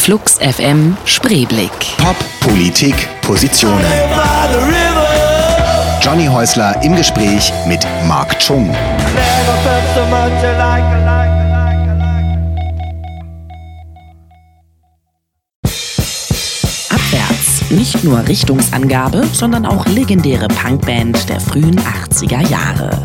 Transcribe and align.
Flux 0.00 0.38
FM 0.38 0.96
Spreeblick. 1.04 1.70
Pop, 1.98 2.16
Politik, 2.40 2.94
Positionen. 3.20 3.84
Johnny 6.00 6.24
Häusler 6.24 6.82
im 6.82 6.96
Gespräch 6.96 7.52
mit 7.66 7.86
Mark 8.08 8.40
Chung. 8.40 8.74
Abwärts. 16.88 17.70
Nicht 17.70 18.02
nur 18.02 18.26
Richtungsangabe, 18.26 19.26
sondern 19.34 19.66
auch 19.66 19.84
legendäre 19.86 20.48
Punkband 20.48 21.28
der 21.28 21.40
frühen 21.40 21.78
80er 21.78 22.48
Jahre. 22.48 23.04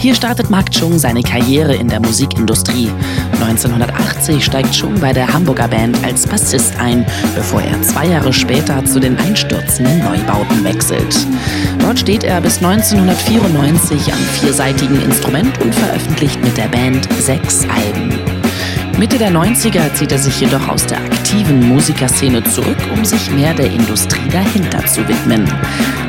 Hier 0.00 0.14
startet 0.14 0.48
Mark 0.48 0.70
Chung 0.70 0.98
seine 0.98 1.22
Karriere 1.22 1.74
in 1.74 1.86
der 1.86 2.00
Musikindustrie. 2.00 2.90
1980 3.34 4.42
steigt 4.42 4.72
Chung 4.72 4.98
bei 4.98 5.12
der 5.12 5.30
Hamburger 5.30 5.68
Band 5.68 6.02
als 6.02 6.26
Bassist 6.26 6.74
ein, 6.80 7.04
bevor 7.34 7.60
er 7.60 7.82
zwei 7.82 8.06
Jahre 8.06 8.32
später 8.32 8.82
zu 8.86 8.98
den 8.98 9.18
einstürzenden 9.18 9.98
Neubauten 9.98 10.64
wechselt. 10.64 11.14
Dort 11.80 11.98
steht 11.98 12.24
er 12.24 12.40
bis 12.40 12.64
1994 12.64 14.10
am 14.10 14.18
vierseitigen 14.40 15.02
Instrument 15.02 15.60
und 15.60 15.74
veröffentlicht 15.74 16.42
mit 16.42 16.56
der 16.56 16.68
Band 16.68 17.06
sechs 17.20 17.66
Alben. 17.68 18.39
Mitte 19.00 19.16
der 19.16 19.30
90er 19.30 19.94
zieht 19.94 20.12
er 20.12 20.18
sich 20.18 20.42
jedoch 20.42 20.68
aus 20.68 20.84
der 20.84 21.02
aktiven 21.02 21.66
Musikerszene 21.66 22.44
zurück, 22.44 22.76
um 22.92 23.02
sich 23.02 23.30
mehr 23.30 23.54
der 23.54 23.72
Industrie 23.72 24.28
dahinter 24.28 24.84
zu 24.84 25.08
widmen. 25.08 25.50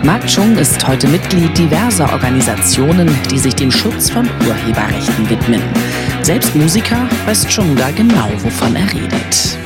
Mark 0.03 0.27
Chung 0.27 0.57
ist 0.57 0.85
heute 0.85 1.07
Mitglied 1.07 1.57
diverser 1.57 2.11
Organisationen, 2.11 3.09
die 3.29 3.39
sich 3.39 3.55
dem 3.55 3.71
Schutz 3.71 4.09
von 4.09 4.27
Urheberrechten 4.45 5.29
widmen. 5.29 5.61
Selbst 6.21 6.53
Musiker 6.53 7.07
weiß 7.25 7.47
Chung 7.47 7.77
da 7.77 7.91
genau, 7.91 8.29
wovon 8.39 8.75
er 8.75 8.93
redet. 8.93 9.57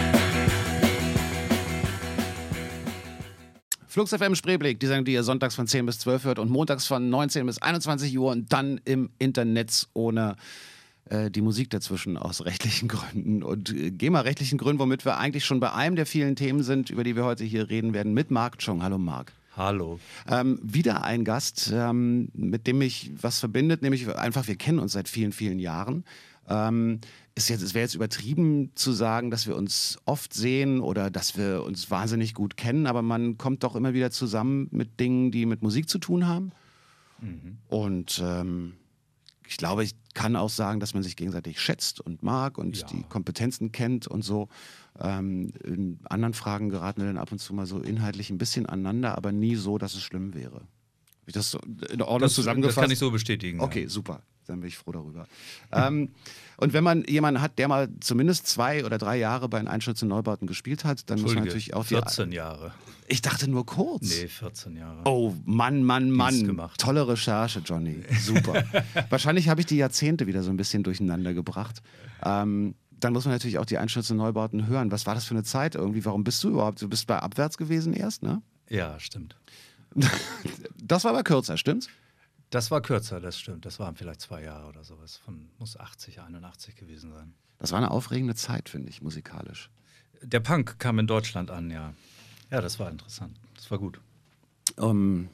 Flux 3.87 4.13
FM 4.13 4.35
Spreeblick, 4.35 4.79
die 4.79 4.85
Sendung, 4.85 5.05
die 5.05 5.13
ihr 5.13 5.23
sonntags 5.23 5.55
von 5.55 5.65
10 5.65 5.87
bis 5.87 5.97
12 5.97 6.25
hört 6.25 6.37
und 6.37 6.51
montags 6.51 6.85
von 6.85 7.09
19 7.09 7.47
bis 7.47 7.59
21 7.59 8.15
Uhr 8.19 8.31
und 8.31 8.53
dann 8.53 8.79
im 8.85 9.09
Internet 9.17 9.87
ohne 9.95 10.35
äh, 11.09 11.29
die 11.29 11.41
Musik 11.41 11.69
dazwischen 11.69 12.17
aus 12.17 12.45
rechtlichen 12.45 12.87
Gründen 12.87 13.43
und 13.43 13.73
äh, 13.73 13.91
GEMA-rechtlichen 13.91 14.57
Gründen, 14.57 14.79
womit 14.79 15.05
wir 15.05 15.17
eigentlich 15.17 15.45
schon 15.45 15.59
bei 15.59 15.71
einem 15.71 15.95
der 15.95 16.05
vielen 16.05 16.35
Themen 16.35 16.63
sind, 16.63 16.89
über 16.89 17.03
die 17.03 17.15
wir 17.15 17.25
heute 17.25 17.43
hier 17.43 17.69
reden 17.69 17.93
werden, 17.93 18.13
mit 18.13 18.31
Marc 18.31 18.59
Chong. 18.59 18.83
Hallo 18.83 18.97
Marc. 18.97 19.33
Hallo. 19.55 19.99
Ähm, 20.27 20.59
wieder 20.61 21.03
ein 21.03 21.23
Gast, 21.23 21.71
ähm, 21.73 22.29
mit 22.33 22.67
dem 22.67 22.79
mich 22.79 23.11
was 23.21 23.39
verbindet, 23.39 23.81
nämlich 23.81 24.13
einfach, 24.13 24.47
wir 24.47 24.57
kennen 24.57 24.79
uns 24.79 24.93
seit 24.93 25.07
vielen, 25.07 25.31
vielen 25.31 25.59
Jahren. 25.59 26.03
Ähm, 26.49 26.99
ist 27.35 27.49
jetzt, 27.49 27.61
es 27.61 27.73
wäre 27.73 27.83
jetzt 27.83 27.95
übertrieben 27.95 28.71
zu 28.75 28.91
sagen, 28.91 29.29
dass 29.29 29.47
wir 29.47 29.55
uns 29.55 29.97
oft 30.05 30.33
sehen 30.33 30.79
oder 30.79 31.09
dass 31.09 31.37
wir 31.37 31.63
uns 31.63 31.89
wahnsinnig 31.91 32.33
gut 32.33 32.57
kennen, 32.57 32.87
aber 32.87 33.01
man 33.01 33.37
kommt 33.37 33.63
doch 33.63 33.75
immer 33.75 33.93
wieder 33.93 34.11
zusammen 34.11 34.67
mit 34.71 34.99
Dingen, 34.99 35.31
die 35.31 35.45
mit 35.45 35.61
Musik 35.61 35.89
zu 35.89 35.99
tun 35.99 36.27
haben. 36.27 36.51
Mhm. 37.21 37.57
Und 37.67 38.21
ähm, 38.23 38.73
ich 39.47 39.57
glaube, 39.57 39.83
ich 39.83 39.95
kann 40.15 40.35
auch 40.35 40.49
sagen, 40.49 40.79
dass 40.79 40.95
man 40.95 41.03
sich 41.03 41.15
gegenseitig 41.15 41.61
schätzt 41.61 42.01
und 42.01 42.23
mag 42.23 42.57
und 42.57 42.77
ja. 42.77 42.87
die 42.87 43.03
Kompetenzen 43.03 43.71
kennt 43.71 44.07
und 44.07 44.23
so. 44.23 44.49
Ähm, 44.99 45.53
in 45.63 45.99
anderen 46.05 46.33
Fragen 46.33 46.69
geraten 46.69 47.01
wir 47.01 47.07
dann 47.07 47.17
ab 47.17 47.31
und 47.31 47.37
zu 47.37 47.53
mal 47.53 47.67
so 47.67 47.79
inhaltlich 47.79 48.31
ein 48.31 48.39
bisschen 48.39 48.65
aneinander, 48.65 49.15
aber 49.15 49.31
nie 49.31 49.55
so, 49.55 49.77
dass 49.77 49.93
es 49.93 50.01
schlimm 50.01 50.33
wäre. 50.33 50.55
Habe 50.55 51.27
ich 51.27 51.33
das 51.33 51.51
so 51.51 51.59
in 51.91 52.01
Ordnung 52.01 52.21
das, 52.21 52.33
zusammengefasst? 52.33 52.77
Das 52.77 52.83
kann 52.83 52.91
ich 52.91 52.99
so 52.99 53.11
bestätigen. 53.11 53.59
Okay, 53.59 53.83
ja. 53.83 53.89
super 53.89 54.23
dann 54.47 54.59
bin 54.59 54.67
ich 54.67 54.77
froh 54.77 54.91
darüber. 54.91 55.27
ähm, 55.71 56.09
und 56.57 56.73
wenn 56.73 56.83
man 56.83 57.03
jemanden 57.05 57.41
hat, 57.41 57.57
der 57.57 57.67
mal 57.67 57.89
zumindest 57.99 58.47
zwei 58.47 58.85
oder 58.85 58.97
drei 58.97 59.17
Jahre 59.17 59.49
bei 59.49 59.59
den 59.59 59.67
Einschützen 59.67 60.07
Neubauten 60.07 60.47
gespielt 60.47 60.85
hat, 60.85 61.09
dann 61.09 61.21
muss 61.21 61.35
man 61.35 61.45
natürlich 61.45 61.73
auch 61.73 61.85
14 61.85 62.31
Jahre. 62.31 62.73
Ich 63.07 63.21
dachte 63.21 63.47
nur 63.47 63.65
kurz. 63.65 64.01
Nee, 64.01 64.27
14 64.27 64.77
Jahre. 64.77 65.01
Oh, 65.05 65.33
Mann, 65.45 65.83
Mann, 65.83 66.09
Mann. 66.09 66.69
Tolle 66.77 67.07
Recherche, 67.07 67.59
Johnny. 67.59 68.03
Super. 68.19 68.63
Wahrscheinlich 69.09 69.47
habe 69.47 69.61
ich 69.61 69.67
die 69.67 69.77
Jahrzehnte 69.77 70.25
wieder 70.25 70.41
so 70.41 70.49
ein 70.49 70.57
bisschen 70.57 70.81
durcheinander 70.81 71.33
gebracht. 71.33 71.81
Ähm, 72.23 72.73
dann 72.99 73.13
muss 73.13 73.25
man 73.25 73.33
natürlich 73.33 73.59
auch 73.59 73.65
die 73.65 73.77
Einschützen 73.77 74.17
Neubauten 74.17 74.67
hören. 74.67 74.91
Was 74.91 75.05
war 75.05 75.13
das 75.13 75.25
für 75.25 75.35
eine 75.35 75.43
Zeit 75.43 75.75
irgendwie? 75.75 76.03
Warum 76.05 76.23
bist 76.23 76.43
du 76.43 76.49
überhaupt? 76.49 76.81
Du 76.81 76.89
bist 76.89 77.05
bei 77.05 77.19
Abwärts 77.19 77.57
gewesen 77.57 77.93
erst, 77.93 78.23
ne? 78.23 78.41
Ja, 78.69 78.99
stimmt. 78.99 79.35
das 80.83 81.03
war 81.03 81.11
aber 81.11 81.23
kürzer, 81.23 81.57
stimmt's? 81.57 81.89
Das 82.49 82.71
war 82.71 82.81
kürzer, 82.81 83.19
das 83.19 83.39
stimmt. 83.39 83.65
Das 83.65 83.79
waren 83.79 83.95
vielleicht 83.95 84.21
zwei 84.21 84.43
Jahre 84.43 84.67
oder 84.67 84.83
sowas. 84.83 85.17
Von, 85.17 85.49
muss 85.59 85.77
80, 85.77 86.21
81 86.21 86.75
gewesen 86.75 87.11
sein. 87.11 87.33
Das 87.59 87.71
war 87.71 87.77
eine 87.77 87.91
aufregende 87.91 88.35
Zeit, 88.35 88.69
finde 88.69 88.89
ich, 88.89 89.01
musikalisch. 89.01 89.69
Der 90.21 90.39
Punk 90.39 90.79
kam 90.79 90.99
in 90.99 91.07
Deutschland 91.07 91.51
an, 91.51 91.69
ja. 91.69 91.93
Ja, 92.51 92.61
das 92.61 92.79
war 92.79 92.89
interessant. 92.89 93.37
Das 93.55 93.69
war 93.71 93.79
gut. 93.79 93.99
Um, 94.77 95.29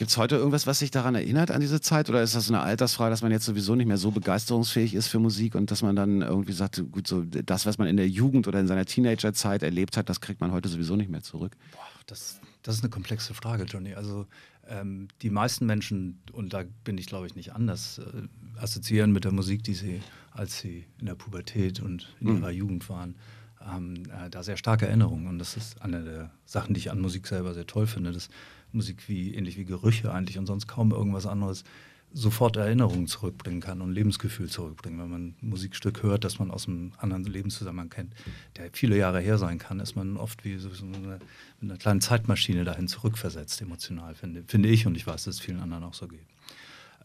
Gibt 0.00 0.12
es 0.12 0.16
heute 0.16 0.36
irgendwas, 0.36 0.66
was 0.66 0.78
sich 0.78 0.90
daran 0.90 1.14
erinnert, 1.14 1.50
an 1.50 1.60
diese 1.60 1.82
Zeit? 1.82 2.08
Oder 2.08 2.22
ist 2.22 2.34
das 2.34 2.48
eine 2.48 2.60
Altersfrage, 2.60 3.10
dass 3.10 3.20
man 3.20 3.32
jetzt 3.32 3.44
sowieso 3.44 3.74
nicht 3.74 3.86
mehr 3.86 3.98
so 3.98 4.10
begeisterungsfähig 4.10 4.94
ist 4.94 5.08
für 5.08 5.18
Musik 5.18 5.54
und 5.54 5.70
dass 5.70 5.82
man 5.82 5.94
dann 5.94 6.22
irgendwie 6.22 6.54
sagt, 6.54 6.82
gut, 6.90 7.06
so 7.06 7.22
das, 7.22 7.66
was 7.66 7.76
man 7.76 7.86
in 7.86 7.98
der 7.98 8.08
Jugend 8.08 8.48
oder 8.48 8.60
in 8.60 8.66
seiner 8.66 8.86
Teenagerzeit 8.86 9.62
erlebt 9.62 9.98
hat, 9.98 10.08
das 10.08 10.22
kriegt 10.22 10.40
man 10.40 10.52
heute 10.52 10.70
sowieso 10.70 10.96
nicht 10.96 11.10
mehr 11.10 11.22
zurück? 11.22 11.54
Boah, 11.72 11.80
das, 12.06 12.40
das 12.62 12.76
ist 12.76 12.82
eine 12.82 12.88
komplexe 12.88 13.34
Frage, 13.34 13.64
Johnny. 13.64 13.92
Also 13.92 14.26
ähm, 14.66 15.08
die 15.20 15.28
meisten 15.28 15.66
Menschen, 15.66 16.22
und 16.32 16.54
da 16.54 16.64
bin 16.82 16.96
ich 16.96 17.04
glaube 17.04 17.26
ich 17.26 17.34
nicht 17.34 17.52
anders, 17.52 17.98
äh, 17.98 18.58
assoziieren 18.58 19.12
mit 19.12 19.24
der 19.24 19.32
Musik, 19.32 19.64
die 19.64 19.74
sie, 19.74 20.00
als 20.30 20.60
sie 20.60 20.86
in 20.98 21.06
der 21.06 21.14
Pubertät 21.14 21.80
und 21.80 22.08
in 22.20 22.28
mhm. 22.28 22.36
ihrer 22.38 22.50
Jugend 22.52 22.88
waren, 22.88 23.16
haben 23.60 24.08
äh, 24.10 24.30
da 24.30 24.42
sehr 24.42 24.56
starke 24.56 24.86
Erinnerungen. 24.86 25.26
Und 25.26 25.38
das 25.38 25.56
ist 25.56 25.80
eine 25.82 26.02
der 26.02 26.30
Sachen, 26.44 26.74
die 26.74 26.80
ich 26.80 26.90
an 26.90 27.00
Musik 27.00 27.26
selber 27.26 27.54
sehr 27.54 27.66
toll 27.66 27.86
finde, 27.86 28.12
dass 28.12 28.28
Musik 28.72 29.08
wie 29.08 29.34
ähnlich 29.34 29.56
wie 29.56 29.64
Gerüche 29.64 30.12
eigentlich 30.12 30.38
und 30.38 30.46
sonst 30.46 30.66
kaum 30.66 30.92
irgendwas 30.92 31.26
anderes 31.26 31.64
sofort 32.12 32.56
Erinnerungen 32.56 33.06
zurückbringen 33.06 33.60
kann 33.60 33.80
und 33.80 33.92
Lebensgefühl 33.92 34.48
zurückbringen. 34.48 34.98
Wenn 34.98 35.10
man 35.10 35.26
ein 35.28 35.36
Musikstück 35.40 36.02
hört, 36.02 36.24
das 36.24 36.38
man 36.38 36.50
aus 36.50 36.66
einem 36.66 36.92
anderen 36.98 37.24
Lebenszusammenhang 37.24 37.88
kennt, 37.88 38.14
der 38.56 38.70
viele 38.72 38.96
Jahre 38.96 39.20
her 39.20 39.38
sein 39.38 39.58
kann, 39.58 39.78
ist 39.78 39.94
man 39.94 40.16
oft 40.16 40.44
wie 40.44 40.58
so 40.58 40.70
eine, 40.84 41.20
eine 41.62 41.76
kleine 41.76 42.00
Zeitmaschine 42.00 42.64
dahin 42.64 42.88
zurückversetzt, 42.88 43.62
emotional, 43.62 44.14
finde, 44.14 44.42
finde 44.46 44.68
ich. 44.68 44.86
Und 44.86 44.96
ich 44.96 45.06
weiß, 45.06 45.24
dass 45.24 45.36
es 45.36 45.40
vielen 45.40 45.60
anderen 45.60 45.84
auch 45.84 45.94
so 45.94 46.08
geht. 46.08 46.26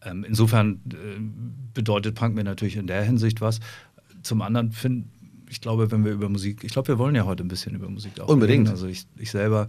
Ähm, 0.02 0.24
insofern 0.24 0.80
äh, 0.92 1.20
bedeutet 1.72 2.16
Punk 2.16 2.34
mir 2.34 2.44
natürlich 2.44 2.76
in 2.76 2.88
der 2.88 3.04
Hinsicht 3.04 3.40
was. 3.40 3.60
Zum 4.22 4.42
anderen 4.42 4.72
finde 4.72 5.06
ich 5.48 5.60
glaube, 5.60 5.90
wenn 5.90 6.04
wir 6.04 6.12
über 6.12 6.28
Musik, 6.28 6.64
ich 6.64 6.72
glaube, 6.72 6.88
wir 6.88 6.98
wollen 6.98 7.14
ja 7.14 7.24
heute 7.24 7.44
ein 7.44 7.48
bisschen 7.48 7.74
über 7.74 7.88
Musik 7.88 8.20
auch 8.20 8.28
Unbedingt. 8.28 8.66
Reden. 8.66 8.70
Also 8.70 8.86
ich, 8.86 9.06
ich 9.16 9.30
selber 9.30 9.68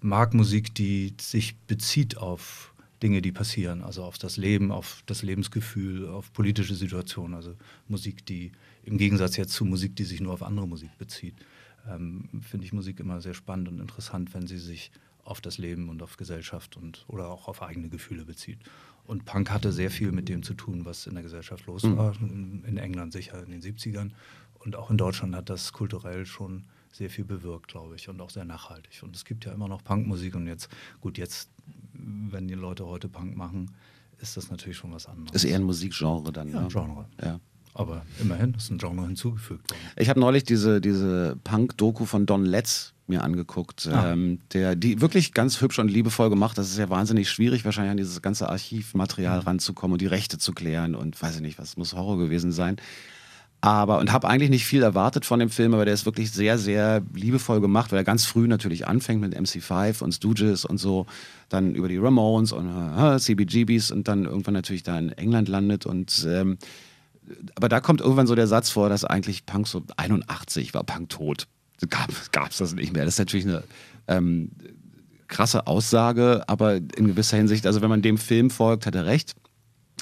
mag 0.00 0.34
Musik, 0.34 0.74
die 0.74 1.14
sich 1.20 1.56
bezieht 1.66 2.16
auf 2.16 2.72
Dinge, 3.02 3.22
die 3.22 3.32
passieren, 3.32 3.82
also 3.82 4.02
auf 4.02 4.18
das 4.18 4.36
Leben, 4.36 4.72
auf 4.72 5.02
das 5.06 5.22
Lebensgefühl, 5.22 6.08
auf 6.08 6.32
politische 6.32 6.74
Situationen. 6.74 7.34
Also 7.34 7.54
Musik, 7.86 8.26
die 8.26 8.52
im 8.84 8.98
Gegensatz 8.98 9.36
jetzt 9.36 9.52
zu 9.52 9.64
Musik, 9.64 9.94
die 9.96 10.04
sich 10.04 10.20
nur 10.20 10.32
auf 10.32 10.42
andere 10.42 10.66
Musik 10.66 10.90
bezieht, 10.98 11.34
ähm, 11.88 12.28
finde 12.42 12.66
ich 12.66 12.72
Musik 12.72 13.00
immer 13.00 13.20
sehr 13.20 13.34
spannend 13.34 13.68
und 13.68 13.80
interessant, 13.80 14.34
wenn 14.34 14.46
sie 14.46 14.58
sich 14.58 14.90
auf 15.24 15.40
das 15.40 15.58
Leben 15.58 15.88
und 15.88 16.02
auf 16.02 16.16
Gesellschaft 16.16 16.76
und 16.76 17.04
oder 17.06 17.28
auch 17.28 17.48
auf 17.48 17.62
eigene 17.62 17.88
Gefühle 17.88 18.24
bezieht. 18.24 18.58
Und 19.04 19.24
Punk 19.24 19.50
hatte 19.50 19.72
sehr 19.72 19.90
viel 19.90 20.12
mit 20.12 20.28
dem 20.28 20.42
zu 20.42 20.54
tun, 20.54 20.84
was 20.84 21.06
in 21.06 21.14
der 21.14 21.22
Gesellschaft 21.22 21.66
los 21.66 21.82
mhm. 21.82 21.96
war. 21.96 22.14
In 22.20 22.76
England 22.76 23.12
sicher 23.12 23.42
in 23.42 23.50
den 23.50 23.62
70ern. 23.62 24.10
Und 24.58 24.76
auch 24.76 24.90
in 24.90 24.98
Deutschland 24.98 25.34
hat 25.34 25.50
das 25.50 25.72
kulturell 25.72 26.26
schon 26.26 26.64
sehr 26.92 27.10
viel 27.10 27.24
bewirkt, 27.24 27.68
glaube 27.68 27.96
ich, 27.96 28.08
und 28.08 28.20
auch 28.20 28.30
sehr 28.30 28.44
nachhaltig. 28.44 29.02
Und 29.02 29.14
es 29.14 29.24
gibt 29.24 29.44
ja 29.44 29.52
immer 29.52 29.68
noch 29.68 29.84
Punkmusik 29.84 30.34
und 30.34 30.46
jetzt, 30.46 30.68
gut, 31.00 31.18
jetzt 31.18 31.50
wenn 31.92 32.48
die 32.48 32.54
Leute 32.54 32.86
heute 32.86 33.08
Punk 33.08 33.36
machen, 33.36 33.70
ist 34.20 34.36
das 34.36 34.50
natürlich 34.50 34.76
schon 34.76 34.92
was 34.92 35.06
anderes. 35.06 35.44
Ist 35.44 35.48
eher 35.48 35.56
ein 35.56 35.62
Musikgenre 35.62 36.32
dann. 36.32 36.48
Ja, 36.48 36.62
ne? 36.62 36.68
Genre. 36.68 37.06
Ja. 37.22 37.40
Aber 37.74 38.04
immerhin 38.20 38.54
ist 38.54 38.70
ein 38.70 38.78
Genre 38.78 39.06
hinzugefügt 39.06 39.70
worden. 39.70 39.80
Ich 39.96 40.08
habe 40.08 40.18
neulich 40.18 40.42
diese, 40.42 40.80
diese 40.80 41.36
Punk-Doku 41.44 42.06
von 42.06 42.26
Don 42.26 42.44
Letts 42.44 42.94
mir 43.06 43.22
angeguckt, 43.22 43.86
ah. 43.86 44.12
ähm, 44.12 44.40
der 44.52 44.74
die 44.74 45.00
wirklich 45.00 45.32
ganz 45.32 45.60
hübsch 45.60 45.78
und 45.78 45.88
liebevoll 45.88 46.28
gemacht. 46.28 46.58
Das 46.58 46.70
ist 46.70 46.78
ja 46.78 46.90
wahnsinnig 46.90 47.30
schwierig, 47.30 47.64
wahrscheinlich 47.64 47.92
an 47.92 47.96
dieses 47.96 48.20
ganze 48.20 48.48
Archivmaterial 48.48 49.40
mhm. 49.40 49.46
ranzukommen 49.46 49.92
und 49.92 50.00
die 50.00 50.06
Rechte 50.06 50.38
zu 50.38 50.52
klären 50.52 50.94
und 50.94 51.20
weiß 51.20 51.36
ich 51.36 51.40
nicht, 51.40 51.58
was 51.58 51.76
muss 51.76 51.94
Horror 51.94 52.18
gewesen 52.18 52.52
sein. 52.52 52.76
Aber 53.60 53.98
und 53.98 54.12
habe 54.12 54.28
eigentlich 54.28 54.50
nicht 54.50 54.66
viel 54.66 54.82
erwartet 54.82 55.24
von 55.24 55.40
dem 55.40 55.50
Film, 55.50 55.74
aber 55.74 55.84
der 55.84 55.94
ist 55.94 56.06
wirklich 56.06 56.30
sehr, 56.30 56.58
sehr 56.58 57.02
liebevoll 57.12 57.60
gemacht, 57.60 57.90
weil 57.90 57.98
er 57.98 58.04
ganz 58.04 58.24
früh 58.24 58.46
natürlich 58.46 58.86
anfängt 58.86 59.20
mit 59.20 59.36
MC5 59.36 60.00
und 60.02 60.12
Stooges 60.12 60.64
und 60.64 60.78
so, 60.78 61.06
dann 61.48 61.74
über 61.74 61.88
die 61.88 61.96
Ramones 61.96 62.52
und 62.52 62.68
uh, 62.68 63.18
CBGBs 63.18 63.90
und 63.90 64.06
dann 64.06 64.26
irgendwann 64.26 64.54
natürlich 64.54 64.84
da 64.84 64.96
in 64.96 65.10
England 65.10 65.48
landet 65.48 65.86
und 65.86 66.24
ähm, 66.28 66.58
aber 67.56 67.68
da 67.68 67.80
kommt 67.80 68.00
irgendwann 68.00 68.26
so 68.26 68.34
der 68.34 68.46
Satz 68.46 68.70
vor, 68.70 68.88
dass 68.88 69.04
eigentlich 69.04 69.44
Punk 69.44 69.66
so 69.66 69.82
81 69.96 70.72
war 70.74 70.84
Punk 70.84 71.08
tot. 71.10 71.46
Gab 71.90 72.50
es 72.50 72.58
das 72.58 72.74
nicht 72.74 72.92
mehr. 72.92 73.04
Das 73.04 73.14
ist 73.14 73.18
natürlich 73.18 73.46
eine 73.46 73.62
ähm, 74.08 74.50
krasse 75.28 75.66
Aussage, 75.66 76.42
aber 76.46 76.76
in 76.76 77.06
gewisser 77.06 77.36
Hinsicht, 77.36 77.66
also 77.66 77.82
wenn 77.82 77.90
man 77.90 78.02
dem 78.02 78.18
Film 78.18 78.50
folgt, 78.50 78.86
hat 78.86 78.94
er 78.94 79.06
recht. 79.06 79.34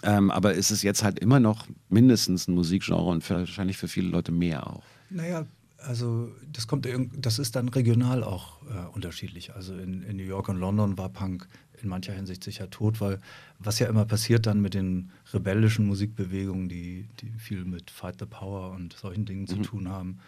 Ähm, 0.06 0.31
aber 0.31 0.55
ist 0.55 0.70
es 0.70 0.82
jetzt 0.82 1.03
halt 1.03 1.19
immer 1.19 1.41
noch 1.41 1.67
mindestens 1.88 2.47
ein 2.47 2.55
Musikgenre 2.55 3.03
und 3.03 3.29
wahrscheinlich 3.29 3.76
für 3.76 3.88
viele 3.88 4.08
Leute 4.08 4.31
mehr 4.31 4.67
auch. 4.67 4.85
Naja, 5.11 5.47
Also 5.79 6.32
das 6.53 6.69
kommt, 6.69 6.88
das 7.17 7.38
ist 7.41 7.56
dann 7.56 7.69
regional 7.69 8.23
auch 8.23 8.62
äh, 8.62 8.87
unterschiedlich. 8.94 9.55
Also 9.55 9.76
in, 9.76 10.03
in, 10.05 10.17
New 10.17 10.23
York 10.23 10.49
und 10.49 10.58
London 10.58 10.97
war 10.97 11.08
Punk 11.08 11.49
in 11.82 11.88
mancher 11.88 12.12
Hinsicht 12.12 12.44
sicher 12.44 12.70
tot, 12.70 13.00
weil 13.00 13.19
was 13.58 13.81
ja 13.81 13.88
immer 13.88 14.05
passiert 14.05 14.47
dann 14.47 14.61
mit 14.61 14.75
den 14.75 15.11
rebellischen 15.32 15.87
Musikbewegungen, 15.87 16.69
die, 16.69 17.08
die 17.20 17.31
viel 17.38 17.64
mit 17.64 17.91
Fight 17.91 18.17
the 18.20 18.26
Power 18.26 18.70
und 18.70 18.93
solchen 18.94 19.26
Dingen 19.26 19.43
mhm. 19.43 19.49
zu 19.49 19.56
tun 19.56 19.88
haben, 19.88 20.19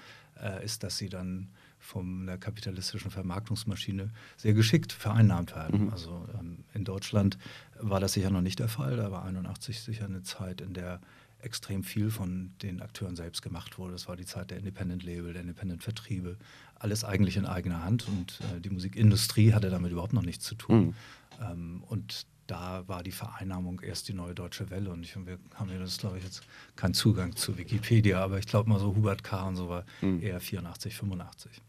äh, 0.43 0.65
ist, 0.65 0.83
dass 0.83 0.99
sie 0.99 1.09
dann 1.09 1.49
von 1.88 2.26
der 2.26 2.37
kapitalistischen 2.37 3.11
Vermarktungsmaschine 3.11 4.11
sehr 4.37 4.52
geschickt 4.52 4.93
vereinnahmt 4.93 5.56
werden. 5.56 5.87
Mhm. 5.87 5.90
Also 5.90 6.29
ähm, 6.38 6.58
in 6.75 6.85
Deutschland 6.85 7.38
war 7.81 7.99
das 7.99 8.12
sicher 8.12 8.29
noch 8.29 8.43
nicht 8.43 8.58
der 8.58 8.69
Fall. 8.69 8.96
Da 8.96 9.11
war 9.11 9.25
81 9.25 9.81
sicher 9.81 10.05
eine 10.05 10.23
Zeit, 10.23 10.61
in 10.61 10.75
der 10.75 11.00
extrem 11.40 11.85
viel 11.85 12.11
von 12.11 12.52
den 12.61 12.82
Akteuren 12.82 13.17
selbst 13.17 13.40
gemacht 13.40 13.79
wurde. 13.79 13.93
Das 13.93 14.06
war 14.06 14.17
die 14.17 14.26
Zeit 14.26 14.50
der 14.50 14.58
Independent 14.58 15.02
Label, 15.02 15.32
der 15.32 15.40
Independent 15.40 15.82
Vertriebe. 15.82 16.37
Alles 16.75 17.05
eigentlich 17.05 17.38
in 17.38 17.46
eigener 17.46 17.82
Hand 17.82 18.06
und 18.06 18.38
äh, 18.41 18.61
die 18.61 18.70
Musikindustrie 18.70 19.55
hatte 19.55 19.70
damit 19.70 19.91
überhaupt 19.91 20.12
noch 20.12 20.23
nichts 20.23 20.44
zu 20.44 20.56
tun. 20.56 20.88
Mhm. 20.88 20.94
Ähm, 21.41 21.84
und 21.84 22.26
da 22.49 22.87
war 22.87 23.02
die 23.02 23.12
Vereinnahmung 23.12 23.81
erst 23.81 24.08
die 24.08 24.14
neue 24.14 24.34
deutsche 24.34 24.69
Welle. 24.69 24.91
Und 24.91 25.05
ich, 25.05 25.17
wir 25.17 25.38
haben 25.55 25.70
ja 25.70 25.79
das, 25.79 25.96
glaube 25.96 26.19
ich, 26.19 26.25
jetzt 26.25 26.43
keinen 26.76 26.93
Zugang 26.93 27.34
zu 27.34 27.56
Wikipedia, 27.56 28.23
aber 28.23 28.38
ich 28.38 28.46
glaube 28.46 28.69
mal 28.69 28.79
so 28.79 28.94
Hubert 28.94 29.25
K. 29.25 29.49
und 29.49 29.56
so 29.56 29.70
war 29.70 29.87
mhm. 30.02 30.20
eher 30.20 30.38
84, 30.38 30.94
85. 30.94 31.62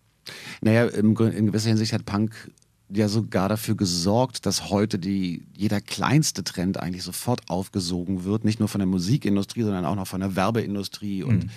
Naja, 0.61 0.85
in 0.85 1.15
gewisser 1.15 1.69
Hinsicht 1.69 1.93
hat 1.93 2.05
Punk 2.05 2.51
ja 2.91 3.07
sogar 3.07 3.49
dafür 3.49 3.75
gesorgt, 3.75 4.45
dass 4.45 4.69
heute 4.69 4.97
die, 4.97 5.45
jeder 5.55 5.79
kleinste 5.79 6.43
Trend 6.43 6.77
eigentlich 6.77 7.03
sofort 7.03 7.49
aufgesogen 7.49 8.23
wird, 8.23 8.45
nicht 8.45 8.59
nur 8.59 8.67
von 8.67 8.79
der 8.79 8.87
Musikindustrie, 8.87 9.63
sondern 9.63 9.85
auch 9.85 9.95
noch 9.95 10.07
von 10.07 10.21
der 10.21 10.35
Werbeindustrie 10.35 11.23
und 11.23 11.45
mhm. 11.45 11.49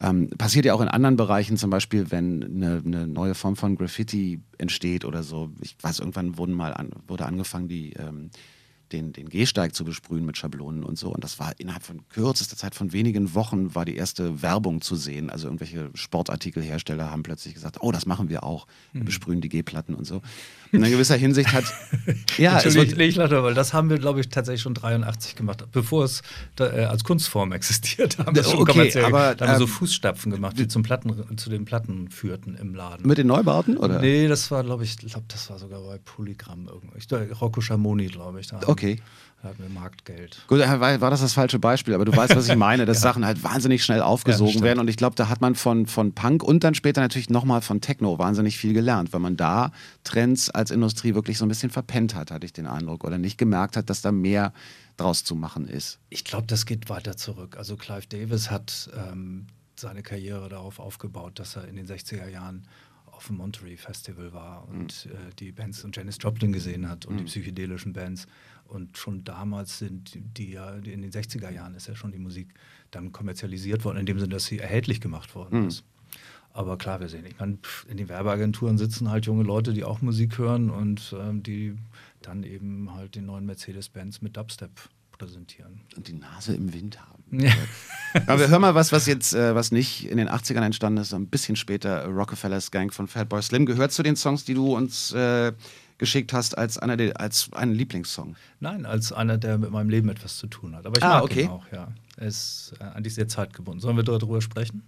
ähm, 0.00 0.30
passiert 0.30 0.64
ja 0.64 0.74
auch 0.74 0.80
in 0.80 0.88
anderen 0.88 1.16
Bereichen, 1.16 1.56
zum 1.56 1.70
Beispiel, 1.70 2.10
wenn 2.10 2.44
eine, 2.44 2.82
eine, 2.84 3.06
neue 3.08 3.34
Form 3.34 3.56
von 3.56 3.76
Graffiti 3.76 4.40
entsteht 4.58 5.04
oder 5.04 5.22
so. 5.22 5.50
Ich 5.60 5.76
weiß, 5.80 5.98
irgendwann 5.98 6.38
wurden 6.38 6.54
mal 6.54 6.74
an, 6.74 6.90
wurde 7.08 7.26
angefangen, 7.26 7.66
die 7.66 7.94
ähm, 7.94 8.30
den, 8.92 9.12
den 9.12 9.28
Gehsteig 9.28 9.74
zu 9.74 9.84
besprühen 9.84 10.24
mit 10.24 10.36
Schablonen 10.36 10.84
und 10.84 10.98
so. 10.98 11.12
Und 11.12 11.24
das 11.24 11.38
war 11.38 11.52
innerhalb 11.58 11.82
von 11.82 12.06
kürzester 12.08 12.56
Zeit, 12.56 12.74
von 12.74 12.92
wenigen 12.92 13.34
Wochen, 13.34 13.74
war 13.74 13.84
die 13.84 13.96
erste 13.96 14.42
Werbung 14.42 14.80
zu 14.80 14.96
sehen. 14.96 15.30
Also 15.30 15.46
irgendwelche 15.46 15.90
Sportartikelhersteller 15.94 17.10
haben 17.10 17.22
plötzlich 17.22 17.54
gesagt, 17.54 17.78
oh, 17.80 17.92
das 17.92 18.06
machen 18.06 18.28
wir 18.28 18.44
auch. 18.44 18.66
Wir 18.92 19.02
mhm. 19.02 19.06
besprühen 19.06 19.40
die 19.40 19.48
Gehplatten 19.48 19.94
und 19.94 20.04
so. 20.06 20.22
In 20.72 20.82
gewisser 20.82 21.16
Hinsicht 21.16 21.52
hat... 21.52 21.64
ja, 22.38 22.62
wird, 22.64 22.98
ich 22.98 23.16
lache, 23.16 23.42
weil 23.42 23.54
das 23.54 23.74
haben 23.74 23.90
wir, 23.90 23.98
glaube 23.98 24.20
ich, 24.20 24.28
tatsächlich 24.30 24.62
schon 24.62 24.74
83 24.74 25.36
gemacht, 25.36 25.64
bevor 25.70 26.04
es 26.04 26.22
da, 26.56 26.72
äh, 26.72 26.84
als 26.84 27.04
Kunstform 27.04 27.52
existiert. 27.52 28.18
Haben 28.18 28.34
wir 28.34 28.58
okay, 28.58 29.02
aber, 29.02 29.34
da 29.34 29.46
haben 29.46 29.54
wir 29.54 29.58
so 29.58 29.64
ähm, 29.64 29.70
Fußstapfen 29.70 30.32
gemacht, 30.32 30.58
die 30.58 30.68
zum 30.68 30.82
Platten, 30.82 31.36
zu 31.36 31.50
den 31.50 31.66
Platten 31.66 32.10
führten 32.10 32.56
im 32.56 32.74
Laden. 32.74 33.06
Mit 33.06 33.18
den 33.18 33.26
Neubauten, 33.26 33.76
oder? 33.76 34.00
Nee, 34.00 34.28
das 34.28 34.50
war, 34.50 34.64
glaube 34.64 34.84
ich, 34.84 34.96
glaube, 34.96 35.26
das 35.28 35.50
war 35.50 35.58
sogar 35.58 35.82
bei 35.82 35.98
Polygramm 35.98 36.68
irgendwie. 36.68 37.32
Rocco 37.34 37.60
Schamoni, 37.60 38.06
glaube 38.06 38.40
ich. 38.40 38.50
Okay. 38.66 39.00
Hatten 39.42 39.60
wir 39.60 39.70
Marktgeld. 39.70 40.40
Gut, 40.46 40.60
war, 40.60 41.00
war, 41.00 41.10
das 41.10 41.20
das 41.20 41.32
falsche 41.32 41.58
Beispiel, 41.58 41.94
aber 41.94 42.04
du 42.04 42.16
weißt, 42.16 42.36
was 42.36 42.48
ich 42.48 42.56
meine, 42.56 42.86
dass 42.86 42.98
ja. 42.98 43.02
Sachen 43.02 43.26
halt 43.26 43.42
wahnsinnig 43.42 43.84
schnell 43.84 44.00
aufgesogen 44.00 44.58
ja, 44.58 44.62
werden. 44.62 44.78
Und 44.78 44.88
ich 44.88 44.96
glaube, 44.96 45.16
da 45.16 45.28
hat 45.28 45.40
man 45.40 45.56
von, 45.56 45.86
von 45.86 46.12
Punk 46.12 46.44
und 46.44 46.62
dann 46.62 46.74
später 46.74 47.00
natürlich 47.00 47.28
nochmal 47.28 47.60
von 47.60 47.80
Techno 47.80 48.18
wahnsinnig 48.18 48.56
viel 48.56 48.72
gelernt, 48.72 49.12
weil 49.12 49.20
man 49.20 49.36
da 49.36 49.72
Trends 50.04 50.48
als 50.48 50.70
Industrie 50.70 51.14
wirklich 51.14 51.38
so 51.38 51.44
ein 51.44 51.48
bisschen 51.48 51.70
verpennt 51.70 52.14
hat, 52.14 52.30
hatte 52.30 52.46
ich 52.46 52.52
den 52.52 52.68
Eindruck, 52.68 53.02
oder 53.04 53.18
nicht 53.18 53.36
gemerkt 53.36 53.76
hat, 53.76 53.90
dass 53.90 54.00
da 54.00 54.12
mehr 54.12 54.52
draus 54.96 55.24
zu 55.24 55.34
machen 55.34 55.66
ist. 55.66 55.98
Ich 56.08 56.24
glaube, 56.24 56.46
das 56.46 56.64
geht 56.64 56.88
weiter 56.88 57.16
zurück. 57.16 57.56
Also 57.56 57.76
Clive 57.76 58.06
Davis 58.08 58.50
hat 58.50 58.90
ähm, 58.94 59.46
seine 59.74 60.02
Karriere 60.02 60.48
darauf 60.48 60.78
aufgebaut, 60.78 61.40
dass 61.40 61.56
er 61.56 61.66
in 61.66 61.76
den 61.76 61.86
60er 61.86 62.28
Jahren 62.28 62.68
auf 63.06 63.26
dem 63.26 63.36
Monterey 63.36 63.76
Festival 63.76 64.32
war 64.32 64.68
und 64.68 65.06
mhm. 65.06 65.12
äh, 65.12 65.16
die 65.38 65.52
Bands 65.52 65.84
und 65.84 65.96
Janis 65.96 66.18
Joplin 66.20 66.52
gesehen 66.52 66.88
hat 66.88 67.06
und 67.06 67.14
mhm. 67.14 67.18
die 67.18 67.24
psychedelischen 67.24 67.92
Bands. 67.92 68.26
Und 68.66 68.96
schon 68.96 69.24
damals 69.24 69.78
sind 69.78 70.18
die 70.38 70.52
ja, 70.52 70.70
in 70.70 71.02
den 71.02 71.10
60er 71.10 71.50
Jahren 71.50 71.74
ist 71.74 71.88
ja 71.88 71.94
schon 71.94 72.12
die 72.12 72.18
Musik 72.18 72.54
dann 72.90 73.12
kommerzialisiert 73.12 73.84
worden, 73.84 73.98
in 73.98 74.06
dem 74.06 74.18
Sinne, 74.18 74.34
dass 74.34 74.46
sie 74.46 74.58
erhältlich 74.58 75.00
gemacht 75.00 75.34
worden 75.34 75.62
mhm. 75.62 75.68
ist. 75.68 75.84
Aber 76.54 76.76
klar, 76.76 77.00
wir 77.00 77.08
sehen, 77.08 77.24
ich 77.24 77.38
meine, 77.38 77.58
in 77.88 77.96
den 77.96 78.08
Werbeagenturen 78.08 78.76
sitzen 78.76 79.10
halt 79.10 79.24
junge 79.26 79.42
Leute, 79.42 79.72
die 79.72 79.84
auch 79.84 80.02
Musik 80.02 80.36
hören 80.38 80.68
und 80.70 81.14
ähm, 81.18 81.42
die 81.42 81.76
dann 82.20 82.42
eben 82.42 82.94
halt 82.94 83.14
den 83.14 83.26
neuen 83.26 83.46
Mercedes-Benz 83.46 84.20
mit 84.20 84.36
Dubstep 84.36 84.70
präsentieren. 85.12 85.80
Und 85.96 86.08
die 86.08 86.14
Nase 86.14 86.54
im 86.54 86.72
Wind 86.72 87.00
haben. 87.00 87.40
Ja. 87.40 87.52
Aber 88.26 88.40
wir 88.40 88.48
hören 88.48 88.60
mal 88.60 88.74
was, 88.74 88.92
was 88.92 89.06
jetzt, 89.06 89.34
äh, 89.34 89.54
was 89.54 89.72
nicht 89.72 90.06
in 90.10 90.18
den 90.18 90.28
80ern 90.28 90.62
entstanden 90.62 91.00
ist, 91.00 91.14
ein 91.14 91.28
bisschen 91.28 91.56
später. 91.56 92.04
Rockefeller's 92.06 92.70
Gang 92.70 92.92
von 92.92 93.08
Fatboy 93.08 93.42
Slim 93.42 93.64
gehört 93.64 93.92
zu 93.92 94.02
den 94.02 94.16
Songs, 94.16 94.44
die 94.44 94.54
du 94.54 94.76
uns 94.76 95.12
äh, 95.12 95.52
geschickt 95.98 96.32
hast, 96.32 96.56
als 96.58 96.78
einer 96.78 96.96
der, 96.96 97.20
als 97.20 97.50
einen 97.52 97.74
Lieblingssong. 97.74 98.36
Nein, 98.60 98.86
als 98.86 99.12
einer, 99.12 99.38
der 99.38 99.58
mit 99.58 99.70
meinem 99.70 99.90
Leben 99.90 100.08
etwas 100.08 100.36
zu 100.38 100.46
tun 100.46 100.74
hat. 100.74 100.86
Aber 100.86 100.96
ich 100.96 101.04
ah, 101.04 101.14
mag 101.14 101.24
okay. 101.24 101.42
ihn 101.42 101.48
auch, 101.48 101.64
ja. 101.72 101.88
Er 102.16 102.26
ist 102.26 102.74
äh, 102.80 102.84
eigentlich 102.84 103.14
sehr 103.14 103.28
zeitgebunden. 103.28 103.80
Sollen 103.80 103.96
wir 103.96 104.04
darüber 104.04 104.40
sprechen? 104.40 104.82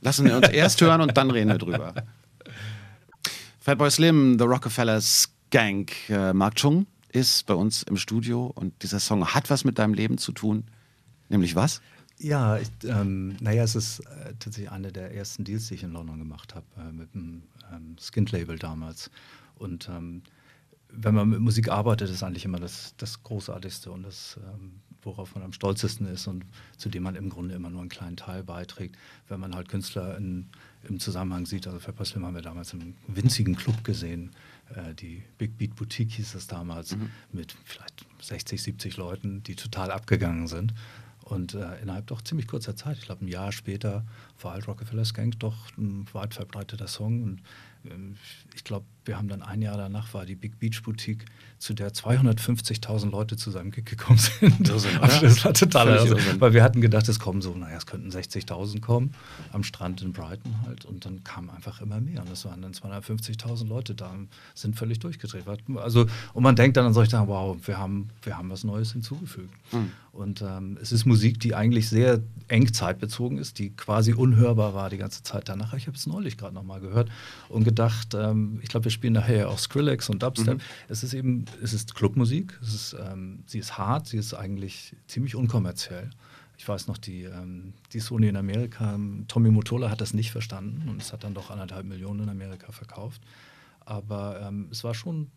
Lassen 0.00 0.26
wir 0.26 0.36
uns 0.36 0.48
erst 0.48 0.80
hören 0.80 1.00
und 1.00 1.16
dann 1.16 1.30
reden 1.30 1.48
wir 1.50 1.58
drüber. 1.58 1.94
Fatboy 3.60 3.90
Slim, 3.90 4.38
The 4.38 4.44
Rockefellers 4.44 5.30
Gang, 5.50 5.90
äh, 6.08 6.32
Mark 6.32 6.56
Chung 6.56 6.86
ist 7.10 7.46
bei 7.46 7.54
uns 7.54 7.82
im 7.82 7.96
Studio 7.96 8.46
und 8.54 8.82
dieser 8.82 9.00
Song 9.00 9.26
hat 9.26 9.48
was 9.48 9.64
mit 9.64 9.78
deinem 9.78 9.94
Leben 9.94 10.18
zu 10.18 10.32
tun. 10.32 10.64
Nämlich 11.28 11.56
was? 11.56 11.80
Ja, 12.18 12.58
ich, 12.58 12.68
ähm, 12.84 13.36
naja, 13.40 13.62
es 13.64 13.74
ist 13.74 14.00
äh, 14.00 14.34
tatsächlich 14.38 14.70
einer 14.70 14.90
der 14.90 15.14
ersten 15.14 15.44
Deals, 15.44 15.68
die 15.68 15.74
ich 15.74 15.82
in 15.82 15.92
London 15.92 16.18
gemacht 16.18 16.54
habe, 16.54 16.66
äh, 16.78 16.92
mit 16.92 17.14
dem 17.14 17.42
ähm, 17.72 17.96
Skint-Label 17.98 18.58
damals. 18.58 19.10
Und 19.56 19.88
ähm, 19.88 20.22
wenn 20.98 21.14
man 21.14 21.28
mit 21.28 21.40
Musik 21.40 21.68
arbeitet, 21.68 22.10
ist 22.10 22.22
eigentlich 22.22 22.44
immer 22.44 22.58
das, 22.58 22.94
das 22.96 23.22
Großartigste 23.22 23.90
und 23.90 24.02
das, 24.02 24.38
ähm, 24.42 24.80
worauf 25.02 25.34
man 25.34 25.44
am 25.44 25.52
stolzesten 25.52 26.06
ist 26.06 26.26
und 26.26 26.44
zu 26.76 26.88
dem 26.88 27.04
man 27.04 27.14
im 27.14 27.30
Grunde 27.30 27.54
immer 27.54 27.70
nur 27.70 27.80
einen 27.80 27.90
kleinen 27.90 28.16
Teil 28.16 28.42
beiträgt. 28.42 28.96
Wenn 29.28 29.40
man 29.40 29.54
halt 29.54 29.68
Künstler 29.68 30.16
in, 30.16 30.48
im 30.88 30.98
Zusammenhang 30.98 31.46
sieht, 31.46 31.66
also 31.66 31.78
für 31.78 32.04
Slim 32.04 32.24
haben 32.24 32.34
wir 32.34 32.42
damals 32.42 32.72
einen 32.72 32.96
winzigen 33.06 33.56
Club 33.56 33.84
gesehen, 33.84 34.32
äh, 34.74 34.94
die 34.94 35.22
Big 35.38 35.56
Beat 35.58 35.76
Boutique 35.76 36.12
hieß 36.12 36.34
es 36.34 36.46
damals, 36.46 36.96
mhm. 36.96 37.10
mit 37.32 37.56
vielleicht 37.64 38.04
60, 38.20 38.62
70 38.62 38.96
Leuten, 38.96 39.42
die 39.42 39.54
total 39.54 39.90
abgegangen 39.90 40.48
sind. 40.48 40.74
Und 41.22 41.54
äh, 41.54 41.80
innerhalb 41.82 42.06
doch 42.06 42.22
ziemlich 42.22 42.46
kurzer 42.46 42.76
Zeit, 42.76 42.98
ich 42.98 43.04
glaube 43.04 43.24
ein 43.24 43.28
Jahr 43.28 43.50
später, 43.50 44.04
war 44.40 44.52
halt 44.52 44.68
Rockefeller's 44.68 45.12
Gang 45.12 45.36
doch 45.40 45.76
ein 45.76 46.06
weit 46.12 46.34
verbreiteter 46.34 46.86
Song. 46.86 47.22
Und 47.24 47.42
ähm, 47.84 48.16
ich 48.56 48.64
glaube, 48.64 48.86
wir 49.04 49.16
haben 49.18 49.28
dann 49.28 49.42
ein 49.42 49.62
Jahr 49.62 49.76
danach 49.76 50.14
war 50.14 50.26
die 50.26 50.34
Big 50.34 50.58
Beach 50.58 50.82
Boutique, 50.82 51.26
zu 51.58 51.74
der 51.74 51.92
250.000 51.92 53.10
Leute 53.10 53.36
zu 53.36 53.50
seinem 53.50 53.70
Gig 53.70 53.84
gekommen 53.84 54.18
sind. 54.18 54.66
Das, 54.76 55.44
war 55.44 55.54
total 55.54 55.98
also, 55.98 56.16
weil 56.38 56.52
wir 56.52 56.62
hatten 56.62 56.80
gedacht, 56.80 57.08
es 57.08 57.18
kommen 57.18 57.40
so, 57.40 57.54
naja, 57.54 57.76
es 57.76 57.86
könnten 57.86 58.10
60.000 58.10 58.80
kommen 58.80 59.14
am 59.52 59.62
Strand 59.62 60.02
in 60.02 60.12
Brighton 60.12 60.54
halt 60.66 60.84
und 60.84 61.04
dann 61.04 61.22
kamen 61.24 61.50
einfach 61.50 61.80
immer 61.80 62.00
mehr 62.00 62.22
und 62.22 62.30
es 62.30 62.44
waren 62.44 62.62
dann 62.62 62.72
250.000 62.72 63.66
Leute 63.66 63.94
da, 63.94 64.12
sind 64.54 64.76
völlig 64.76 64.98
durchgedreht. 64.98 65.44
Also 65.76 66.06
und 66.32 66.42
man 66.42 66.56
denkt 66.56 66.76
dann 66.76 66.86
an 66.86 66.94
solche 66.94 67.12
Sachen, 67.12 67.28
wow, 67.28 67.56
wir 67.64 67.78
haben, 67.78 68.08
wir 68.22 68.36
haben 68.36 68.50
was 68.50 68.64
Neues 68.64 68.92
hinzugefügt. 68.92 69.52
Mhm. 69.72 69.92
Und 70.12 70.40
ähm, 70.40 70.78
es 70.80 70.92
ist 70.92 71.04
Musik, 71.04 71.40
die 71.40 71.54
eigentlich 71.54 71.88
sehr 71.88 72.22
eng 72.48 72.72
zeitbezogen 72.72 73.36
ist, 73.36 73.58
die 73.58 73.70
quasi 73.70 74.14
unhörbar 74.14 74.72
war 74.72 74.88
die 74.88 74.96
ganze 74.96 75.22
Zeit 75.22 75.48
danach. 75.48 75.74
Ich 75.74 75.86
habe 75.86 75.96
es 75.96 76.06
neulich 76.06 76.38
gerade 76.38 76.54
nochmal 76.54 76.80
gehört 76.80 77.10
und 77.48 77.64
gedacht, 77.64 78.14
ähm, 78.14 78.45
ich 78.62 78.68
glaube, 78.68 78.84
wir 78.84 78.90
spielen 78.90 79.12
nachher 79.12 79.48
auch 79.48 79.58
Skrillex 79.58 80.08
und 80.08 80.22
Dubstep. 80.22 80.58
Mhm. 80.58 80.62
Es 80.88 81.02
ist 81.02 81.14
eben, 81.14 81.44
es 81.62 81.72
ist 81.72 81.94
Clubmusik, 81.94 82.58
es 82.62 82.74
ist, 82.74 82.96
ähm, 82.98 83.42
sie 83.46 83.58
ist 83.58 83.78
hart, 83.78 84.06
sie 84.08 84.18
ist 84.18 84.34
eigentlich 84.34 84.94
ziemlich 85.06 85.34
unkommerziell. 85.34 86.10
Ich 86.58 86.66
weiß 86.66 86.88
noch, 86.88 86.98
die, 86.98 87.24
ähm, 87.24 87.74
die 87.92 88.00
Sony 88.00 88.28
in 88.28 88.36
Amerika, 88.36 88.98
Tommy 89.28 89.50
Motola 89.50 89.90
hat 89.90 90.00
das 90.00 90.14
nicht 90.14 90.30
verstanden 90.30 90.88
und 90.88 91.02
es 91.02 91.12
hat 91.12 91.24
dann 91.24 91.34
doch 91.34 91.50
anderthalb 91.50 91.86
Millionen 91.86 92.24
in 92.24 92.28
Amerika 92.30 92.72
verkauft. 92.72 93.20
Aber 93.80 94.40
ähm, 94.40 94.68
es 94.70 94.82
war 94.82 94.94
schon 94.94 95.30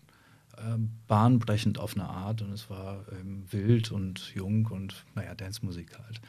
ähm, 0.58 0.92
bahnbrechend 1.08 1.78
auf 1.78 1.96
eine 1.96 2.08
Art 2.08 2.42
und 2.42 2.52
es 2.52 2.70
war 2.70 3.06
ähm, 3.12 3.44
wild 3.52 3.92
und 3.92 4.34
jung 4.34 4.66
und 4.68 5.06
naja, 5.16 5.36
Dance-Musik 5.36 5.98
halt. 6.00 6.22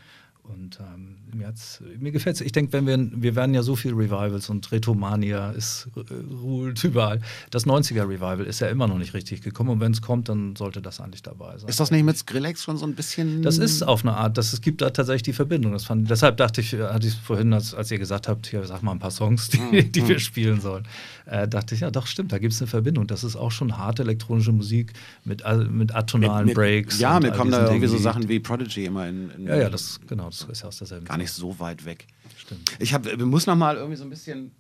Und 0.43 0.81
ähm, 0.81 1.17
mir, 1.33 1.53
mir 1.99 2.13
gefällt 2.13 2.37
es. 2.37 2.43
Ich 2.43 2.53
denke, 2.53 2.73
wenn 2.73 2.87
wir, 2.87 3.23
wir 3.23 3.37
werden 3.37 3.55
ja 3.55 3.63
so 3.63 3.77
viel 3.77 3.93
Revivals 3.93 4.51
und 4.51 4.71
Retomania 4.73 5.51
ist 5.53 5.89
äh, 5.97 6.35
ruht 6.35 6.83
überall. 6.83 7.21
Das 7.51 7.67
90er 7.67 8.09
Revival 8.09 8.41
ist 8.41 8.61
ja 8.61 8.69
immer 8.69 8.89
noch 8.89 8.99
nicht 8.99 9.15
richtig 9.15 9.43
gekommen 9.43 9.71
und 9.71 9.81
wenn 9.81 9.93
es 9.93 10.03
kommt, 10.03 10.29
dann 10.29 10.57
sollte 10.57 10.83
das 10.83 11.01
eigentlich 11.01 11.23
dabei 11.23 11.59
sein. 11.59 11.69
Ist 11.69 11.81
das 11.81 11.91
nicht 11.91 12.05
mit 12.05 12.17
Skrillex 12.17 12.65
schon 12.65 12.77
so 12.77 12.87
ein 12.87 12.95
bisschen? 12.95 13.43
Das 13.43 13.59
ist 13.59 13.83
auf 13.83 14.05
eine 14.05 14.17
Art, 14.17 14.39
das, 14.39 14.53
es 14.53 14.61
gibt 14.61 14.81
da 14.81 14.91
tatsächlich 14.91 15.23
die 15.23 15.33
Verbindung. 15.33 15.73
Das 15.73 15.85
fand, 15.85 16.11
deshalb 16.11 16.37
dachte 16.37 16.61
ich, 16.61 16.73
hatte 16.75 17.07
ich 17.07 17.15
vorhin, 17.15 17.53
als, 17.53 17.75
als 17.75 17.91
ihr 17.91 17.99
gesagt 17.99 18.29
habt, 18.29 18.47
hier 18.47 18.65
sag 18.65 18.83
mal 18.83 18.93
ein 18.93 18.99
paar 18.99 19.11
Songs, 19.11 19.51
die, 19.51 19.59
mhm. 19.59 19.93
die 19.93 20.09
wir 20.09 20.17
hm. 20.17 20.21
spielen 20.21 20.61
sollen, 20.61 20.87
äh, 21.27 21.47
dachte 21.47 21.75
ich, 21.75 21.83
ja 21.83 21.91
doch, 21.91 22.07
stimmt, 22.07 22.33
da 22.33 22.39
gibt 22.39 22.55
es 22.55 22.61
eine 22.61 22.69
Verbindung. 22.69 23.07
Das 23.07 23.25
ist 23.25 23.37
auch 23.37 23.53
schon 23.53 23.77
harte 23.77 24.03
elektronische 24.03 24.53
Musik 24.53 24.93
mit, 25.25 25.45
mit 25.71 25.95
atonalen 25.95 26.47
mit, 26.47 26.47
mit, 26.47 26.55
Breaks. 26.57 26.99
Ja, 26.99 27.21
mir 27.21 27.31
kommen 27.31 27.51
da 27.51 27.67
irgendwie 27.67 27.87
so 27.87 27.99
Sachen 27.99 28.29
wie 28.29 28.41
Prodigy 28.41 28.87
immer 28.87 29.07
in. 29.07 29.31
in 29.31 29.47
ja, 29.47 29.57
ja, 29.57 29.71
das 29.71 30.01
genau 30.07 30.30
das 30.31 30.49
ist 30.49 30.63
ja 30.63 30.69
aus 30.69 30.79
derselben 30.79 31.07
Gar 31.07 31.19
nicht 31.19 31.33
so 31.33 31.59
weit 31.59 31.85
weg. 31.85 32.07
Stimmt. 32.37 32.73
Ich 32.79 32.95
hab, 32.95 33.07
muss 33.19 33.47
noch 33.47 33.57
mal 33.57 33.77
irgendwie 33.77 33.97
so 33.97 34.05
ein 34.05 34.11
bisschen 34.11 34.53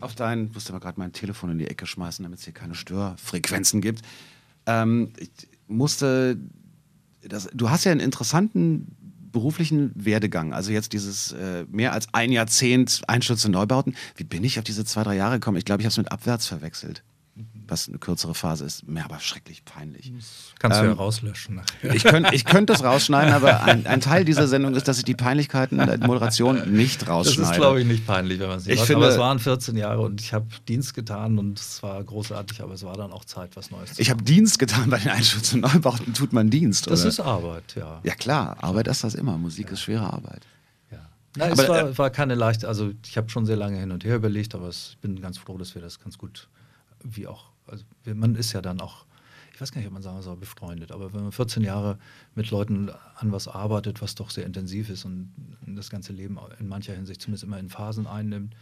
auf 0.00 0.14
dein, 0.14 0.50
musste 0.52 0.72
mal 0.72 0.78
gerade 0.78 0.98
mein 0.98 1.12
Telefon 1.12 1.50
in 1.50 1.58
die 1.58 1.66
Ecke 1.66 1.86
schmeißen, 1.86 2.22
damit 2.22 2.38
es 2.38 2.44
hier 2.44 2.54
keine 2.54 2.74
Störfrequenzen 2.74 3.80
gibt. 3.80 4.02
Ähm, 4.66 5.12
ich 5.18 5.30
musste, 5.66 6.38
das, 7.20 7.48
du 7.52 7.70
hast 7.70 7.84
ja 7.84 7.92
einen 7.92 8.00
interessanten 8.00 8.96
beruflichen 9.32 9.92
Werdegang, 9.94 10.54
also 10.54 10.72
jetzt 10.72 10.94
dieses 10.94 11.32
äh, 11.32 11.66
mehr 11.68 11.92
als 11.92 12.08
ein 12.14 12.32
Jahrzehnt 12.32 13.02
Einsturz 13.06 13.44
in 13.44 13.52
Neubauten. 13.52 13.94
Wie 14.16 14.24
bin 14.24 14.44
ich 14.44 14.58
auf 14.58 14.64
diese 14.64 14.84
zwei, 14.86 15.02
drei 15.02 15.16
Jahre 15.16 15.34
gekommen? 15.34 15.58
Ich 15.58 15.66
glaube, 15.66 15.82
ich 15.82 15.84
habe 15.84 15.90
es 15.90 15.98
mit 15.98 16.10
abwärts 16.10 16.46
verwechselt 16.46 17.02
was 17.68 17.88
eine 17.88 17.98
kürzere 17.98 18.34
Phase 18.34 18.64
ist. 18.64 18.86
Mir 18.88 19.04
aber 19.04 19.20
schrecklich 19.20 19.64
peinlich. 19.64 20.12
Kannst 20.58 20.78
ähm, 20.78 20.84
du 20.84 20.88
ja 20.88 20.92
ähm, 20.92 20.98
rauslöschen. 20.98 21.56
Nachher. 21.56 21.94
Ich 21.94 22.04
könnte 22.04 22.34
ich 22.34 22.44
könnt 22.44 22.70
das 22.70 22.82
rausschneiden, 22.82 23.32
aber 23.32 23.62
ein, 23.64 23.86
ein, 23.86 24.00
Teil 24.00 24.24
dieser 24.24 24.48
Sendung 24.48 24.74
ist, 24.74 24.88
dass 24.88 24.98
ich 24.98 25.04
die 25.04 25.14
Peinlichkeiten 25.14 25.78
der 25.78 25.98
Moderation 25.98 26.72
nicht 26.72 27.08
rausschneide. 27.08 27.40
Das 27.40 27.50
ist, 27.50 27.56
glaube 27.56 27.80
ich, 27.80 27.86
nicht 27.86 28.06
peinlich, 28.06 28.38
wenn 28.40 28.48
man 28.48 28.58
es 28.58 28.66
nicht 28.66 28.78
macht. 28.78 28.90
Aber 28.90 29.08
es 29.08 29.18
waren 29.18 29.38
14 29.38 29.76
Jahre 29.76 30.02
und 30.02 30.20
ich 30.20 30.32
habe 30.32 30.46
Dienst 30.68 30.94
getan 30.94 31.38
und 31.38 31.58
es 31.58 31.82
war 31.82 32.02
großartig, 32.02 32.62
aber 32.62 32.74
es 32.74 32.82
war 32.82 32.96
dann 32.96 33.12
auch 33.12 33.24
Zeit, 33.24 33.56
was 33.56 33.70
Neues 33.70 33.94
zu 33.94 34.02
Ich 34.02 34.10
habe 34.10 34.22
Dienst 34.22 34.58
getan 34.58 34.90
bei 34.90 34.98
den 34.98 35.10
Einschutz- 35.10 35.52
und 35.52 35.60
Neubauten. 35.60 36.14
Tut 36.14 36.32
man 36.32 36.50
Dienst, 36.50 36.90
Das 36.90 37.00
oder? 37.00 37.08
ist 37.08 37.20
Arbeit, 37.20 37.74
ja. 37.76 38.00
Ja 38.02 38.14
klar, 38.14 38.56
Arbeit 38.62 38.88
ist 38.88 39.04
das 39.04 39.14
immer. 39.14 39.38
Musik 39.38 39.66
ja. 39.66 39.72
ist 39.72 39.80
schwere 39.80 40.12
Arbeit. 40.12 40.42
Nein, 41.36 41.52
aber, 41.52 41.62
es 41.62 41.68
war, 41.68 41.80
äh, 41.80 41.98
war, 41.98 42.10
keine 42.10 42.34
leichte, 42.34 42.66
also 42.66 42.92
ich 43.04 43.16
habe 43.16 43.28
schon 43.28 43.46
sehr 43.46 43.56
lange 43.56 43.78
hin 43.78 43.92
und 43.92 44.04
her 44.04 44.16
überlegt, 44.16 44.54
aber 44.54 44.68
ich 44.70 44.96
bin 45.00 45.20
ganz 45.20 45.38
froh, 45.38 45.58
dass 45.58 45.74
wir 45.74 45.82
das 45.82 46.00
ganz 46.00 46.16
gut, 46.18 46.48
wie 47.04 47.26
auch 47.26 47.50
also 47.66 47.84
man 48.04 48.34
ist 48.34 48.52
ja 48.52 48.62
dann 48.62 48.80
auch, 48.80 49.06
ich 49.54 49.60
weiß 49.60 49.72
gar 49.72 49.80
nicht, 49.80 49.86
ob 49.86 49.94
man 49.94 50.02
sagen 50.02 50.20
soll, 50.22 50.36
befreundet, 50.36 50.92
aber 50.92 51.12
wenn 51.14 51.22
man 51.22 51.32
14 51.32 51.62
Jahre 51.62 51.98
mit 52.34 52.50
Leuten 52.50 52.90
an 53.16 53.32
was 53.32 53.48
arbeitet, 53.48 54.02
was 54.02 54.14
doch 54.14 54.30
sehr 54.30 54.46
intensiv 54.46 54.90
ist 54.90 55.04
und 55.04 55.32
das 55.66 55.90
ganze 55.90 56.12
Leben 56.12 56.38
in 56.58 56.68
mancher 56.68 56.94
Hinsicht 56.94 57.22
zumindest 57.22 57.44
immer 57.44 57.58
in 57.58 57.68
Phasen 57.68 58.06
einnimmt, 58.06 58.54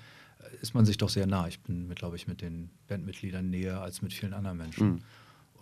ist 0.60 0.74
man 0.74 0.84
sich 0.84 0.96
doch 0.98 1.08
sehr 1.08 1.26
nah. 1.26 1.48
Ich 1.48 1.60
bin, 1.60 1.92
glaube 1.94 2.16
ich, 2.16 2.28
mit 2.28 2.40
den 2.42 2.70
Bandmitgliedern 2.88 3.48
näher 3.48 3.80
als 3.80 4.02
mit 4.02 4.12
vielen 4.12 4.34
anderen 4.34 4.58
Menschen. 4.58 4.86
Mhm. 4.86 5.00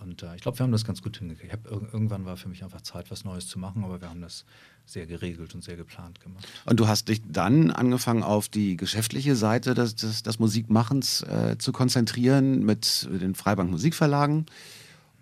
Und 0.03 0.23
äh, 0.23 0.35
ich 0.35 0.43
glaube, 0.43 0.59
wir 0.59 0.65
haben 0.65 0.73
das 0.73 0.85
ganz 0.85 1.03
gut 1.03 1.17
hingekriegt. 1.17 1.53
Hab, 1.53 1.71
irgendwann 1.71 2.25
war 2.25 2.37
für 2.37 2.49
mich 2.49 2.63
einfach 2.65 2.81
Zeit, 2.81 3.11
was 3.11 3.25
Neues 3.25 3.47
zu 3.47 3.59
machen, 3.59 3.85
aber 3.85 4.01
wir 4.01 4.09
haben 4.09 4.21
das 4.21 4.45
sehr 4.85 5.07
geregelt 5.07 5.55
und 5.55 5.63
sehr 5.63 5.77
geplant 5.77 6.21
gemacht. 6.21 6.47
Und 6.67 6.81
du 6.81 6.89
hast 6.89 7.09
dich 7.09 7.23
dann 7.27 7.71
angefangen, 7.71 8.23
auf 8.23 8.49
die 8.49 8.77
geschäftliche 8.77 9.37
Seite 9.37 9.75
des, 9.75 9.95
des, 9.95 10.23
des 10.23 10.39
Musikmachens 10.39 11.23
äh, 11.23 11.57
zu 11.59 11.73
konzentrieren 11.73 12.65
mit 12.65 13.09
den 13.11 13.35
Freibank 13.35 13.71
Musikverlagen 13.71 14.47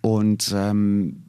und 0.00 0.52
ähm, 0.54 1.22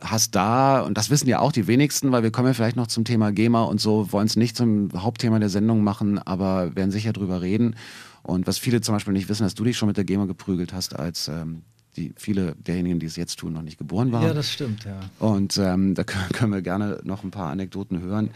hast 0.00 0.34
da, 0.34 0.82
und 0.82 0.96
das 0.96 1.10
wissen 1.10 1.28
ja 1.28 1.40
auch 1.40 1.50
die 1.50 1.66
wenigsten, 1.66 2.12
weil 2.12 2.22
wir 2.22 2.30
kommen 2.30 2.48
ja 2.48 2.54
vielleicht 2.54 2.76
noch 2.76 2.86
zum 2.86 3.04
Thema 3.04 3.32
GEMA 3.32 3.64
und 3.64 3.80
so, 3.80 4.12
wollen 4.12 4.26
es 4.26 4.36
nicht 4.36 4.56
zum 4.56 4.90
Hauptthema 4.94 5.38
der 5.38 5.48
Sendung 5.48 5.82
machen, 5.82 6.18
aber 6.18 6.76
werden 6.76 6.90
sicher 6.90 7.12
drüber 7.12 7.42
reden. 7.42 7.74
Und 8.22 8.46
was 8.46 8.58
viele 8.58 8.80
zum 8.80 8.94
Beispiel 8.94 9.12
nicht 9.12 9.28
wissen, 9.28 9.42
dass 9.42 9.54
du 9.54 9.64
dich 9.64 9.76
schon 9.76 9.88
mit 9.88 9.96
der 9.96 10.04
GEMA 10.04 10.26
geprügelt 10.26 10.72
hast 10.72 10.96
als 10.96 11.28
ähm, 11.28 11.62
die 11.96 12.12
viele 12.16 12.54
derjenigen, 12.56 12.98
die 12.98 13.06
es 13.06 13.16
jetzt 13.16 13.38
tun, 13.38 13.52
noch 13.52 13.62
nicht 13.62 13.78
geboren 13.78 14.12
waren. 14.12 14.24
Ja, 14.24 14.34
das 14.34 14.50
stimmt, 14.50 14.84
ja. 14.84 15.00
Und 15.18 15.58
ähm, 15.58 15.94
da 15.94 16.04
können 16.32 16.52
wir 16.52 16.62
gerne 16.62 17.00
noch 17.04 17.24
ein 17.24 17.30
paar 17.30 17.50
Anekdoten 17.50 18.00
hören. 18.00 18.30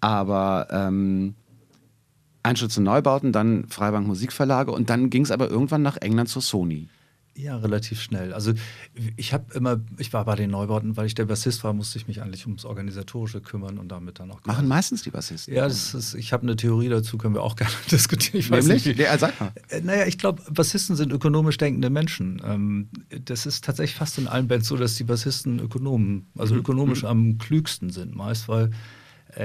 Aber 0.00 0.68
ähm, 0.70 1.34
Einschütze 2.42 2.82
Neubauten, 2.82 3.32
dann 3.32 3.68
Freibank 3.68 4.06
Musikverlage 4.06 4.72
und 4.72 4.90
dann 4.90 5.10
ging 5.10 5.22
es 5.22 5.30
aber 5.30 5.48
irgendwann 5.48 5.82
nach 5.82 5.96
England 5.98 6.28
zur 6.28 6.42
Sony. 6.42 6.88
Ja, 7.34 7.56
relativ 7.56 8.00
schnell. 8.00 8.34
Also 8.34 8.52
ich 9.16 9.32
habe 9.32 9.54
immer, 9.54 9.80
ich 9.98 10.12
war 10.12 10.24
bei 10.26 10.36
den 10.36 10.50
Neubauten, 10.50 10.96
weil 10.96 11.06
ich 11.06 11.14
der 11.14 11.24
Bassist 11.24 11.64
war, 11.64 11.72
musste 11.72 11.98
ich 11.98 12.06
mich 12.06 12.20
eigentlich 12.20 12.46
ums 12.46 12.66
Organisatorische 12.66 13.40
kümmern 13.40 13.78
und 13.78 13.88
damit 13.88 14.20
dann 14.20 14.30
auch. 14.30 14.44
Machen 14.44 14.68
meistens 14.68 15.02
die 15.02 15.10
Bassisten. 15.10 15.54
Ja, 15.54 15.64
das 15.64 15.94
ist, 15.94 16.14
ich 16.14 16.32
habe 16.34 16.42
eine 16.42 16.56
Theorie 16.56 16.90
dazu, 16.90 17.16
können 17.16 17.34
wir 17.34 17.42
auch 17.42 17.56
gerne 17.56 17.72
diskutieren. 17.90 18.38
Ich 18.38 18.50
weiß 18.50 18.66
Nämlich? 18.66 18.84
Nicht, 18.84 18.98
ja, 18.98 19.16
sag 19.16 19.40
mal. 19.40 19.52
Äh, 19.68 19.80
naja, 19.80 20.06
ich 20.06 20.18
glaube, 20.18 20.42
Bassisten 20.50 20.94
sind 20.94 21.10
ökonomisch 21.10 21.56
denkende 21.56 21.88
Menschen. 21.88 22.42
Ähm, 22.44 22.88
das 23.24 23.46
ist 23.46 23.64
tatsächlich 23.64 23.96
fast 23.96 24.18
in 24.18 24.28
allen 24.28 24.46
Bands 24.48 24.68
so, 24.68 24.76
dass 24.76 24.96
die 24.96 25.04
Bassisten 25.04 25.58
Ökonomen, 25.58 26.26
also 26.36 26.54
mhm. 26.54 26.60
ökonomisch 26.60 27.02
mhm. 27.02 27.08
am 27.08 27.38
klügsten 27.38 27.90
sind 27.90 28.14
meist, 28.14 28.48
weil 28.48 28.70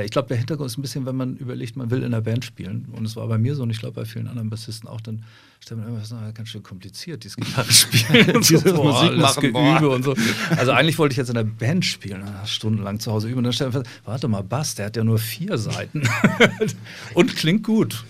ich 0.04 0.12
glaube, 0.12 0.28
der 0.28 0.38
Hintergrund 0.38 0.70
ist 0.70 0.78
ein 0.78 0.82
bisschen, 0.82 1.06
wenn 1.06 1.16
man 1.16 1.38
überlegt, 1.38 1.78
man 1.78 1.90
will 1.90 2.00
in 2.00 2.06
einer 2.06 2.22
Band 2.22 2.44
spielen. 2.44 2.88
Und 2.92 3.06
es 3.06 3.16
war 3.16 3.28
bei 3.28 3.38
mir 3.38 3.56
so 3.56 3.64
und 3.64 3.70
ich 3.70 3.80
glaube 3.80 3.96
bei 3.96 4.06
vielen 4.06 4.28
anderen 4.28 4.50
Bassisten 4.50 4.90
auch, 4.90 5.00
dann 5.00 5.24
stellt 5.62 5.80
man 5.80 5.90
immer 5.90 6.04
so, 6.04 6.16
ganz 6.34 6.50
schön 6.50 6.62
kompliziert, 6.62 7.24
dieses 7.24 7.38
Gitarre 7.38 7.72
spielen 7.72 8.32
und 8.36 8.46
so, 8.46 8.60
boah, 8.62 9.04
Musik 9.04 9.18
machen, 9.18 9.54
Geübe 9.54 9.90
und 9.90 10.04
so. 10.04 10.14
Also 10.58 10.72
eigentlich 10.74 10.98
wollte 11.00 11.14
ich 11.14 11.18
jetzt 11.18 11.30
in 11.30 11.38
einer 11.38 11.50
Band 11.50 11.86
spielen, 11.86 12.24
stundenlang 12.46 13.00
zu 13.00 13.12
Hause 13.12 13.30
üben. 13.30 13.40
Und 13.40 13.44
dann 13.46 13.54
stellt 13.54 13.74
man 13.74 13.84
fest, 13.84 14.02
warte 14.04 14.28
mal, 14.28 14.44
Bass, 14.44 14.76
der 14.76 14.88
hat 14.88 14.98
ja 14.98 15.04
nur 15.04 15.20
vier 15.20 15.58
Seiten 15.58 16.04
und 17.14 17.36
klingt 17.36 17.64
gut. 17.64 18.04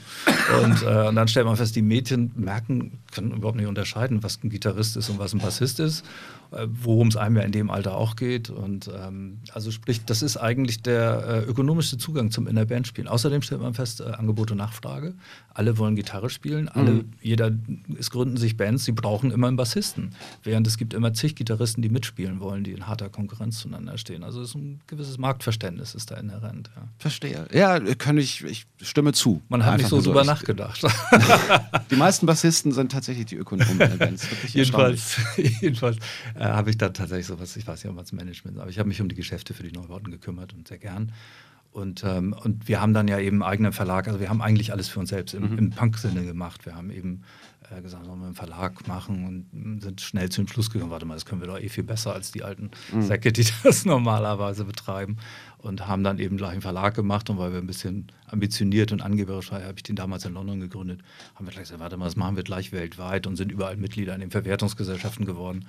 Und, 0.63 0.81
äh, 0.83 1.07
und, 1.07 1.15
dann 1.15 1.27
stellt 1.27 1.45
man 1.45 1.57
fest, 1.57 1.75
die 1.75 1.81
Mädchen 1.81 2.31
merken, 2.35 2.99
können 3.17 3.31
überhaupt 3.31 3.57
nicht 3.57 3.67
unterscheiden, 3.67 4.23
was 4.23 4.43
ein 4.43 4.49
Gitarrist 4.49 4.95
ist 4.95 5.09
und 5.09 5.19
was 5.19 5.33
ein 5.33 5.39
Bassist 5.39 5.79
ist. 5.79 6.05
Äh, 6.51 6.67
worum 6.69 7.09
es 7.09 7.17
einem 7.17 7.35
ja 7.35 7.41
in 7.41 7.51
dem 7.51 7.69
Alter 7.69 7.95
auch 7.95 8.15
geht. 8.15 8.49
Und 8.49 8.89
ähm, 8.95 9.39
also 9.51 9.69
sprich, 9.69 10.05
das 10.05 10.21
ist 10.21 10.37
eigentlich 10.37 10.81
der 10.81 11.43
äh, 11.45 11.49
ökonomischste 11.49 11.97
Zugang 11.97 12.31
zum 12.31 12.47
in 12.47 12.55
der 12.55 12.65
Band 12.65 12.87
spielen. 12.87 13.09
Außerdem 13.09 13.41
stellt 13.41 13.61
man 13.61 13.73
fest, 13.73 13.99
äh, 13.99 14.05
Angebot 14.05 14.51
und 14.51 14.57
Nachfrage. 14.57 15.13
Alle 15.53 15.77
wollen 15.77 15.95
Gitarre 15.95 16.29
spielen, 16.29 16.69
alle, 16.69 16.91
mhm. 16.91 17.11
jeder, 17.21 17.51
es 17.99 18.11
gründen 18.11 18.37
sich 18.37 18.55
Bands, 18.55 18.85
sie 18.85 18.93
brauchen 18.93 19.31
immer 19.31 19.47
einen 19.47 19.57
Bassisten. 19.57 20.11
Während 20.43 20.67
es 20.67 20.77
gibt 20.77 20.93
immer 20.93 21.13
zig 21.13 21.35
Gitarristen, 21.35 21.81
die 21.81 21.89
mitspielen 21.89 22.39
wollen, 22.39 22.63
die 22.63 22.71
in 22.71 22.87
harter 22.87 23.09
Konkurrenz 23.09 23.59
zueinander 23.59 23.97
stehen. 23.97 24.23
Also 24.23 24.41
es 24.41 24.49
ist 24.49 24.55
ein 24.55 24.79
gewisses 24.87 25.17
Marktverständnis 25.17 25.95
ist 25.95 26.11
da 26.11 26.15
inhärent. 26.15 26.69
Ja. 26.75 26.83
Verstehe. 26.97 27.47
Ja, 27.51 27.79
kann 27.95 28.17
ich, 28.17 28.43
ich 28.45 28.67
stimme 28.81 29.11
zu. 29.11 29.41
Man 29.49 29.65
hat 29.65 29.79
nicht 29.79 29.89
so 29.89 30.01
drüber 30.01 30.23
so. 30.23 30.31
nachgedacht. 30.31 30.81
die 31.91 31.95
meisten 31.95 32.25
Bassisten 32.25 32.71
sind 32.71 32.91
tatsächlich 32.91 33.06
die 33.13 33.35
Ökonomen 33.35 33.71
in 33.71 33.77
der 33.77 33.87
Band. 33.87 34.21
jedenfalls, 34.47 35.17
jedenfalls 35.61 35.97
äh, 36.35 36.43
habe 36.43 36.69
ich 36.69 36.77
dann 36.77 36.93
tatsächlich 36.93 37.27
sowas, 37.27 37.55
ich 37.55 37.65
weiß 37.65 37.83
nicht, 37.83 37.93
ob 37.93 38.01
es 38.01 38.11
Management, 38.11 38.59
aber 38.59 38.69
ich 38.69 38.79
habe 38.79 38.89
mich 38.89 39.01
um 39.01 39.09
die 39.09 39.15
Geschäfte 39.15 39.53
für 39.53 39.63
die 39.63 39.71
Neubauten 39.71 40.11
gekümmert 40.11 40.53
und 40.53 40.67
sehr 40.67 40.77
gern. 40.77 41.11
Und, 41.71 42.03
ähm, 42.03 42.33
und 42.33 42.67
wir 42.67 42.81
haben 42.81 42.93
dann 42.93 43.07
ja 43.07 43.19
eben 43.19 43.43
einen 43.43 43.51
eigenen 43.51 43.71
Verlag, 43.71 44.07
also 44.07 44.19
wir 44.19 44.29
haben 44.29 44.41
eigentlich 44.41 44.71
alles 44.71 44.89
für 44.89 44.99
uns 44.99 45.09
selbst 45.09 45.33
im, 45.33 45.51
mhm. 45.51 45.57
im 45.57 45.69
Punk-Sinne 45.69 46.25
gemacht. 46.25 46.65
Wir 46.65 46.75
haben 46.75 46.89
eben 46.89 47.23
äh, 47.69 47.81
gesagt, 47.81 48.05
sollen 48.05 48.19
wir 48.19 48.25
einen 48.25 48.35
Verlag 48.35 48.87
machen 48.87 49.45
und 49.53 49.81
sind 49.81 50.01
schnell 50.01 50.29
zum 50.29 50.47
Schluss 50.47 50.69
gekommen, 50.69 50.91
warte 50.91 51.05
mal, 51.05 51.15
das 51.15 51.25
können 51.25 51.41
wir 51.41 51.47
doch 51.47 51.59
eh 51.59 51.69
viel 51.69 51.83
besser 51.83 52.13
als 52.13 52.31
die 52.31 52.43
alten 52.43 52.71
mhm. 52.91 53.01
Säcke, 53.01 53.31
die 53.31 53.45
das 53.63 53.85
normalerweise 53.85 54.63
betreiben. 54.65 55.17
Und 55.59 55.87
haben 55.87 56.03
dann 56.03 56.19
eben 56.19 56.37
gleich 56.37 56.51
einen 56.51 56.61
Verlag 56.61 56.93
gemacht. 56.95 57.29
Und 57.29 57.39
weil 57.39 57.51
wir 57.51 57.59
ein 57.59 57.67
bisschen 57.67 58.07
ambitioniert 58.27 58.91
und 58.91 59.01
angeberisch 59.01 59.51
waren, 59.51 59.63
habe 59.63 59.73
ich 59.77 59.83
den 59.83 59.95
damals 59.95 60.23
in 60.25 60.33
London 60.33 60.59
gegründet, 60.59 61.01
haben 61.35 61.45
wir 61.45 61.51
gleich 61.51 61.63
gesagt, 61.63 61.79
warte 61.79 61.97
mal, 61.97 62.05
das 62.05 62.15
machen 62.15 62.35
wir 62.35 62.43
gleich 62.43 62.71
weltweit 62.71 63.27
und 63.27 63.35
sind 63.35 63.51
überall 63.51 63.75
Mitglieder 63.77 64.13
in 64.13 64.21
den 64.21 64.31
Verwertungsgesellschaften 64.31 65.25
geworden 65.25 65.65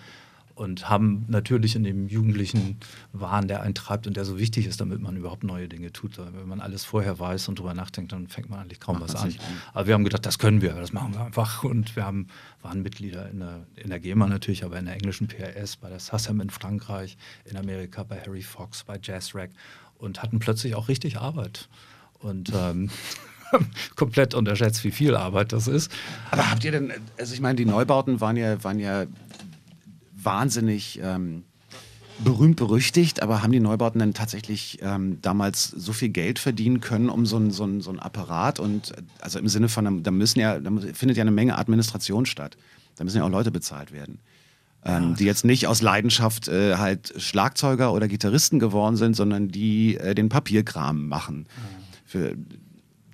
und 0.59 0.91
haben 0.91 1.25
natürlich 1.29 1.77
in 1.77 1.85
dem 1.85 2.09
jugendlichen 2.09 2.79
Wahn, 3.13 3.47
der 3.47 3.63
einen 3.63 3.75
treibt 3.75 4.09
und 4.09 4.17
der 4.17 4.25
so 4.25 4.41
wichtig 4.41 4.67
ist, 4.67 4.81
damit 4.81 5.01
man 5.01 5.17
überhaupt 5.17 5.45
neue 5.45 5.69
Dinge 5.69 5.93
tut. 5.93 6.19
Wenn 6.19 6.49
man 6.49 6.61
alles 6.61 6.85
vorher 6.85 7.21
weiß 7.21 7.47
und 7.49 7.61
drüber 7.61 7.75
nachdenkt, 7.75 8.11
dann 8.11 8.27
fängt 8.27 8.51
man 8.51 8.59
eigentlich 8.59 8.81
kaum 8.81 8.97
Ach, 8.97 9.03
was 9.03 9.15
an. 9.15 9.33
Aber 9.73 9.87
wir 9.87 9.95
haben 9.95 10.03
gedacht, 10.03 10.27
das 10.27 10.41
können 10.41 10.61
wir, 10.61 10.75
das 10.75 10.93
machen 10.93 11.15
wir 11.15 11.25
einfach. 11.25 11.63
Und 11.63 11.95
wir 11.95 12.05
haben, 12.05 12.27
waren 12.61 12.83
Mitglieder 12.83 13.31
in 13.31 13.39
der, 13.39 13.67
in 13.77 13.91
der 13.91 14.01
GEMA 14.01 14.27
natürlich, 14.27 14.65
aber 14.65 14.81
in 14.81 14.87
der 14.87 14.95
englischen 14.95 15.29
PRS, 15.29 15.77
bei 15.77 15.91
der 15.91 16.01
SASAM 16.01 16.41
in 16.41 16.51
Frankreich, 16.51 17.17
in 17.45 17.57
Amerika, 17.57 18.03
bei 18.03 18.21
Harry 18.21 18.43
Fox, 18.43 18.83
bei 18.83 18.99
Jazz 19.01 19.37
Rack 19.37 19.51
und 19.99 20.23
hatten 20.25 20.41
plötzlich 20.41 20.75
auch 20.75 20.89
richtig 20.89 21.19
Arbeit. 21.19 21.69
Und 22.19 22.53
ähm, 22.53 22.91
komplett 23.97 24.35
unterschätzt, 24.35 24.85
wie 24.85 24.91
viel 24.91 25.15
Arbeit 25.15 25.53
das 25.53 25.69
ist. 25.69 25.93
Aber 26.31 26.51
habt 26.51 26.65
ihr 26.65 26.73
denn, 26.73 26.93
also 27.19 27.33
ich 27.33 27.41
meine, 27.41 27.55
die 27.57 27.65
Neubauten 27.65 28.21
waren 28.21 28.37
ja, 28.37 28.63
waren 28.65 28.79
ja 28.79 29.07
wahnsinnig 30.29 31.01
ähm, 31.03 31.45
berühmt 32.19 32.57
berüchtigt, 32.57 33.23
aber 33.23 33.43
haben 33.43 33.53
die 33.53 33.61
Neubauten 33.61 34.01
denn 34.01 34.15
tatsächlich 34.15 34.79
ähm, 34.83 35.19
damals 35.23 35.69
so 35.69 35.93
viel 35.93 36.09
Geld 36.09 36.39
verdienen 36.39 36.81
können, 36.81 37.09
um 37.09 37.27
so 37.27 37.39
ein, 37.39 37.51
so 37.51 37.65
ein, 37.65 37.81
so 37.81 37.91
ein 37.91 38.01
Apparat 38.01 38.59
und 38.61 38.93
also 39.21 39.39
im 39.39 39.49
Sinne 39.49 39.69
von, 39.69 40.03
da 40.03 40.11
müssen 40.11 40.41
ja, 40.41 40.59
da 40.59 40.71
findet 40.93 41.17
ja 41.17 41.23
eine 41.23 41.31
Menge 41.31 41.57
Administration 41.57 42.27
statt. 42.27 42.57
Da 42.97 43.05
müssen 43.05 43.19
ja 43.19 43.25
auch 43.25 43.31
Leute 43.31 43.51
bezahlt 43.51 43.93
werden. 43.93 44.19
Ähm, 44.85 45.17
die 45.17 45.25
jetzt 45.25 45.45
nicht 45.45 45.67
aus 45.67 45.83
Leidenschaft 45.83 46.47
äh, 46.47 46.77
halt 46.77 47.13
Schlagzeuger 47.17 47.93
oder 47.93 48.07
Gitarristen 48.07 48.61
geworden 48.61 48.97
sind, 48.97 49.17
sondern 49.17 49.49
die 49.49 49.97
äh, 49.97 50.15
den 50.15 50.29
Papierkram 50.29 51.09
machen. 51.09 51.47
Für, 52.05 52.37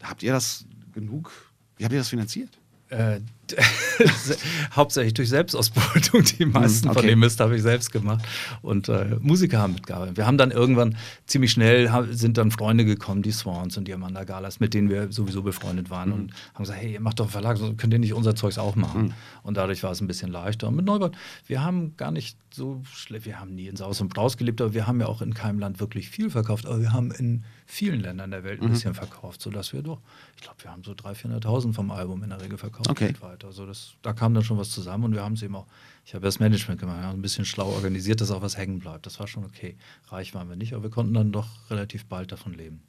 habt 0.02 0.22
ihr 0.22 0.32
das 0.32 0.66
genug? 0.92 1.32
Wie 1.78 1.84
habt 1.84 1.92
ihr 1.92 2.00
das 2.00 2.10
finanziert? 2.10 2.50
Äh, 2.90 3.20
hauptsächlich 4.76 5.14
durch 5.14 5.28
Selbstausbeutung. 5.28 6.24
Die 6.38 6.46
meisten 6.46 6.88
okay. 6.88 6.98
von 7.00 7.06
dem 7.08 7.18
Mist 7.18 7.40
habe 7.40 7.56
ich 7.56 7.62
selbst 7.62 7.92
gemacht. 7.92 8.24
Und 8.62 8.88
äh, 8.88 9.16
Musiker 9.20 9.58
haben 9.58 9.74
mitgearbeitet. 9.74 10.16
Wir 10.16 10.26
haben 10.26 10.38
dann 10.38 10.50
irgendwann 10.50 10.96
ziemlich 11.26 11.52
schnell 11.52 11.90
sind 12.10 12.38
dann 12.38 12.50
Freunde 12.50 12.84
gekommen, 12.84 13.22
die 13.22 13.32
Swans 13.32 13.76
und 13.76 13.86
die 13.88 13.94
Amanda 13.94 14.24
Galas, 14.24 14.60
mit 14.60 14.74
denen 14.74 14.88
wir 14.88 15.12
sowieso 15.12 15.42
befreundet 15.42 15.90
waren 15.90 16.10
mhm. 16.10 16.14
und 16.14 16.32
haben 16.54 16.64
gesagt, 16.64 16.80
hey, 16.80 16.92
ihr 16.92 17.00
macht 17.00 17.20
doch 17.20 17.26
einen 17.26 17.32
Verlag, 17.32 17.56
so 17.56 17.74
könnt 17.74 17.92
ihr 17.92 17.98
nicht 17.98 18.14
unser 18.14 18.34
Zeugs 18.34 18.58
auch 18.58 18.76
machen. 18.76 19.02
Mhm. 19.02 19.14
Und 19.42 19.56
dadurch 19.56 19.82
war 19.82 19.92
es 19.92 20.00
ein 20.00 20.06
bisschen 20.06 20.30
leichter. 20.30 20.68
Und 20.68 20.76
mit 20.76 20.84
Neubert, 20.84 21.16
wir 21.46 21.62
haben 21.62 21.96
gar 21.96 22.10
nicht 22.10 22.36
so 22.52 22.82
schlecht, 22.92 23.26
wir 23.26 23.40
haben 23.40 23.54
nie 23.54 23.66
in 23.66 23.76
Saus 23.76 24.00
und 24.00 24.12
Braus 24.12 24.36
gelebt, 24.36 24.60
aber 24.60 24.74
wir 24.74 24.86
haben 24.86 25.00
ja 25.00 25.06
auch 25.06 25.22
in 25.22 25.34
keinem 25.34 25.58
Land 25.58 25.80
wirklich 25.80 26.08
viel 26.08 26.30
verkauft. 26.30 26.66
Aber 26.66 26.80
wir 26.80 26.92
haben 26.92 27.10
in 27.10 27.44
vielen 27.66 28.00
Ländern 28.00 28.30
der 28.30 28.44
Welt 28.44 28.60
ein 28.60 28.68
mhm. 28.68 28.72
bisschen 28.72 28.94
verkauft, 28.94 29.42
sodass 29.42 29.72
wir 29.72 29.82
doch, 29.82 30.00
ich 30.36 30.42
glaube, 30.42 30.62
wir 30.62 30.70
haben 30.70 30.84
so 30.84 30.92
300.000, 30.92 31.42
400.000 31.42 31.72
vom 31.72 31.90
Album 31.90 32.22
in 32.22 32.30
der 32.30 32.40
Regel 32.40 32.58
verkauft 32.58 32.88
okay. 32.88 33.06
weltweit. 33.06 33.33
Also 33.42 33.66
das, 33.66 33.94
da 34.02 34.12
kam 34.12 34.34
dann 34.34 34.44
schon 34.44 34.58
was 34.58 34.70
zusammen 34.70 35.04
und 35.04 35.14
wir 35.14 35.22
haben 35.22 35.32
es 35.32 35.42
eben 35.42 35.56
auch, 35.56 35.66
ich 36.04 36.14
habe 36.14 36.24
das 36.24 36.38
Management 36.38 36.80
gemacht, 36.80 36.98
ja, 37.00 37.10
ein 37.10 37.22
bisschen 37.22 37.44
schlau 37.44 37.70
organisiert, 37.70 38.20
dass 38.20 38.30
auch 38.30 38.42
was 38.42 38.58
hängen 38.58 38.78
bleibt. 38.78 39.06
Das 39.06 39.18
war 39.18 39.26
schon 39.26 39.44
okay. 39.44 39.76
Reich 40.08 40.34
waren 40.34 40.48
wir 40.50 40.56
nicht, 40.56 40.74
aber 40.74 40.84
wir 40.84 40.90
konnten 40.90 41.14
dann 41.14 41.32
doch 41.32 41.48
relativ 41.70 42.04
bald 42.04 42.30
davon 42.30 42.52
leben. 42.52 42.82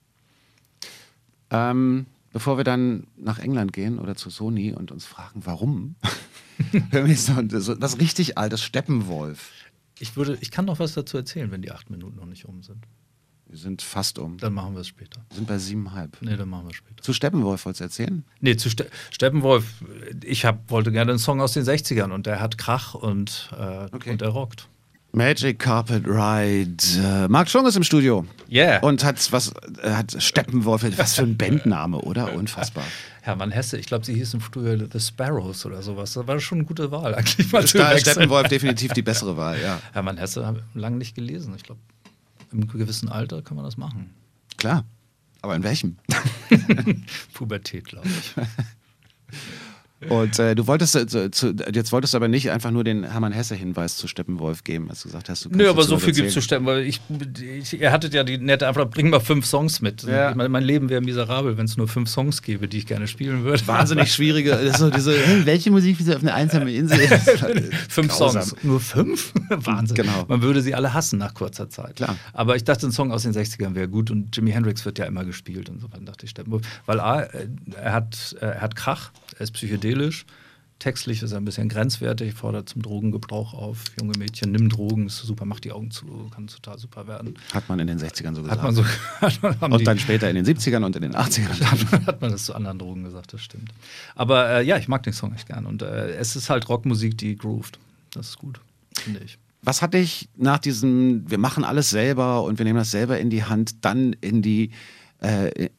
Ähm, 1.49 2.05
bevor 2.33 2.57
wir 2.57 2.65
dann 2.65 3.07
nach 3.15 3.39
England 3.39 3.71
gehen 3.71 3.97
oder 3.97 4.15
zu 4.15 4.29
Sony 4.29 4.73
und 4.73 4.91
uns 4.91 5.05
fragen, 5.05 5.45
warum, 5.45 5.95
hören 6.91 7.07
wir 7.07 7.17
so 7.17 7.33
was 7.81 7.99
richtig 7.99 8.37
altes 8.37 8.61
Steppenwolf. 8.61 9.51
Ich, 9.99 10.17
würde, 10.17 10.37
ich 10.41 10.51
kann 10.51 10.65
noch 10.65 10.79
was 10.79 10.93
dazu 10.93 11.15
erzählen, 11.15 11.49
wenn 11.51 11.61
die 11.61 11.71
acht 11.71 11.89
Minuten 11.89 12.17
noch 12.17 12.25
nicht 12.25 12.45
um 12.45 12.61
sind. 12.61 12.85
Wir 13.55 13.61
sind 13.61 13.81
fast 13.81 14.19
um. 14.19 14.37
Dann 14.37 14.53
machen 14.53 14.73
wir 14.73 14.81
es 14.81 14.87
später. 14.89 15.21
Wir 15.29 15.37
sind 15.37 15.47
bei 15.47 15.57
siebeneinhalb. 15.57 16.17
Nee, 16.19 16.35
dann 16.35 16.49
machen 16.49 16.65
wir 16.65 16.71
es 16.71 16.75
später. 16.75 17.01
Zu 17.01 17.13
Steppenwolf 17.13 17.63
wolltest 17.63 17.79
du 17.79 17.83
erzählen? 17.85 18.25
Nee, 18.41 18.57
zu 18.57 18.69
Ste 18.69 18.87
Steppenwolf. 19.11 19.63
Ich 20.25 20.43
hab, 20.43 20.69
wollte 20.69 20.91
gerne 20.91 21.11
einen 21.11 21.19
Song 21.19 21.39
aus 21.39 21.53
den 21.53 21.63
60ern 21.63 22.11
und 22.11 22.25
der 22.25 22.41
hat 22.41 22.57
Krach 22.57 22.95
und, 22.95 23.49
äh, 23.57 23.87
okay. 23.95 24.11
und 24.11 24.19
der 24.19 24.27
rockt. 24.27 24.67
Magic 25.13 25.59
Carpet 25.59 26.05
Ride. 26.05 26.83
Äh, 27.01 27.29
Marc 27.29 27.49
Schung 27.49 27.65
ist 27.65 27.77
im 27.77 27.83
Studio. 27.83 28.25
Yeah. 28.51 28.79
Und 28.79 29.05
hat 29.05 29.31
was, 29.31 29.53
äh, 29.81 29.89
hat 29.89 30.21
Steppenwolf, 30.21 30.83
was 30.97 31.15
für 31.15 31.21
ein 31.21 31.37
Bandname, 31.37 32.01
oder? 32.01 32.33
Unfassbar. 32.33 32.83
Hermann 33.21 33.51
Hesse, 33.51 33.77
ich 33.77 33.85
glaube, 33.85 34.03
sie 34.03 34.15
hießen 34.15 34.41
früher 34.41 34.77
The 34.91 34.99
Sparrows 34.99 35.65
oder 35.65 35.81
sowas. 35.81 36.11
Das 36.11 36.27
war 36.27 36.37
schon 36.41 36.57
eine 36.57 36.67
gute 36.67 36.91
Wahl 36.91 37.15
eigentlich. 37.15 37.49
Mal 37.53 37.65
Steppenwolf 37.65 38.49
definitiv 38.49 38.91
die 38.91 39.01
bessere 39.01 39.37
Wahl, 39.37 39.61
ja. 39.63 39.79
Hermann 39.93 40.17
Hesse 40.17 40.45
habe 40.45 40.59
ich 40.59 40.81
lange 40.81 40.97
nicht 40.97 41.15
gelesen. 41.15 41.53
Ich 41.55 41.63
glaube, 41.63 41.79
im 42.51 42.67
gewissen 42.67 43.09
Alter 43.09 43.41
kann 43.41 43.55
man 43.55 43.65
das 43.65 43.77
machen. 43.77 44.09
Klar. 44.57 44.85
Aber 45.41 45.55
in 45.55 45.63
welchem? 45.63 45.97
Pubertät, 47.33 47.85
glaube 47.85 48.07
ich. 48.07 48.33
Und 50.09 50.37
äh, 50.39 50.55
du 50.55 50.67
wolltest 50.67 50.95
äh, 50.95 51.31
zu, 51.31 51.55
jetzt 51.73 51.91
wolltest 51.91 52.13
du 52.13 52.17
aber 52.17 52.27
nicht 52.27 52.51
einfach 52.51 52.69
nur 52.69 52.83
den 52.83 53.03
Hermann 53.03 53.31
Hesse-Hinweis 53.31 53.95
zu 53.95 54.07
Steppenwolf 54.07 54.63
geben, 54.63 54.89
als 54.89 55.01
du 55.01 55.07
gesagt 55.07 55.29
hast, 55.29 55.45
du 55.45 55.49
Nö, 55.49 55.69
aber 55.69 55.83
so 55.83 55.97
viel 55.97 56.13
gibt 56.13 56.27
es 56.27 56.33
zu 56.33 56.41
Steppenwolf. 56.41 56.85
Ich, 56.85 56.99
ich, 57.41 57.79
ihr 57.79 57.91
hattet 57.91 58.13
ja 58.13 58.23
die 58.23 58.37
nette 58.37 58.67
einfach, 58.67 58.89
bring 58.89 59.09
mal 59.09 59.21
fünf 59.21 59.45
Songs 59.45 59.81
mit. 59.81 60.03
Ja. 60.03 60.31
Ich 60.31 60.35
meine, 60.35 60.49
mein 60.49 60.63
Leben 60.63 60.89
wäre 60.89 61.01
miserabel, 61.01 61.57
wenn 61.57 61.65
es 61.65 61.77
nur 61.77 61.87
fünf 61.87 62.09
Songs 62.09 62.41
gäbe, 62.41 62.67
die 62.67 62.79
ich 62.79 62.87
gerne 62.87 63.07
spielen 63.07 63.45
würde. 63.45 63.65
Wahnsinnig 63.67 64.13
schwierige, 64.13 64.73
so 64.77 64.89
diese, 64.89 65.15
welche 65.45 65.71
Musik 65.71 65.97
wie 65.99 66.13
auf 66.13 66.21
einer 66.21 66.33
einsamen 66.33 66.67
Insel 66.67 66.99
fünf 67.89 68.09
Grausam. 68.09 68.43
Songs. 68.43 68.63
Nur 68.63 68.81
fünf? 68.81 69.33
Wahnsinn. 69.49 69.95
Genau. 69.95 70.25
Man 70.27 70.41
würde 70.41 70.61
sie 70.61 70.75
alle 70.75 70.93
hassen 70.93 71.19
nach 71.19 71.33
kurzer 71.33 71.69
Zeit. 71.69 71.95
Klar. 71.95 72.17
Aber 72.33 72.55
ich 72.57 72.65
dachte, 72.65 72.85
ein 72.85 72.91
Song 72.91 73.11
aus 73.11 73.23
den 73.23 73.33
60ern 73.33 73.75
wäre 73.75 73.87
gut 73.87 74.11
und 74.11 74.35
Jimi 74.35 74.51
Hendrix 74.51 74.85
wird 74.85 74.99
ja 74.99 75.05
immer 75.05 75.23
gespielt 75.23 75.69
und 75.69 75.79
so. 75.79 75.87
Dann 75.87 76.05
dachte 76.05 76.25
ich 76.25 76.31
Steppenwolf. 76.31 76.63
Weil 76.85 76.99
A, 76.99 77.21
äh, 77.21 77.47
er 77.81 77.93
hat, 77.93 78.35
er 78.41 78.61
hat 78.61 78.75
Krach, 78.75 79.11
er 79.35 79.41
ist 79.41 79.51
psychedelisch. 79.51 80.25
Textlich 80.77 81.23
ist 81.23 81.31
er 81.31 81.37
ein 81.37 81.45
bisschen 81.45 81.69
grenzwertig, 81.69 82.33
fordert 82.33 82.67
zum 82.67 82.81
Drogengebrauch 82.81 83.53
auf. 83.53 83.85
Junge 83.99 84.17
Mädchen, 84.17 84.51
nimm 84.51 84.67
Drogen, 84.67 85.07
ist 85.07 85.19
super, 85.19 85.45
mach 85.45 85.61
die 85.61 85.71
Augen 85.71 85.89
zu, 85.89 86.29
kann 86.35 86.47
total 86.47 86.77
super 86.77 87.07
werden. 87.07 87.35
Hat 87.53 87.69
man 87.69 87.79
in 87.79 87.87
den 87.87 87.97
60ern 87.97 88.35
so 88.35 88.43
gesagt. 88.43 88.61
Hat 89.21 89.41
man 89.41 89.59
so, 89.61 89.65
und 89.73 89.87
dann 89.87 89.97
später 89.99 90.29
in 90.29 90.35
den 90.35 90.45
70ern 90.45 90.83
und 90.83 90.95
in 90.97 91.03
den 91.03 91.15
80ern. 91.15 92.05
hat 92.05 92.19
man 92.19 92.31
das 92.31 92.45
zu 92.45 92.53
anderen 92.53 92.77
Drogen 92.77 93.05
gesagt, 93.05 93.31
das 93.31 93.41
stimmt. 93.41 93.69
Aber 94.15 94.49
äh, 94.49 94.63
ja, 94.65 94.77
ich 94.77 94.89
mag 94.89 95.03
den 95.03 95.13
Song 95.13 95.33
echt 95.33 95.47
gern. 95.47 95.65
Und 95.65 95.81
äh, 95.81 96.09
es 96.17 96.35
ist 96.35 96.49
halt 96.49 96.67
Rockmusik, 96.67 97.17
die 97.17 97.37
grooved. 97.37 97.79
Das 98.11 98.29
ist 98.29 98.37
gut, 98.37 98.59
finde 98.95 99.21
ich. 99.23 99.37
Was 99.61 99.81
hat 99.81 99.93
dich 99.93 100.27
nach 100.35 100.59
diesem, 100.59 101.29
wir 101.29 101.37
machen 101.37 101.63
alles 101.63 101.89
selber 101.89 102.43
und 102.43 102.59
wir 102.59 102.65
nehmen 102.65 102.79
das 102.79 102.91
selber 102.91 103.17
in 103.17 103.29
die 103.29 103.45
Hand, 103.45 103.85
dann 103.85 104.13
in 104.19 104.41
die 104.41 104.71
äh, 105.21 105.69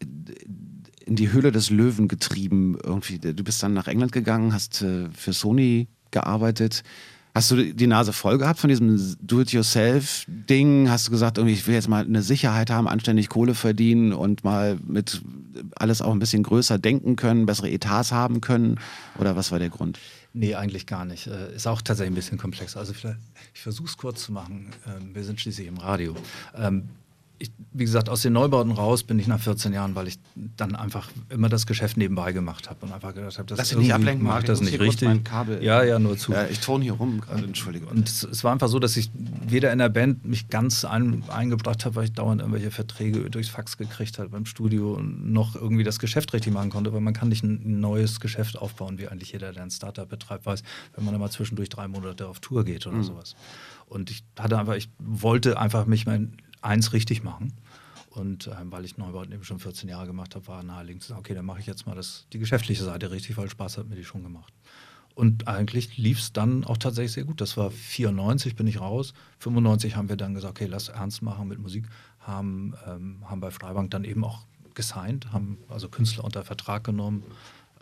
in 1.06 1.16
die 1.16 1.32
Höhle 1.32 1.52
des 1.52 1.70
Löwen 1.70 2.08
getrieben. 2.08 2.76
Irgendwie. 2.82 3.18
Du 3.18 3.42
bist 3.42 3.62
dann 3.62 3.72
nach 3.72 3.86
England 3.86 4.12
gegangen, 4.12 4.52
hast 4.52 4.82
äh, 4.82 5.08
für 5.10 5.32
Sony 5.32 5.88
gearbeitet. 6.10 6.82
Hast 7.34 7.50
du 7.50 7.74
die 7.74 7.86
Nase 7.86 8.14
voll 8.14 8.38
gehabt 8.38 8.58
von 8.58 8.68
diesem 8.68 9.16
Do-it-yourself-Ding? 9.20 10.88
Hast 10.88 11.06
du 11.06 11.10
gesagt, 11.10 11.36
irgendwie, 11.36 11.52
ich 11.52 11.66
will 11.66 11.74
jetzt 11.74 11.88
mal 11.88 12.02
eine 12.02 12.22
Sicherheit 12.22 12.70
haben, 12.70 12.88
anständig 12.88 13.28
Kohle 13.28 13.54
verdienen 13.54 14.14
und 14.14 14.42
mal 14.42 14.78
mit 14.86 15.20
alles 15.76 16.00
auch 16.00 16.12
ein 16.12 16.18
bisschen 16.18 16.42
größer 16.42 16.78
denken 16.78 17.14
können, 17.14 17.44
bessere 17.44 17.70
Etats 17.70 18.10
haben 18.10 18.40
können? 18.40 18.80
Oder 19.18 19.36
was 19.36 19.52
war 19.52 19.58
der 19.58 19.68
Grund? 19.68 19.98
Nee, 20.32 20.54
eigentlich 20.54 20.86
gar 20.86 21.04
nicht. 21.04 21.26
Äh, 21.26 21.54
ist 21.54 21.66
auch 21.66 21.82
tatsächlich 21.82 22.12
ein 22.12 22.14
bisschen 22.14 22.38
komplexer. 22.38 22.80
Also 22.80 22.94
ich 23.54 23.60
versuche 23.60 23.88
es 23.88 23.98
kurz 23.98 24.22
zu 24.22 24.32
machen. 24.32 24.70
Ähm, 24.86 25.14
wir 25.14 25.22
sind 25.22 25.38
schließlich 25.38 25.68
im 25.68 25.76
Radio. 25.76 26.14
Ich, 27.38 27.52
wie 27.72 27.84
gesagt, 27.84 28.08
aus 28.08 28.22
den 28.22 28.32
Neubauten 28.32 28.72
raus 28.72 29.02
bin 29.02 29.18
ich 29.18 29.26
nach 29.26 29.40
14 29.40 29.72
Jahren, 29.72 29.94
weil 29.94 30.08
ich 30.08 30.18
dann 30.34 30.74
einfach 30.74 31.08
immer 31.28 31.48
das 31.48 31.66
Geschäft 31.66 31.96
nebenbei 31.96 32.32
gemacht 32.32 32.70
habe 32.70 32.86
und 32.86 32.92
einfach 32.92 33.14
gedacht 33.14 33.38
habe, 33.38 33.46
das 33.46 33.58
Lass 33.58 33.76
nicht 33.76 33.92
ablenken, 33.92 34.26
mache 34.26 34.40
ich 34.40 34.44
das 34.44 34.60
nicht 34.60 34.80
richtig. 34.80 35.08
ja, 35.60 35.82
ja, 35.82 35.98
nur 35.98 36.16
zu. 36.16 36.32
Ja, 36.32 36.46
ich 36.46 36.60
turne 36.60 36.84
hier 36.84 36.94
rum 36.94 37.20
gerade, 37.20 37.44
entschuldige. 37.44 37.86
Und 37.86 38.08
es, 38.08 38.22
es, 38.22 38.44
war 38.44 38.52
einfach 38.52 38.68
so, 38.68 38.78
dass 38.78 38.96
ich 38.96 39.10
weder 39.14 39.72
in 39.72 39.78
der 39.78 39.88
Band 39.88 40.24
mich 40.24 40.48
ganz 40.48 40.84
ein, 40.84 41.24
eingebracht 41.28 41.84
habe, 41.84 41.96
weil 41.96 42.04
ich 42.04 42.12
dauernd 42.12 42.40
irgendwelche 42.40 42.70
Verträge 42.70 43.28
durchs 43.30 43.48
Fax 43.48 43.76
gekriegt 43.76 44.18
habe 44.18 44.30
beim 44.30 44.46
Studio 44.46 44.98
noch 45.02 45.54
irgendwie 45.54 45.84
das 45.84 45.98
Geschäft 45.98 46.32
richtig 46.32 46.52
machen 46.52 46.70
konnte, 46.70 46.92
weil 46.92 47.00
man 47.00 47.14
kann 47.14 47.28
nicht 47.28 47.44
ein 47.44 47.80
neues 47.80 48.20
Geschäft 48.20 48.58
aufbauen, 48.58 48.98
wie 48.98 49.08
eigentlich 49.08 49.32
jeder, 49.32 49.52
der 49.52 49.62
ein 49.62 49.70
Startup 49.70 50.08
betreibt, 50.08 50.46
weiß, 50.46 50.62
wenn 50.94 51.04
man 51.04 51.14
immer 51.14 51.30
zwischendurch 51.30 51.68
drei 51.68 51.88
Monate 51.88 52.26
auf 52.26 52.40
Tour 52.40 52.64
geht 52.64 52.86
oder 52.86 52.96
mhm. 52.96 53.02
sowas. 53.02 53.36
Und 53.86 54.10
ich 54.10 54.24
hatte 54.38 54.58
einfach, 54.58 54.74
ich 54.74 54.88
wollte 54.98 55.58
einfach 55.58 55.86
mich 55.86 56.06
mein 56.06 56.36
eins 56.62 56.92
richtig 56.92 57.22
machen. 57.22 57.52
Und 58.10 58.46
äh, 58.46 58.54
weil 58.64 58.84
ich 58.84 58.96
Neubauten 58.96 59.32
eben 59.32 59.44
schon 59.44 59.58
14 59.58 59.88
Jahre 59.88 60.06
gemacht 60.06 60.34
habe, 60.34 60.46
war 60.48 60.62
naheliegend 60.62 61.02
zu 61.02 61.08
sagen, 61.10 61.20
okay, 61.20 61.34
dann 61.34 61.44
mache 61.44 61.60
ich 61.60 61.66
jetzt 61.66 61.86
mal 61.86 61.94
das, 61.94 62.26
die 62.32 62.38
geschäftliche 62.38 62.82
Seite 62.82 63.10
richtig, 63.10 63.36
weil 63.36 63.50
Spaß 63.50 63.78
hat 63.78 63.88
mir 63.88 63.96
die 63.96 64.04
schon 64.04 64.22
gemacht. 64.22 64.52
Und 65.14 65.48
eigentlich 65.48 65.96
lief 65.96 66.18
es 66.18 66.32
dann 66.32 66.64
auch 66.64 66.76
tatsächlich 66.76 67.12
sehr 67.12 67.24
gut. 67.24 67.40
Das 67.40 67.56
war 67.56 67.70
94, 67.70 68.54
bin 68.54 68.66
ich 68.66 68.80
raus. 68.80 69.14
95 69.38 69.96
haben 69.96 70.08
wir 70.08 70.16
dann 70.16 70.34
gesagt, 70.34 70.58
okay, 70.58 70.66
lass 70.66 70.88
ernst 70.88 71.22
machen 71.22 71.48
mit 71.48 71.58
Musik. 71.58 71.86
Haben, 72.20 72.74
ähm, 72.86 73.18
haben 73.24 73.40
bei 73.40 73.50
Freibank 73.50 73.90
dann 73.90 74.04
eben 74.04 74.24
auch 74.24 74.46
gesigned, 74.74 75.32
haben 75.32 75.58
also 75.68 75.88
Künstler 75.88 76.24
unter 76.24 76.44
Vertrag 76.44 76.84
genommen 76.84 77.22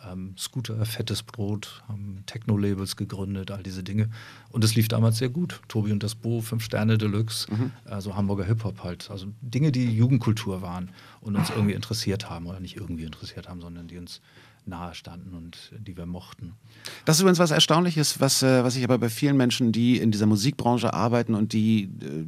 ähm, 0.03 0.35
Scooter, 0.37 0.85
Fettes 0.85 1.23
Brot, 1.23 1.83
haben 1.87 2.23
Techno-Labels 2.25 2.95
gegründet, 2.95 3.51
all 3.51 3.63
diese 3.63 3.83
Dinge. 3.83 4.09
Und 4.49 4.63
es 4.63 4.75
lief 4.75 4.87
damals 4.87 5.17
sehr 5.17 5.29
gut. 5.29 5.61
Tobi 5.67 5.91
und 5.91 6.03
das 6.03 6.15
Bo, 6.15 6.41
Fünf 6.41 6.63
Sterne 6.63 6.97
Deluxe, 6.97 7.51
mhm. 7.51 7.71
also 7.85 8.15
Hamburger 8.15 8.45
Hip-Hop 8.45 8.83
halt. 8.83 9.09
Also 9.09 9.27
Dinge, 9.41 9.71
die 9.71 9.95
Jugendkultur 9.95 10.61
waren 10.61 10.89
und 11.21 11.35
uns 11.35 11.49
irgendwie 11.49 11.73
interessiert 11.73 12.29
haben. 12.29 12.47
Oder 12.47 12.59
nicht 12.59 12.75
irgendwie 12.75 13.03
interessiert 13.03 13.49
haben, 13.49 13.61
sondern 13.61 13.87
die 13.87 13.97
uns 13.97 14.21
nahe 14.67 14.95
standen 14.95 15.35
und 15.35 15.71
die 15.77 15.95
wir 15.95 16.05
mochten. 16.05 16.53
Das 17.05 17.17
ist 17.17 17.21
übrigens 17.21 17.39
was 17.39 17.51
Erstaunliches, 17.51 18.19
was, 18.19 18.41
äh, 18.41 18.63
was 18.63 18.75
ich 18.75 18.83
aber 18.83 18.97
bei 18.97 19.09
vielen 19.09 19.37
Menschen, 19.37 19.71
die 19.71 19.97
in 19.97 20.11
dieser 20.11 20.25
Musikbranche 20.25 20.93
arbeiten 20.93 21.35
und 21.35 21.53
die 21.53 21.83
äh, 21.83 22.25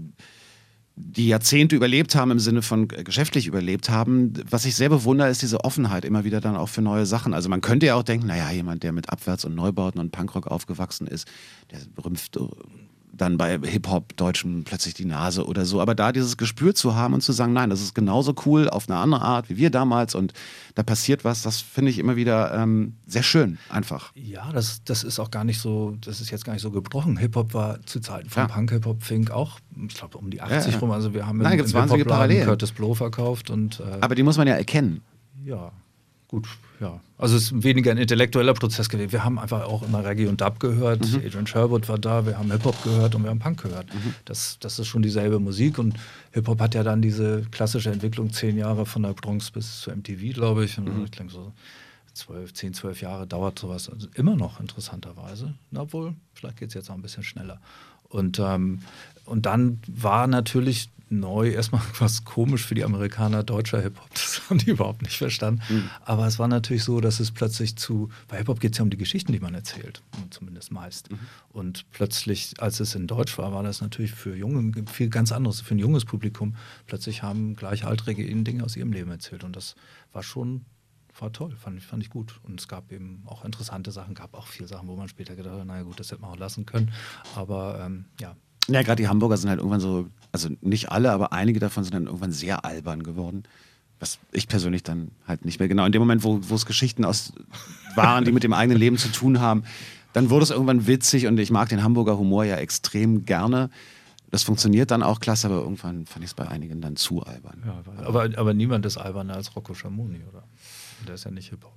die 1.00 1.28
Jahrzehnte 1.28 1.76
überlebt 1.76 2.16
haben 2.16 2.32
im 2.32 2.40
Sinne 2.40 2.64
von 2.64 2.88
geschäftlich 2.88 3.46
überlebt 3.46 3.90
haben. 3.90 4.34
Was 4.50 4.66
ich 4.66 4.76
sehr 4.76 4.90
bewundere, 4.90 5.30
ist 5.30 5.44
diese 5.44 5.64
Offenheit 5.64 6.06
immer 6.06 6.24
wieder 6.24 6.42
dann 6.42 6.56
auch 6.56 6.70
für 6.70 6.82
neue 6.82 7.06
Sachen. 7.06 7.36
Also 7.36 7.50
man 7.50 7.62
könnte 7.62 7.86
ja 7.86 7.96
auch 7.96 8.04
denken, 8.04 8.26
naja, 8.26 8.50
jemand, 8.50 8.82
der 8.82 8.92
mit 8.94 9.10
Abwärts 9.10 9.46
und 9.46 9.54
Neubauten 9.54 10.02
und 10.02 10.12
Punkrock 10.12 10.48
aufgewachsen 10.48 11.06
ist, 11.06 11.28
der 11.72 11.80
rümpft 12.04 12.40
dann 13.18 13.38
bei 13.38 13.60
Hip-Hop-Deutschen 13.60 14.64
plötzlich 14.64 14.94
die 14.94 15.06
Nase 15.06 15.46
oder 15.46 15.66
so. 15.66 15.82
Aber 15.82 15.96
da 15.96 16.12
dieses 16.12 16.38
Gespür 16.38 16.76
zu 16.76 16.96
haben 16.96 17.14
und 17.14 17.22
zu 17.22 17.32
sagen, 17.32 17.54
nein, 17.54 17.70
das 17.70 17.82
ist 17.82 17.96
genauso 17.96 18.34
cool 18.46 18.70
auf 18.70 18.90
eine 18.90 19.00
andere 19.00 19.22
Art 19.22 19.50
wie 19.50 19.58
wir 19.58 19.70
damals 19.70 20.16
und 20.16 20.34
da 20.76 20.84
passiert 20.84 21.24
was, 21.24 21.42
das 21.42 21.62
finde 21.62 21.92
ich 21.92 22.00
immer 22.00 22.16
wieder 22.16 22.54
ähm, 22.54 22.96
sehr 23.08 23.24
schön, 23.24 23.58
einfach. 23.70 24.12
Ja, 24.16 24.52
das, 24.52 24.84
das 24.84 25.04
ist 25.04 25.20
auch 25.20 25.32
gar 25.32 25.44
nicht 25.44 25.60
so, 25.60 25.98
das 26.02 26.22
ist 26.22 26.30
jetzt 26.30 26.46
gar 26.46 26.54
nicht 26.54 26.62
so 26.62 26.72
gebrochen. 26.72 27.18
Hip-Hop 27.18 27.54
war 27.54 27.82
zu 27.86 28.00
Zeiten 28.00 28.30
von 28.30 28.44
ja. 28.44 28.48
Punk, 28.48 28.72
Hip-Hop, 28.72 29.04
Fink 29.04 29.32
auch, 29.32 29.60
ich 29.88 29.96
glaube, 29.96 30.18
um 30.18 30.30
die 30.30 30.42
80 30.42 30.66
ja, 30.66 30.72
ja. 30.72 30.78
rum. 30.80 30.92
Also 30.92 31.14
wir 31.14 31.26
haben 31.26 31.40
nein, 31.40 31.60
im, 31.60 31.66
im 31.66 31.72
Hip-Hop-Laden 31.72 32.46
Curtis 32.46 32.72
Blow 32.72 32.94
verkauft. 32.94 33.50
Und, 33.50 33.80
äh, 33.80 33.98
Aber 34.02 34.16
die 34.16 34.24
muss 34.24 34.38
man 34.38 34.48
ja 34.48 34.56
erkennen. 34.56 35.02
Ja, 35.44 35.72
Gut, 36.30 36.46
ja. 36.82 37.00
Also 37.18 37.38
es 37.38 37.52
ist 37.52 37.64
weniger 37.64 37.92
ein 37.92 37.98
intellektueller 37.98 38.54
Prozess 38.54 38.90
gewesen. 38.90 39.14
Wir 39.14 39.24
haben 39.24 39.40
einfach 39.40 39.64
auch 39.64 39.82
immer 39.82 40.04
Reggae 40.04 40.28
und 40.28 40.42
Dub 40.42 40.60
gehört. 40.60 41.00
Mhm. 41.00 41.22
Adrian 41.26 41.48
Sherwood 41.48 41.88
war 41.88 41.98
da, 41.98 42.26
wir 42.26 42.38
haben 42.38 42.52
Hip-Hop 42.52 42.84
gehört 42.84 43.16
und 43.16 43.24
wir 43.24 43.30
haben 43.30 43.40
Punk 43.40 43.64
gehört. 43.64 43.94
Mhm. 43.94 44.14
Das, 44.26 44.58
das 44.60 44.78
ist 44.78 44.88
schon 44.88 45.02
dieselbe 45.02 45.40
Musik 45.40 45.80
und 45.80 45.96
Hip-Hop 46.32 46.60
hat 46.60 46.76
ja 46.76 46.84
dann 46.84 47.02
diese 47.02 47.44
klassische 47.52 47.92
Entwicklung, 47.92 48.34
zehn 48.34 48.58
Jahre 48.58 48.86
von 48.86 49.04
der 49.04 49.14
Bronx 49.14 49.52
bis 49.52 49.80
zu 49.80 49.90
MTV, 49.90 50.34
glaube 50.34 50.66
ich. 50.66 50.78
Und 50.78 50.98
mhm. 50.98 51.06
ich 51.06 51.12
denke 51.12 51.32
so 51.32 51.54
zwölf, 52.14 52.54
zehn, 52.54 52.74
zwölf 52.74 53.02
Jahre 53.02 53.26
dauert 53.26 53.58
sowas 53.58 53.90
also 53.90 54.08
immer 54.16 54.36
noch 54.36 54.60
interessanterweise. 54.60 55.54
Obwohl, 55.74 56.14
vielleicht 56.34 56.58
geht 56.58 56.70
es 56.70 56.74
jetzt 56.74 56.90
auch 56.90 56.96
ein 56.96 57.02
bisschen 57.02 57.24
schneller. 57.24 57.62
Und, 58.10 58.40
ähm, 58.40 58.82
und 59.26 59.46
dann 59.46 59.80
war 59.88 60.28
natürlich 60.28 60.90
neu 61.10 61.50
erstmal 61.50 61.82
was 62.00 62.24
komisch 62.24 62.66
für 62.66 62.76
die 62.76 62.84
Amerikaner, 62.84 63.44
deutscher 63.44 63.82
Hip-Hop. 63.82 64.10
Das 64.14 64.42
haben 64.50 64.60
die 64.60 64.72
überhaupt 64.72 65.02
nicht 65.02 65.18
verstanden. 65.18 65.62
Mhm. 65.70 65.90
Aber 66.02 66.28
es 66.28 66.40
war 66.40 66.48
natürlich 66.48 66.84
so, 66.84 67.02
dass 67.02 67.20
es 67.20 67.32
plötzlich 67.32 67.76
zu, 67.76 68.10
bei 68.28 68.38
Hip-Hop 68.38 68.60
geht 68.60 68.74
es 68.74 68.78
ja 68.78 68.84
um 68.84 68.90
die 68.90 68.98
Geschichten, 68.98 69.32
die 69.32 69.40
man 69.40 69.54
erzählt, 69.54 70.02
zumindest 70.30 70.72
meist. 70.72 71.12
Mhm. 71.12 71.20
Und 71.50 71.86
plötzlich, 71.92 72.54
als 72.60 72.80
es 72.80 72.96
in 72.96 73.08
Deutsch 73.08 73.38
war, 73.38 73.54
war 73.54 73.64
das 73.64 73.82
natürlich 73.82 74.12
für 74.12 74.36
junge, 74.36 74.86
viel 74.92 75.10
ganz 75.10 75.32
anderes, 75.32 75.62
für 75.62 75.76
ein 75.76 75.80
junges 75.80 76.06
Publikum. 76.06 76.56
Plötzlich 76.86 77.24
haben 77.24 77.56
Gleichaltrige 77.56 78.24
ihnen 78.24 78.44
Dinge 78.44 78.64
aus 78.64 78.76
ihrem 78.76 78.92
Leben 78.92 79.12
erzählt. 79.12 79.44
Und 79.44 79.56
das 79.56 79.76
war 80.14 80.24
schon 80.24 80.66
war 81.20 81.34
toll, 81.34 81.56
fand 81.56 81.80
ich, 81.80 81.86
fand 81.86 82.04
ich 82.04 82.12
gut. 82.12 82.40
Und 82.44 82.60
es 82.60 82.68
gab 82.68 82.92
eben 82.92 83.24
auch 83.26 83.44
interessante 83.44 83.92
Sachen, 83.92 84.14
gab 84.14 84.36
auch 84.36 84.46
viele 84.46 84.68
Sachen, 84.68 84.88
wo 84.88 84.96
man 84.96 85.08
später 85.08 85.36
gedacht 85.36 85.58
hat, 85.58 85.66
naja 85.66 85.82
gut, 85.82 86.00
das 86.00 86.12
hätte 86.12 86.22
man 86.22 86.30
auch 86.30 86.38
lassen 86.38 86.68
können. 86.68 86.92
Aber 87.36 87.80
ähm, 87.84 88.06
ja, 88.20 88.36
ja, 88.70 88.82
gerade 88.82 89.02
die 89.02 89.08
Hamburger 89.08 89.38
sind 89.38 89.50
halt 89.50 89.60
irgendwann 89.60 89.80
so, 89.80 90.08
also 90.32 90.50
nicht 90.62 90.92
alle, 90.92 91.12
aber 91.12 91.34
einige 91.34 91.60
davon 91.60 91.84
sind 91.84 91.94
dann 91.94 92.06
irgendwann 92.06 92.32
sehr 92.32 92.66
albern 92.66 93.04
geworden. 93.04 93.44
Was 94.00 94.20
ich 94.32 94.48
persönlich 94.48 94.84
dann 94.84 95.10
halt 95.28 95.44
nicht 95.44 95.60
mehr 95.60 95.68
genau. 95.68 95.86
In 95.86 95.92
dem 95.92 96.02
Moment, 96.02 96.24
wo, 96.24 96.40
wo 96.44 96.56
es 96.56 96.66
Geschichten 96.66 97.04
aus 97.04 97.34
waren, 97.96 98.26
die 98.26 98.32
mit 98.32 98.44
dem 98.44 98.54
eigenen 98.54 98.78
Leben 98.78 98.98
zu 98.98 99.12
tun 99.12 99.40
haben, 99.40 99.64
dann 100.14 100.30
wurde 100.30 100.44
es 100.44 100.52
irgendwann 100.52 100.86
witzig 100.88 101.28
und 101.28 101.40
ich 101.40 101.52
mag 101.52 101.70
den 101.70 101.84
Hamburger 101.84 102.18
Humor 102.18 102.44
ja 102.44 102.58
extrem 102.58 103.26
gerne. 103.26 103.70
Das 104.30 104.44
funktioniert 104.44 104.92
dann 104.92 105.04
auch 105.04 105.20
klasse, 105.20 105.48
aber 105.48 105.58
irgendwann 105.58 106.06
fand 106.06 106.24
ich 106.24 106.32
es 106.32 106.34
bei 106.34 106.48
einigen 106.48 106.82
dann 106.82 106.96
zu 106.96 107.24
albern. 107.24 107.64
Ja, 107.66 107.82
aber, 108.04 108.30
aber 108.38 108.54
niemand 108.54 108.86
ist 108.86 108.98
alberner 108.98 109.36
als 109.36 109.56
Rocco 109.56 109.74
Schamoni, 109.74 110.22
oder? 110.30 110.44
Der 111.08 111.16
ist 111.16 111.24
ja 111.24 111.32
nicht 111.32 111.50
Hip-Hop. 111.50 111.74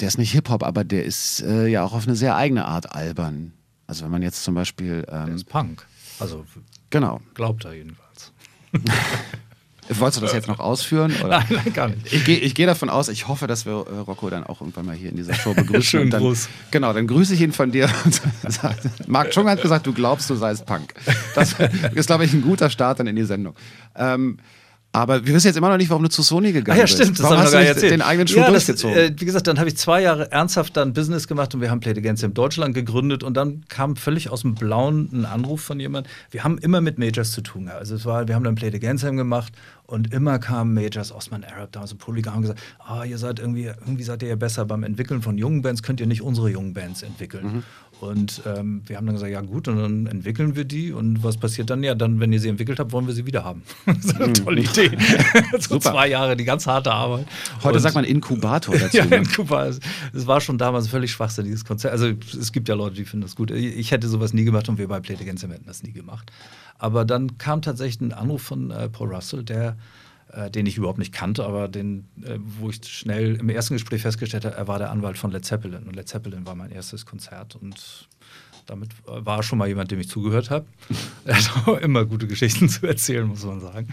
Der 0.00 0.08
ist 0.08 0.18
nicht 0.18 0.32
Hip-Hop, 0.32 0.62
aber 0.62 0.84
der 0.84 1.04
ist 1.04 1.42
äh, 1.42 1.66
ja 1.66 1.84
auch 1.84 1.92
auf 1.92 2.06
eine 2.06 2.16
sehr 2.16 2.36
eigene 2.36 2.64
Art 2.64 2.94
albern. 2.94 3.52
Also 3.86 4.04
wenn 4.04 4.10
man 4.10 4.22
jetzt 4.22 4.44
zum 4.44 4.54
Beispiel... 4.54 5.04
Ähm, 5.08 5.26
der 5.26 5.34
ist 5.34 5.44
Punk. 5.44 5.86
Also 6.18 6.44
genau. 7.00 7.20
glaubt 7.34 7.64
er 7.64 7.74
jedenfalls. 7.74 8.32
Wolltest 9.88 10.16
du 10.16 10.24
das 10.24 10.32
jetzt 10.32 10.48
noch 10.48 10.60
ausführen? 10.60 11.12
Oder? 11.22 11.40
Nein, 11.40 11.60
nein, 11.62 11.72
gar 11.74 11.88
nicht. 11.88 12.10
Ich 12.10 12.24
gehe 12.24 12.40
geh 12.40 12.64
davon 12.64 12.88
aus, 12.88 13.08
ich 13.08 13.28
hoffe, 13.28 13.46
dass 13.46 13.66
wir 13.66 13.72
äh, 13.72 13.98
Rocco 13.98 14.30
dann 14.30 14.44
auch 14.44 14.62
irgendwann 14.62 14.86
mal 14.86 14.94
hier 14.94 15.10
in 15.10 15.16
dieser 15.16 15.34
Show 15.34 15.52
begrüßen. 15.52 15.82
Schönen 15.82 16.10
dann, 16.10 16.22
Gruß. 16.22 16.48
Genau, 16.70 16.92
dann 16.94 17.06
grüße 17.06 17.34
ich 17.34 17.42
ihn 17.42 17.52
von 17.52 17.70
dir. 17.70 17.90
Marc 19.06 19.32
Chung 19.32 19.46
hat 19.48 19.60
gesagt, 19.60 19.86
du 19.86 19.92
glaubst, 19.92 20.30
du 20.30 20.36
seist 20.36 20.64
Punk. 20.64 20.94
Das 21.34 21.54
ist, 21.94 22.06
glaube 22.06 22.24
ich, 22.24 22.32
ein 22.32 22.40
guter 22.40 22.70
Start 22.70 23.00
dann 23.00 23.06
in 23.06 23.16
die 23.16 23.24
Sendung. 23.24 23.54
Ähm, 23.94 24.38
aber 24.94 25.26
wir 25.26 25.34
wissen 25.34 25.48
jetzt 25.48 25.56
immer 25.56 25.68
noch 25.68 25.76
nicht, 25.76 25.90
warum 25.90 26.04
du 26.04 26.08
zu 26.08 26.22
Sony 26.22 26.52
gegangen 26.52 26.80
bist. 26.80 26.94
Ah 26.94 26.98
ja, 26.98 27.04
stimmt, 27.04 27.18
das 27.18 27.24
warum 27.24 27.38
hast 27.38 27.52
du 27.52 27.58
nicht 27.58 27.66
erzählt. 27.66 27.92
den 27.92 28.00
eigenen 28.00 28.28
Schuh 28.28 28.38
ja, 28.38 28.48
durchgezogen? 28.48 28.94
Das, 28.94 29.10
äh, 29.10 29.14
wie 29.18 29.24
gesagt, 29.24 29.48
dann 29.48 29.58
habe 29.58 29.68
ich 29.68 29.76
zwei 29.76 30.02
Jahre 30.02 30.30
ernsthaft 30.30 30.76
dann 30.76 30.92
Business 30.92 31.26
gemacht 31.26 31.52
und 31.52 31.60
wir 31.60 31.72
haben 31.72 31.80
Play 31.80 31.90
Against 31.90 32.22
in 32.22 32.32
Deutschland 32.32 32.74
gegründet 32.76 33.24
und 33.24 33.36
dann 33.36 33.64
kam 33.68 33.96
völlig 33.96 34.30
aus 34.30 34.42
dem 34.42 34.54
Blauen 34.54 35.10
ein 35.12 35.24
Anruf 35.24 35.62
von 35.62 35.80
jemand. 35.80 36.06
Wir 36.30 36.44
haben 36.44 36.58
immer 36.58 36.80
mit 36.80 36.96
Majors 36.96 37.32
zu 37.32 37.40
tun. 37.40 37.68
Also 37.68 37.96
es 37.96 38.06
war, 38.06 38.28
wir 38.28 38.36
haben 38.36 38.44
dann 38.44 38.54
Play 38.54 38.72
Against 38.72 39.04
gemacht 39.04 39.52
und 39.86 40.14
immer 40.14 40.38
kamen 40.38 40.72
Majors, 40.72 41.10
Osman 41.10 41.42
Arab, 41.42 41.72
damals 41.72 41.92
ein 41.92 41.98
Polygon, 41.98 42.42
gesagt, 42.42 42.60
ah, 42.78 43.02
ihr 43.02 43.18
seid 43.18 43.40
irgendwie, 43.40 43.64
irgendwie 43.64 44.04
seid 44.04 44.22
ihr 44.22 44.28
ja 44.28 44.36
besser 44.36 44.64
beim 44.64 44.84
Entwickeln 44.84 45.22
von 45.22 45.36
jungen 45.38 45.60
Bands, 45.60 45.82
könnt 45.82 46.00
ihr 46.00 46.06
nicht 46.06 46.22
unsere 46.22 46.50
jungen 46.50 46.72
Bands 46.72 47.02
entwickeln. 47.02 47.46
Mhm. 47.46 47.62
Und 48.04 48.42
ähm, 48.44 48.82
wir 48.86 48.96
haben 48.96 49.06
dann 49.06 49.14
gesagt, 49.14 49.32
ja 49.32 49.40
gut, 49.40 49.66
und 49.66 49.78
dann 49.78 50.06
entwickeln 50.06 50.56
wir 50.56 50.64
die. 50.64 50.92
Und 50.92 51.24
was 51.24 51.38
passiert 51.38 51.70
dann? 51.70 51.82
Ja, 51.82 51.94
dann, 51.94 52.20
wenn 52.20 52.32
ihr 52.32 52.40
sie 52.40 52.48
entwickelt 52.48 52.78
habt, 52.78 52.92
wollen 52.92 53.06
wir 53.06 53.14
sie 53.14 53.24
wieder 53.26 53.44
haben. 53.44 53.62
das 53.86 53.98
ist 53.98 54.16
eine 54.16 54.28
mhm. 54.28 54.34
tolle 54.34 54.60
Idee. 54.60 54.90
so 55.58 55.78
zwei 55.78 56.08
Jahre, 56.08 56.36
die 56.36 56.44
ganz 56.44 56.66
harte 56.66 56.92
Arbeit. 56.92 57.26
Heute 57.62 57.76
und, 57.76 57.82
sagt 57.82 57.94
man 57.94 58.04
Inkubator 58.04 58.76
dazu. 58.76 58.96
ja, 58.98 59.06
ne? 59.06 59.16
Inkubator. 59.16 59.78
Es 60.12 60.26
war 60.26 60.40
schon 60.40 60.58
damals 60.58 60.86
ein 60.86 60.90
völlig 60.90 61.12
schwachsinniges 61.12 61.64
Konzept. 61.64 61.92
Also 61.92 62.08
es 62.08 62.52
gibt 62.52 62.68
ja 62.68 62.74
Leute, 62.74 62.96
die 62.96 63.04
finden 63.04 63.22
das 63.22 63.36
gut. 63.36 63.50
Ich 63.50 63.90
hätte 63.90 64.08
sowas 64.08 64.34
nie 64.34 64.44
gemacht 64.44 64.68
und 64.68 64.78
wir 64.78 64.86
bei 64.86 65.00
Play 65.00 65.16
Against 65.16 65.42
hätten 65.42 65.66
das 65.66 65.82
nie 65.82 65.92
gemacht. 65.92 66.30
Aber 66.78 67.04
dann 67.04 67.38
kam 67.38 67.62
tatsächlich 67.62 68.00
ein 68.00 68.12
Anruf 68.12 68.42
von 68.42 68.70
äh, 68.70 68.88
Paul 68.88 69.14
Russell, 69.14 69.44
der 69.44 69.76
äh, 70.34 70.50
den 70.50 70.66
ich 70.66 70.76
überhaupt 70.76 70.98
nicht 70.98 71.12
kannte, 71.12 71.44
aber 71.44 71.68
den, 71.68 72.06
äh, 72.22 72.38
wo 72.38 72.70
ich 72.70 72.84
schnell 72.84 73.36
im 73.36 73.48
ersten 73.48 73.74
Gespräch 73.74 74.02
festgestellt 74.02 74.44
habe, 74.44 74.56
er 74.56 74.68
war 74.68 74.78
der 74.78 74.90
Anwalt 74.90 75.16
von 75.18 75.30
Led 75.30 75.44
Zeppelin. 75.44 75.84
Und 75.84 75.94
Led 75.94 76.08
Zeppelin 76.08 76.46
war 76.46 76.54
mein 76.54 76.70
erstes 76.70 77.06
Konzert 77.06 77.56
und 77.56 78.08
damit 78.66 78.90
war 79.04 79.42
schon 79.42 79.58
mal 79.58 79.68
jemand, 79.68 79.90
dem 79.90 80.00
ich 80.00 80.08
zugehört 80.08 80.50
habe. 80.50 80.64
er 81.24 81.36
hat 81.36 81.68
auch 81.68 81.78
immer 81.78 82.04
gute 82.04 82.26
Geschichten 82.26 82.68
zu 82.70 82.86
erzählen, 82.86 83.26
muss 83.26 83.44
man 83.44 83.60
sagen. 83.60 83.88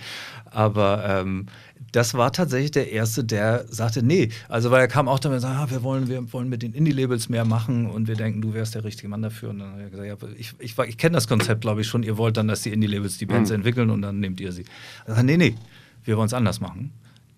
Aber 0.46 1.04
ähm, 1.06 1.48
das 1.92 2.14
war 2.14 2.32
tatsächlich 2.32 2.72
der 2.72 2.92
Erste, 2.92 3.24
der 3.24 3.66
sagte, 3.68 4.02
nee. 4.02 4.30
Also, 4.48 4.72
weil 4.72 4.80
er 4.80 4.88
kam 4.88 5.08
auch 5.08 5.20
damit 5.20 5.38
und 5.38 5.42
sagte, 5.42 5.58
ah, 5.58 5.70
wir, 5.70 5.84
wollen, 5.84 6.08
wir 6.08 6.32
wollen 6.32 6.48
mit 6.48 6.64
den 6.64 6.74
Indie-Labels 6.74 7.28
mehr 7.30 7.46
machen 7.46 7.86
und 7.88 8.08
wir 8.08 8.16
denken, 8.16 8.42
du 8.42 8.54
wärst 8.54 8.76
der 8.76 8.84
richtige 8.84 9.10
Mann 9.10 9.22
dafür. 9.22 9.50
Und 9.50 9.60
dann 9.60 9.74
hat 9.74 9.80
er 9.80 9.90
gesagt, 9.90 10.08
ja, 10.08 10.30
ich, 10.38 10.54
ich, 10.60 10.78
ich 10.78 10.98
kenne 10.98 11.16
das 11.16 11.28
Konzept, 11.28 11.62
glaube 11.62 11.82
ich, 11.82 11.88
schon. 11.88 12.04
Ihr 12.04 12.18
wollt 12.18 12.38
dann, 12.38 12.48
dass 12.48 12.62
die 12.62 12.72
Indie-Labels 12.72 13.18
die 13.18 13.26
Bands 13.26 13.50
mhm. 13.50 13.58
entwickeln 13.58 13.90
und 13.90 14.02
dann 14.02 14.20
nehmt 14.20 14.40
ihr 14.40 14.52
sie. 14.52 14.66
Er 15.06 15.16
sagt, 15.16 15.26
nee, 15.26 15.38
nee, 15.38 15.56
wir 16.04 16.18
wollen 16.18 16.28
es 16.28 16.34
anders 16.34 16.60
machen. 16.60 16.94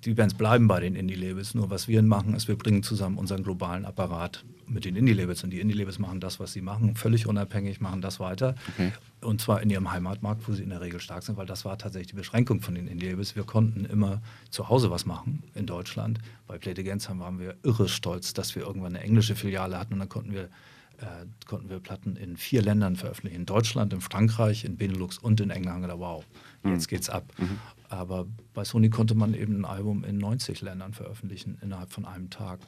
Die 0.06 0.13
Bands 0.13 0.34
bleiben 0.34 0.67
bei 0.67 0.82
den 0.82 0.95
Indie-Labels. 0.95 1.56
Nur 1.56 1.69
was 1.69 1.88
wir 1.88 2.02
machen, 2.04 2.34
ist, 2.34 2.49
wir 2.49 2.58
bringen 2.58 2.84
zusammen 2.84 3.17
unseren 3.17 3.43
globalen 3.43 3.86
Apparat 3.86 4.43
mit 4.67 4.84
den 4.84 4.97
Indie-Labels. 4.97 5.43
Und 5.45 5.52
die 5.52 5.62
Indie-Labels 5.62 5.97
machen 5.97 6.19
das, 6.19 6.41
was 6.41 6.52
sie 6.52 6.62
machen, 6.62 6.95
völlig 6.95 7.26
unabhängig, 7.26 7.80
machen 7.80 8.02
das 8.02 8.19
weiter. 8.19 8.56
Okay. 8.73 8.91
Und 9.21 9.39
zwar 9.39 9.62
in 9.62 9.69
ihrem 9.69 9.91
Heimatmarkt, 9.91 10.47
wo 10.47 10.52
sie 10.52 10.63
in 10.63 10.69
der 10.69 10.82
Regel 10.82 10.99
stark 10.99 11.23
sind, 11.23 11.38
weil 11.38 11.45
das 11.45 11.63
war 11.63 11.78
tatsächlich 11.78 12.08
die 12.08 12.15
Beschränkung 12.15 12.60
von 12.60 12.76
den 12.76 12.88
Indie-Labels. 12.88 13.38
Wir 13.38 13.43
konnten 13.43 13.86
immer 13.86 14.21
zu 14.49 14.67
Hause 14.67 14.91
was 14.91 15.06
machen 15.06 15.43
in 15.56 15.65
Deutschland. 15.65 16.19
Bei 16.47 16.58
Play 16.58 16.71
Against 16.71 17.10
waren 17.17 17.39
wir 17.39 17.56
irre 17.63 17.88
stolz, 17.88 18.34
dass 18.34 18.56
wir 18.56 18.63
irgendwann 18.63 18.95
eine 18.95 19.06
englische 19.06 19.36
Filiale 19.36 19.80
hatten 19.80 19.93
und 19.93 19.99
dann 19.99 20.10
konnten 20.10 20.34
wir 20.34 20.49
äh, 20.97 21.26
konnten 21.47 21.69
wir 21.69 21.80
Platten 21.80 22.15
in 22.15 22.38
vier 22.38 22.62
Ländern 22.62 22.95
veröffentlichen. 22.95 23.38
In 23.41 23.45
Deutschland, 23.45 23.93
in 23.93 24.02
Frankreich, 24.02 24.63
in 24.63 24.78
Benelux 24.78 25.17
und 25.17 25.41
in 25.41 25.49
England. 25.49 25.82
Gedacht, 25.82 25.99
wow, 25.99 26.23
jetzt 26.63 26.86
mhm. 26.86 26.89
geht's 26.89 27.10
ab. 27.10 27.26
Mhm. 27.38 27.60
Aber 27.93 28.25
bei 28.56 28.63
Sony 28.63 28.89
konnte 28.89 29.13
man 29.13 29.36
eben 29.36 29.62
ein 29.62 29.65
Album 29.65 30.03
in 30.03 30.17
90 30.17 30.62
Ländern 30.62 30.93
veröffentlichen 30.93 31.60
innerhalb 31.62 31.91
von 31.91 32.06
einem 32.06 32.32
Tag. 32.32 32.60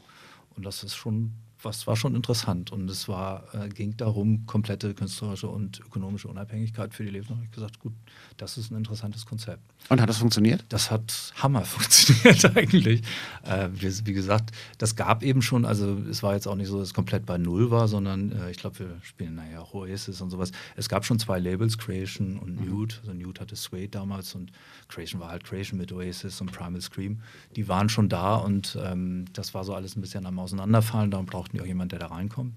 Und 0.56 0.66
das 0.68 0.84
ist 0.84 0.96
schon 0.96 1.34
was 1.62 1.88
war 1.88 1.96
schon 1.96 2.16
interessant. 2.16 2.72
Und 2.72 2.90
es 2.90 3.08
war, 3.08 3.44
äh, 3.54 3.70
ging 3.70 3.98
darum, 3.98 4.46
komplette 4.46 4.94
künstlerische 4.94 5.48
und 5.48 5.80
ökonomische 5.80 6.28
Unabhängigkeit 6.28 6.94
für 6.94 7.04
die 7.04 7.10
Lebensmittel. 7.10 7.46
Ich 7.46 7.52
gesagt, 7.52 7.80
gut, 7.80 7.94
das 8.38 8.58
ist 8.58 8.72
ein 8.72 8.78
interessantes 8.78 9.26
Konzept. 9.26 9.62
Und 9.90 10.02
hat 10.02 10.10
das 10.10 10.18
funktioniert? 10.18 10.66
Das 10.70 10.92
hat 10.92 11.34
Hammer 11.38 11.62
funktioniert 11.66 12.56
eigentlich. 12.56 13.02
Äh, 13.44 13.70
wie, 13.74 14.06
wie, 14.06 14.14
gesagt, 14.14 14.52
das 14.78 14.96
gab 14.96 15.24
eben 15.24 15.42
schon, 15.42 15.66
also 15.66 15.98
es 16.10 16.24
war 16.24 16.34
jetzt 16.34 16.48
auch 16.48 16.56
nicht 16.56 16.68
so, 16.68 16.80
dass 16.80 16.90
es 16.90 16.94
komplett 16.94 17.26
bei 17.26 17.38
Null 17.38 17.72
war, 17.72 17.88
sondern 17.88 18.32
äh, 18.32 18.52
ich 18.52 18.58
glaube, 18.58 18.80
wir 18.80 18.98
spielen 19.02 19.36
naja 19.36 19.62
auch 19.62 19.74
Oasis 19.74 20.22
und 20.22 20.30
sowas. 20.30 20.52
Es 20.76 20.90
gab 20.90 21.06
schon 21.06 21.20
zwei 21.20 21.40
Labels, 21.40 21.78
Creation 21.78 22.38
und 22.40 22.62
mhm. 22.62 22.70
Nude. 22.70 22.96
Also 23.02 23.14
Nude 23.14 23.42
hatte 23.42 23.56
Suede 23.56 23.90
damals 23.90 24.36
und 24.36 24.52
Creation 24.88 25.22
war 25.22 25.30
halt 25.30 25.44
Creation 25.44 25.80
mit 25.80 25.92
Oasis 25.92 26.42
und 26.42 26.52
Primal 26.52 26.82
Scream. 26.82 27.22
Die 27.56 27.68
waren 27.68 27.90
schon 27.90 28.10
da 28.10 28.36
und 28.36 28.78
ähm, 28.82 29.26
das 29.34 29.54
war 29.54 29.64
so 29.64 29.74
alles 29.74 29.96
ein 29.96 30.02
bisschen 30.02 30.26
am 30.26 30.40
Auseinanderfallen. 30.40 31.12
Darum 31.12 31.26
brauchten 31.46 31.58
die 31.58 31.62
auch 31.62 31.68
jemand, 31.68 31.92
der 31.92 32.00
da 32.00 32.08
reinkommt. 32.08 32.56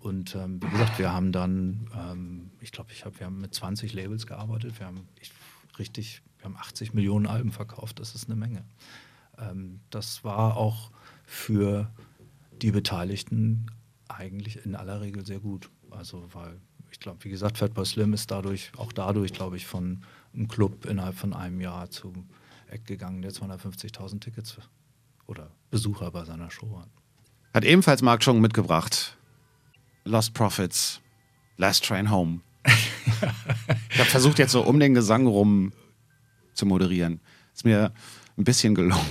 Und 0.00 0.34
ähm, 0.34 0.62
wie 0.62 0.68
gesagt, 0.68 0.98
wir 0.98 1.12
haben 1.12 1.32
dann, 1.32 1.88
ähm, 1.94 2.50
ich 2.60 2.72
glaube, 2.72 2.90
ich 2.92 3.04
hab, 3.04 3.18
wir 3.18 3.26
haben 3.26 3.40
mit 3.40 3.54
20 3.54 3.92
Labels 3.92 4.26
gearbeitet. 4.26 4.78
Wir 4.78 4.86
haben 4.86 5.08
ich, 5.20 5.30
richtig, 5.78 6.22
wir 6.38 6.46
haben 6.46 6.56
80 6.56 6.94
Millionen 6.94 7.26
Alben 7.26 7.52
verkauft. 7.52 8.00
Das 8.00 8.14
ist 8.14 8.26
eine 8.26 8.36
Menge. 8.36 8.64
Ähm, 9.38 9.80
das 9.90 10.24
war 10.24 10.56
auch 10.56 10.90
für 11.26 11.90
die 12.62 12.70
Beteiligten 12.70 13.66
eigentlich 14.08 14.64
in 14.64 14.74
aller 14.74 15.00
Regel 15.00 15.24
sehr 15.24 15.40
gut. 15.40 15.70
Also, 15.90 16.28
weil 16.32 16.60
ich 16.90 17.00
glaube, 17.00 17.24
wie 17.24 17.30
gesagt, 17.30 17.58
Fatboy 17.58 17.84
Slim 17.84 18.12
ist 18.12 18.30
dadurch, 18.30 18.72
auch 18.76 18.92
dadurch, 18.92 19.32
glaube 19.32 19.56
ich, 19.56 19.66
von 19.66 20.02
einem 20.32 20.48
Club 20.48 20.86
innerhalb 20.86 21.16
von 21.16 21.32
einem 21.34 21.60
Jahr 21.60 21.90
zu 21.90 22.12
Eck 22.68 22.86
gegangen, 22.86 23.22
der 23.22 23.32
250.000 23.32 24.20
Tickets 24.20 24.56
oder 25.26 25.50
Besucher 25.70 26.10
bei 26.10 26.24
seiner 26.24 26.50
Show 26.50 26.78
hat. 26.78 26.88
Hat 27.54 27.64
ebenfalls 27.64 28.02
Mark 28.02 28.20
Chung 28.20 28.40
mitgebracht. 28.40 29.16
Lost 30.04 30.34
Profits, 30.34 31.00
Last 31.56 31.84
Train 31.84 32.10
Home. 32.10 32.40
ich 33.90 33.98
habe 33.98 34.10
versucht, 34.10 34.40
jetzt 34.40 34.50
so 34.50 34.62
um 34.62 34.80
den 34.80 34.92
Gesang 34.92 35.28
rum 35.28 35.72
zu 36.54 36.66
moderieren. 36.66 37.20
Ist 37.54 37.64
mir 37.64 37.92
ein 38.36 38.42
bisschen 38.42 38.74
gelungen. 38.74 39.06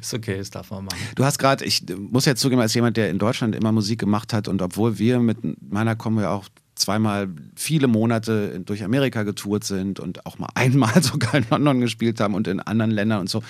ist 0.00 0.12
okay, 0.12 0.38
das 0.38 0.50
darf 0.50 0.72
man 0.72 0.86
machen. 0.86 0.98
Du 1.14 1.24
hast 1.24 1.38
gerade, 1.38 1.64
ich 1.64 1.84
muss 1.96 2.24
jetzt 2.24 2.40
zugeben, 2.40 2.60
als 2.60 2.74
jemand, 2.74 2.96
der 2.96 3.08
in 3.08 3.20
Deutschland 3.20 3.54
immer 3.54 3.70
Musik 3.70 4.00
gemacht 4.00 4.32
hat 4.32 4.48
und 4.48 4.60
obwohl 4.60 4.98
wir 4.98 5.20
mit 5.20 5.38
meiner 5.62 5.94
kommen 5.94 6.18
wir 6.18 6.32
auch 6.32 6.48
zweimal 6.74 7.28
viele 7.54 7.86
Monate 7.86 8.58
durch 8.60 8.82
Amerika 8.82 9.22
getourt 9.22 9.62
sind 9.62 10.00
und 10.00 10.26
auch 10.26 10.40
mal 10.40 10.50
einmal 10.56 11.00
sogar 11.04 11.34
in 11.36 11.46
London 11.50 11.80
gespielt 11.80 12.18
haben 12.18 12.34
und 12.34 12.48
in 12.48 12.58
anderen 12.58 12.90
Ländern 12.90 13.20
und 13.20 13.30
so 13.30 13.44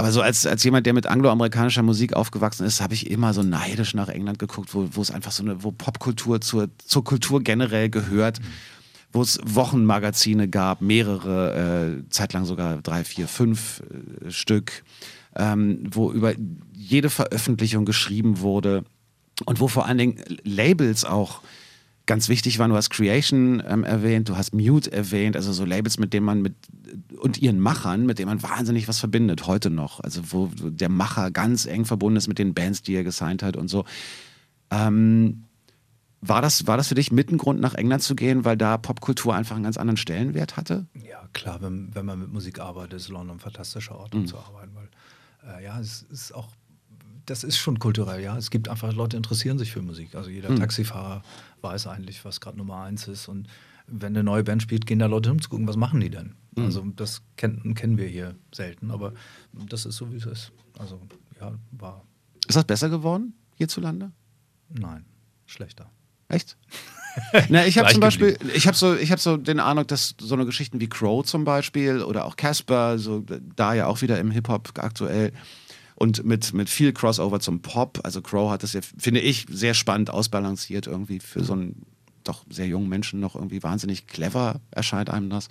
aber 0.00 0.12
so 0.12 0.20
als, 0.20 0.46
als 0.46 0.64
jemand, 0.64 0.86
der 0.86 0.94
mit 0.94 1.06
angloamerikanischer 1.06 1.82
Musik 1.82 2.14
aufgewachsen 2.14 2.66
ist, 2.66 2.80
habe 2.80 2.94
ich 2.94 3.10
immer 3.10 3.32
so 3.32 3.42
neidisch 3.42 3.94
nach 3.94 4.08
England 4.08 4.38
geguckt, 4.38 4.74
wo, 4.74 4.88
wo 4.92 5.02
es 5.02 5.10
einfach 5.10 5.32
so 5.32 5.42
eine, 5.42 5.62
wo 5.62 5.70
Popkultur 5.70 6.40
zur, 6.40 6.68
zur 6.84 7.04
Kultur 7.04 7.42
generell 7.42 7.90
gehört. 7.90 8.40
Mhm. 8.40 8.44
Wo 9.12 9.22
es 9.22 9.40
Wochenmagazine 9.44 10.48
gab, 10.48 10.82
mehrere, 10.82 11.98
äh, 12.04 12.08
zeitlang 12.10 12.44
sogar 12.44 12.80
drei, 12.80 13.02
vier, 13.02 13.26
fünf 13.26 13.82
äh, 14.24 14.30
Stück. 14.30 14.70
Äh, 14.70 15.10
ähm, 15.36 15.84
wo 15.90 16.12
über 16.12 16.34
jede 16.72 17.10
Veröffentlichung 17.10 17.84
geschrieben 17.84 18.40
wurde 18.40 18.84
und 19.44 19.60
wo 19.60 19.68
vor 19.68 19.86
allen 19.86 19.98
Dingen 19.98 20.22
Labels 20.44 21.04
auch 21.04 21.40
ganz 22.10 22.28
wichtig 22.28 22.58
waren. 22.58 22.70
Du 22.70 22.76
hast 22.76 22.90
Creation 22.90 23.62
ähm, 23.64 23.84
erwähnt, 23.84 24.28
du 24.28 24.36
hast 24.36 24.52
Mute 24.52 24.90
erwähnt, 24.90 25.36
also 25.36 25.52
so 25.52 25.64
Labels, 25.64 25.96
mit 25.96 26.12
denen 26.12 26.26
man 26.26 26.42
mit 26.42 26.56
und 27.20 27.38
ihren 27.40 27.60
Machern, 27.60 28.04
mit 28.04 28.18
denen 28.18 28.28
man 28.28 28.42
wahnsinnig 28.42 28.88
was 28.88 28.98
verbindet, 28.98 29.46
heute 29.46 29.70
noch. 29.70 30.00
Also 30.00 30.20
wo 30.32 30.50
der 30.56 30.88
Macher 30.88 31.30
ganz 31.30 31.66
eng 31.66 31.84
verbunden 31.84 32.16
ist 32.16 32.26
mit 32.26 32.40
den 32.40 32.52
Bands, 32.52 32.82
die 32.82 32.94
er 32.94 33.04
gesigned 33.04 33.44
hat 33.44 33.56
und 33.56 33.68
so. 33.68 33.84
Ähm, 34.72 35.44
war 36.20 36.42
das, 36.42 36.66
war 36.66 36.76
das 36.76 36.88
für 36.88 36.96
dich 36.96 37.12
mit 37.12 37.30
ein 37.30 37.38
Grund, 37.38 37.60
nach 37.60 37.74
England 37.74 38.02
zu 38.02 38.16
gehen, 38.16 38.44
weil 38.44 38.56
da 38.56 38.76
Popkultur 38.76 39.32
einfach 39.32 39.54
einen 39.54 39.62
ganz 39.64 39.76
anderen 39.76 39.96
Stellenwert 39.96 40.56
hatte? 40.56 40.86
Ja, 40.94 41.28
klar, 41.32 41.62
wenn, 41.62 41.94
wenn 41.94 42.04
man 42.06 42.18
mit 42.18 42.32
Musik 42.32 42.58
arbeitet, 42.58 42.94
ist 42.94 43.08
London 43.08 43.36
ein 43.36 43.40
fantastischer 43.40 43.94
Ort, 43.94 44.16
um 44.16 44.22
mhm. 44.22 44.26
zu 44.26 44.36
arbeiten, 44.36 44.72
weil 44.74 44.88
äh, 45.48 45.64
ja, 45.64 45.78
es 45.78 46.02
ist 46.10 46.34
auch 46.34 46.48
das 47.30 47.44
ist 47.44 47.58
schon 47.58 47.78
kulturell, 47.78 48.20
ja. 48.20 48.36
Es 48.36 48.50
gibt 48.50 48.68
einfach 48.68 48.92
Leute, 48.92 49.10
die 49.10 49.18
interessieren 49.18 49.56
sich 49.56 49.70
für 49.70 49.82
Musik. 49.82 50.16
Also 50.16 50.30
jeder 50.30 50.50
mhm. 50.50 50.56
Taxifahrer 50.56 51.22
weiß 51.60 51.86
eigentlich, 51.86 52.24
was 52.24 52.40
gerade 52.40 52.58
Nummer 52.58 52.82
eins 52.82 53.06
ist. 53.06 53.28
Und 53.28 53.46
wenn 53.86 54.14
eine 54.14 54.24
neue 54.24 54.42
Band 54.42 54.62
spielt, 54.62 54.84
gehen 54.84 54.98
da 54.98 55.06
Leute 55.06 55.30
hin 55.30 55.40
zu 55.40 55.48
gucken, 55.48 55.68
was 55.68 55.76
machen 55.76 56.00
die 56.00 56.10
denn? 56.10 56.34
Mhm. 56.56 56.64
Also 56.64 56.84
das 56.96 57.22
kennen, 57.36 57.74
kennen 57.74 57.98
wir 57.98 58.08
hier 58.08 58.34
selten, 58.52 58.90
aber 58.90 59.14
das 59.52 59.86
ist 59.86 59.96
so, 59.96 60.12
wie 60.12 60.16
es 60.16 60.26
ist. 60.26 60.52
Also 60.76 61.00
ja, 61.40 61.52
war. 61.70 62.04
Ist 62.48 62.56
das 62.56 62.64
besser 62.64 62.88
geworden 62.88 63.34
hierzulande? 63.54 64.10
Nein, 64.68 65.04
schlechter. 65.46 65.88
Echt? 66.26 66.56
Na, 67.48 67.64
ich 67.64 67.78
habe 67.78 67.92
zum 67.92 68.00
Beispiel, 68.00 68.36
ich 68.54 68.66
habe 68.66 68.76
so, 68.76 68.96
ich 68.96 69.12
so 69.18 69.36
den 69.36 69.60
Eindruck, 69.60 69.86
dass 69.88 70.14
so 70.20 70.34
eine 70.34 70.46
Geschichten 70.46 70.80
wie 70.80 70.88
Crow 70.88 71.24
zum 71.24 71.44
Beispiel 71.44 72.02
oder 72.02 72.24
auch 72.24 72.34
Casper, 72.34 72.98
so 72.98 73.24
da 73.54 73.74
ja 73.74 73.86
auch 73.86 74.02
wieder 74.02 74.18
im 74.18 74.32
Hip 74.32 74.48
Hop 74.48 74.70
aktuell, 74.78 75.32
und 76.00 76.24
mit, 76.24 76.54
mit 76.54 76.70
viel 76.70 76.94
Crossover 76.94 77.40
zum 77.40 77.60
Pop. 77.60 78.00
Also 78.04 78.22
Crow 78.22 78.50
hat 78.50 78.62
das 78.62 78.72
ja, 78.72 78.80
finde 78.96 79.20
ich, 79.20 79.44
sehr 79.50 79.74
spannend 79.74 80.08
ausbalanciert 80.08 80.86
irgendwie 80.86 81.20
für 81.20 81.44
so 81.44 81.52
einen 81.52 81.84
doch 82.24 82.46
sehr 82.48 82.66
jungen 82.66 82.88
Menschen 82.88 83.20
noch 83.20 83.34
irgendwie 83.34 83.62
wahnsinnig 83.62 84.06
clever 84.06 84.60
erscheint 84.70 85.10
einem 85.10 85.28
das. 85.28 85.48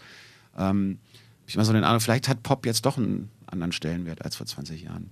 Ähm, 0.58 0.98
ich 1.46 1.56
mal 1.56 1.66
so 1.66 1.72
den 1.72 1.84
Eindruck, 1.84 2.02
vielleicht 2.02 2.28
hat 2.28 2.42
Pop 2.42 2.66
jetzt 2.66 2.88
doch 2.88 2.98
einen 2.98 3.30
anderen 3.46 3.72
Stellenwert 3.72 4.24
als 4.24 4.38
vor 4.38 4.48
20 4.48 4.82
Jahren. 4.82 5.12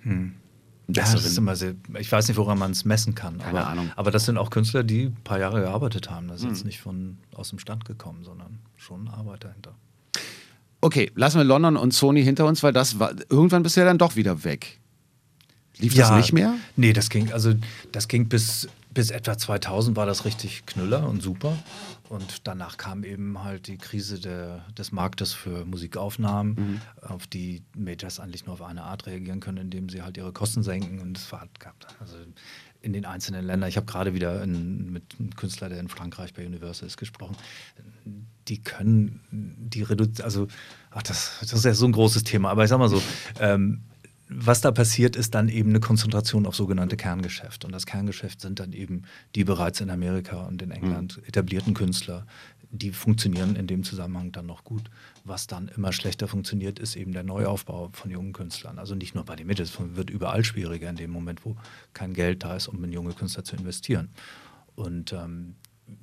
Hm. 0.00 0.34
Ja, 0.88 1.04
das 1.04 1.24
ist 1.24 1.38
immer 1.38 1.54
sehr, 1.54 1.74
ich 1.96 2.10
weiß 2.10 2.26
nicht, 2.26 2.36
woran 2.36 2.58
man 2.58 2.72
es 2.72 2.84
messen 2.84 3.14
kann. 3.14 3.38
Keine 3.38 3.60
aber, 3.60 3.68
Ahnung. 3.68 3.92
aber 3.94 4.10
das 4.10 4.24
sind 4.24 4.38
auch 4.38 4.50
Künstler, 4.50 4.82
die 4.82 5.04
ein 5.04 5.22
paar 5.22 5.38
Jahre 5.38 5.60
gearbeitet 5.60 6.10
haben. 6.10 6.26
Das 6.26 6.38
ist 6.38 6.44
hm. 6.44 6.50
jetzt 6.50 6.64
nicht 6.64 6.80
von 6.80 7.18
aus 7.32 7.50
dem 7.50 7.60
Stand 7.60 7.84
gekommen, 7.84 8.24
sondern 8.24 8.58
schon 8.76 9.06
Arbeit 9.06 9.44
dahinter. 9.44 9.76
Okay, 10.80 11.10
lassen 11.14 11.38
wir 11.38 11.44
London 11.44 11.76
und 11.76 11.92
Sony 11.92 12.22
hinter 12.22 12.46
uns, 12.46 12.62
weil 12.62 12.72
das 12.72 12.98
war 12.98 13.12
irgendwann 13.28 13.62
bist 13.62 13.76
du 13.76 13.80
ja 13.80 13.86
dann 13.86 13.98
doch 13.98 14.16
wieder 14.16 14.44
weg. 14.44 14.78
Lief 15.78 15.94
ja, 15.94 16.08
das 16.08 16.16
nicht 16.16 16.32
mehr? 16.32 16.54
Nee, 16.76 16.92
das 16.92 17.08
ging, 17.08 17.32
also 17.32 17.54
das 17.92 18.08
ging 18.08 18.28
bis, 18.28 18.68
bis 18.92 19.10
etwa 19.10 19.38
2000 19.38 19.96
war 19.96 20.06
das 20.06 20.24
richtig 20.24 20.66
knüller 20.66 21.08
und 21.08 21.22
super. 21.22 21.56
Und 22.08 22.46
danach 22.48 22.78
kam 22.78 23.04
eben 23.04 23.44
halt 23.44 23.66
die 23.68 23.76
Krise 23.76 24.18
der, 24.18 24.64
des 24.76 24.92
Marktes 24.92 25.32
für 25.32 25.64
Musikaufnahmen, 25.66 26.54
mhm. 26.54 26.80
auf 27.02 27.26
die 27.26 27.62
Majors 27.76 28.18
eigentlich 28.18 28.46
nur 28.46 28.54
auf 28.54 28.62
eine 28.62 28.82
Art 28.82 29.06
reagieren 29.06 29.40
können, 29.40 29.58
indem 29.58 29.88
sie 29.88 30.02
halt 30.02 30.16
ihre 30.16 30.32
Kosten 30.32 30.62
senken. 30.62 31.00
Und 31.00 31.18
es 31.18 31.30
war 31.30 31.46
also 32.00 32.16
in 32.80 32.92
den 32.92 33.04
einzelnen 33.04 33.44
Ländern. 33.44 33.68
Ich 33.68 33.76
habe 33.76 33.86
gerade 33.86 34.14
wieder 34.14 34.42
in, 34.42 34.90
mit 34.90 35.16
einem 35.18 35.36
Künstler, 35.36 35.68
der 35.68 35.80
in 35.80 35.88
Frankreich 35.88 36.32
bei 36.32 36.46
Universal 36.46 36.86
ist, 36.86 36.96
gesprochen. 36.96 37.36
Die 38.48 38.62
können 38.62 39.20
die 39.30 39.82
reduzieren, 39.82 40.24
also, 40.24 40.48
ach, 40.90 41.02
das, 41.02 41.38
das 41.40 41.52
ist 41.52 41.64
ja 41.64 41.74
so 41.74 41.86
ein 41.86 41.92
großes 41.92 42.24
Thema, 42.24 42.50
aber 42.50 42.64
ich 42.64 42.70
sag 42.70 42.78
mal 42.78 42.88
so, 42.88 43.02
ähm, 43.40 43.82
was 44.30 44.60
da 44.60 44.70
passiert, 44.70 45.16
ist 45.16 45.34
dann 45.34 45.48
eben 45.48 45.70
eine 45.70 45.80
Konzentration 45.80 46.46
auf 46.46 46.54
sogenannte 46.54 46.96
Kerngeschäft. 46.96 47.64
Und 47.64 47.72
das 47.72 47.86
Kerngeschäft 47.86 48.40
sind 48.40 48.60
dann 48.60 48.72
eben 48.72 49.02
die 49.34 49.44
bereits 49.44 49.80
in 49.80 49.90
Amerika 49.90 50.46
und 50.46 50.60
in 50.60 50.70
England 50.70 51.16
mhm. 51.16 51.24
etablierten 51.24 51.72
Künstler, 51.74 52.26
die 52.70 52.92
funktionieren 52.92 53.56
in 53.56 53.66
dem 53.66 53.82
Zusammenhang 53.82 54.30
dann 54.32 54.44
noch 54.44 54.64
gut. 54.64 54.90
Was 55.24 55.46
dann 55.46 55.68
immer 55.68 55.92
schlechter 55.92 56.28
funktioniert, 56.28 56.78
ist 56.78 56.96
eben 56.96 57.12
der 57.12 57.22
Neuaufbau 57.22 57.88
von 57.92 58.10
jungen 58.10 58.34
Künstlern. 58.34 58.78
Also 58.78 58.94
nicht 58.94 59.14
nur 59.14 59.24
bei 59.24 59.36
den 59.36 59.46
Mitteln, 59.46 59.64
es 59.66 59.78
wird 59.96 60.10
überall 60.10 60.44
schwieriger 60.44 60.90
in 60.90 60.96
dem 60.96 61.10
Moment, 61.10 61.46
wo 61.46 61.56
kein 61.94 62.12
Geld 62.12 62.44
da 62.44 62.56
ist, 62.56 62.68
um 62.68 62.84
in 62.84 62.92
junge 62.92 63.14
Künstler 63.14 63.44
zu 63.44 63.56
investieren. 63.56 64.10
Und 64.74 65.14
ähm, 65.14 65.54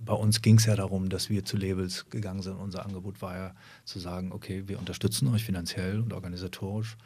bei 0.03 0.13
uns 0.13 0.41
ging 0.41 0.57
es 0.57 0.65
ja 0.65 0.75
darum, 0.75 1.09
dass 1.09 1.29
wir 1.29 1.45
zu 1.45 1.57
Labels 1.57 2.09
gegangen 2.09 2.41
sind. 2.41 2.55
Unser 2.55 2.85
Angebot 2.85 3.21
war 3.21 3.35
ja 3.35 3.55
zu 3.83 3.99
sagen, 3.99 4.31
okay, 4.31 4.63
wir 4.67 4.79
unterstützen 4.79 5.27
euch 5.27 5.43
finanziell 5.43 5.99
und 5.99 6.13
organisatorisch. 6.13 6.97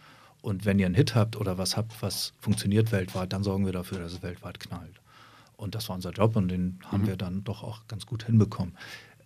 Und 0.42 0.66
wenn 0.66 0.80
ihr 0.80 0.86
einen 0.86 0.96
Hit 0.96 1.16
habt 1.16 1.36
oder 1.36 1.58
was 1.58 1.76
habt, 1.76 2.02
was 2.02 2.34
funktioniert 2.40 2.92
weltweit, 2.92 3.34
dann 3.34 3.44
sorgen 3.44 3.66
wir 3.66 3.74
dafür, 3.74 4.00
dass 4.00 4.14
es 4.14 4.24
weltweit 4.24 4.60
knallt. 4.60 5.02
Und 5.58 5.76
das 5.76 5.90
war 5.90 5.96
unser 5.96 6.12
Job 6.12 6.38
und 6.38 6.48
den 6.48 6.80
haben 6.86 7.04
mhm. 7.04 7.08
wir 7.08 7.18
dann 7.18 7.44
doch 7.44 7.64
auch 7.64 7.86
ganz 7.88 8.06
gut 8.06 8.24
hinbekommen. 8.24 8.76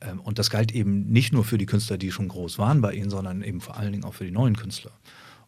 Ähm, 0.02 0.20
und 0.20 0.40
das 0.40 0.50
galt 0.50 0.72
eben 0.72 1.06
nicht 1.12 1.32
nur 1.32 1.44
für 1.44 1.60
die 1.60 1.68
Künstler, 1.68 1.98
die 1.98 2.12
schon 2.12 2.28
groß 2.28 2.58
waren 2.58 2.82
bei 2.82 2.94
ihnen, 2.94 3.12
sondern 3.12 3.44
eben 3.44 3.62
vor 3.62 3.78
allen 3.78 3.92
Dingen 3.92 4.04
auch 4.04 4.16
für 4.16 4.26
die 4.26 4.32
neuen 4.32 4.56
Künstler. 4.56 4.92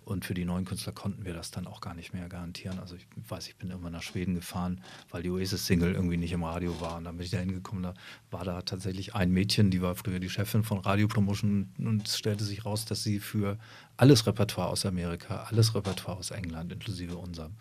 Und 0.05 0.23
für 0.23 0.35
die 0.35 0.45
neuen 0.45 0.65
Künstler 0.65 0.93
konnten 0.93 1.25
wir 1.25 1.33
das 1.33 1.49
dann 1.49 1.65
auch 1.65 1.81
gar 1.81 1.95
nicht 1.95 2.13
mehr 2.13 2.29
garantieren. 2.29 2.77
Also 2.77 2.95
ich 2.95 3.07
weiß, 3.27 3.47
ich 3.47 3.55
bin 3.55 3.71
irgendwann 3.71 3.93
nach 3.93 4.03
Schweden 4.03 4.35
gefahren, 4.35 4.81
weil 5.09 5.23
die 5.23 5.31
Oasis-Single 5.31 5.93
irgendwie 5.93 6.17
nicht 6.17 6.31
im 6.31 6.43
Radio 6.43 6.79
war. 6.79 6.97
Und 6.97 7.05
dann 7.05 7.17
bin 7.17 7.25
ich 7.25 7.31
da 7.31 7.39
hingekommen, 7.39 7.81
da 7.81 7.95
war 8.29 8.45
da 8.45 8.61
tatsächlich 8.61 9.15
ein 9.15 9.31
Mädchen, 9.31 9.71
die 9.71 9.81
war 9.81 9.95
früher 9.95 10.19
die 10.19 10.29
Chefin 10.29 10.63
von 10.63 10.77
Radiopromotion 10.77 11.73
und 11.79 12.07
es 12.07 12.19
stellte 12.19 12.43
sich 12.43 12.65
raus, 12.65 12.85
dass 12.85 13.01
sie 13.01 13.19
für 13.19 13.57
alles 13.97 14.27
Repertoire 14.27 14.69
aus 14.69 14.85
Amerika, 14.85 15.47
alles 15.49 15.73
Repertoire 15.73 16.17
aus 16.17 16.29
England, 16.29 16.71
inklusive 16.71 17.17
unserem, 17.17 17.53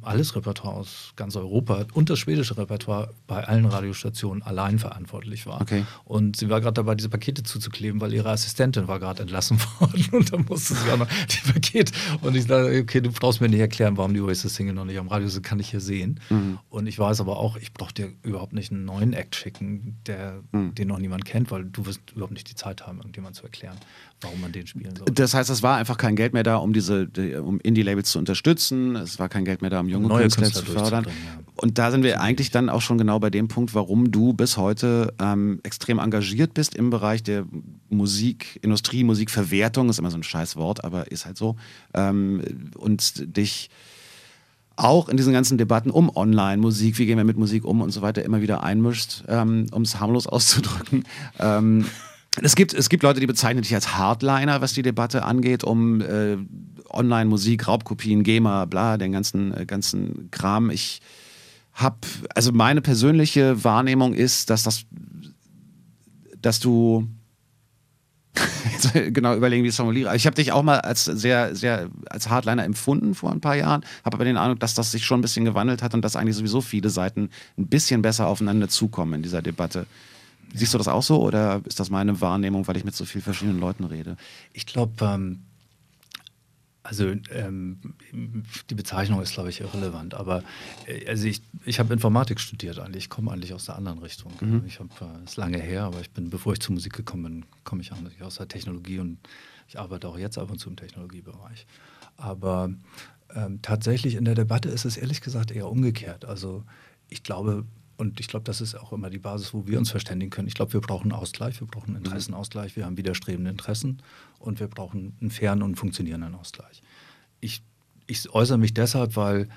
alles 0.00 0.34
Repertoire 0.34 0.76
aus 0.76 1.12
ganz 1.16 1.36
Europa 1.36 1.84
und 1.92 2.08
das 2.08 2.18
schwedische 2.18 2.56
Repertoire 2.56 3.10
bei 3.26 3.44
allen 3.44 3.66
Radiostationen 3.66 4.42
allein 4.42 4.78
verantwortlich 4.78 5.46
war. 5.46 5.60
Okay. 5.60 5.84
Und 6.04 6.36
sie 6.36 6.48
war 6.48 6.60
gerade 6.60 6.74
dabei, 6.74 6.94
diese 6.94 7.10
Pakete 7.10 7.42
zuzukleben, 7.42 8.00
weil 8.00 8.14
ihre 8.14 8.30
Assistentin 8.30 8.88
war 8.88 8.98
gerade 8.98 9.22
entlassen 9.22 9.58
worden 9.78 10.08
und 10.12 10.32
dann 10.32 10.46
musste 10.48 10.74
sie 10.74 10.90
auch 10.90 10.96
noch 10.96 11.08
die 11.08 11.52
Pakete. 11.52 11.92
Und 12.22 12.34
ich 12.34 12.46
dachte, 12.46 12.78
okay, 12.80 13.00
du 13.00 13.12
brauchst 13.12 13.40
mir 13.40 13.48
nicht 13.48 13.60
erklären, 13.60 13.96
warum 13.96 14.14
die 14.14 14.20
Oasis-Single 14.20 14.74
noch 14.74 14.86
nicht 14.86 14.98
am 14.98 15.08
Radio 15.08 15.28
sind, 15.28 15.42
kann 15.42 15.60
ich 15.60 15.70
hier 15.70 15.80
sehen. 15.80 16.20
Mhm. 16.30 16.58
Und 16.70 16.86
ich 16.86 16.98
weiß 16.98 17.20
aber 17.20 17.36
auch, 17.36 17.56
ich 17.56 17.74
brauche 17.74 17.92
dir 17.92 18.12
überhaupt 18.22 18.54
nicht 18.54 18.72
einen 18.72 18.84
neuen 18.86 19.12
Act 19.12 19.34
schicken, 19.36 19.98
der, 20.06 20.42
mhm. 20.52 20.74
den 20.74 20.88
noch 20.88 20.98
niemand 20.98 21.24
kennt, 21.24 21.50
weil 21.50 21.64
du 21.64 21.84
wirst 21.84 22.00
überhaupt 22.12 22.32
nicht 22.32 22.48
die 22.48 22.54
Zeit 22.54 22.86
haben, 22.86 22.98
irgendjemand 22.98 23.36
zu 23.36 23.42
erklären, 23.42 23.76
warum 24.22 24.40
man 24.40 24.52
den 24.52 24.66
spielen 24.66 24.96
soll. 24.96 25.06
Das 25.12 25.34
heißt, 25.34 25.50
es 25.50 25.62
war 25.62 25.76
einfach 25.76 25.98
kein 25.98 26.16
Geld 26.16 26.32
mehr 26.32 26.42
da, 26.42 26.56
um 26.56 26.72
diese, 26.72 27.08
um 27.42 27.60
Indie-Labels 27.60 28.10
zu 28.10 28.18
unterstützen. 28.18 28.96
Es 28.96 29.18
war 29.18 29.28
kein 29.28 29.41
Geld 29.44 29.62
mehr 29.62 29.70
da, 29.70 29.80
um 29.80 29.88
junge 29.88 30.08
Neue 30.08 30.22
Künstler, 30.22 30.44
Künstler 30.44 30.64
zu 30.64 30.72
fördern. 30.72 31.04
Ja. 31.04 31.12
Und 31.54 31.78
da 31.78 31.90
sind 31.90 32.02
wir 32.02 32.20
eigentlich 32.20 32.50
dann 32.50 32.68
auch 32.68 32.80
schon 32.80 32.98
genau 32.98 33.18
bei 33.18 33.30
dem 33.30 33.48
Punkt, 33.48 33.74
warum 33.74 34.10
du 34.10 34.32
bis 34.32 34.56
heute 34.56 35.12
ähm, 35.20 35.60
extrem 35.62 35.98
engagiert 35.98 36.54
bist 36.54 36.74
im 36.74 36.90
Bereich 36.90 37.22
der 37.22 37.44
Musikindustrie, 37.90 39.04
Musikverwertung, 39.04 39.88
ist 39.88 39.98
immer 39.98 40.10
so 40.10 40.16
ein 40.16 40.22
scheiß 40.22 40.56
Wort, 40.56 40.82
aber 40.84 41.12
ist 41.12 41.26
halt 41.26 41.36
so. 41.36 41.56
Ähm, 41.94 42.42
und 42.76 43.36
dich 43.36 43.70
auch 44.76 45.08
in 45.08 45.16
diesen 45.16 45.32
ganzen 45.32 45.58
Debatten 45.58 45.90
um 45.90 46.14
Online-Musik, 46.14 46.98
wie 46.98 47.06
gehen 47.06 47.18
wir 47.18 47.24
mit 47.24 47.36
Musik 47.36 47.64
um 47.64 47.82
und 47.82 47.90
so 47.90 48.02
weiter, 48.02 48.24
immer 48.24 48.40
wieder 48.40 48.62
einmischt, 48.62 49.24
ähm, 49.28 49.66
um 49.72 49.82
es 49.82 50.00
harmlos 50.00 50.26
auszudrücken. 50.26 51.04
Ähm, 51.38 51.86
es 52.40 52.54
gibt, 52.54 52.72
es 52.72 52.88
gibt 52.88 53.02
Leute, 53.02 53.20
die 53.20 53.26
bezeichnen 53.26 53.62
dich 53.62 53.74
als 53.74 53.94
Hardliner, 53.94 54.62
was 54.62 54.72
die 54.72 54.82
Debatte 54.82 55.24
angeht, 55.24 55.64
um 55.64 56.00
äh, 56.00 56.38
Online-Musik, 56.94 57.68
Raubkopien, 57.68 58.22
GEMA, 58.22 58.64
bla, 58.66 58.96
den 58.96 59.12
ganzen, 59.12 59.56
äh, 59.56 59.66
ganzen 59.66 60.30
Kram. 60.30 60.70
Ich 60.70 61.00
habe, 61.72 61.98
also 62.34 62.52
meine 62.52 62.80
persönliche 62.80 63.64
Wahrnehmung 63.64 64.14
ist, 64.14 64.50
dass 64.50 64.62
das, 64.62 64.84
dass 66.40 66.60
du 66.60 67.08
genau 69.12 69.34
überlegen, 69.34 69.62
wie 69.62 69.68
ich 69.68 69.72
es 69.72 69.76
formuliere. 69.76 70.14
Ich 70.16 70.26
habe 70.26 70.34
dich 70.34 70.52
auch 70.52 70.62
mal 70.62 70.80
als 70.80 71.04
sehr, 71.04 71.54
sehr 71.54 71.88
als 72.08 72.28
Hardliner 72.28 72.64
empfunden 72.64 73.14
vor 73.14 73.30
ein 73.30 73.40
paar 73.40 73.56
Jahren, 73.56 73.84
habe 74.04 74.16
aber 74.16 74.24
den 74.24 74.36
Eindruck, 74.36 74.60
dass 74.60 74.74
das 74.74 74.90
sich 74.90 75.04
schon 75.04 75.18
ein 75.18 75.22
bisschen 75.22 75.44
gewandelt 75.44 75.82
hat 75.82 75.94
und 75.94 76.02
dass 76.02 76.16
eigentlich 76.16 76.36
sowieso 76.36 76.60
viele 76.60 76.90
Seiten 76.90 77.30
ein 77.58 77.66
bisschen 77.66 78.02
besser 78.02 78.26
aufeinander 78.26 78.68
zukommen 78.68 79.14
in 79.14 79.22
dieser 79.22 79.42
Debatte. 79.42 79.86
Siehst 80.54 80.74
du 80.74 80.78
das 80.78 80.88
auch 80.88 81.02
so 81.02 81.22
oder 81.22 81.62
ist 81.64 81.80
das 81.80 81.90
meine 81.90 82.20
Wahrnehmung, 82.20 82.66
weil 82.68 82.76
ich 82.76 82.84
mit 82.84 82.94
so 82.94 83.04
vielen 83.04 83.22
verschiedenen 83.22 83.60
Leuten 83.60 83.84
rede? 83.84 84.16
Ich 84.52 84.66
glaube, 84.66 84.92
ähm, 85.02 85.40
also 86.82 87.14
ähm, 87.30 87.78
die 88.70 88.74
Bezeichnung 88.74 89.22
ist, 89.22 89.34
glaube 89.34 89.50
ich, 89.50 89.60
irrelevant. 89.60 90.14
Aber 90.14 90.42
äh, 90.86 91.06
also 91.08 91.26
ich, 91.26 91.42
ich 91.64 91.78
habe 91.78 91.92
Informatik 91.94 92.40
studiert 92.40 92.78
eigentlich. 92.78 93.04
Ich 93.04 93.10
komme 93.10 93.30
eigentlich 93.30 93.54
aus 93.54 93.66
der 93.66 93.76
anderen 93.76 94.00
Richtung. 94.00 94.32
Mhm. 94.40 94.64
Ich 94.66 94.80
habe 94.80 94.90
äh, 95.00 95.24
ist 95.24 95.36
lange 95.36 95.58
her, 95.58 95.84
aber 95.84 96.00
ich 96.00 96.10
bin, 96.10 96.30
bevor 96.30 96.54
ich 96.54 96.60
zur 96.60 96.74
Musik 96.74 96.94
gekommen 96.94 97.22
bin, 97.22 97.44
komme 97.64 97.82
ich 97.82 97.92
eigentlich 97.92 98.22
aus 98.22 98.36
der 98.36 98.48
Technologie 98.48 98.98
und 98.98 99.18
ich 99.68 99.78
arbeite 99.78 100.08
auch 100.08 100.18
jetzt 100.18 100.38
ab 100.38 100.50
und 100.50 100.58
zu 100.58 100.68
im 100.68 100.76
Technologiebereich. 100.76 101.66
Aber 102.16 102.70
ähm, 103.34 103.60
tatsächlich 103.62 104.16
in 104.16 104.24
der 104.24 104.34
Debatte 104.34 104.68
ist 104.68 104.84
es 104.84 104.96
ehrlich 104.96 105.20
gesagt 105.20 105.50
eher 105.50 105.68
umgekehrt. 105.68 106.24
Also 106.24 106.64
ich 107.08 107.22
glaube, 107.22 107.64
und 107.96 108.20
ich 108.20 108.28
glaube, 108.28 108.44
das 108.44 108.60
ist 108.60 108.74
auch 108.74 108.92
immer 108.92 109.10
die 109.10 109.18
Basis, 109.18 109.54
wo 109.54 109.66
wir 109.66 109.78
uns 109.78 109.90
verständigen 109.90 110.30
können. 110.30 110.48
Ich 110.48 110.54
glaube, 110.54 110.72
wir 110.72 110.80
brauchen 110.80 111.12
Ausgleich, 111.12 111.60
wir 111.60 111.66
brauchen 111.66 111.90
einen 111.90 112.04
Interessenausgleich, 112.04 112.76
wir 112.76 112.84
haben 112.84 112.96
widerstrebende 112.96 113.50
Interessen 113.50 114.02
und 114.38 114.60
wir 114.60 114.68
brauchen 114.68 115.16
einen 115.20 115.30
fairen 115.30 115.62
und 115.62 115.76
funktionierenden 115.76 116.34
Ausgleich. 116.34 116.82
ich, 117.40 117.62
ich 118.06 118.28
äußere 118.30 118.58
mich 118.58 118.74
deshalb, 118.74 119.16
weil 119.16 119.48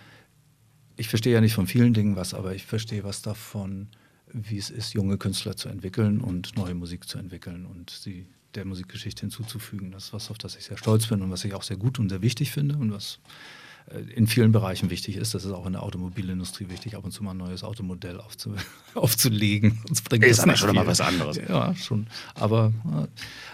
ich 0.97 1.09
verstehe 1.09 1.33
ja 1.33 1.41
nicht 1.41 1.53
von 1.53 1.67
vielen 1.67 1.93
Dingen 1.93 2.15
was, 2.15 2.33
aber 2.33 2.55
ich 2.55 2.65
verstehe 2.65 3.03
was 3.03 3.21
davon, 3.21 3.89
wie 4.31 4.57
es 4.57 4.69
ist, 4.69 4.93
junge 4.93 5.17
Künstler 5.17 5.55
zu 5.55 5.69
entwickeln 5.69 6.21
und 6.21 6.55
neue 6.55 6.73
Musik 6.73 7.07
zu 7.07 7.17
entwickeln 7.17 7.65
und 7.65 7.89
sie 7.89 8.27
der 8.55 8.65
Musikgeschichte 8.65 9.21
hinzuzufügen. 9.21 9.91
Das 9.91 10.05
ist 10.05 10.13
was, 10.13 10.31
auf 10.31 10.37
das 10.37 10.55
ich 10.55 10.65
sehr 10.65 10.77
stolz 10.77 11.07
bin 11.07 11.21
und 11.21 11.31
was 11.31 11.43
ich 11.43 11.53
auch 11.53 11.63
sehr 11.63 11.77
gut 11.77 11.99
und 11.99 12.09
sehr 12.09 12.21
wichtig 12.21 12.51
finde 12.51 12.75
und 12.77 12.91
was 12.91 13.19
in 14.15 14.25
vielen 14.25 14.51
Bereichen 14.51 14.89
wichtig 14.89 15.15
ist. 15.15 15.35
Das 15.35 15.45
ist 15.45 15.51
auch 15.51 15.65
in 15.65 15.73
der 15.73 15.83
Automobilindustrie 15.83 16.69
wichtig, 16.69 16.95
ab 16.95 17.05
und 17.05 17.11
zu 17.11 17.23
mal 17.23 17.31
ein 17.31 17.37
neues 17.37 17.63
Automodell 17.63 18.19
aufzu 18.19 18.55
aufzulegen. 18.95 19.79
Sonst 19.85 20.09
bringt 20.09 20.23
ist 20.25 20.39
aber 20.39 20.55
schon 20.55 20.73
mal 20.73 20.87
was 20.87 21.01
anderes. 21.01 21.37
Ja, 21.37 21.75
schon. 21.75 22.07
Aber, 22.33 22.73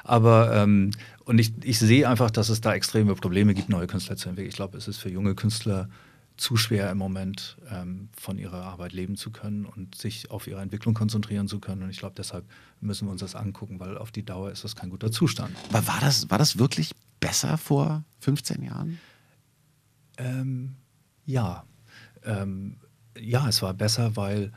aber 0.03 0.55
ähm, 0.55 0.91
und 1.25 1.37
ich, 1.37 1.53
ich 1.63 1.79
sehe 1.79 2.07
einfach, 2.07 2.31
dass 2.31 2.49
es 2.49 2.61
da 2.61 2.73
extreme 2.73 3.13
Probleme 3.15 3.53
gibt, 3.53 3.69
neue 3.69 3.87
Künstler 3.87 4.15
zu 4.15 4.29
entwickeln. 4.29 4.49
Ich 4.49 4.55
glaube, 4.55 4.77
es 4.77 4.87
ist 4.87 4.97
für 4.97 5.09
junge 5.09 5.35
Künstler 5.35 5.89
zu 6.37 6.55
schwer 6.57 6.89
im 6.89 6.97
Moment 6.97 7.57
ähm, 7.69 8.09
von 8.17 8.37
ihrer 8.37 8.63
Arbeit 8.63 8.93
leben 8.93 9.15
zu 9.15 9.31
können 9.31 9.65
und 9.65 9.95
sich 9.95 10.31
auf 10.31 10.47
ihre 10.47 10.61
Entwicklung 10.61 10.93
konzentrieren 10.93 11.47
zu 11.47 11.59
können. 11.59 11.83
Und 11.83 11.89
ich 11.89 11.99
glaube, 11.99 12.15
deshalb 12.17 12.45
müssen 12.79 13.07
wir 13.07 13.11
uns 13.11 13.21
das 13.21 13.35
angucken, 13.35 13.79
weil 13.79 13.97
auf 13.97 14.11
die 14.11 14.23
Dauer 14.23 14.49
ist 14.49 14.63
das 14.63 14.75
kein 14.75 14.89
guter 14.89 15.11
Zustand. 15.11 15.55
Aber 15.69 15.85
war 15.87 15.99
das, 15.99 16.29
war 16.29 16.37
das 16.37 16.57
wirklich 16.57 16.93
besser 17.19 17.57
vor 17.57 18.03
15 18.21 18.63
Jahren? 18.63 18.99
Ähm, 20.17 20.75
ja. 21.25 21.65
Ähm, 22.23 22.77
ja, 23.19 23.47
es 23.47 23.61
war 23.61 23.73
besser, 23.73 24.15
weil 24.15 24.51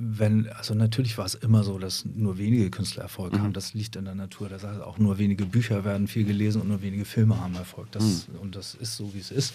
wenn, 0.00 0.48
also 0.50 0.74
natürlich 0.74 1.18
war 1.18 1.26
es 1.26 1.34
immer 1.34 1.64
so, 1.64 1.76
dass 1.76 2.04
nur 2.04 2.38
wenige 2.38 2.70
Künstler 2.70 3.02
Erfolg 3.02 3.32
mhm. 3.32 3.42
haben. 3.42 3.52
Das 3.52 3.74
liegt 3.74 3.96
in 3.96 4.04
der 4.04 4.14
Natur. 4.14 4.48
Das 4.48 4.62
heißt, 4.62 4.80
auch 4.80 4.98
nur 4.98 5.18
wenige 5.18 5.44
Bücher 5.44 5.84
werden 5.84 6.06
viel 6.06 6.24
gelesen 6.24 6.62
und 6.62 6.68
nur 6.68 6.82
wenige 6.82 7.04
Filme 7.04 7.40
haben 7.40 7.56
Erfolg. 7.56 7.90
Das, 7.90 8.28
mhm. 8.28 8.38
Und 8.38 8.54
das 8.54 8.74
ist 8.74 8.96
so, 8.96 9.12
wie 9.12 9.18
es 9.18 9.32
ist. 9.32 9.54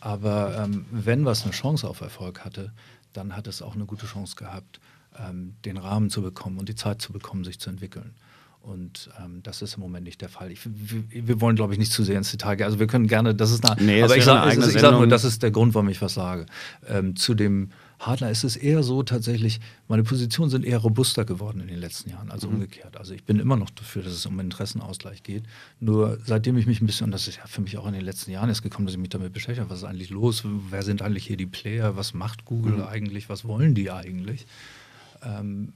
Aber 0.00 0.58
ähm, 0.58 0.86
wenn 0.90 1.24
was 1.24 1.44
eine 1.44 1.52
Chance 1.52 1.88
auf 1.88 2.00
Erfolg 2.00 2.44
hatte, 2.44 2.72
dann 3.12 3.36
hat 3.36 3.46
es 3.46 3.62
auch 3.62 3.76
eine 3.76 3.86
gute 3.86 4.06
Chance 4.06 4.34
gehabt, 4.34 4.80
ähm, 5.16 5.54
den 5.64 5.76
Rahmen 5.76 6.10
zu 6.10 6.20
bekommen 6.20 6.58
und 6.58 6.68
die 6.68 6.74
Zeit 6.74 7.00
zu 7.00 7.12
bekommen, 7.12 7.44
sich 7.44 7.60
zu 7.60 7.70
entwickeln. 7.70 8.14
Und 8.66 9.10
ähm, 9.22 9.44
das 9.44 9.62
ist 9.62 9.74
im 9.74 9.80
Moment 9.80 10.04
nicht 10.04 10.20
der 10.20 10.28
Fall. 10.28 10.50
Ich, 10.50 10.58
wir, 10.64 11.28
wir, 11.28 11.40
wollen, 11.40 11.54
glaube 11.54 11.72
ich, 11.72 11.78
nicht 11.78 11.92
zu 11.92 12.02
sehr 12.02 12.18
ins 12.18 12.32
Detail 12.32 12.56
gehen. 12.56 12.66
Also 12.66 12.80
wir 12.80 12.88
können 12.88 13.06
gerne, 13.06 13.32
das 13.32 13.52
ist 13.52 13.64
eine, 13.64 13.80
nee, 13.80 14.02
aber 14.02 14.16
ich 14.16 14.24
sage 14.24 14.60
sag 14.60 14.90
nur, 14.90 15.06
das 15.06 15.22
ist 15.22 15.44
der 15.44 15.52
Grund, 15.52 15.74
warum 15.74 15.88
ich 15.88 16.02
was 16.02 16.14
sage. 16.14 16.46
Ähm, 16.88 17.14
zu 17.14 17.34
dem 17.34 17.70
Hardline 18.00 18.32
ist 18.32 18.42
es 18.42 18.56
eher 18.56 18.82
so 18.82 19.04
tatsächlich, 19.04 19.60
meine 19.86 20.02
Positionen 20.02 20.50
sind 20.50 20.64
eher 20.64 20.78
robuster 20.78 21.24
geworden 21.24 21.60
in 21.60 21.68
den 21.68 21.78
letzten 21.78 22.10
Jahren, 22.10 22.28
also 22.32 22.48
mhm. 22.48 22.54
umgekehrt. 22.54 22.96
Also 22.96 23.14
ich 23.14 23.22
bin 23.22 23.38
immer 23.38 23.56
noch 23.56 23.70
dafür, 23.70 24.02
dass 24.02 24.12
es 24.12 24.26
um 24.26 24.40
Interessenausgleich 24.40 25.22
geht. 25.22 25.44
Nur 25.78 26.18
seitdem 26.24 26.58
ich 26.58 26.66
mich 26.66 26.80
ein 26.80 26.86
bisschen, 26.86 27.04
und 27.04 27.12
das 27.12 27.28
ist 27.28 27.36
ja 27.36 27.46
für 27.46 27.60
mich 27.60 27.78
auch 27.78 27.86
in 27.86 27.92
den 27.92 28.04
letzten 28.04 28.32
Jahren 28.32 28.48
erst 28.48 28.64
gekommen, 28.64 28.86
dass 28.86 28.96
ich 28.96 29.00
mich 29.00 29.10
damit 29.10 29.32
beschäftige, 29.32 29.70
was 29.70 29.78
ist 29.78 29.84
eigentlich 29.84 30.10
los, 30.10 30.42
wer 30.70 30.82
sind 30.82 31.02
eigentlich 31.02 31.24
hier 31.24 31.36
die 31.36 31.46
Player, 31.46 31.96
was 31.96 32.14
macht 32.14 32.44
Google 32.44 32.78
mhm. 32.78 32.82
eigentlich, 32.82 33.28
was 33.28 33.44
wollen 33.44 33.76
die 33.76 33.92
eigentlich? 33.92 34.44
Ähm, 35.22 35.72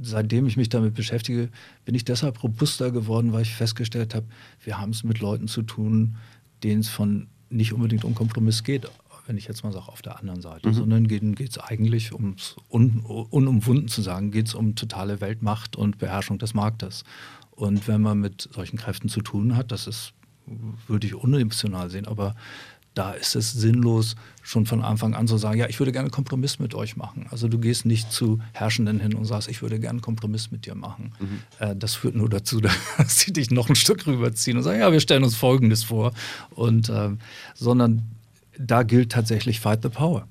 seitdem 0.00 0.46
ich 0.46 0.56
mich 0.56 0.68
damit 0.68 0.94
beschäftige, 0.94 1.48
bin 1.84 1.94
ich 1.94 2.04
deshalb 2.04 2.42
robuster 2.42 2.90
geworden, 2.90 3.32
weil 3.32 3.42
ich 3.42 3.54
festgestellt 3.54 4.14
habe, 4.14 4.26
wir 4.64 4.78
haben 4.78 4.90
es 4.90 5.04
mit 5.04 5.20
Leuten 5.20 5.48
zu 5.48 5.62
tun, 5.62 6.16
denen 6.62 6.80
es 6.80 6.88
von 6.88 7.28
nicht 7.50 7.72
unbedingt 7.72 8.04
um 8.04 8.14
Kompromiss 8.14 8.64
geht, 8.64 8.88
wenn 9.26 9.36
ich 9.36 9.46
jetzt 9.46 9.62
mal 9.62 9.72
sage, 9.72 9.88
auf 9.88 10.02
der 10.02 10.18
anderen 10.18 10.40
Seite, 10.40 10.68
mhm. 10.68 10.74
sondern 10.74 11.06
geht 11.06 11.50
es 11.50 11.58
eigentlich 11.58 12.12
ums, 12.12 12.56
un, 12.70 13.00
unumwunden 13.00 13.88
zu 13.88 14.02
sagen, 14.02 14.30
geht 14.30 14.48
es 14.48 14.54
um 14.54 14.74
totale 14.74 15.20
Weltmacht 15.20 15.76
und 15.76 15.98
Beherrschung 15.98 16.38
des 16.38 16.54
Marktes. 16.54 17.04
Und 17.50 17.86
wenn 17.86 18.00
man 18.00 18.18
mit 18.18 18.48
solchen 18.52 18.78
Kräften 18.78 19.08
zu 19.08 19.20
tun 19.20 19.56
hat, 19.56 19.70
das 19.70 19.86
ist, 19.86 20.12
würde 20.88 21.06
ich 21.06 21.14
unemotional 21.14 21.90
sehen, 21.90 22.06
aber 22.06 22.34
da 22.94 23.12
ist 23.12 23.36
es 23.36 23.52
sinnlos, 23.52 24.16
schon 24.42 24.66
von 24.66 24.82
Anfang 24.82 25.14
an 25.14 25.26
zu 25.26 25.38
sagen, 25.38 25.58
ja, 25.58 25.68
ich 25.68 25.78
würde 25.78 25.92
gerne 25.92 26.06
einen 26.06 26.12
Kompromiss 26.12 26.58
mit 26.58 26.74
euch 26.74 26.96
machen. 26.96 27.26
Also 27.30 27.48
du 27.48 27.58
gehst 27.58 27.86
nicht 27.86 28.12
zu 28.12 28.40
Herrschenden 28.52 29.00
hin 29.00 29.14
und 29.14 29.24
sagst, 29.24 29.48
ich 29.48 29.62
würde 29.62 29.78
gerne 29.78 29.96
einen 29.96 30.00
Kompromiss 30.00 30.50
mit 30.50 30.66
dir 30.66 30.74
machen. 30.74 31.12
Mhm. 31.18 31.40
Äh, 31.58 31.76
das 31.76 31.94
führt 31.94 32.14
nur 32.14 32.28
dazu, 32.28 32.60
dass 32.98 33.20
sie 33.20 33.32
dich 33.32 33.50
noch 33.50 33.68
ein 33.68 33.76
Stück 33.76 34.06
rüberziehen 34.06 34.56
und 34.56 34.62
sagen, 34.62 34.80
ja, 34.80 34.92
wir 34.92 35.00
stellen 35.00 35.24
uns 35.24 35.36
Folgendes 35.36 35.84
vor. 35.84 36.12
Und, 36.50 36.88
äh, 36.88 37.10
sondern 37.54 38.02
da 38.58 38.82
gilt 38.82 39.12
tatsächlich 39.12 39.60
Fight 39.60 39.82
the 39.82 39.88
Power. 39.88 40.26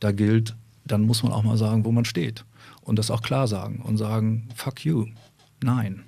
Da 0.00 0.12
gilt, 0.12 0.56
dann 0.84 1.02
muss 1.02 1.22
man 1.22 1.32
auch 1.32 1.42
mal 1.42 1.56
sagen, 1.56 1.84
wo 1.84 1.92
man 1.92 2.04
steht. 2.04 2.44
Und 2.82 2.98
das 2.98 3.10
auch 3.10 3.22
klar 3.22 3.46
sagen 3.46 3.82
und 3.82 3.98
sagen, 3.98 4.48
fuck 4.56 4.84
you, 4.84 5.06
nein. 5.62 6.04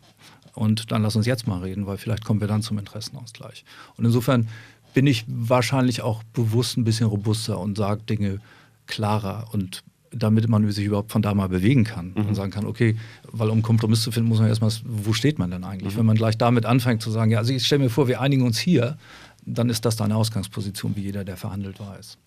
Und 0.55 0.91
dann 0.91 1.03
lass 1.03 1.17
uns 1.17 1.27
jetzt 1.27 1.47
mal 1.47 1.61
reden, 1.61 1.87
weil 1.87 1.97
vielleicht 1.97 2.25
kommen 2.25 2.41
wir 2.41 2.49
dann 2.49 2.63
zum 2.63 2.79
Interessenausgleich. 2.79 3.65
Und 3.97 4.05
insofern 4.05 4.49
bin 4.95 5.07
ich 5.07 5.25
wahrscheinlich 5.27 6.03
auch 6.03 6.23
bewusst 6.33 6.77
ein 6.77 6.85
bisschen 6.85 7.07
robuster 7.07 7.59
und 7.59 7.77
sage 7.77 8.03
Dinge 8.03 8.41
klarer 8.87 9.49
und 9.53 9.83
damit 10.15 10.49
man 10.49 10.71
sich 10.71 10.85
überhaupt 10.85 11.11
von 11.11 11.23
da 11.23 11.35
mal 11.35 11.49
bewegen 11.49 11.85
kann 11.85 12.13
mhm. 12.15 12.27
und 12.27 12.35
sagen 12.35 12.51
kann, 12.51 12.67
okay, 12.67 12.97
weil 13.31 13.49
um 13.49 13.63
Kompromiss 13.63 14.03
zu 14.03 14.13
finden, 14.13 14.29
muss 14.29 14.41
man 14.41 14.49
erstmal, 14.49 14.71
wo 14.85 15.13
steht 15.13 15.39
man 15.39 15.51
denn 15.51 15.65
eigentlich? 15.65 15.95
Mhm. 15.95 16.01
Wenn 16.01 16.07
man 16.07 16.17
gleich 16.17 16.37
damit 16.37 16.67
anfängt 16.67 17.03
zu 17.03 17.11
sagen, 17.11 17.31
ja, 17.31 17.39
also 17.39 17.53
ich 17.53 17.65
stelle 17.65 17.85
mir 17.85 17.91
vor, 17.91 18.09
wir 18.09 18.21
einigen 18.21 18.43
uns 18.43 18.59
hier, 18.59 18.99
dann 19.45 19.71
ist 19.71 19.85
das 19.85 19.97
deine 19.97 20.17
Ausgangsposition, 20.17 20.95
wie 20.97 21.03
jeder, 21.03 21.25
der 21.25 21.37
verhandelt 21.37 21.81
weiß. 21.81 22.19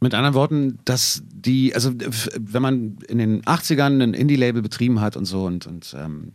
Mit 0.00 0.12
anderen 0.12 0.34
Worten, 0.34 0.78
dass 0.84 1.22
die, 1.32 1.74
also 1.74 1.92
wenn 2.38 2.62
man 2.62 2.98
in 3.08 3.18
den 3.18 3.42
80ern 3.42 4.02
ein 4.02 4.12
Indie-Label 4.12 4.60
betrieben 4.60 5.00
hat 5.00 5.16
und 5.16 5.24
so 5.24 5.46
und, 5.46 5.66
und 5.66 5.96
ähm, 5.98 6.32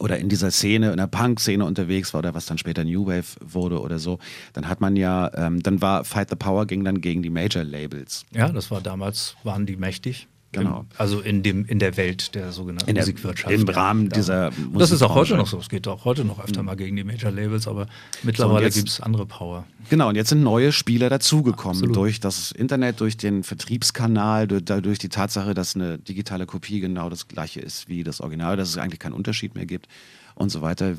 oder 0.00 0.18
in 0.18 0.28
dieser 0.28 0.50
Szene, 0.50 0.90
in 0.90 0.96
der 0.96 1.06
Punk-Szene 1.06 1.64
unterwegs 1.64 2.12
war 2.14 2.18
oder 2.18 2.34
was 2.34 2.46
dann 2.46 2.58
später 2.58 2.84
New 2.84 3.06
Wave 3.06 3.36
wurde 3.40 3.80
oder 3.80 3.98
so, 3.98 4.18
dann 4.52 4.68
hat 4.68 4.80
man 4.80 4.96
ja, 4.96 5.30
ähm, 5.34 5.62
dann 5.62 5.80
war 5.80 6.04
Fight 6.04 6.30
the 6.30 6.36
Power 6.36 6.66
ging 6.66 6.84
dann 6.84 7.00
gegen 7.00 7.22
die 7.22 7.30
Major-Labels. 7.30 8.26
Ja, 8.32 8.48
das 8.48 8.70
war 8.70 8.80
damals, 8.80 9.36
waren 9.44 9.66
die 9.66 9.76
mächtig. 9.76 10.28
Genau. 10.62 10.84
Also 10.98 11.20
in, 11.20 11.42
dem, 11.42 11.64
in 11.66 11.78
der 11.78 11.96
Welt 11.96 12.34
der 12.34 12.52
sogenannten 12.52 12.88
in 12.88 12.94
der, 12.94 13.04
Musikwirtschaft. 13.04 13.52
Im 13.52 13.68
Rahmen 13.68 14.04
ja. 14.04 14.08
dieser 14.10 14.50
Musik 14.50 14.78
Das 14.78 14.90
ist 14.90 15.02
auch 15.02 15.14
heute 15.14 15.36
noch 15.36 15.46
so. 15.46 15.58
Es 15.58 15.68
geht 15.68 15.86
auch 15.88 16.04
heute 16.04 16.24
noch 16.24 16.38
öfter 16.42 16.60
mhm. 16.60 16.66
mal 16.66 16.76
gegen 16.76 16.96
die 16.96 17.04
Major 17.04 17.30
Labels, 17.30 17.68
aber 17.68 17.86
mittlerweile 18.22 18.70
so, 18.70 18.78
gibt 18.78 18.88
es 18.88 19.00
andere 19.00 19.26
Power. 19.26 19.64
Genau, 19.90 20.08
und 20.08 20.16
jetzt 20.16 20.28
sind 20.30 20.42
neue 20.42 20.72
Spieler 20.72 21.10
dazugekommen 21.10 21.92
durch 21.92 22.20
das 22.20 22.52
Internet, 22.52 23.00
durch 23.00 23.16
den 23.16 23.42
Vertriebskanal, 23.42 24.46
durch, 24.46 24.64
durch 24.64 24.98
die 24.98 25.08
Tatsache, 25.08 25.54
dass 25.54 25.74
eine 25.74 25.98
digitale 25.98 26.46
Kopie 26.46 26.80
genau 26.80 27.10
das 27.10 27.28
gleiche 27.28 27.60
ist 27.60 27.88
wie 27.88 28.04
das 28.04 28.20
Original, 28.20 28.56
dass 28.56 28.68
es 28.68 28.78
eigentlich 28.78 29.00
keinen 29.00 29.14
Unterschied 29.14 29.54
mehr 29.54 29.66
gibt 29.66 29.88
und 30.34 30.50
so 30.50 30.62
weiter. 30.62 30.94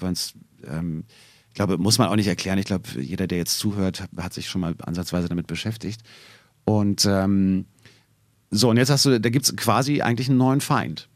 Ähm, 0.67 1.03
ich 1.49 1.57
glaube, 1.57 1.77
muss 1.77 1.97
man 1.97 2.09
auch 2.09 2.17
nicht 2.17 2.27
erklären. 2.27 2.57
Ich 2.57 2.65
glaube, 2.65 2.83
jeder, 2.99 3.27
der 3.27 3.37
jetzt 3.37 3.59
zuhört, 3.59 4.03
hat 4.17 4.33
sich 4.33 4.49
schon 4.49 4.59
mal 4.61 4.75
ansatzweise 4.83 5.29
damit 5.29 5.47
beschäftigt. 5.47 6.01
Und 6.65 7.05
ähm, 7.05 7.65
so, 8.55 8.69
und 8.69 8.77
jetzt 8.77 8.89
hast 8.89 9.05
du, 9.05 9.19
da 9.19 9.29
gibt 9.29 9.45
es 9.45 9.55
quasi 9.55 10.01
eigentlich 10.01 10.29
einen 10.29 10.37
neuen 10.37 10.61
Feind. 10.61 11.09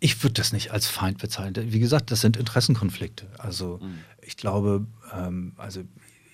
Ich 0.00 0.22
würde 0.22 0.34
das 0.34 0.52
nicht 0.52 0.72
als 0.72 0.86
Feind 0.86 1.18
bezeichnen. 1.18 1.72
Wie 1.72 1.78
gesagt, 1.78 2.10
das 2.10 2.22
sind 2.22 2.36
Interessenkonflikte. 2.36 3.26
Also 3.38 3.78
mhm. 3.82 3.98
ich 4.22 4.36
glaube, 4.36 4.86
ähm, 5.14 5.52
also 5.56 5.82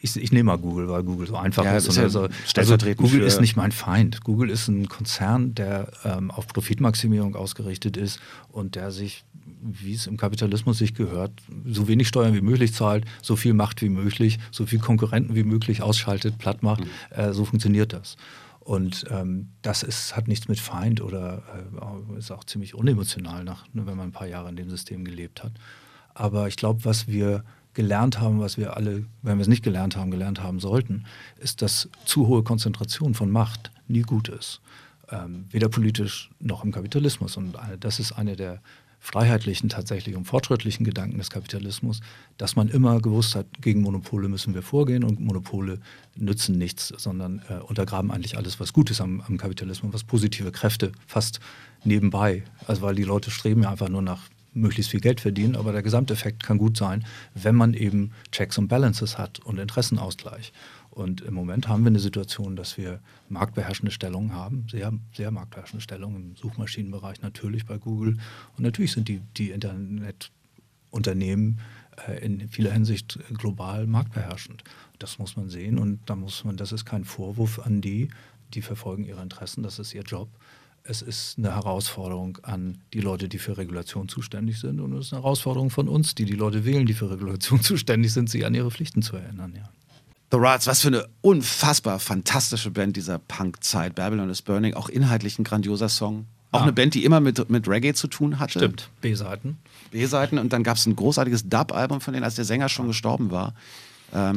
ich, 0.01 0.17
ich, 0.17 0.31
nehme 0.31 0.45
mal 0.45 0.59
Google, 0.59 0.89
weil 0.89 1.03
Google 1.03 1.27
so 1.27 1.37
einfach 1.37 1.65
ja, 1.65 1.77
ist. 1.77 1.89
ist 1.89 1.97
ja 1.97 2.05
also, 2.05 2.29
also 2.55 2.77
Google 2.97 3.23
ist 3.23 3.41
nicht 3.41 3.57
mein 3.57 3.73
Feind. 3.73 4.23
Google 4.23 4.51
ist 4.51 4.69
ein 4.69 4.89
Konzern, 4.89 5.55
der 5.55 5.91
ähm, 6.05 6.31
auf 6.31 6.47
Profitmaximierung 6.47 7.35
ausgerichtet 7.35 7.97
ist 7.97 8.21
und 8.49 8.77
der 8.77 8.93
sich, 8.93 9.25
wie 9.61 9.95
es 9.95 10.07
im 10.07 10.17
Kapitalismus 10.17 10.79
sich 10.79 10.95
gehört, 10.95 11.33
so 11.67 11.89
wenig 11.89 12.09
Steuern 12.09 12.35
wie 12.35 12.41
möglich 12.41 12.73
zahlt, 12.73 13.05
so 13.21 13.37
viel 13.37 13.55
Macht 13.55 13.83
wie 13.83 13.89
möglich, 13.89 14.39
so 14.53 14.65
viel 14.65 14.79
Konkurrenten 14.79 15.35
wie 15.35 15.45
möglich 15.45 15.83
ausschaltet, 15.83 16.39
platt 16.39 16.63
macht. 16.63 16.85
Mhm. 16.85 16.91
Äh, 17.11 17.33
so 17.33 17.45
funktioniert 17.45 17.93
das. 17.93 18.17
Und 18.67 19.05
ähm, 19.11 19.51
das 19.63 19.85
ist, 19.85 20.17
hat 20.17 20.27
nichts 20.27 20.49
mit 20.49 20.59
Feind 20.59 21.01
oder 21.01 21.45
äh, 22.13 22.19
ist 22.19 22.33
auch 22.33 22.43
ziemlich 22.43 22.75
unemotional, 22.75 23.45
nach, 23.45 23.65
ne, 23.73 23.87
wenn 23.87 23.97
man 23.97 24.09
ein 24.09 24.13
paar 24.13 24.27
Jahre 24.27 24.49
in 24.49 24.57
dem 24.57 24.69
System 24.71 25.05
gelebt 25.05 25.45
hat. 25.45 25.53
Aber 26.15 26.49
ich 26.49 26.57
glaube, 26.57 26.85
was 26.85 27.07
wir 27.07 27.45
gelernt 27.75 28.19
haben, 28.19 28.41
was 28.41 28.59
wir 28.59 28.77
alle, 28.77 29.05
wenn 29.23 29.39
wir 29.39 29.43
es 29.43 29.47
nicht 29.47 29.63
gelernt 29.63 29.97
haben, 29.97 30.11
gelernt 30.11 30.43
haben 30.43 30.59
sollten, 30.59 31.05
ist, 31.39 31.63
dass 31.63 31.89
zu 32.07 32.27
hohe 32.27 32.43
Konzentration 32.43 33.15
von 33.15 33.31
Macht 33.31 33.71
nie 33.87 34.03
gut 34.03 34.29
ist. 34.29 34.61
Ähm, 35.11 35.45
weder 35.51 35.69
politisch 35.69 36.31
noch 36.41 36.65
im 36.65 36.73
Kapitalismus. 36.73 37.37
Und 37.37 37.57
das 37.79 38.01
ist 38.01 38.11
eine 38.11 38.35
der 38.35 38.61
freiheitlichen, 39.07 39.69
tatsächlich 39.69 40.16
und 40.16 40.25
fortschrittlichen 40.25 40.85
Gedanken 40.85 41.19
des 41.19 41.31
Kapitalismus, 41.31 42.01
dass 42.38 42.57
man 42.57 42.69
immer 42.69 43.01
gewusst 43.01 43.37
hat, 43.37 43.47
gegen 43.61 43.81
Monopole 43.83 44.29
müssen 44.29 44.53
wir 44.53 44.62
vorgehen 44.62 45.05
und 45.05 45.21
Monopole 45.21 45.79
nützen 46.16 46.59
nichts, 46.59 46.88
sondern 46.88 47.40
äh, 47.49 47.55
untergraben 47.55 48.11
eigentlich 48.11 48.37
alles, 48.37 48.59
was 48.59 48.73
gut 48.73 48.90
ist 48.90 49.01
am, 49.01 49.21
am 49.21 49.37
Kapitalismus, 49.37 49.95
was 49.95 50.03
positive 50.03 50.51
Kräfte 50.51 50.90
fast 51.07 51.38
nebenbei. 51.85 52.42
Also 52.66 52.83
weil 52.83 52.97
die 52.97 53.05
Leute 53.05 53.31
streben 53.31 53.62
ja 53.62 53.71
einfach 53.71 53.88
nur 53.88 54.03
nach 54.03 54.23
möglichst 54.53 54.91
viel 54.91 55.01
Geld 55.01 55.20
verdienen, 55.20 55.55
aber 55.55 55.70
der 55.70 55.83
Gesamteffekt 55.83 56.43
kann 56.43 56.59
gut 56.59 56.76
sein, 56.76 57.05
wenn 57.35 57.55
man 57.55 57.74
eben 57.74 58.11
Checks 58.33 58.59
und 58.59 58.66
Balances 58.66 59.18
hat 59.18 59.39
und 59.41 59.59
Interessenausgleich. 59.59 60.53
Und 60.97 61.20
im 61.20 61.34
Moment 61.34 61.68
haben 61.68 61.84
wir 61.84 61.88
eine 61.88 61.99
Situation, 61.99 62.57
dass 62.57 62.78
wir 62.78 63.01
marktbeherrschende 63.28 63.92
Stellungen 63.92 64.32
haben, 64.32 64.66
sehr, 64.70 64.94
sehr 65.14 65.30
marktbeherrschende 65.30 65.82
Stellungen 65.82 66.30
im 66.30 66.36
Suchmaschinenbereich, 66.36 67.20
natürlich 67.20 67.66
bei 67.66 67.76
Google. 67.76 68.16
Und 68.57 68.62
natürlich 68.62 68.92
sind 68.92 69.07
die, 69.07 69.20
die 69.36 69.51
Internetunternehmen 69.51 71.61
äh, 72.09 72.24
in 72.24 72.49
vieler 72.49 72.72
Hinsicht 72.72 73.18
global 73.34 73.86
marktbeherrschend. 73.86 74.64
Das 74.99 75.18
muss 75.18 75.36
man 75.36 75.51
sehen 75.51 75.78
und 75.78 76.01
da 76.07 76.16
muss 76.16 76.44
man, 76.44 76.57
das 76.57 76.72
ist 76.72 76.86
kein 76.86 77.05
Vorwurf 77.05 77.59
an 77.59 77.82
die, 77.82 78.09
die 78.55 78.62
verfolgen 78.62 79.05
ihre 79.05 79.20
Interessen, 79.20 79.62
das 79.62 79.78
ist 79.78 79.92
ihr 79.92 80.01
Job. 80.01 80.30
Es 80.82 81.03
ist 81.03 81.36
eine 81.36 81.55
Herausforderung 81.55 82.38
an 82.42 82.78
die 82.94 83.03
Leute, 83.03 83.28
die 83.28 83.38
für 83.38 83.59
Regulation 83.59 84.09
zuständig 84.09 84.61
sind 84.61 84.80
und 84.80 84.94
es 84.94 85.09
ist 85.09 85.12
eine 85.12 85.20
Herausforderung 85.20 85.68
von 85.68 85.88
uns, 85.88 86.14
die 86.14 86.24
die 86.24 86.32
Leute 86.32 86.64
wählen, 86.64 86.86
die 86.86 86.94
für 86.94 87.11
Regulation 87.11 87.61
zuständig 87.61 88.14
sind, 88.14 88.30
sich 88.30 88.47
an 88.47 88.55
ihre 88.55 88.70
Pflichten 88.70 89.03
zu 89.03 89.16
erinnern. 89.16 89.53
Ja. 89.55 89.68
The 90.37 90.43
Ruts, 90.43 90.66
was 90.66 90.82
für 90.82 90.89
eine 90.89 91.07
unfassbar 91.22 91.99
fantastische 91.99 92.70
Band 92.70 92.95
dieser 92.97 93.18
Punk-Zeit. 93.18 93.95
Babylon 93.95 94.28
is 94.28 94.43
Burning, 94.43 94.74
auch 94.74 94.91
inhaltlich 94.91 95.39
ein 95.39 95.45
grandioser 95.45 95.89
Song. 95.89 96.26
Auch 96.53 96.59
Ja. 96.59 96.62
eine 96.64 96.72
Band, 96.74 96.93
die 96.93 97.07
immer 97.07 97.20
mit, 97.20 97.49
mit 97.49 97.66
Reggae 97.66 97.95
zu 97.95 98.07
tun 98.07 98.39
hatte. 98.39 98.59
Stimmt, 98.59 98.91
B-Seiten. 99.01 99.57
B-Seiten 99.93 100.39
und 100.39 100.53
dann 100.53 100.62
gab 100.62 100.76
es 100.76 100.84
ein 100.84 100.95
großartiges 100.95 101.49
Dub-Album 101.49 102.03
von 102.03 102.12
denen, 102.12 102.22
als 102.24 102.34
der 102.34 102.45
Sänger 102.45 102.68
schon 102.68 102.87
gestorben 102.87 103.30
war. 103.30 103.55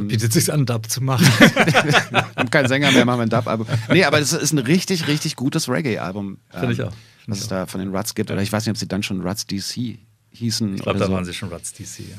Bietet 0.08 0.32
sich 0.32 0.54
an, 0.54 0.66
Dub 0.66 0.89
zu 0.89 1.02
machen. 1.04 1.26
haben 2.38 2.50
keinen 2.50 2.70
Sänger 2.70 2.91
mehr, 2.93 3.04
machen 3.04 3.20
wir 3.20 3.24
ein 3.24 3.30
Dub-Album. 3.30 3.68
Nee, 3.91 4.06
aber 4.06 4.20
es 4.20 4.32
ist 4.32 4.54
ein 4.54 4.60
richtig, 4.60 5.08
richtig 5.08 5.36
gutes 5.36 5.68
Reggae-Album. 5.68 6.38
Finde 6.50 6.74
ich 6.74 6.82
auch. 6.82 6.93
Finde 6.93 7.28
Was 7.28 7.38
ich 7.39 7.43
es 7.43 7.50
da 7.50 7.66
von 7.66 7.82
den 7.82 7.93
Ruts 7.93 8.16
gibt. 8.16 8.32
Oder 8.32 8.41
ich 8.41 8.54
weiß 8.54 8.66
nicht, 8.66 8.72
ob 8.72 8.78
sie 8.78 8.88
dann 8.88 9.04
schon 9.04 9.20
Ruts 9.20 9.45
DC 9.45 10.00
hießen. 10.32 10.76
Ich 10.76 10.82
glaube, 10.82 10.97
da 11.00 11.08
so. 11.08 11.12
waren 11.12 11.26
sie 11.26 11.34
schon 11.34 11.50
Ruts 11.50 11.74
DC. 11.74 12.00
Ja. 12.00 12.16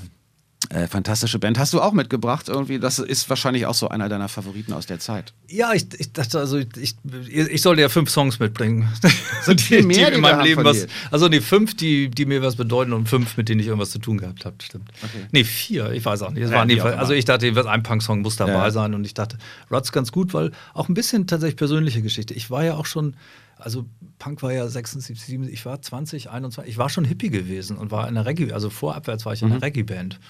Äh, 0.68 0.86
fantastische 0.88 1.38
Band. 1.38 1.58
Hast 1.58 1.72
du 1.72 1.80
auch 1.80 1.92
mitgebracht 1.92 2.48
irgendwie? 2.48 2.78
Das 2.78 2.98
ist 2.98 3.28
wahrscheinlich 3.30 3.64
auch 3.64 3.74
so 3.74 3.88
einer 3.88 4.10
deiner 4.10 4.28
Favoriten 4.28 4.74
aus 4.74 4.84
der 4.86 5.00
Zeit. 5.00 5.32
Ja, 5.48 5.72
ich, 5.72 5.86
ich 5.98 6.12
dachte, 6.12 6.38
also 6.38 6.58
ich, 6.58 6.94
ich, 7.28 7.62
sollte 7.62 7.80
ja 7.80 7.88
fünf 7.88 8.10
Songs 8.10 8.38
mitbringen. 8.38 8.86
Sind 9.42 9.60
viel 9.60 9.82
mehr, 9.82 10.10
die 10.10 10.16
in 10.16 10.20
meinem 10.20 10.44
Leben 10.44 10.62
was. 10.62 10.86
Also 11.10 11.28
nee, 11.28 11.40
fünf, 11.40 11.74
die, 11.76 12.10
die 12.10 12.26
mir 12.26 12.42
was 12.42 12.56
bedeuten 12.56 12.92
und 12.92 13.08
fünf, 13.08 13.38
mit 13.38 13.48
denen 13.48 13.60
ich 13.60 13.66
irgendwas 13.68 13.90
zu 13.90 13.98
tun 13.98 14.18
gehabt 14.18 14.44
habe, 14.44 14.56
stimmt. 14.62 14.90
Okay. 15.02 15.26
Nee, 15.32 15.44
vier, 15.44 15.92
ich 15.92 16.04
weiß 16.04 16.22
auch 16.22 16.30
nicht. 16.30 16.44
Es 16.44 16.50
Ja, 16.50 16.58
waren 16.58 16.68
die, 16.68 16.80
also 16.80 17.14
ich 17.14 17.24
dachte, 17.24 17.46
ein 17.68 17.82
Punk-Song 17.82 18.20
muss 18.20 18.36
dabei 18.36 18.52
Ja. 18.52 18.70
sein 18.70 18.94
und 18.94 19.04
ich 19.04 19.14
dachte, 19.14 19.38
Ruts 19.72 19.92
ganz 19.92 20.12
gut, 20.12 20.34
weil 20.34 20.52
auch 20.74 20.88
ein 20.88 20.94
bisschen 20.94 21.26
tatsächlich 21.26 21.56
persönliche 21.56 22.02
Geschichte. 22.02 22.34
Ich 22.34 22.50
war 22.50 22.64
ja 22.64 22.74
auch 22.76 22.86
schon, 22.86 23.16
also 23.56 23.86
Punk 24.18 24.42
war 24.42 24.52
ja 24.52 24.68
76, 24.68 25.18
77, 25.24 25.58
ich 25.58 25.64
war 25.66 25.80
20, 25.80 26.30
21, 26.30 26.70
ich 26.70 26.78
war 26.78 26.90
schon 26.90 27.04
Hippie 27.04 27.30
gewesen 27.30 27.76
und 27.76 27.90
war 27.90 28.02
in 28.08 28.16
einer 28.16 28.26
Reggae, 28.26 28.52
also 28.52 28.70
vorabwärts 28.70 29.24
war 29.26 29.32
ich 29.32 29.42
in 29.42 29.50
einer 29.50 29.62
Reggae-Band. 29.62 30.20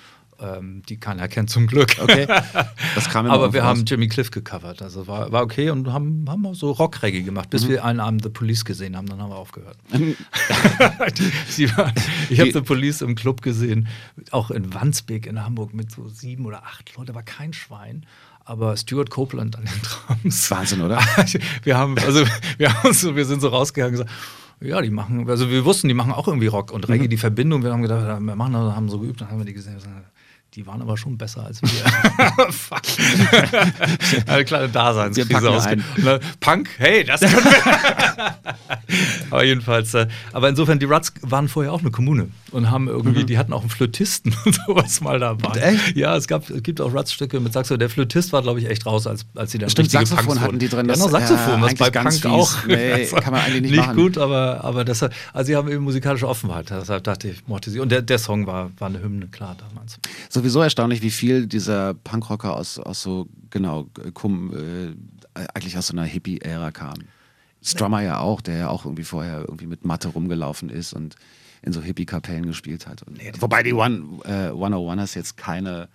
Ähm, 0.43 0.82
die 0.88 0.99
keiner 0.99 1.28
kennt 1.28 1.51
zum 1.51 1.66
Glück. 1.66 1.99
Mhm. 1.99 2.05
Okay. 2.05 2.26
Aber 3.14 3.53
wir 3.53 3.61
raus. 3.61 3.68
haben 3.68 3.84
Jimmy 3.84 4.09
Cliff 4.09 4.30
gecovert. 4.30 4.80
Also 4.80 5.07
war, 5.07 5.30
war 5.32 5.43
okay 5.43 5.68
und 5.70 5.93
haben, 5.93 6.24
haben 6.28 6.47
auch 6.47 6.55
so 6.55 6.70
Rock-Reggae 6.70 7.22
gemacht, 7.22 7.49
Mhm. 7.49 7.51
bis 7.51 7.68
wir 7.68 7.84
einen 7.84 8.01
Abend 8.01 8.22
The 8.22 8.30
Police 8.30 8.64
gesehen 8.64 8.97
haben. 8.97 9.07
Dann 9.07 9.20
haben 9.20 9.30
wir 9.30 9.36
aufgehört. 9.36 9.76
Sie 11.49 11.68
war, 11.76 11.93
ich 12.28 12.41
habe 12.41 12.53
The 12.53 12.61
Police 12.61 13.03
im 13.03 13.14
Club 13.14 13.43
gesehen, 13.43 13.88
auch 14.30 14.51
in 14.51 14.72
Wandsbek 14.72 15.26
in 15.26 15.45
Hamburg 15.45 15.74
mit 15.74 15.91
so 15.93 16.09
sieben 16.09 16.47
oder 16.47 16.62
acht 16.64 16.97
Leuten, 16.97 17.14
war 17.14 17.22
kein 17.22 17.53
Schwein. 17.53 18.07
Aber 18.45 18.76
Stuart 18.76 19.11
Copeland 19.11 19.57
an 19.57 19.64
den 19.64 19.82
Drums. 20.22 20.51
Wahnsinn, 20.51 20.80
oder? 20.80 20.99
wir 21.62 21.76
haben, 21.76 21.97
also 21.99 22.24
wir 22.59 22.72
haben 22.82 22.93
so, 22.95 23.14
wir 23.14 23.24
sind 23.24 23.41
so 23.41 23.49
rausgegangen 23.49 23.95
und 24.01 24.07
gesagt, 24.07 24.20
ja, 24.62 24.80
die 24.82 24.91
machen, 24.91 25.28
also 25.28 25.51
wir 25.51 25.64
wussten, 25.64 25.88
die 25.88 25.95
machen 25.95 26.12
auch 26.12 26.26
irgendwie 26.26 26.47
Rock 26.49 26.72
und 26.72 26.88
Mhm. 26.88 26.93
Reggae, 26.95 27.09
die 27.09 27.16
Verbindung, 27.16 27.62
wir 27.62 27.72
haben 27.72 27.82
gedacht, 27.82 28.05
wir 28.20 28.36
machen 28.36 28.53
das, 28.53 28.74
haben 28.74 28.88
so 28.88 28.99
geübt, 28.99 29.20
dann 29.20 29.30
haben 29.30 29.38
wir 29.38 29.45
die 29.47 29.53
gesehen, 29.55 29.74
wir 29.74 29.80
sagen, 29.80 30.05
die 30.55 30.66
waren 30.66 30.82
aber 30.82 30.96
schon 30.96 31.16
besser 31.16 31.46
als 31.46 31.62
wir. 31.62 31.68
Fuck. 32.51 32.82
Eine 34.26 34.44
kleine 34.44 34.68
Daseinskrise 34.68 35.32
packen 35.32 35.46
ausge 35.46 35.68
ein. 35.70 35.84
Und 35.96 36.05
dann, 36.05 36.20
Punk, 36.40 36.68
hey, 36.78 37.05
das 37.05 37.20
können 37.20 37.44
wir. 37.44 38.34
aber 39.30 39.44
jedenfalls, 39.44 39.94
äh, 39.94 40.09
aber 40.32 40.48
insofern, 40.48 40.80
die 40.80 40.86
Ruts 40.86 41.12
waren 41.22 41.46
vorher 41.48 41.72
auch 41.72 41.80
eine 41.80 41.92
Kommune 41.92 42.30
und 42.51 42.68
haben 42.68 42.88
irgendwie, 42.88 43.24
die 43.24 43.38
hatten 43.38 43.53
auch 43.53 43.61
einen 43.61 43.70
Flötisten 43.70 44.34
und 44.44 44.55
sowas 44.66 45.01
mal 45.01 45.20
dabei. 45.20 45.51
Mhm. 45.51 45.76
echt? 45.76 45.96
Ja, 45.96 46.16
es, 46.16 46.26
gab, 46.26 46.51
es 46.51 46.62
gibt 46.64 46.80
auch 46.80 46.92
Ruts-Stücke 46.92 47.38
mit 47.38 47.53
Saxophon. 47.53 47.78
Der 47.78 47.90
Flötist 47.90 48.32
war, 48.32 48.42
glaube 48.42 48.59
ich, 48.59 48.68
echt 48.68 48.86
raus, 48.86 49.07
als, 49.07 49.26
als 49.36 49.53
sie 49.53 49.59
dann 49.59 49.70
Stimmt, 49.70 49.86
richtige 49.86 50.07
Saxophon 50.07 50.26
Punks 50.26 50.40
hatten 50.40 50.59
die 50.59 50.68
drin, 50.68 50.88
Ja, 50.88 50.96
noch 50.96 51.11
Saxophon, 51.11 51.62
was 51.62 51.74
bei 51.76 51.90
Punk 51.90 52.26
auch. 52.26 52.51
fies. 52.51 52.66
Nee, 52.66 53.07
kann 53.20 53.32
man 53.32 53.42
eigentlich 53.42 53.70
nicht 53.70 53.76
machen. 53.76 53.96
gut, 53.96 54.18
aber, 54.18 54.64
aber 54.64 54.84
das, 54.84 55.01
also 55.03 55.12
sie 55.44 55.55
haben 55.55 55.70
eben 55.70 55.84
musikalische 55.84 56.26
Offenheit. 56.28 56.70
Deshalb 56.70 57.05
dachte 57.05 57.28
ich, 57.28 57.46
mochte 57.46 57.70
sie. 57.70 57.78
Und 57.78 57.92
der, 57.92 58.03
der 58.03 58.18
Song 58.18 58.48
war, 58.48 58.70
war 58.78 58.88
eine 58.88 59.01
Hymne, 59.01 59.28
klar, 59.28 59.57
damals. 59.57 60.01
Sowieso 60.41 60.62
erstaunlich, 60.62 61.03
wie 61.03 61.11
viel 61.11 61.47
dieser 61.47 61.93
Punkrocker 61.93 62.57
aus, 62.57 62.78
aus 62.78 63.03
so, 63.03 63.28
genau, 63.51 63.88
kum, 64.14 64.51
äh, 64.55 65.47
eigentlich 65.53 65.76
aus 65.76 65.88
so 65.88 65.93
einer 65.93 66.05
Hippie-Ära 66.05 66.70
kam. 66.70 66.95
Strummer 67.62 68.01
ja 68.01 68.20
auch, 68.20 68.41
der 68.41 68.57
ja 68.57 68.68
auch 68.68 68.86
irgendwie 68.86 69.05
vorher 69.05 69.41
irgendwie 69.41 69.66
mit 69.66 69.84
Matte 69.84 70.09
rumgelaufen 70.09 70.70
ist 70.70 70.95
und 70.95 71.16
in 71.61 71.74
so 71.74 71.82
Hippie-Kapellen 71.82 72.47
gespielt 72.47 72.86
hat. 72.86 73.03
Und, 73.03 73.20
wobei 73.43 73.62
die 73.62 73.74
One, 73.74 74.22
äh, 74.24 74.51
101ers 74.51 75.14
jetzt 75.14 75.36
keine 75.36 75.91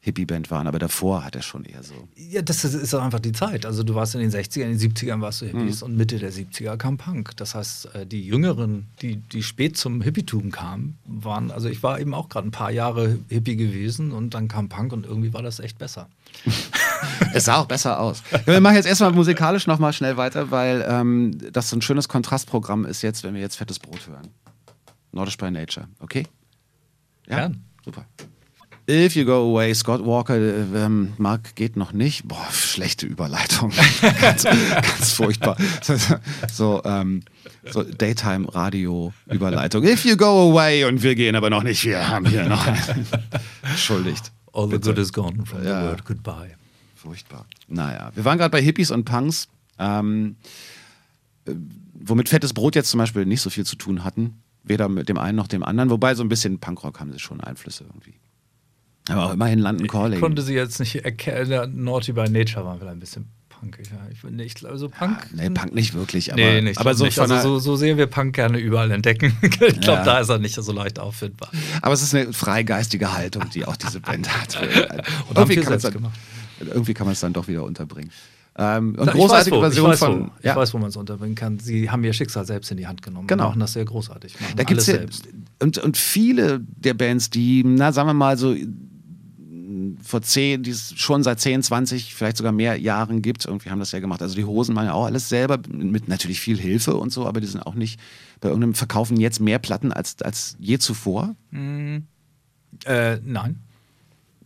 Hippie-Band 0.00 0.50
waren, 0.50 0.66
aber 0.66 0.78
davor 0.78 1.24
hat 1.24 1.34
er 1.34 1.42
schon 1.42 1.64
eher 1.64 1.82
so. 1.82 1.94
Ja, 2.14 2.40
das 2.40 2.64
ist, 2.64 2.74
ist 2.74 2.92
doch 2.92 3.02
einfach 3.02 3.18
die 3.18 3.32
Zeit. 3.32 3.66
Also 3.66 3.82
du 3.82 3.94
warst 3.94 4.14
in 4.14 4.20
den 4.20 4.30
60ern, 4.30 4.62
in 4.62 4.78
den 4.78 4.92
70ern 4.92 5.20
warst 5.20 5.42
du 5.42 5.46
Hippies 5.46 5.82
und 5.82 5.96
Mitte 5.96 6.18
der 6.18 6.32
70er 6.32 6.76
kam 6.76 6.98
Punk. 6.98 7.36
Das 7.36 7.54
heißt, 7.54 7.94
äh, 7.94 8.06
die 8.06 8.24
Jüngeren, 8.24 8.86
die, 9.02 9.16
die 9.16 9.42
spät 9.42 9.76
zum 9.76 10.00
Hippietum 10.00 10.52
kamen, 10.52 10.98
waren, 11.04 11.50
also 11.50 11.68
ich 11.68 11.82
war 11.82 11.98
eben 11.98 12.14
auch 12.14 12.28
gerade 12.28 12.46
ein 12.48 12.52
paar 12.52 12.70
Jahre 12.70 13.18
Hippie 13.28 13.56
gewesen 13.56 14.12
und 14.12 14.34
dann 14.34 14.46
kam 14.46 14.68
Punk 14.68 14.92
und 14.92 15.04
irgendwie 15.04 15.32
war 15.32 15.42
das 15.42 15.60
echt 15.60 15.78
besser. 15.78 16.08
Es 17.32 17.44
sah 17.44 17.58
auch 17.58 17.66
besser 17.66 18.00
aus. 18.00 18.22
Wir 18.44 18.60
machen 18.60 18.74
jetzt 18.74 18.86
erstmal 18.86 19.12
musikalisch 19.12 19.66
nochmal 19.66 19.92
schnell 19.92 20.16
weiter, 20.16 20.50
weil 20.50 20.84
ähm, 20.88 21.38
das 21.52 21.70
so 21.70 21.76
ein 21.76 21.82
schönes 21.82 22.08
Kontrastprogramm 22.08 22.84
ist 22.84 23.02
jetzt, 23.02 23.22
wenn 23.22 23.34
wir 23.34 23.40
jetzt 23.40 23.56
fettes 23.56 23.78
Brot 23.78 24.08
hören. 24.08 24.28
Nordisch 25.12 25.36
by 25.36 25.50
Nature, 25.50 25.86
okay? 26.00 26.26
Ja, 27.28 27.36
Gern. 27.36 27.62
super. 27.84 28.04
If 28.90 29.16
You 29.16 29.26
Go 29.26 29.50
Away, 29.50 29.74
Scott 29.74 30.04
Walker, 30.06 30.36
äh, 30.36 30.62
ähm, 30.74 31.12
Mark 31.18 31.54
geht 31.56 31.76
noch 31.76 31.92
nicht. 31.92 32.26
Boah, 32.26 32.46
schlechte 32.50 33.04
Überleitung. 33.06 33.70
ganz, 34.20 34.44
ganz 34.44 35.12
furchtbar. 35.12 35.56
So, 36.50 36.82
ähm, 36.84 37.22
so 37.70 37.82
Daytime-Radio-Überleitung. 37.82 39.84
If 39.84 40.04
You 40.04 40.16
Go 40.16 40.50
Away 40.50 40.84
und 40.84 41.02
wir 41.02 41.14
gehen 41.14 41.36
aber 41.36 41.50
noch 41.50 41.62
nicht. 41.62 41.84
Wir 41.84 42.08
haben 42.08 42.26
hier 42.26 42.48
noch. 42.48 42.66
Entschuldigt. 43.62 44.32
All 44.52 44.64
the 44.66 44.72
Bitte. 44.76 44.90
good 44.90 44.98
is 44.98 45.12
gone 45.12 45.44
from 45.44 45.64
Ja. 45.64 45.82
the 45.82 45.88
word 45.88 46.04
goodbye. 46.04 46.54
Furchtbar. 46.94 47.46
Naja, 47.68 48.10
wir 48.14 48.24
waren 48.24 48.38
gerade 48.38 48.50
bei 48.50 48.62
Hippies 48.62 48.90
und 48.90 49.04
Punks, 49.04 49.48
ähm, 49.78 50.36
äh, 51.46 51.52
womit 51.94 52.28
fettes 52.28 52.54
Brot 52.54 52.74
jetzt 52.74 52.90
zum 52.90 52.98
Beispiel 52.98 53.26
nicht 53.26 53.40
so 53.42 53.50
viel 53.50 53.64
zu 53.66 53.76
tun 53.76 54.04
hatten. 54.04 54.42
Weder 54.64 54.88
mit 54.88 55.08
dem 55.08 55.18
einen 55.18 55.36
noch 55.36 55.46
dem 55.46 55.62
anderen. 55.62 55.90
Wobei 55.90 56.14
so 56.14 56.22
ein 56.24 56.28
bisschen 56.28 56.58
Punkrock 56.58 56.98
haben 57.00 57.12
sie 57.12 57.18
schon 57.18 57.40
Einflüsse 57.40 57.84
irgendwie. 57.84 58.14
Aber 59.10 59.26
auch 59.26 59.32
immerhin 59.32 59.58
London 59.58 59.86
Calling. 59.86 60.14
Ich 60.14 60.20
konnte 60.20 60.42
sie 60.42 60.54
jetzt 60.54 60.78
nicht 60.80 61.04
erkennen. 61.04 61.82
Naughty 61.84 62.12
by 62.12 62.28
Nature 62.28 62.64
war 62.64 62.76
vielleicht 62.78 62.96
ein 62.96 63.00
bisschen 63.00 63.26
punkig. 63.48 63.86
Ja. 63.90 63.98
Ich, 64.12 64.20
finde, 64.20 64.44
ich 64.44 64.54
glaube, 64.54 64.78
so 64.78 64.88
Punk. 64.88 65.26
nee, 65.34 65.50
Punk 65.50 65.74
nicht 65.74 65.94
wirklich. 65.94 66.32
Aber, 66.32 66.40
nee, 66.40 66.60
nicht, 66.60 66.78
aber 66.78 66.94
so, 66.94 67.04
nicht. 67.04 67.18
Also 67.18 67.38
so, 67.40 67.58
so 67.58 67.76
sehr 67.76 67.96
wir 67.96 68.06
Punk 68.06 68.34
gerne 68.34 68.58
überall 68.58 68.90
entdecken. 68.90 69.36
ich 69.42 69.50
glaube, 69.50 69.74
Ja. 69.82 70.04
da 70.04 70.18
ist 70.20 70.28
er 70.28 70.38
nicht 70.38 70.54
so 70.54 70.72
leicht 70.72 70.98
auffindbar. 70.98 71.50
aber 71.82 71.94
es 71.94 72.02
ist 72.02 72.14
eine 72.14 72.32
freigeistige 72.32 73.14
Haltung, 73.16 73.44
die 73.52 73.64
auch 73.64 73.76
diese 73.76 74.00
Band 74.00 74.28
hat. 74.40 74.58
Und 75.34 75.46
viel 75.48 75.62
kann 75.62 75.78
dann, 75.80 76.12
irgendwie 76.60 76.94
kann 76.94 77.06
man 77.06 77.12
es 77.12 77.20
dann 77.20 77.32
doch 77.32 77.48
wieder 77.48 77.64
unterbringen. 77.64 78.10
Ähm, 78.60 78.96
und 78.98 79.06
Na, 79.06 79.12
großartige 79.12 79.54
ich 79.56 79.62
weiß, 79.62 79.76
wo, 79.76 79.84
Version 79.84 79.84
ich 79.86 79.92
weiß, 79.92 79.98
von. 80.00 80.26
Wo. 80.26 80.30
Ich 80.42 80.56
weiß, 80.56 80.74
wo 80.74 80.78
man 80.78 80.88
es 80.88 80.96
unterbringen 80.96 81.36
kann. 81.36 81.60
Sie 81.60 81.88
haben 81.90 82.02
ihr 82.02 82.12
Schicksal 82.12 82.44
selbst 82.44 82.70
in 82.72 82.76
die 82.76 82.88
Hand 82.88 83.02
genommen. 83.02 83.28
Genau. 83.28 83.44
Und 83.44 83.48
machen 83.50 83.60
das 83.60 83.74
sehr 83.74 83.84
großartig. 83.84 84.40
Machen 84.40 84.56
Da 84.56 84.64
gibt's 84.64 84.88
ja, 84.88 84.94
selbst. 84.94 85.28
und, 85.60 85.78
und 85.78 85.96
viele 85.96 86.60
der 86.60 86.94
Bands, 86.94 87.30
die, 87.30 87.62
na, 87.64 87.92
sagen 87.92 88.08
wir 88.08 88.14
mal 88.14 88.36
so, 88.36 88.56
vor 90.02 90.22
zehn, 90.22 90.62
die 90.62 90.70
es 90.70 90.94
schon 90.96 91.22
seit 91.22 91.40
10, 91.40 91.62
20, 91.62 92.14
vielleicht 92.14 92.36
sogar 92.36 92.52
mehr 92.52 92.78
Jahren 92.78 93.22
gibt, 93.22 93.44
irgendwie 93.44 93.70
haben 93.70 93.78
das 93.78 93.92
ja 93.92 94.00
gemacht. 94.00 94.22
Also 94.22 94.34
die 94.34 94.44
Hosen 94.44 94.74
machen 94.74 94.86
ja 94.86 94.92
auch 94.92 95.06
alles 95.06 95.28
selber, 95.28 95.58
mit 95.68 96.08
natürlich 96.08 96.40
viel 96.40 96.58
Hilfe 96.58 96.96
und 96.96 97.12
so, 97.12 97.26
aber 97.26 97.40
die 97.40 97.46
sind 97.46 97.62
auch 97.62 97.74
nicht 97.74 98.00
bei 98.40 98.48
irgendeinem 98.48 98.74
verkaufen 98.74 99.18
jetzt 99.18 99.40
mehr 99.40 99.58
Platten 99.58 99.92
als, 99.92 100.20
als 100.22 100.56
je 100.58 100.78
zuvor. 100.78 101.34
Äh, 102.84 103.18
nein. 103.24 103.60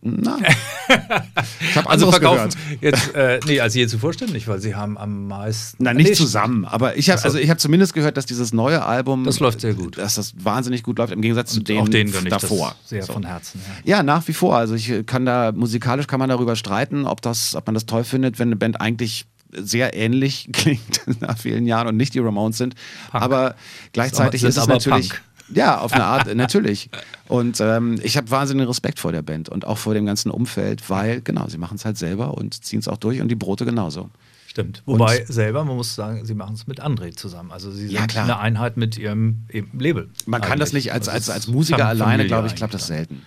Na. 0.05 0.37
ich 1.61 1.75
habe 1.77 1.89
Also 1.89 2.11
verkaufen 2.11 2.49
gehört. 2.49 2.81
jetzt, 2.81 3.15
äh, 3.15 3.39
nee, 3.47 3.59
als 3.61 3.73
je 3.73 3.87
zuvor 3.87 4.13
stimmt 4.13 4.33
nicht, 4.33 4.47
weil 4.47 4.59
sie 4.59 4.75
haben 4.75 4.97
am 4.97 5.27
meisten. 5.27 5.81
Na, 5.83 5.93
nicht 5.93 6.09
Nee, 6.09 6.13
zusammen, 6.15 6.65
aber 6.65 6.97
ich 6.97 7.09
habe 7.09 7.19
so. 7.21 7.25
also 7.25 7.37
ich 7.39 7.49
habe 7.49 7.57
zumindest 7.57 7.93
gehört, 7.93 8.17
dass 8.17 8.25
dieses 8.25 8.51
neue 8.53 8.85
Album 8.85 9.23
Das 9.23 9.39
läuft 9.39 9.61
sehr 9.61 9.73
gut. 9.73 9.97
dass 9.97 10.15
das 10.15 10.33
wahnsinnig 10.43 10.83
gut 10.83 10.97
läuft 10.97 11.13
im 11.13 11.21
Gegensatz 11.21 11.51
zu 11.53 11.59
Und 11.59 11.69
denen 11.69 11.79
auch 11.81 11.87
denen 11.89 12.13
ich 12.13 12.29
davor. 12.29 12.75
sehr 12.85 13.03
So. 13.03 13.13
von 13.13 13.25
Herzen. 13.25 13.61
Ja. 13.85 13.97
Ja, 13.97 14.03
nach 14.03 14.27
wie 14.27 14.33
vor. 14.33 14.57
Also 14.57 14.75
ich 14.75 15.05
kann 15.05 15.25
da, 15.25 15.51
musikalisch 15.53 16.07
kann 16.07 16.19
man 16.19 16.29
darüber 16.29 16.55
streiten, 16.55 17.05
ob, 17.05 17.21
das, 17.21 17.55
ob 17.55 17.65
man 17.65 17.73
das 17.73 17.85
toll 17.85 18.03
findet, 18.03 18.39
wenn 18.39 18.49
eine 18.49 18.55
Band 18.57 18.81
eigentlich 18.81 19.25
sehr 19.55 19.95
ähnlich 19.95 20.49
klingt 20.53 21.01
nach 21.21 21.37
vielen 21.37 21.65
Jahren 21.65 21.87
und 21.87 21.95
nicht 21.97 22.13
die 22.13 22.19
Ramones 22.19 22.57
sind. 22.57 22.75
Punk. 23.11 23.23
Aber 23.23 23.55
gleichzeitig 23.93 24.41
Sind 24.41 24.49
ist 24.49 24.57
es 24.57 24.63
aber 24.63 24.73
natürlich. 24.73 25.09
Punk. 25.09 25.21
Ja, 25.55 25.79
auf 25.79 25.93
eine 25.93 26.03
Art, 26.03 26.33
natürlich. 26.35 26.89
Und 27.27 27.59
ähm, 27.61 27.99
ich 28.03 28.17
habe 28.17 28.29
wahnsinnigen 28.31 28.67
Respekt 28.67 28.99
vor 28.99 29.11
der 29.11 29.21
Band 29.21 29.49
und 29.49 29.65
auch 29.65 29.77
vor 29.77 29.93
dem 29.93 30.05
ganzen 30.05 30.31
Umfeld, 30.31 30.89
weil, 30.89 31.21
genau, 31.21 31.47
sie 31.47 31.57
machen 31.57 31.75
es 31.75 31.85
halt 31.85 31.97
selber 31.97 32.33
und 32.37 32.63
ziehen 32.63 32.79
es 32.79 32.87
auch 32.87 32.97
durch 32.97 33.21
und 33.21 33.29
die 33.29 33.35
Brote 33.35 33.65
genauso. 33.65 34.09
Stimmt. 34.47 34.83
Wobei 34.85 35.25
selber, 35.25 35.63
man 35.65 35.75
muss 35.77 35.95
sagen, 35.95 36.25
sie 36.25 36.35
machen 36.35 36.53
es 36.53 36.67
mit 36.67 36.79
André 36.79 37.15
zusammen. 37.15 37.51
Also 37.51 37.71
sie 37.71 37.87
Ja, 37.87 38.01
sind 38.01 38.11
klar. 38.11 38.25
eine 38.25 38.39
Einheit 38.39 38.77
mit 38.77 38.97
ihrem 38.99 39.47
Label. 39.77 40.09
Man 40.27 40.41
kann 40.41 40.59
das 40.59 40.69
eigentlich. 40.69 40.85
nicht 40.85 40.93
als, 40.93 41.05
Das 41.05 41.15
als, 41.15 41.29
als 41.31 41.47
Musiker 41.47 41.87
alleine, 41.87 42.27
glaube 42.27 42.47
ich, 42.47 42.55
klappt 42.55 42.73
das 42.75 42.89
eigentlich 42.91 43.07
selten. 43.07 43.25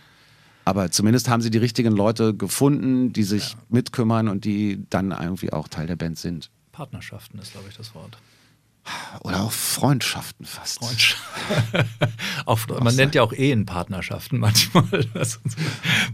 Aber 0.64 0.90
zumindest 0.90 1.28
haben 1.28 1.42
sie 1.42 1.50
die 1.50 1.58
richtigen 1.58 1.92
Leute 1.92 2.34
gefunden, 2.34 3.12
die 3.12 3.22
sich 3.24 3.50
ja. 3.52 3.58
mitkümmern 3.70 4.28
und 4.28 4.44
die 4.44 4.84
dann 4.90 5.10
irgendwie 5.12 5.52
auch 5.52 5.66
Teil 5.68 5.86
der 5.86 5.96
Band 5.96 6.18
sind. 6.18 6.50
Partnerschaften 6.72 7.38
ist, 7.38 7.52
glaube 7.52 7.68
ich, 7.70 7.76
das 7.76 7.94
Wort. 7.94 8.18
Oder 9.20 9.42
auch 9.42 9.52
Freundschaften 9.52 10.46
fast. 10.46 10.78
Freundschaft. 10.78 11.22
auch, 12.46 12.80
man 12.80 12.94
nennt 12.94 13.14
ja 13.14 13.22
auch 13.22 13.32
Ehen 13.32 13.66
Partnerschaften 13.66 14.38
manchmal. 14.38 14.84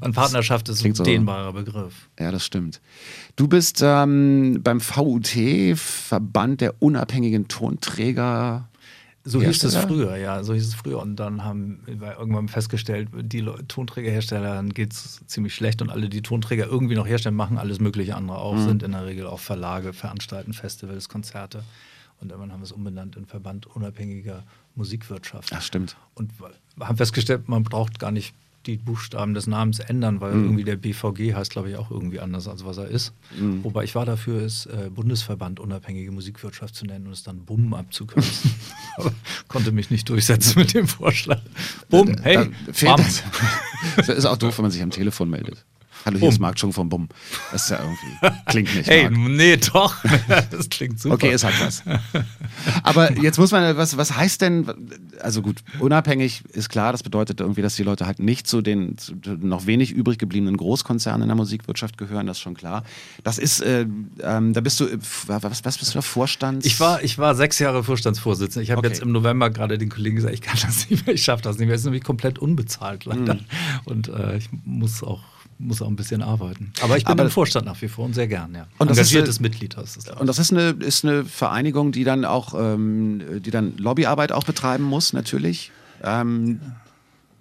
Man 0.00 0.12
Partnerschaft 0.12 0.68
ist 0.68 0.84
ein 0.84 0.94
so, 0.94 1.04
dehnbarer 1.04 1.52
Begriff. 1.52 2.08
Ja, 2.18 2.32
das 2.32 2.44
stimmt. 2.44 2.80
Du 3.36 3.48
bist 3.48 3.80
ähm, 3.82 4.60
beim 4.62 4.80
VUT, 4.80 5.28
Verband 5.76 6.60
der 6.60 6.82
unabhängigen 6.82 7.48
Tonträger. 7.48 8.68
So 9.24 9.40
hieß 9.40 9.62
es 9.64 9.76
früher, 9.76 10.16
ja, 10.16 10.42
so 10.42 10.52
hieß 10.52 10.66
es 10.66 10.74
früher. 10.74 10.98
Und 11.00 11.16
dann 11.16 11.44
haben 11.44 11.82
wir 11.86 12.18
irgendwann 12.18 12.48
festgestellt, 12.48 13.08
die 13.14 13.44
Tonträgerherstellern 13.68 14.70
geht 14.70 14.92
es 14.92 15.20
ziemlich 15.26 15.54
schlecht 15.54 15.80
und 15.80 15.90
alle, 15.90 16.08
die 16.08 16.22
Tonträger 16.22 16.66
irgendwie 16.66 16.96
noch 16.96 17.06
herstellen, 17.06 17.36
machen 17.36 17.56
alles 17.56 17.78
mögliche 17.78 18.16
andere 18.16 18.38
auch, 18.38 18.54
mhm. 18.54 18.64
sind 18.64 18.82
in 18.82 18.92
der 18.92 19.06
Regel 19.06 19.26
auch 19.26 19.38
Verlage, 19.38 19.92
veranstalten 19.92 20.52
Festivals, 20.54 21.08
Konzerte. 21.08 21.62
Und 22.22 22.30
irgendwann 22.30 22.52
haben 22.52 22.60
wir 22.60 22.66
es 22.66 22.72
umbenannt 22.72 23.16
in 23.16 23.26
Verband 23.26 23.66
unabhängiger 23.66 24.44
Musikwirtschaft. 24.76 25.52
Ach, 25.52 25.60
stimmt. 25.60 25.96
Und 26.14 26.30
haben 26.80 26.96
festgestellt, 26.96 27.48
man 27.48 27.64
braucht 27.64 27.98
gar 27.98 28.12
nicht 28.12 28.34
die 28.66 28.76
Buchstaben 28.76 29.34
des 29.34 29.48
Namens 29.48 29.80
ändern, 29.80 30.20
weil 30.20 30.34
mhm. 30.34 30.44
irgendwie 30.44 30.64
der 30.64 30.76
BVG 30.76 31.34
heißt, 31.34 31.50
glaube 31.50 31.70
ich, 31.70 31.76
auch 31.76 31.90
irgendwie 31.90 32.20
anders, 32.20 32.46
als 32.46 32.64
was 32.64 32.76
er 32.76 32.86
ist. 32.86 33.12
Mhm. 33.36 33.64
Wobei 33.64 33.82
ich 33.82 33.96
war 33.96 34.06
dafür, 34.06 34.40
es 34.40 34.66
äh, 34.66 34.88
Bundesverband 34.94 35.58
unabhängige 35.58 36.12
Musikwirtschaft 36.12 36.76
zu 36.76 36.86
nennen 36.86 37.06
und 37.06 37.12
es 37.12 37.24
dann 37.24 37.44
BUM 37.44 37.74
abzukürzen. 37.74 38.52
Aber 38.96 39.12
konnte 39.48 39.72
mich 39.72 39.90
nicht 39.90 40.08
durchsetzen 40.08 40.60
mit 40.60 40.74
dem 40.74 40.86
Vorschlag. 40.86 41.40
BUM, 41.88 42.16
hey, 42.22 42.50
da, 42.66 42.96
da 42.96 42.96
das 43.96 44.08
ist 44.08 44.26
auch 44.26 44.36
doof, 44.36 44.58
wenn 44.58 44.62
man 44.62 44.70
sich 44.70 44.82
am 44.82 44.90
Telefon 44.90 45.28
meldet. 45.28 45.64
Hallo, 46.05 46.14
hier 46.14 46.20
Bum. 46.20 46.28
ist 46.30 46.38
Marc 46.40 46.57
Chung 46.57 46.72
vom 46.72 46.88
Bumm. 46.88 47.09
Das 47.53 47.64
ist 47.64 47.70
ja 47.70 47.78
irgendwie, 47.78 48.40
klingt 48.46 48.74
nicht. 48.74 48.88
Hey, 48.88 49.09
Marc. 49.11 49.32
nee, 49.32 49.57
doch. 49.57 49.94
Das 50.50 50.68
klingt 50.68 51.00
super. 51.00 51.14
Okay, 51.14 51.30
es 51.30 51.44
hat 51.44 51.53
was. 51.61 51.82
Aber 52.82 53.12
jetzt 53.20 53.38
muss 53.38 53.53
man, 53.53 53.76
was, 53.76 53.96
was 53.96 54.16
heißt 54.16 54.40
denn, 54.40 54.66
also 55.20 55.42
gut, 55.42 55.62
unabhängig 55.78 56.42
ist 56.53 56.68
klar, 56.68 56.92
das 56.92 57.03
bedeutet 57.03 57.40
irgendwie, 57.40 57.62
dass 57.62 57.76
die 57.76 57.82
Leute 57.82 58.07
halt 58.07 58.18
nicht 58.18 58.46
zu 58.46 58.61
den 58.62 58.96
zu 58.98 59.14
noch 59.24 59.66
wenig 59.66 59.92
übrig 59.92 60.18
gebliebenen 60.18 60.57
Großkonzernen 60.57 61.22
in 61.22 61.28
der 61.28 61.36
Musikwirtschaft 61.36 61.98
gehören, 61.98 62.26
das 62.26 62.38
ist 62.38 62.42
schon 62.42 62.55
klar. 62.55 62.84
Das 63.24 63.38
ist, 63.38 63.61
äh, 63.61 63.86
ähm, 64.22 64.53
da 64.53 64.61
bist 64.61 64.80
du, 64.80 64.86
was, 65.26 65.64
was 65.64 65.78
bist 65.78 65.90
du 65.90 65.98
da 65.98 66.03
Vorstands? 66.03 66.66
Ich 66.66 66.80
war, 66.80 67.03
ich 67.03 67.18
war 67.18 67.34
sechs 67.34 67.59
Jahre 67.59 67.84
Vorstandsvorsitzender. 67.84 68.62
Ich 68.62 68.70
habe 68.70 68.80
okay. 68.80 68.88
jetzt 68.88 69.00
im 69.00 69.12
November 69.12 69.50
gerade 69.50 69.78
den 69.78 69.88
Kollegen 69.88 70.16
gesagt, 70.16 70.34
ich 70.34 70.42
kann 70.42 70.59
das 70.62 70.88
nicht 70.90 71.07
mehr, 71.07 71.14
ich 71.14 71.22
schaffe 71.22 71.42
das 71.42 71.59
nicht 71.59 71.66
mehr. 71.66 71.74
Es 71.74 71.82
ist 71.82 71.86
nämlich 71.86 72.05
komplett 72.05 72.38
unbezahlt 72.38 73.05
leider. 73.05 73.34
Mhm. 73.34 73.40
Und 73.84 74.09
äh, 74.09 74.36
ich 74.36 74.48
muss 74.64 75.03
auch 75.03 75.20
muss 75.62 75.80
auch 75.82 75.88
ein 75.88 75.96
bisschen 75.96 76.22
arbeiten. 76.22 76.72
Aber 76.82 76.96
ich 76.96 77.04
bin 77.04 77.12
Aber 77.12 77.24
im 77.24 77.30
Vorstand 77.30 77.66
nach 77.66 77.80
wie 77.80 77.88
vor 77.88 78.04
und 78.04 78.14
sehr 78.14 78.28
gern, 78.28 78.54
ja. 78.54 78.66
Und 78.78 78.90
Engagiertes 78.90 79.38
eine, 79.38 79.42
Mitglied 79.42 79.76
das. 79.76 79.96
Und 79.96 80.26
das 80.26 80.38
ist 80.38 80.52
eine, 80.52 80.70
ist 80.70 81.04
eine 81.04 81.24
Vereinigung, 81.24 81.92
die 81.92 82.04
dann 82.04 82.24
auch, 82.24 82.54
ähm, 82.54 83.42
die 83.42 83.50
dann 83.50 83.76
Lobbyarbeit 83.76 84.32
auch 84.32 84.44
betreiben 84.44 84.84
muss, 84.84 85.12
natürlich. 85.12 85.70
Ähm, 86.02 86.60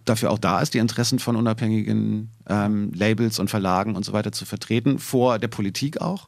dafür 0.06 0.32
auch 0.32 0.40
da 0.40 0.62
ist, 0.62 0.74
die 0.74 0.78
Interessen 0.78 1.20
von 1.20 1.36
unabhängigen 1.36 2.30
ähm, 2.48 2.92
Labels 2.94 3.40
und 3.40 3.50
Verlagen 3.50 3.96
und 3.96 4.06
so 4.06 4.14
weiter 4.14 4.32
zu 4.32 4.46
vertreten, 4.46 5.00
vor 5.00 5.40
der 5.40 5.48
Politik 5.48 6.02
auch. 6.02 6.28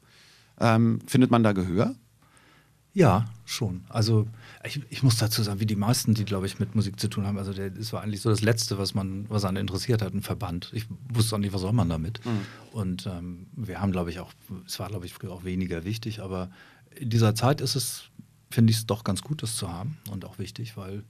Ähm, 0.59 0.99
findet 1.07 1.31
man 1.31 1.43
da 1.43 1.53
Gehör? 1.53 1.95
Ja, 2.93 3.25
schon. 3.45 3.83
Also 3.89 4.27
ich, 4.66 4.82
ich, 4.89 5.03
muss 5.03 5.18
dazu 5.18 5.43
sagen, 5.43 5.59
wie 5.59 5.66
die 5.66 5.76
meisten, 5.76 6.14
die, 6.14 6.26
glaube 6.26 6.45
ich, 6.45 6.59
mit 6.59 6.74
Musik 6.74 6.99
zu 6.99 7.09
tun 7.09 7.26
haben, 7.26 7.38
also 7.38 7.53
der, 7.53 7.70
das 7.70 7.91
war 7.91 8.01
eigentlich 8.01 8.22
so 8.22 8.30
das 8.30 8.41
Letzte, 8.41 8.78
was 8.78 8.93
man, 8.93 9.30
was 9.30 9.43
einen 9.45 9.57
interessiert 9.57 10.01
hat, 10.01 10.14
ein 10.14 10.22
Verband. 10.22 10.72
Ich 10.74 10.86
wusste 11.09 11.36
auch 11.36 11.39
nicht, 11.39 11.53
was 11.53 11.61
soll 11.61 11.74
man 11.74 11.89
damit. 11.89 12.26
Mhm. 12.26 12.45
Und 12.72 13.05
ähm, 13.05 13.47
wir 13.53 13.82
haben, 13.82 13.91
glaube 13.91 14.09
ich, 14.09 14.20
auch, 14.20 14.32
es 14.66 14.80
war, 14.80 14.89
glaube 14.89 15.05
ich, 15.05 15.14
früher 15.14 15.32
auch 15.32 15.43
weniger 15.43 15.84
wichtig, 15.84 16.22
aber 16.22 16.49
in 16.95 17.09
dieser 17.09 17.36
Zeit 17.36 17.59
ist 17.59 17.76
es, 17.76 18.05
finde 18.49 18.72
ich 18.72 18.78
es 18.78 18.86
doch 18.86 19.03
ganz 19.03 19.22
gut, 19.22 19.43
das 19.43 19.57
zu 19.57 19.70
haben 19.70 19.97
und 20.09 20.24
auch 20.24 20.39
wichtig, 20.39 20.78
weil 20.78 21.03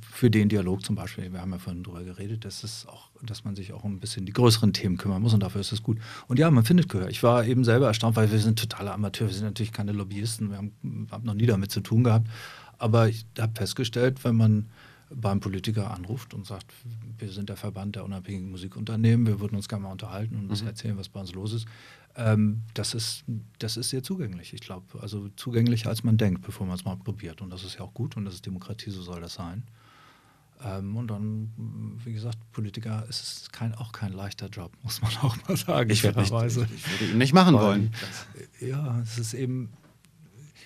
für 0.00 0.30
den 0.30 0.48
Dialog 0.48 0.84
zum 0.84 0.94
Beispiel, 0.94 1.32
wir 1.32 1.40
haben 1.40 1.50
ja 1.50 1.58
vorhin 1.58 1.82
darüber 1.82 2.04
geredet, 2.04 2.44
dass, 2.44 2.62
es 2.62 2.86
auch, 2.86 3.10
dass 3.22 3.44
man 3.44 3.56
sich 3.56 3.72
auch 3.72 3.84
ein 3.84 3.98
bisschen 3.98 4.24
die 4.24 4.32
größeren 4.32 4.72
Themen 4.72 4.96
kümmern 4.96 5.20
muss 5.20 5.34
und 5.34 5.42
dafür 5.42 5.60
ist 5.60 5.72
es 5.72 5.82
gut. 5.82 5.98
Und 6.28 6.38
ja, 6.38 6.50
man 6.50 6.64
findet 6.64 6.88
Gehör. 6.88 7.08
Ich 7.08 7.22
war 7.22 7.44
eben 7.44 7.64
selber 7.64 7.88
erstaunt, 7.88 8.14
weil 8.14 8.30
wir 8.30 8.38
sind 8.38 8.58
totale 8.58 8.92
Amateure, 8.92 9.28
wir 9.28 9.34
sind 9.34 9.46
natürlich 9.46 9.72
keine 9.72 9.92
Lobbyisten, 9.92 10.50
wir 10.50 10.58
haben, 10.58 11.08
haben 11.10 11.24
noch 11.24 11.34
nie 11.34 11.46
damit 11.46 11.72
zu 11.72 11.80
tun 11.80 12.04
gehabt. 12.04 12.28
Aber 12.78 13.08
ich 13.08 13.26
habe 13.38 13.52
festgestellt, 13.56 14.22
wenn 14.22 14.36
man 14.36 14.70
beim 15.10 15.40
Politiker 15.40 15.90
anruft 15.90 16.34
und 16.34 16.46
sagt, 16.46 16.72
wir 17.18 17.30
sind 17.30 17.48
der 17.48 17.56
Verband 17.56 17.96
der 17.96 18.04
unabhängigen 18.04 18.50
Musikunternehmen, 18.50 19.26
wir 19.26 19.40
würden 19.40 19.56
uns 19.56 19.68
gerne 19.68 19.84
mal 19.84 19.92
unterhalten 19.92 20.36
und 20.36 20.50
uns 20.50 20.62
mhm. 20.62 20.68
erzählen, 20.68 20.98
was 20.98 21.08
bei 21.08 21.20
uns 21.20 21.32
los 21.34 21.52
ist, 21.52 21.66
ähm, 22.18 22.62
das, 22.74 22.94
ist 22.94 23.24
das 23.58 23.76
ist 23.76 23.90
sehr 23.90 24.02
zugänglich. 24.02 24.52
Ich 24.52 24.60
glaube, 24.60 25.00
also 25.00 25.28
zugänglicher 25.36 25.88
als 25.88 26.02
man 26.02 26.16
denkt, 26.16 26.42
bevor 26.42 26.66
man 26.66 26.76
es 26.76 26.84
mal 26.84 26.96
probiert. 26.96 27.40
Und 27.40 27.50
das 27.50 27.64
ist 27.64 27.78
ja 27.78 27.82
auch 27.82 27.94
gut 27.94 28.16
und 28.16 28.24
das 28.24 28.34
ist 28.34 28.44
Demokratie, 28.44 28.90
so 28.90 29.02
soll 29.02 29.20
das 29.20 29.34
sein. 29.34 29.62
Ähm, 30.64 30.96
und 30.96 31.08
dann, 31.08 31.52
wie 32.04 32.12
gesagt, 32.12 32.38
Politiker 32.50 33.06
ist 33.08 33.52
kein, 33.52 33.72
auch 33.76 33.92
kein 33.92 34.12
leichter 34.12 34.48
Job, 34.48 34.72
muss 34.82 35.00
man 35.00 35.12
auch 35.22 35.36
mal 35.46 35.56
sagen. 35.56 35.90
Ich, 35.90 36.02
nicht, 36.02 36.16
ich, 36.16 36.24
ich 36.24 36.32
würde 36.32 37.12
ihn 37.12 37.18
nicht 37.18 37.32
machen 37.32 37.54
Weil, 37.54 37.62
wollen. 37.62 37.92
Ja, 38.60 38.98
es 39.00 39.18
ist 39.18 39.34
eben, 39.34 39.70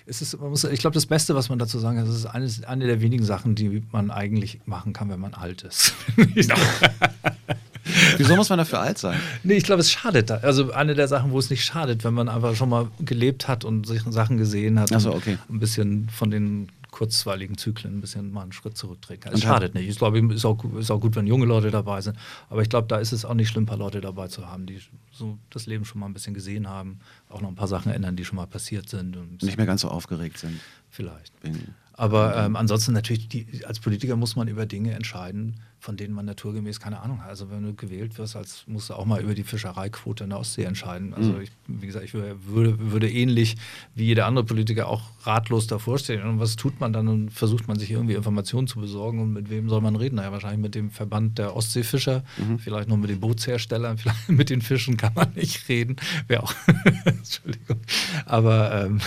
es 0.07 0.23
ist, 0.23 0.39
man 0.39 0.49
muss, 0.49 0.63
ich 0.63 0.79
glaube, 0.79 0.95
das 0.95 1.05
Beste, 1.05 1.35
was 1.35 1.49
man 1.49 1.59
dazu 1.59 1.77
sagen 1.77 1.97
kann, 1.97 2.07
das 2.07 2.15
ist 2.15 2.25
eines, 2.25 2.63
eine 2.63 2.87
der 2.87 3.01
wenigen 3.01 3.23
Sachen, 3.23 3.53
die 3.53 3.83
man 3.91 4.09
eigentlich 4.09 4.61
machen 4.65 4.91
kann, 4.91 5.09
wenn 5.09 5.19
man 5.19 5.35
alt 5.35 5.61
ist. 5.61 5.93
Wieso 8.17 8.35
muss 8.35 8.49
man 8.49 8.57
dafür 8.57 8.79
alt 8.79 8.97
sein? 8.97 9.19
Nee, 9.43 9.55
ich 9.55 9.63
glaube, 9.63 9.81
es 9.81 9.91
schadet. 9.91 10.29
Da. 10.29 10.37
Also 10.37 10.71
eine 10.71 10.95
der 10.95 11.07
Sachen, 11.07 11.31
wo 11.31 11.39
es 11.39 11.49
nicht 11.49 11.63
schadet, 11.63 12.03
wenn 12.03 12.13
man 12.13 12.29
einfach 12.29 12.55
schon 12.55 12.69
mal 12.69 12.87
gelebt 12.99 13.47
hat 13.47 13.65
und 13.65 13.85
sich 13.87 14.01
Sachen 14.09 14.37
gesehen 14.37 14.79
hat. 14.79 14.91
Achso, 14.91 15.13
okay. 15.13 15.37
Ein 15.49 15.59
bisschen 15.59 16.09
von 16.09 16.31
den 16.31 16.69
kurzweiligen 16.91 17.57
Zyklen 17.57 17.97
ein 17.97 18.01
bisschen 18.01 18.31
mal 18.31 18.43
einen 18.43 18.51
Schritt 18.51 18.77
zurücktreten 18.77 19.21
kann. 19.21 19.33
Es 19.33 19.41
schadet 19.41 19.73
nicht. 19.73 19.89
Ich 19.89 19.97
glaube, 19.97 20.19
es 20.19 20.35
ist 20.35 20.45
auch, 20.45 20.63
ist 20.75 20.91
auch 20.91 21.01
gut, 21.01 21.15
wenn 21.15 21.25
junge 21.25 21.45
Leute 21.45 21.71
dabei 21.71 21.99
sind. 22.01 22.17
Aber 22.49 22.61
ich 22.61 22.69
glaube, 22.69 22.87
da 22.87 22.97
ist 22.97 23.11
es 23.11 23.25
auch 23.25 23.33
nicht 23.33 23.49
schlimm, 23.49 23.63
ein 23.63 23.67
paar 23.67 23.77
Leute 23.77 23.99
dabei 23.99 24.27
zu 24.27 24.47
haben, 24.47 24.67
die 24.67 24.79
so 25.11 25.39
das 25.49 25.65
Leben 25.65 25.85
schon 25.85 25.99
mal 25.99 26.05
ein 26.05 26.13
bisschen 26.13 26.35
gesehen 26.35 26.69
haben, 26.69 26.99
auch 27.29 27.41
noch 27.41 27.49
ein 27.49 27.55
paar 27.55 27.67
Sachen 27.67 27.91
ändern, 27.91 28.15
die 28.15 28.23
schon 28.23 28.35
mal 28.35 28.45
passiert 28.45 28.89
sind. 28.89 29.17
Und 29.17 29.41
nicht 29.41 29.57
mehr 29.57 29.65
ganz 29.65 29.81
so 29.81 29.87
aufgeregt 29.89 30.37
sind. 30.37 30.59
Vielleicht. 30.91 31.37
Bin 31.41 31.73
aber 31.95 32.35
ähm, 32.37 32.55
ansonsten 32.55 32.93
natürlich, 32.93 33.27
die, 33.27 33.65
als 33.65 33.79
Politiker 33.79 34.15
muss 34.15 34.35
man 34.35 34.47
über 34.47 34.65
Dinge 34.65 34.93
entscheiden, 34.93 35.59
von 35.79 35.95
denen 35.95 36.13
man 36.13 36.25
naturgemäß 36.25 36.79
keine 36.79 37.01
Ahnung 37.01 37.21
hat. 37.21 37.29
Also 37.29 37.51
wenn 37.51 37.61
du 37.61 37.75
gewählt 37.75 38.17
wirst, 38.17 38.35
als 38.35 38.63
musst 38.67 38.89
du 38.89 38.95
auch 38.95 39.05
mal 39.05 39.21
über 39.21 39.35
die 39.35 39.43
Fischereiquote 39.43 40.23
in 40.23 40.31
der 40.31 40.39
Ostsee 40.39 40.63
entscheiden. 40.63 41.13
Also 41.13 41.33
mhm. 41.33 41.41
ich, 41.41 41.51
wie 41.67 41.85
gesagt, 41.85 42.05
ich 42.05 42.13
würde, 42.13 42.79
würde, 42.79 43.11
ähnlich 43.11 43.57
wie 43.93 44.05
jeder 44.05 44.25
andere 44.25 44.45
Politiker 44.45 44.87
auch 44.87 45.01
ratlos 45.23 45.67
davor 45.67 45.99
stehen. 45.99 46.23
Und 46.23 46.39
was 46.39 46.55
tut 46.55 46.79
man 46.79 46.93
dann 46.93 47.07
und 47.07 47.29
versucht 47.29 47.67
man 47.67 47.77
sich 47.77 47.91
irgendwie 47.91 48.13
Informationen 48.13 48.67
zu 48.67 48.79
besorgen 48.79 49.19
und 49.19 49.33
mit 49.33 49.49
wem 49.49 49.69
soll 49.69 49.81
man 49.81 49.95
reden? 49.95 50.15
Naja, 50.15 50.31
wahrscheinlich 50.31 50.61
mit 50.61 50.73
dem 50.73 50.89
Verband 50.89 51.37
der 51.37 51.55
Ostseefischer, 51.55 52.23
mhm. 52.37 52.57
vielleicht 52.57 52.87
noch 52.87 52.97
mit 52.97 53.09
den 53.09 53.19
Bootsherstellern, 53.19 53.97
vielleicht 53.99 54.29
mit 54.29 54.49
den 54.49 54.61
Fischen 54.61 54.97
kann 54.97 55.13
man 55.13 55.33
nicht 55.33 55.67
reden. 55.69 55.97
Wäre 56.27 56.43
auch, 56.43 56.55
Entschuldigung. 57.05 57.81
Aber 58.25 58.85
ähm, 58.85 59.01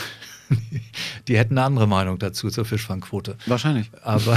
die 1.28 1.36
hätten 1.36 1.58
eine 1.58 1.66
andere 1.66 1.86
Meinung 1.86 2.18
dazu 2.18 2.50
zur 2.50 2.64
Fischfangquote. 2.64 3.36
Wahrscheinlich. 3.46 3.90
Aber, 4.02 4.36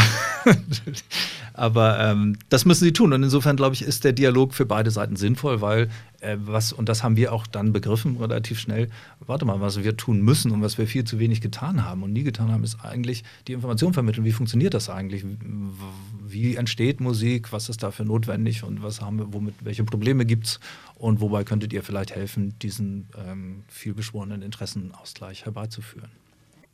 aber 1.53 1.99
ähm, 1.99 2.37
das 2.49 2.65
müssen 2.65 2.83
sie 2.83 2.93
tun. 2.93 3.13
Und 3.13 3.23
insofern, 3.23 3.55
glaube 3.55 3.75
ich, 3.75 3.81
ist 3.81 4.03
der 4.03 4.13
Dialog 4.13 4.53
für 4.53 4.65
beide 4.65 4.91
Seiten 4.91 5.15
sinnvoll, 5.15 5.61
weil 5.61 5.89
äh, 6.21 6.37
was, 6.39 6.73
und 6.73 6.89
das 6.89 7.03
haben 7.03 7.15
wir 7.15 7.31
auch 7.31 7.47
dann 7.47 7.71
begriffen 7.71 8.17
relativ 8.17 8.59
schnell, 8.59 8.89
warte 9.19 9.45
mal, 9.45 9.61
was 9.61 9.83
wir 9.83 9.95
tun 9.95 10.21
müssen 10.21 10.51
und 10.51 10.61
was 10.61 10.77
wir 10.77 10.87
viel 10.87 11.03
zu 11.03 11.19
wenig 11.19 11.41
getan 11.41 11.85
haben 11.85 12.03
und 12.03 12.13
nie 12.13 12.23
getan 12.23 12.51
haben, 12.51 12.63
ist 12.63 12.83
eigentlich 12.83 13.23
die 13.47 13.53
Information 13.53 13.93
vermitteln. 13.93 14.25
Wie 14.25 14.31
funktioniert 14.31 14.73
das 14.73 14.89
eigentlich? 14.89 15.23
Wie 16.27 16.55
entsteht 16.55 16.99
Musik? 16.99 17.51
Was 17.51 17.69
ist 17.69 17.83
dafür 17.83 18.05
notwendig 18.05 18.63
und 18.63 18.83
was 18.83 19.01
haben 19.01 19.19
wir, 19.19 19.33
womit, 19.33 19.55
welche 19.61 19.83
Probleme 19.83 20.25
gibt 20.25 20.47
es? 20.47 20.59
Und 20.99 21.21
wobei 21.21 21.45
könntet 21.45 21.71
ihr 21.71 21.81
vielleicht 21.81 22.13
helfen, 22.13 22.59
diesen 22.59 23.07
ähm, 23.17 23.63
vielbeschworenen 23.69 24.41
Interessenausgleich 24.41 25.45
herbeizuführen? 25.45 26.09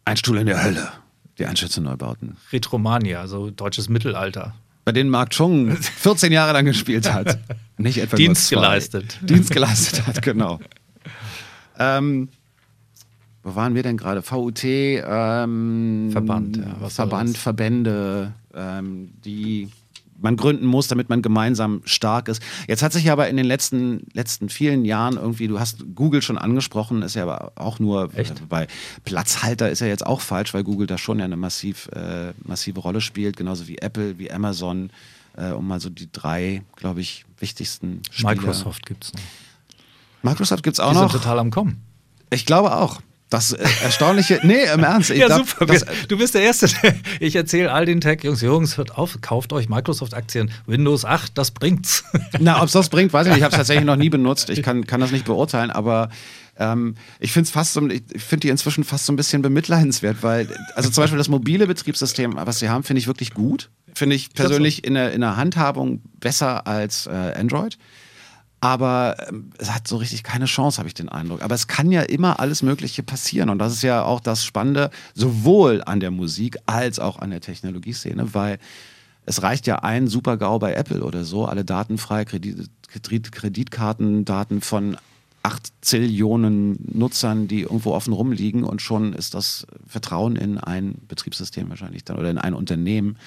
Ein 0.04 0.18
Stuhl 0.18 0.40
in 0.40 0.48
der 0.48 0.64
Hölle. 0.64 0.92
Die 1.38 1.46
Einschätze-Neubauten. 1.46 2.36
Retromania, 2.52 3.22
also 3.22 3.52
deutsches 3.52 3.88
Mittelalter. 3.88 4.56
Bei 4.84 4.92
denen 4.92 5.12
Mark 5.12 5.30
Chung 5.30 5.78
14 5.78 6.32
Jahre 6.32 6.54
lang 6.54 6.66
gespielt 6.66 7.12
hat. 7.14 7.38
Nicht 7.78 8.00
etwa 8.00 8.18
Dienst 8.18 8.50
geleistet. 8.50 9.20
Dienst 9.22 9.52
geleistet 9.52 10.08
hat, 10.08 10.22
genau. 10.24 10.60
ähm, 11.78 12.30
wo 13.44 13.56
waren 13.56 13.76
wir 13.76 13.84
denn 13.84 13.98
gerade? 13.98 14.24
VUT, 14.24 14.64
ähm, 14.64 16.10
Verband, 16.12 16.58
ja, 16.58 16.90
Verband, 16.90 17.38
Verbände, 17.38 18.34
ähm, 18.56 19.12
die 19.24 19.70
man 20.22 20.38
gründen 20.38 20.66
muss, 20.66 20.88
damit 20.88 21.10
man 21.10 21.22
gemeinsam 21.22 21.82
stark 21.86 22.28
ist. 22.30 22.42
Jetzt 22.68 22.82
hat 22.84 22.94
sich 22.94 23.12
aber 23.12 23.28
in 23.30 23.38
den 23.38 23.46
letzten, 23.46 24.08
letzten 24.14 24.50
vielen 24.50 24.86
Jahren 24.86 25.18
irgendwie, 25.18 25.48
du 25.48 25.60
hast 25.60 25.86
Google 25.96 26.22
schon 26.22 26.38
angesprochen, 26.38 27.02
ist 27.02 27.16
ja 27.16 27.24
aber 27.24 27.52
auch 27.56 27.80
nur 27.80 28.10
Echt? 28.16 28.48
bei 28.50 28.68
Platzhalter 29.04 29.70
ist 29.70 29.82
ja 29.82 29.88
jetzt 29.88 30.06
auch 30.06 30.22
falsch, 30.22 30.54
weil 30.54 30.64
Google 30.64 30.88
da 30.88 30.98
schon 30.98 31.20
ja 31.20 31.26
eine 31.26 31.38
massiv, 31.38 31.88
äh, 31.94 32.34
massive 32.44 32.80
Rolle 32.80 33.02
spielt, 33.02 33.38
genauso 33.38 33.68
wie 33.68 33.78
Apple, 33.80 34.18
wie 34.18 34.32
Amazon. 34.32 34.90
äh, 35.38 35.52
um 35.52 35.68
mal 35.68 35.82
so 35.82 35.90
die 35.90 36.10
drei, 36.12 36.62
glaube 36.78 37.02
ich, 37.02 37.26
wichtigsten 37.40 38.02
Spieler. 38.10 38.36
Microsoft 38.36 38.86
gibt 38.86 39.04
es 39.04 39.14
noch. 39.14 39.22
Microsoft 40.24 40.64
gibt 40.64 40.76
es 40.76 40.80
auch 40.80 40.92
Die 40.94 40.98
noch. 40.98 41.12
sind 41.12 41.22
total 41.22 41.40
am 41.40 41.52
Kommen. 41.52 41.82
Ich 42.30 42.46
glaube 42.46 42.74
auch. 42.76 43.02
Das 43.30 43.54
äh, 43.54 43.66
Erstaunliche, 43.84 44.40
nee, 44.44 44.66
im 44.72 44.84
Ernst. 44.84 45.10
Ich 45.10 45.18
ja, 45.18 45.28
glaub, 45.28 45.48
super. 45.48 45.66
Das, 45.66 45.86
du 46.08 46.18
bist 46.18 46.36
der 46.36 46.44
Erste. 46.44 46.68
Ich 47.20 47.36
erzähle 47.36 47.72
all 47.72 47.86
den 47.86 48.02
Tech-Jungs, 48.02 48.42
Jungs, 48.42 48.78
hört 48.78 48.98
auf, 48.98 49.20
kauft 49.22 49.52
euch 49.54 49.68
Microsoft-Aktien. 49.68 50.52
Windows 50.68 51.06
8, 51.06 51.38
das 51.38 51.52
bringt's. 51.52 52.04
Na, 52.40 52.62
ob 52.62 52.68
es 52.68 52.74
das 52.74 52.90
bringt, 52.90 53.14
weiß 53.14 53.28
ich 53.28 53.32
nicht. 53.32 53.38
Ich 53.40 53.44
habe 53.44 53.54
es 53.54 53.58
tatsächlich 53.58 53.86
noch 53.86 53.96
nie 53.96 54.10
benutzt. 54.10 54.50
Ich 54.50 54.62
kann, 54.62 54.86
kann 54.86 55.02
das 55.02 55.12
nicht 55.12 55.26
beurteilen, 55.26 55.72
aber 55.72 56.10
ähm, 56.58 56.96
ich 57.20 57.32
finde 57.32 57.48
es 57.48 57.52
fast 57.52 57.74
so, 57.74 57.88
ich 57.88 58.04
finde 58.18 58.42
die 58.42 58.50
inzwischen 58.50 58.84
fast 58.84 59.06
so 59.06 59.14
ein 59.14 59.16
bisschen 59.16 59.42
bemitleidenswert, 59.42 60.18
weil, 60.22 60.48
also 60.76 60.90
zum 60.90 61.04
Beispiel 61.04 61.18
das 61.18 61.28
mobile 61.28 61.68
Betriebssystem, 61.68 62.36
was 62.36 62.60
sie 62.60 62.70
haben, 62.70 62.84
finde 62.84 63.00
ich 63.00 63.08
wirklich 63.08 63.34
gut. 63.34 63.70
Finde 63.94 64.16
ich 64.16 64.34
persönlich 64.34 64.84
in 64.84 64.94
der, 64.94 65.14
in 65.14 65.22
der 65.22 65.38
Handhabung 65.38 66.02
besser 66.20 66.68
als 66.68 67.08
äh, 67.08 67.12
Android. 67.12 67.78
Aber 68.66 69.16
ähm, 69.30 69.52
es 69.60 69.72
hat 69.72 69.88
so 69.88 69.98
richtig 69.98 70.24
keine 70.24 70.46
Chance, 70.46 70.80
habe 70.80 70.88
ich 70.88 70.96
den 70.96 71.08
Eindruck. 71.08 71.44
Aber 71.44 71.54
es 71.54 71.68
kann 71.68 71.92
ja 71.92 72.02
immer 72.02 72.40
alles 72.40 72.64
Mögliche 72.64 73.04
passieren. 73.04 73.50
Und 73.52 73.60
das 73.60 73.74
ist 73.74 73.84
ja 73.84 74.02
auch 74.02 74.20
das 74.20 74.44
Spannende, 74.44 74.90
sowohl 75.14 75.84
an 75.86 76.00
der 76.00 76.10
Musik 76.10 76.58
als 76.66 76.98
auch 76.98 77.20
an 77.20 77.30
der 77.30 77.42
Technologieszene, 77.42 78.34
weil 78.34 78.58
es 79.28 79.44
reicht 79.44 79.68
ja 79.68 79.84
ein 79.84 80.08
Super-GAU 80.08 80.58
bei 80.58 80.74
Apple 80.74 81.04
oder 81.04 81.26
so, 81.26 81.46
alle 81.46 81.64
datenfrei, 81.64 82.26
Kredit, 82.26 82.68
Kredit, 82.88 83.32
Kreditkartendaten 83.32 84.62
von 84.62 84.98
8 85.44 85.72
Zillionen 85.82 86.80
Nutzern, 86.92 87.48
die 87.48 87.62
irgendwo 87.62 87.92
offen 87.92 88.14
rumliegen 88.14 88.64
und 88.64 88.82
schon 88.82 89.14
ist 89.14 89.36
das 89.36 89.68
Vertrauen 89.86 90.38
in 90.38 90.58
ein 90.58 90.96
Betriebssystem 91.08 91.70
wahrscheinlich 91.70 92.04
dann 92.04 92.18
oder 92.18 92.32
in 92.32 92.40
ein 92.40 92.56
Unternehmen 92.56 93.18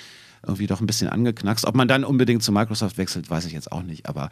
irgendwie 0.45 0.67
doch 0.67 0.81
ein 0.81 0.87
bisschen 0.89 1.09
angeknackst. 1.09 1.65
Ob 1.65 1.77
man 1.77 1.87
dann 1.87 2.03
unbedingt 2.03 2.43
zu 2.43 2.51
Microsoft 2.51 2.99
wechselt, 2.99 3.31
weiß 3.31 3.47
ich 3.47 3.53
jetzt 3.53 3.71
auch 3.71 3.85
nicht, 3.85 4.09
aber 4.09 4.31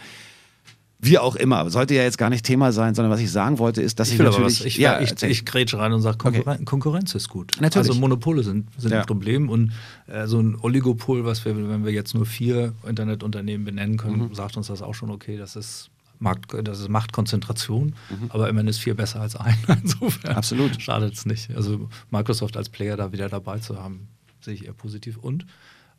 wie 0.99 1.19
auch 1.19 1.37
immer, 1.37 1.69
sollte 1.71 1.95
ja 1.95 2.03
jetzt 2.03 2.17
gar 2.17 2.31
nicht 2.31 2.45
Thema 2.45 2.73
sein, 2.73 2.95
sondern 2.95 3.13
was 3.13 3.21
ich 3.21 3.31
sagen 3.31 3.59
wollte, 3.59 3.83
ist, 3.83 4.01
dass 4.01 4.09
ich, 4.09 4.15
Ich 4.15 4.21
natürlich. 4.21 4.65
Ich, 4.65 4.77
ja, 4.79 5.01
ich, 5.01 5.23
ich 5.23 5.45
grätsche 5.45 5.79
rein 5.79 5.93
und 5.93 6.01
sage, 6.01 6.17
Konkurren 6.17 6.65
Konkurrenz 6.65 7.15
ist 7.15 7.29
gut. 7.29 7.53
Natürlich. 7.61 7.89
Also 7.89 8.01
Monopole 8.01 8.43
sind, 8.43 8.69
sind 8.79 8.93
Ja. 8.93 9.01
ein 9.01 9.07
Problem 9.07 9.49
und 9.51 9.73
äh, 10.07 10.27
so 10.27 10.41
ein 10.41 10.57
Oligopol, 10.61 11.25
was 11.27 11.45
wir, 11.45 11.55
wenn 11.69 11.85
wir 11.85 11.93
jetzt 11.93 12.15
nur 12.15 12.25
vier 12.25 12.73
Internetunternehmen 12.89 13.65
benennen 13.67 13.99
können, 13.99 14.29
Mhm. 14.29 14.35
sagt 14.35 14.57
uns 14.57 14.69
das 14.69 14.81
auch 14.81 14.95
schon 14.95 15.11
okay, 15.11 15.37
das 15.37 15.55
ist 15.55 15.91
Markt, 16.19 16.55
das 16.65 16.81
ist 16.81 16.89
Machtkonzentration, 16.89 17.95
Mhm. 18.09 18.31
aber 18.31 18.49
immerhin 18.49 18.69
ist 18.69 18.79
vier 18.79 18.95
besser 18.95 19.21
als 19.21 19.37
ein. 19.37 19.55
Insofern 19.83 20.35
Absolut. 20.35 20.81
schadet 20.81 21.13
es 21.13 21.27
nicht. 21.27 21.55
Also 21.55 21.91
Microsoft 22.11 22.57
als 22.57 22.71
Player 22.71 22.97
da 22.97 23.13
wieder 23.13 23.29
dabei 23.29 23.59
zu 23.59 23.77
haben, 23.79 24.09
sehe 24.41 24.55
ich 24.55 24.65
eher 24.65 24.73
positiv. 24.73 25.19
Und 25.19 25.45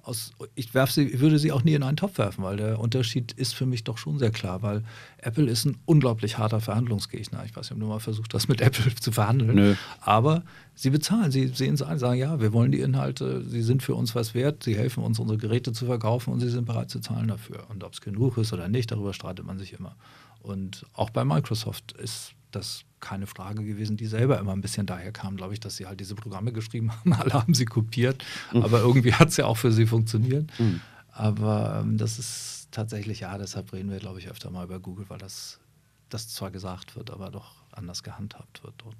aus, 0.07 0.31
ich 0.55 0.73
werf 0.73 0.91
sie, 0.91 1.03
ich 1.03 1.19
würde 1.19 1.37
sie 1.37 1.51
auch 1.51 1.63
nie 1.63 1.73
in 1.73 1.83
einen 1.83 1.97
Topf 1.97 2.17
werfen, 2.17 2.43
weil 2.43 2.57
der 2.57 2.79
Unterschied 2.79 3.33
ist 3.33 3.53
für 3.53 3.65
mich 3.65 3.83
doch 3.83 3.97
schon 3.97 4.17
sehr 4.17 4.31
klar, 4.31 4.61
weil 4.61 4.83
Apple 5.17 5.49
ist 5.49 5.65
ein 5.65 5.77
unglaublich 5.85 6.37
harter 6.37 6.61
Verhandlungsgegner. 6.61 7.43
Ich 7.45 7.55
weiß 7.55 7.69
nicht, 7.69 7.73
ob 7.73 7.79
du 7.79 7.87
mal 7.87 7.99
versucht 7.99 8.33
hast, 8.33 8.47
mit 8.47 8.61
Apple 8.67 8.95
zu 8.95 9.11
verhandeln. 9.11 9.55
Nö. 9.55 9.75
Aber 9.99 10.43
sie 10.75 10.89
bezahlen, 10.89 11.31
sie 11.31 11.47
sehen 11.47 11.73
es 11.73 11.81
ein, 11.81 11.99
sagen, 11.99 12.19
ja, 12.19 12.39
wir 12.39 12.53
wollen 12.53 12.71
die 12.71 12.79
Inhalte, 12.79 13.43
sie 13.43 13.61
sind 13.61 13.83
für 13.83 13.95
uns 13.95 14.15
was 14.15 14.33
wert, 14.33 14.63
sie 14.63 14.77
helfen 14.77 15.03
uns, 15.03 15.19
unsere 15.19 15.37
Geräte 15.37 15.73
zu 15.73 15.85
verkaufen 15.85 16.31
und 16.31 16.39
sie 16.39 16.49
sind 16.49 16.65
bereit 16.65 16.89
zu 16.89 16.99
zahlen 16.99 17.27
dafür. 17.27 17.65
Und 17.69 17.83
ob 17.83 17.93
es 17.93 18.01
genug 18.01 18.37
ist 18.37 18.53
oder 18.53 18.69
nicht, 18.69 18.91
darüber 18.91 19.13
streitet 19.13 19.45
man 19.45 19.57
sich 19.59 19.73
immer. 19.73 19.95
Und 20.41 20.85
auch 20.93 21.09
bei 21.09 21.25
Microsoft 21.25 21.91
ist 21.91 22.31
das 22.51 22.85
keine 22.99 23.27
Frage 23.27 23.63
gewesen, 23.63 23.97
die 23.97 24.07
selber 24.07 24.39
immer 24.39 24.53
ein 24.53 24.61
bisschen 24.61 24.85
daher 24.85 25.11
kam, 25.11 25.37
glaube 25.37 25.53
ich, 25.53 25.59
dass 25.59 25.77
sie 25.77 25.85
halt 25.85 25.99
diese 25.99 26.15
Programme 26.15 26.51
geschrieben 26.51 26.91
haben. 26.95 27.13
Alle 27.13 27.33
haben 27.33 27.53
sie 27.53 27.65
kopiert, 27.65 28.23
aber 28.53 28.79
irgendwie 28.79 29.13
hat 29.13 29.29
es 29.29 29.37
ja 29.37 29.45
auch 29.45 29.57
für 29.57 29.71
sie 29.71 29.85
funktioniert. 29.85 30.49
Aber 31.11 31.81
ähm, 31.81 31.97
das 31.97 32.19
ist 32.19 32.67
tatsächlich, 32.71 33.21
ja, 33.21 33.37
deshalb 33.37 33.73
reden 33.73 33.89
wir, 33.89 33.99
glaube 33.99 34.19
ich, 34.19 34.29
öfter 34.29 34.51
mal 34.51 34.65
über 34.65 34.79
Google, 34.79 35.05
weil 35.09 35.17
das, 35.17 35.59
das 36.09 36.29
zwar 36.29 36.51
gesagt 36.51 36.95
wird, 36.95 37.11
aber 37.11 37.31
doch 37.31 37.55
anders 37.71 38.03
gehandhabt 38.03 38.63
wird 38.63 38.75
dort. 38.77 38.97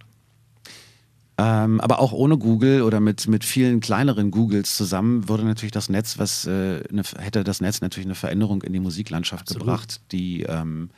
Ähm, 1.39 1.79
aber 1.81 1.99
auch 1.99 2.13
ohne 2.13 2.37
Google 2.37 2.81
oder 2.81 2.99
mit, 2.99 3.27
mit 3.27 3.45
vielen 3.45 3.79
kleineren 3.79 4.31
Googles 4.31 4.75
zusammen 4.75 5.29
würde 5.29 5.43
natürlich 5.43 5.71
das 5.71 5.87
Netz, 5.87 6.17
was 6.17 6.47
äh, 6.47 6.83
eine, 6.89 7.03
hätte 7.19 7.43
das 7.43 7.61
Netz 7.61 7.79
natürlich 7.79 8.07
eine 8.07 8.15
Veränderung 8.15 8.63
in 8.63 8.73
die 8.73 8.79
Musiklandschaft 8.79 9.43
Absolut. 9.43 9.67
gebracht, 9.67 10.01
die 10.11 10.41
ähm, 10.43 10.89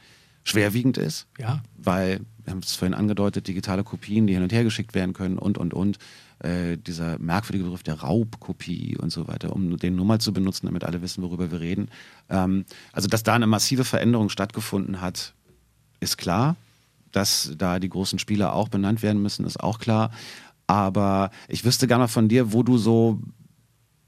schwerwiegend 0.50 0.98
ist, 0.98 1.28
Ja, 1.38 1.62
weil, 1.78 2.22
wir 2.44 2.52
haben 2.52 2.60
es 2.60 2.76
vorhin 2.76 2.94
angedeutet, 2.94 3.48
digitale 3.48 3.84
Kopien, 3.84 4.28
die 4.28 4.34
hin 4.34 4.44
und 4.44 4.52
her 4.52 4.64
geschickt 4.64 4.94
werden 4.94 5.14
können 5.14 5.38
und, 5.38 5.58
und, 5.58 5.74
und. 5.74 5.98
Äh, 6.40 6.78
dieser 6.78 7.20
merkwürdige 7.20 7.66
Begriff 7.66 7.84
der 7.84 8.00
Raubkopie 8.00 8.96
und 8.98 9.10
so 9.10 9.28
weiter, 9.28 9.54
um 9.54 9.76
den 9.76 9.98
nur 9.98 10.06
mal 10.06 10.22
zu 10.22 10.32
benutzen, 10.32 10.68
damit 10.68 10.86
alle 10.86 11.02
wissen, 11.02 11.22
worüber 11.22 11.52
wir 11.52 11.60
reden. 11.60 11.90
Ähm, 12.30 12.64
also, 12.94 13.10
dass 13.10 13.24
da 13.24 13.34
eine 13.34 13.46
massive 13.46 13.84
Veränderung 13.84 14.30
stattgefunden 14.30 15.02
hat, 15.02 15.34
ist 16.00 16.18
klar. 16.18 16.56
Dass 17.12 17.54
da 17.58 17.80
die 17.80 17.90
großen 17.90 18.20
Spieler 18.20 18.54
auch 18.54 18.70
benannt 18.70 19.02
werden 19.02 19.22
müssen, 19.22 19.46
ist 19.46 19.60
auch 19.60 19.80
klar. 19.80 20.12
Aber 20.66 21.32
ich 21.48 21.66
wüsste 21.66 21.88
gerne 21.88 22.04
mal 22.04 22.08
von 22.08 22.30
dir, 22.30 22.54
wo 22.54 22.64
du 22.64 22.78
so, 22.78 23.20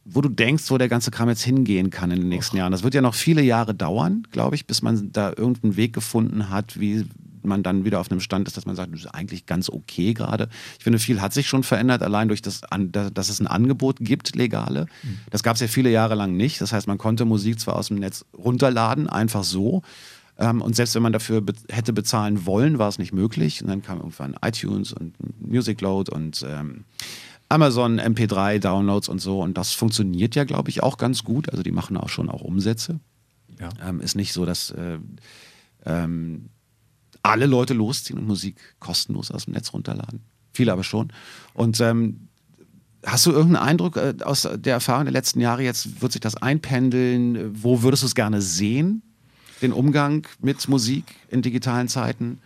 wo 0.06 0.22
du 0.22 0.30
denkst, 0.30 0.70
wo 0.70 0.78
der 0.78 0.90
ganze 0.90 1.12
Kram 1.12 1.30
jetzt 1.30 1.44
hingehen 1.44 1.90
kann 1.90 2.12
in 2.12 2.20
den 2.20 2.30
nächsten 2.30 2.58
Jahren. 2.58 2.72
Das 2.72 2.84
wird 2.84 2.94
ja 2.94 3.02
noch 3.02 3.14
viele 3.14 3.42
Jahre 3.42 3.74
dauern, 3.76 4.28
glaube 4.32 4.56
ich, 4.56 4.66
bis 4.66 4.82
man 4.82 5.12
da 5.12 5.30
irgendeinen 5.30 5.76
Weg 5.76 5.94
gefunden 5.94 6.50
hat, 6.50 6.80
wie 6.80 7.06
man 7.44 7.64
dann 7.64 7.86
wieder 7.86 8.00
auf 8.00 8.12
einem 8.12 8.20
Stand 8.20 8.48
ist, 8.48 8.58
dass 8.58 8.66
man 8.66 8.76
sagt, 8.76 8.94
das 8.94 9.02
ist 9.02 9.08
eigentlich 9.08 9.46
ganz 9.46 9.70
okay 9.70 10.14
gerade. 10.14 10.48
Ich 10.78 10.84
finde, 10.84 11.00
viel 11.00 11.22
hat 11.22 11.34
sich 11.34 11.48
schon 11.48 11.64
verändert, 11.64 12.04
allein 12.04 12.28
durch 12.28 12.42
das, 12.42 12.62
dass 12.62 13.30
es 13.30 13.40
ein 13.40 13.48
Angebot 13.48 13.98
gibt, 14.00 14.36
legale. 14.36 14.86
Das 15.30 15.44
gab 15.44 15.56
es 15.56 15.62
ja 15.62 15.68
viele 15.68 15.90
Jahre 15.90 16.16
lang 16.16 16.36
nicht. 16.36 16.62
Das 16.62 16.74
heißt, 16.74 16.88
man 16.88 16.98
konnte 16.98 17.26
Musik 17.26 17.60
zwar 17.60 17.76
aus 17.76 17.88
dem 17.88 17.98
Netz 17.98 18.26
runterladen, 18.38 19.08
einfach 19.08 19.44
so. 19.44 19.82
Ähm, 20.38 20.62
und 20.62 20.76
selbst 20.76 20.96
wenn 20.96 21.04
man 21.04 21.14
dafür 21.14 21.42
be 21.42 21.54
hätte 21.70 21.94
bezahlen 21.94 22.46
wollen, 22.46 22.80
war 22.80 22.90
es 22.90 23.00
nicht 23.00 23.14
möglich. 23.14 23.62
Und 23.62 23.70
dann 23.70 23.82
kam 23.82 23.98
irgendwann 23.98 24.36
iTunes 24.44 24.94
und 24.94 25.14
Music 25.40 25.82
Load 25.82 26.12
und 26.12 26.46
ähm, 26.48 26.86
Amazon 27.52 28.00
MP3 28.00 28.60
Downloads 28.60 29.10
und 29.10 29.20
so. 29.20 29.42
Und 29.42 29.58
das 29.58 29.74
funktioniert 29.74 30.36
ja, 30.36 30.46
glaube 30.46 30.70
ich, 30.70 30.84
auch 30.84 30.98
ganz 30.98 31.24
gut. 31.24 31.50
Also 31.50 31.64
die 31.64 31.72
machen 31.72 31.98
auch 31.98 32.10
schon 32.10 32.30
auch 32.30 32.42
Umsätze. 32.42 33.00
ja. 33.60 33.70
Ähm, 33.86 34.00
ist 34.00 34.16
nicht 34.16 34.34
so, 34.34 34.46
dass 34.46 34.72
äh, 34.72 35.00
ähm, 35.86 36.50
alle 37.24 37.46
Leute 37.46 37.74
losziehen 37.74 38.18
und 38.20 38.26
Musik 38.26 38.56
kostenlos 38.80 39.32
aus 39.32 39.46
dem 39.46 39.54
Netz 39.54 39.74
runterladen. 39.74 40.22
Viele 40.54 40.72
aber 40.72 40.84
schon. 40.84 41.12
Und 41.54 41.80
ähm, 41.82 42.28
hast 43.06 43.26
du 43.26 43.32
irgendeinen 43.32 43.68
Eindruck 43.68 43.98
äh, 43.98 44.16
aus 44.24 44.48
der 44.54 44.74
Erfahrung 44.74 45.06
der 45.06 45.14
letzten 45.14 45.42
Jahre 45.42 45.64
jetzt, 45.64 46.02
wird 46.02 46.12
sich 46.12 46.22
das 46.22 46.36
einpendeln? 46.36 47.52
Wo 47.62 47.84
würdest 47.84 48.04
du 48.04 48.08
es 48.08 48.16
gerne 48.16 48.42
sehen? 48.42 49.02
Den 49.62 49.74
Umgang 49.74 50.26
mit 50.40 50.68
Musik 50.68 51.16
in 51.30 51.42
digitalen 51.42 51.88
Zeiten? 51.88 52.40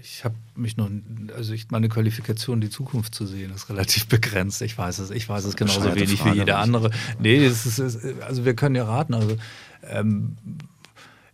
Ich 0.00 0.24
habe 0.24 0.34
mich 0.54 0.76
noch, 0.76 0.90
also 1.34 1.52
ich, 1.52 1.70
meine 1.70 1.88
Qualifikation, 1.88 2.60
die 2.60 2.70
Zukunft 2.70 3.14
zu 3.14 3.26
sehen, 3.26 3.50
ist 3.52 3.68
relativ 3.70 4.06
begrenzt. 4.08 4.60
Ich 4.62 4.76
weiß 4.76 4.98
es, 4.98 5.10
ich 5.10 5.28
weiß 5.28 5.44
es 5.44 5.56
genauso 5.56 5.94
wenig 5.94 6.18
Frage, 6.20 6.34
wie 6.34 6.38
jeder 6.40 6.58
andere. 6.58 6.90
Nee, 7.18 7.42
das 7.44 7.64
ist, 7.66 7.78
ist, 7.78 8.04
also 8.22 8.44
wir 8.44 8.54
können 8.54 8.74
ja 8.74 8.84
raten. 8.84 9.14
Also, 9.14 9.36
ähm, 9.82 10.36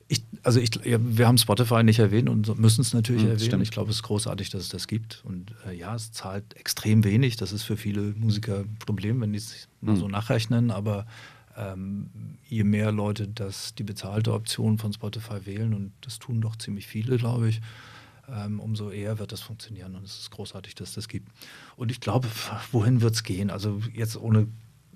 ich, 0.09 0.23
also 0.43 0.61
ich, 0.61 0.71
ja, 0.85 0.99
wir 1.01 1.27
haben 1.27 1.39
Spotify 1.39 1.83
nicht 1.83 1.99
erwähnt 1.99 2.29
und 2.29 2.59
müssen 2.59 2.83
es 2.83 2.93
natürlich 2.93 3.23
Hm, 3.23 3.31
erwähnen. 3.31 3.47
stimmt. 3.47 3.63
Ich 3.63 3.71
glaube, 3.71 3.91
es 3.91 3.97
ist 3.97 4.03
großartig, 4.03 4.51
dass 4.51 4.63
es 4.63 4.69
das 4.69 4.87
gibt. 4.87 5.23
Und 5.25 5.55
äh, 5.67 5.73
ja, 5.75 5.95
es 5.95 6.13
zahlt 6.13 6.55
extrem 6.55 7.03
wenig. 7.05 7.37
Das 7.37 7.53
ist 7.53 7.63
für 7.63 7.77
viele 7.77 8.01
Musiker 8.17 8.59
ein 8.61 8.77
Problem, 8.79 9.21
wenn 9.23 9.33
die 9.33 9.39
es 9.39 9.69
mal 9.81 9.93
Hm. 9.95 10.01
so 10.01 10.09
nachrechnen. 10.09 10.71
Aber 10.71 11.07
ähm, 11.57 12.11
je 12.49 12.65
mehr 12.65 12.93
Leute 12.93 13.27
das, 13.27 13.75
die 13.75 13.83
bezahlte 13.85 14.33
Option 14.35 14.79
von 14.79 14.93
Spotify 14.93 15.47
wählen, 15.47 15.73
und 15.75 15.93
das 16.03 16.19
tun 16.19 16.41
doch 16.41 16.57
ziemlich 16.57 16.87
viele, 16.87 17.17
glaube 17.17 17.49
ich, 17.49 17.61
ähm, 18.29 18.61
umso 18.61 18.91
eher 18.91 19.19
wird 19.19 19.33
das 19.33 19.41
funktionieren. 19.41 19.95
Und 19.95 20.05
es 20.05 20.21
ist 20.21 20.31
großartig, 20.31 20.75
dass 20.75 20.91
es 20.91 20.95
das 20.95 21.09
gibt. 21.09 21.29
Und 21.77 21.91
ich 21.91 22.01
glaube, 22.01 22.29
wohin 22.73 23.01
wird 23.01 23.15
es 23.15 23.23
gehen? 23.23 23.51
Also 23.51 23.81
jetzt 23.93 24.17
ohne, 24.17 24.47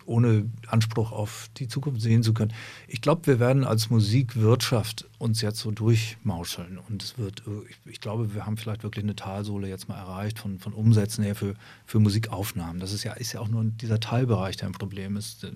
ohne 0.05 0.49
Anspruch 0.69 1.13
auf 1.13 1.49
die 1.57 1.69
Zukunft 1.69 2.01
sehen 2.01 2.23
zu 2.23 2.33
können. 2.33 2.53
Ich 2.87 3.01
glaube, 3.01 3.27
wir 3.27 3.41
werden 3.41 3.65
als 3.65 3.91
Musikwirtschaft 3.91 5.09
uns 5.19 5.41
jetzt 5.41 5.59
so 5.59 5.71
durchmauscheln. 5.73 6.79
Und 6.89 7.03
es 7.03 7.19
wird, 7.19 7.43
äh, 7.47 7.91
ich, 7.91 8.01
glaube, 8.01 8.35
wir 8.35 8.47
haben 8.47 8.57
vielleicht 8.57 8.85
wirklich 8.85 9.05
eine 9.05 9.17
Talsohle 9.17 9.69
jetzt 9.69 9.89
mal 9.89 9.99
erreicht 9.99 10.39
von, 10.39 10.59
von 10.59 10.73
Umsätzen 10.73 11.25
her 11.25 11.35
für, 11.35 11.55
für 11.85 11.99
Musikaufnahmen. 11.99 12.81
Das 12.81 12.93
ist 12.93 13.03
ja, 13.03 13.15
ist 13.15 13.33
ja 13.33 13.41
auch 13.41 13.49
nur 13.49 13.65
dieser 13.65 14.01
Teilbereich, 14.01 14.57
der 14.57 14.69
ein 14.69 14.73
Problem 14.73 15.17
ist, 15.17 15.47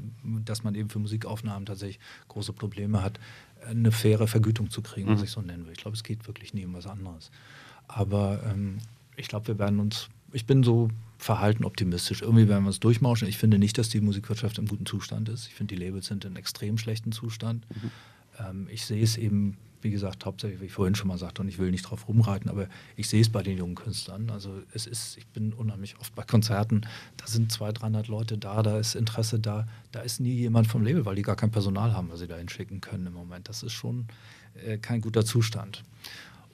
dass 0.45 0.65
man 0.65 0.75
eben 0.75 0.91
für 0.91 0.99
Musikaufnahmen 0.99 1.67
tatsächlich 1.67 2.01
große 2.29 2.53
Probleme 2.53 3.03
hat, 3.03 3.21
eine 3.69 3.93
faire 3.93 4.27
Vergütung 4.27 4.71
zu 4.71 4.83
kriegen, 4.83 5.09
was 5.09 5.23
ich 5.23 5.31
so 5.31 5.43
nennen 5.43 5.67
will. 5.67 5.73
Ich 5.73 5.81
glaube, 5.81 5.97
es 5.97 6.03
geht 6.03 6.27
wirklich 6.27 6.55
nie 6.55 6.65
um 6.65 6.75
was 6.75 6.87
anderes. 6.87 7.31
Aber 7.93 8.41
ähm, 8.51 8.79
ich 9.17 9.29
glaube, 9.29 9.49
wir 9.49 9.59
werden 9.59 9.81
uns, 9.81 10.09
ich 10.33 10.47
bin 10.47 10.63
so 10.63 10.89
verhalten 11.19 11.65
optimistisch. 11.65 12.23
Irgendwie 12.23 12.49
werden 12.49 12.65
wir 12.65 12.71
es 12.71 12.81
durchmauschen. 12.81 13.29
Ich 13.29 13.37
finde 13.37 13.59
nicht, 13.59 13.77
dass 13.77 13.89
die 13.89 14.01
Musikwirtschaft 14.01 14.59
im 14.59 14.67
guten 14.67 14.87
Zustand 14.87 15.29
ist. 15.29 15.47
Ich 15.49 15.55
finde, 15.55 15.75
die 15.75 15.85
Labels 15.85 16.07
sind 16.07 16.25
in 16.25 16.37
extrem 16.37 16.79
schlechten 16.79 17.13
Zustand. 17.13 17.67
Ähm, 18.39 18.69
ich 18.71 18.87
sehe 18.87 19.03
es 19.03 19.17
eben 19.17 19.57
wie 19.83 19.91
gesagt, 19.91 20.27
hauptsächlich, 20.27 20.61
wie 20.61 20.67
ich 20.67 20.73
vorhin 20.73 20.95
schon 20.95 21.09
mal 21.09 21.19
sagte, 21.19 21.43
und 21.43 21.49
ich 21.49 21.59
will 21.59 21.71
nicht 21.71 21.83
drauf 21.83 22.09
rumreiten, 22.09 22.51
aber 22.51 22.69
ich 22.97 23.09
sehe 23.09 23.21
es 23.21 23.31
bei 23.31 23.43
den 23.43 23.57
jungen 23.57 23.75
Künstlern. 23.75 24.31
Also 24.31 24.63
es 24.73 24.87
ist, 24.87 25.17
ich 25.17 25.27
bin 25.29 25.53
unheimlich 25.53 25.99
oft 25.99 26.15
bei 26.15 26.23
Konzerten, 26.23 26.83
da 27.17 27.27
sind 27.27 27.51
200, 27.51 27.83
300 27.83 28.09
Leute 28.09 28.39
da, 28.39 28.63
da 28.63 28.79
ist 28.79 28.95
Interesse 28.95 29.39
da, 29.39 29.67
da 29.93 30.01
ist 30.01 30.21
nie 30.21 30.35
jemand 30.35 30.67
vom 30.67 30.83
Label, 30.83 31.07
weil 31.07 31.17
die 31.17 31.23
gar 31.23 31.37
kein 31.37 31.51
Personal 31.51 31.95
haben, 31.95 32.11
was 32.11 32.21
sie 32.21 32.27
da 32.27 32.37
hinschicken 32.37 32.81
können 32.81 33.07
im 33.07 33.15
Moment. 33.15 33.49
Das 33.49 33.63
ist 33.63 33.73
schon 33.73 34.07
äh, 34.67 34.79
kein 34.79 35.01
guter 35.01 35.25
Zustand. 35.25 35.83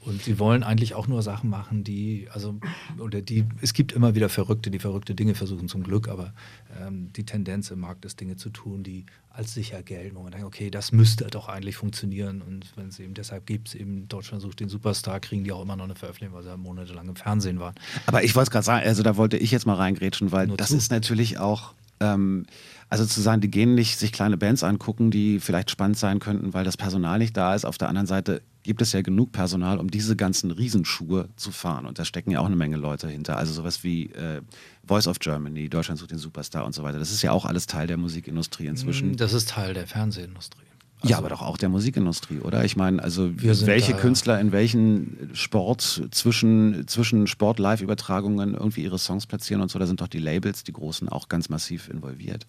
Und 0.07 0.23
sie 0.23 0.39
wollen 0.39 0.63
eigentlich 0.63 0.95
auch 0.95 1.09
nur 1.09 1.21
Sachen 1.23 1.51
machen, 1.51 1.83
die, 1.83 2.29
also, 2.33 2.55
oder 2.99 3.21
die, 3.21 3.45
es 3.61 3.73
gibt 3.73 3.93
immer 3.93 4.15
wieder 4.15 4.29
Verrückte, 4.29 4.71
die 4.71 4.79
verrückte 4.79 5.17
Dinge 5.17 5.35
versuchen 5.35 5.69
zum 5.69 5.83
Glück, 5.83 6.09
aber 6.09 6.33
ähm, 6.81 7.13
die 7.15 7.25
Tendenz 7.25 7.73
im 7.73 7.81
Markt 7.81 8.05
ist, 8.05 8.21
Dinge 8.21 8.37
zu 8.37 8.51
tun, 8.51 8.85
die 8.85 9.05
als 9.31 9.53
sicher 9.53 9.83
gelten, 9.83 10.17
wo 10.17 10.23
man 10.23 10.31
denkt, 10.31 10.47
okay, 10.47 10.71
das 10.71 10.93
müsste 10.93 11.27
doch 11.27 11.49
eigentlich 11.49 11.77
funktionieren. 11.77 12.41
Und 12.41 12.67
wenn 12.77 12.89
es 12.89 13.01
eben 13.01 13.15
deshalb 13.15 13.47
gibt, 13.47 13.75
eben 13.75 14.07
Deutschland 14.07 14.43
sucht 14.43 14.61
den 14.61 14.69
Superstar, 14.69 15.19
kriegen 15.19 15.43
die 15.43 15.51
auch 15.51 15.63
immer 15.63 15.77
noch 15.77 15.85
eine 15.85 15.97
Veröffentlichung, 15.97 16.37
weil 16.37 16.45
sie 16.45 16.51
ja 16.51 16.57
monatelang 16.57 17.09
im 17.09 17.17
Fernsehen 17.17 17.59
waren. 17.59 17.75
Aber 18.07 18.23
ich 18.23 18.35
wollte 18.37 18.49
es 18.49 18.51
gerade 18.53 18.65
sagen, 18.65 18.87
also 18.87 19.03
da 19.03 19.17
wollte 19.17 19.37
ich 19.37 19.51
jetzt 19.51 19.67
mal 19.67 19.75
reingrätschen, 19.75 20.31
weil 20.31 20.47
nur 20.47 20.57
das 20.57 20.69
zu. 20.69 20.77
ist 20.77 20.93
natürlich 20.93 21.39
auch. 21.39 21.75
Ähm, 22.01 22.47
also 22.88 23.05
zu 23.07 23.20
sagen, 23.20 23.40
die 23.40 23.51
gehen 23.51 23.74
nicht 23.74 23.99
sich 23.99 24.12
kleine 24.12 24.36
Bands 24.36 24.62
angucken, 24.62 25.11
die 25.11 25.40
vielleicht 25.40 25.70
spannend 25.70 25.99
sein 25.99 26.18
könnten, 26.18 26.55
weil 26.55 26.64
das 26.64 26.76
Personal 26.76 27.18
nicht 27.18 27.36
da 27.36 27.55
ist. 27.55 27.64
Auf 27.64 27.78
der 27.78 27.88
anderen 27.88 28.07
Seite 28.07 28.42
gibt 28.62 28.82
es 28.82 28.92
ja 28.92 29.01
genug 29.01 29.32
Personal, 29.32 29.78
um 29.78 29.90
diese 29.90 30.16
ganzen 30.16 30.51
Riesenschuhe 30.51 31.28
zu 31.36 31.53
fahren. 31.53 31.86
Und 31.86 31.99
da 31.99 32.05
stecken 32.05 32.30
ja 32.30 32.40
auch 32.40 32.47
eine 32.47 32.57
Menge 32.57 32.76
Leute 32.76 33.09
hinter. 33.09 33.38
Also 33.38 33.53
sowas 33.53 33.84
wie 33.84 34.07
äh, 34.11 34.42
Voice 34.86 35.07
of 35.07 35.18
Germany, 35.20 35.68
Deutschland 35.68 35.99
sucht 35.99 36.11
den 36.11 36.18
Superstar 36.18 36.64
und 36.64 36.74
so 36.74 36.82
weiter. 36.82 36.99
Das 36.99 37.11
ist 37.11 37.22
ja 37.22 37.32
auch 37.32 37.44
alles 37.44 37.66
Teil 37.66 37.86
der 37.86 37.97
Musikindustrie 37.97 38.66
inzwischen. 38.66 39.16
Das 39.16 39.32
ist 39.32 39.51
Teil 39.51 39.72
der 39.72 39.86
Fernsehindustrie. 39.86 40.66
Also 41.03 41.12
ja, 41.12 41.18
aber 41.18 41.28
doch 41.28 41.42
auch 41.42 41.59
der 41.59 41.68
Musikindustrie, 41.68 42.40
oder? 42.40 42.64
Ich 42.64 42.76
meine, 42.76 43.03
also 43.03 43.30
welche 43.36 43.92
da, 43.92 43.99
Künstler 43.99 44.40
in 44.40 44.51
welchen 44.51 45.30
Sport 45.34 46.09
zwischen, 46.11 46.88
zwischen 46.88 47.26
Sport-Live-Übertragungen 47.26 48.55
irgendwie 48.55 48.82
ihre 48.82 48.99
Songs 48.99 49.26
platzieren 49.26 49.61
und 49.61 49.70
so, 49.70 49.78
da 49.78 49.86
sind 49.86 50.01
doch 50.01 50.09
die 50.09 50.18
Labels, 50.18 50.64
die 50.64 50.72
großen, 50.72 51.09
auch 51.09 51.28
ganz 51.28 51.49
massiv 51.49 51.88
involviert. 51.88 52.47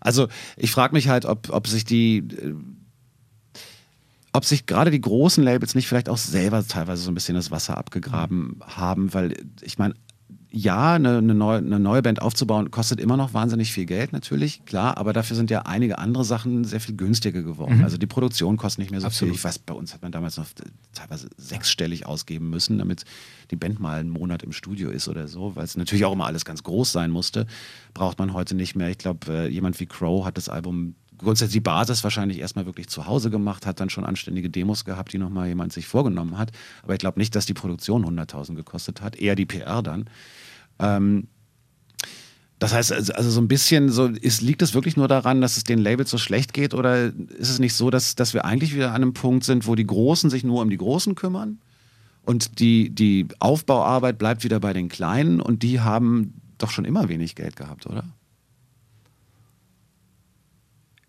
Also 0.00 0.28
ich 0.56 0.70
frage 0.70 0.94
mich 0.94 1.08
halt, 1.08 1.24
ob, 1.24 1.50
ob 1.50 1.66
sich 1.66 1.84
die 1.84 2.18
äh, 2.18 2.54
ob 4.32 4.44
sich 4.44 4.66
gerade 4.66 4.90
die 4.90 5.00
großen 5.00 5.42
Labels 5.42 5.74
nicht 5.74 5.88
vielleicht 5.88 6.10
auch 6.10 6.18
selber 6.18 6.62
teilweise 6.66 7.02
so 7.02 7.10
ein 7.10 7.14
bisschen 7.14 7.36
das 7.36 7.50
Wasser 7.50 7.78
abgegraben 7.78 8.60
haben, 8.60 9.14
weil 9.14 9.34
ich 9.62 9.78
meine, 9.78 9.94
ja, 10.56 10.94
eine, 10.94 11.18
eine, 11.18 11.34
neue, 11.34 11.58
eine, 11.58 11.78
neue, 11.78 12.00
Band 12.00 12.22
aufzubauen, 12.22 12.70
kostet 12.70 12.98
immer 12.98 13.18
noch 13.18 13.34
wahnsinnig 13.34 13.72
viel 13.72 13.84
Geld, 13.84 14.14
natürlich, 14.14 14.64
klar, 14.64 14.96
aber 14.96 15.12
dafür 15.12 15.36
sind 15.36 15.50
ja 15.50 15.62
einige 15.62 15.98
andere 15.98 16.24
Sachen 16.24 16.64
sehr 16.64 16.80
viel 16.80 16.96
günstiger 16.96 17.42
geworden. 17.42 17.78
Mhm. 17.78 17.84
Also 17.84 17.98
die 17.98 18.06
Produktion 18.06 18.56
kostet 18.56 18.78
nicht 18.78 18.90
mehr 18.90 19.02
so 19.02 19.06
Absolut. 19.06 19.34
viel. 19.34 19.38
Ich 19.38 19.44
weiß, 19.44 19.58
bei 19.58 19.74
uns 19.74 19.92
hat 19.92 20.00
man 20.00 20.12
damals 20.12 20.38
noch 20.38 20.46
teilweise 20.94 21.28
sechsstellig 21.36 22.06
ausgeben 22.06 22.48
müssen, 22.48 22.78
damit 22.78 23.04
die 23.50 23.56
Band 23.56 23.80
mal 23.80 24.00
einen 24.00 24.08
Monat 24.08 24.42
im 24.44 24.52
Studio 24.52 24.88
ist 24.88 25.08
oder 25.08 25.28
so, 25.28 25.54
weil 25.56 25.64
es 25.64 25.76
natürlich 25.76 26.06
auch 26.06 26.14
immer 26.14 26.24
alles 26.24 26.46
ganz 26.46 26.62
groß 26.62 26.90
sein 26.90 27.10
musste. 27.10 27.46
Braucht 27.92 28.18
man 28.18 28.32
heute 28.32 28.54
nicht 28.54 28.76
mehr. 28.76 28.88
Ich 28.88 28.98
glaube, 28.98 29.30
äh, 29.30 29.48
jemand 29.48 29.78
wie 29.78 29.86
Crow 29.86 30.24
hat 30.24 30.38
das 30.38 30.48
Album 30.48 30.94
grundsätzlich 31.18 31.54
die 31.54 31.60
Basis 31.60 32.02
wahrscheinlich 32.02 32.38
erstmal 32.38 32.64
wirklich 32.64 32.88
zu 32.88 33.06
Hause 33.06 33.28
gemacht, 33.28 33.66
hat 33.66 33.80
dann 33.80 33.90
schon 33.90 34.04
anständige 34.04 34.48
Demos 34.48 34.86
gehabt, 34.86 35.12
die 35.12 35.18
nochmal 35.18 35.48
jemand 35.48 35.74
sich 35.74 35.86
vorgenommen 35.86 36.38
hat. 36.38 36.52
Aber 36.82 36.94
ich 36.94 36.98
glaube 36.98 37.18
nicht, 37.18 37.34
dass 37.34 37.44
die 37.44 37.54
Produktion 37.54 38.06
100.000 38.06 38.54
gekostet 38.54 39.02
hat, 39.02 39.16
eher 39.16 39.34
die 39.34 39.46
PR 39.46 39.82
dann. 39.82 40.08
Ähm, 40.78 41.28
das 42.58 42.72
heißt, 42.72 42.92
also, 42.92 43.12
also 43.12 43.30
so 43.30 43.40
ein 43.40 43.48
bisschen 43.48 43.90
so, 43.90 44.06
ist, 44.06 44.40
liegt 44.40 44.62
es 44.62 44.72
wirklich 44.72 44.96
nur 44.96 45.08
daran, 45.08 45.40
dass 45.40 45.56
es 45.58 45.64
den 45.64 45.78
Labels 45.78 46.10
so 46.10 46.16
schlecht 46.16 46.54
geht 46.54 46.72
oder 46.72 47.06
ist 47.06 47.50
es 47.50 47.58
nicht 47.58 47.74
so, 47.74 47.90
dass, 47.90 48.14
dass 48.14 48.32
wir 48.32 48.46
eigentlich 48.46 48.74
wieder 48.74 48.88
an 48.88 48.96
einem 48.96 49.12
Punkt 49.12 49.44
sind, 49.44 49.66
wo 49.66 49.74
die 49.74 49.86
Großen 49.86 50.30
sich 50.30 50.42
nur 50.42 50.62
um 50.62 50.70
die 50.70 50.78
Großen 50.78 51.14
kümmern 51.14 51.58
und 52.22 52.58
die, 52.58 52.90
die 52.90 53.28
Aufbauarbeit 53.40 54.18
bleibt 54.18 54.42
wieder 54.42 54.58
bei 54.58 54.72
den 54.72 54.88
Kleinen 54.88 55.40
und 55.40 55.62
die 55.62 55.80
haben 55.80 56.34
doch 56.56 56.70
schon 56.70 56.86
immer 56.86 57.08
wenig 57.10 57.34
Geld 57.34 57.56
gehabt, 57.56 57.86
oder? 57.86 58.04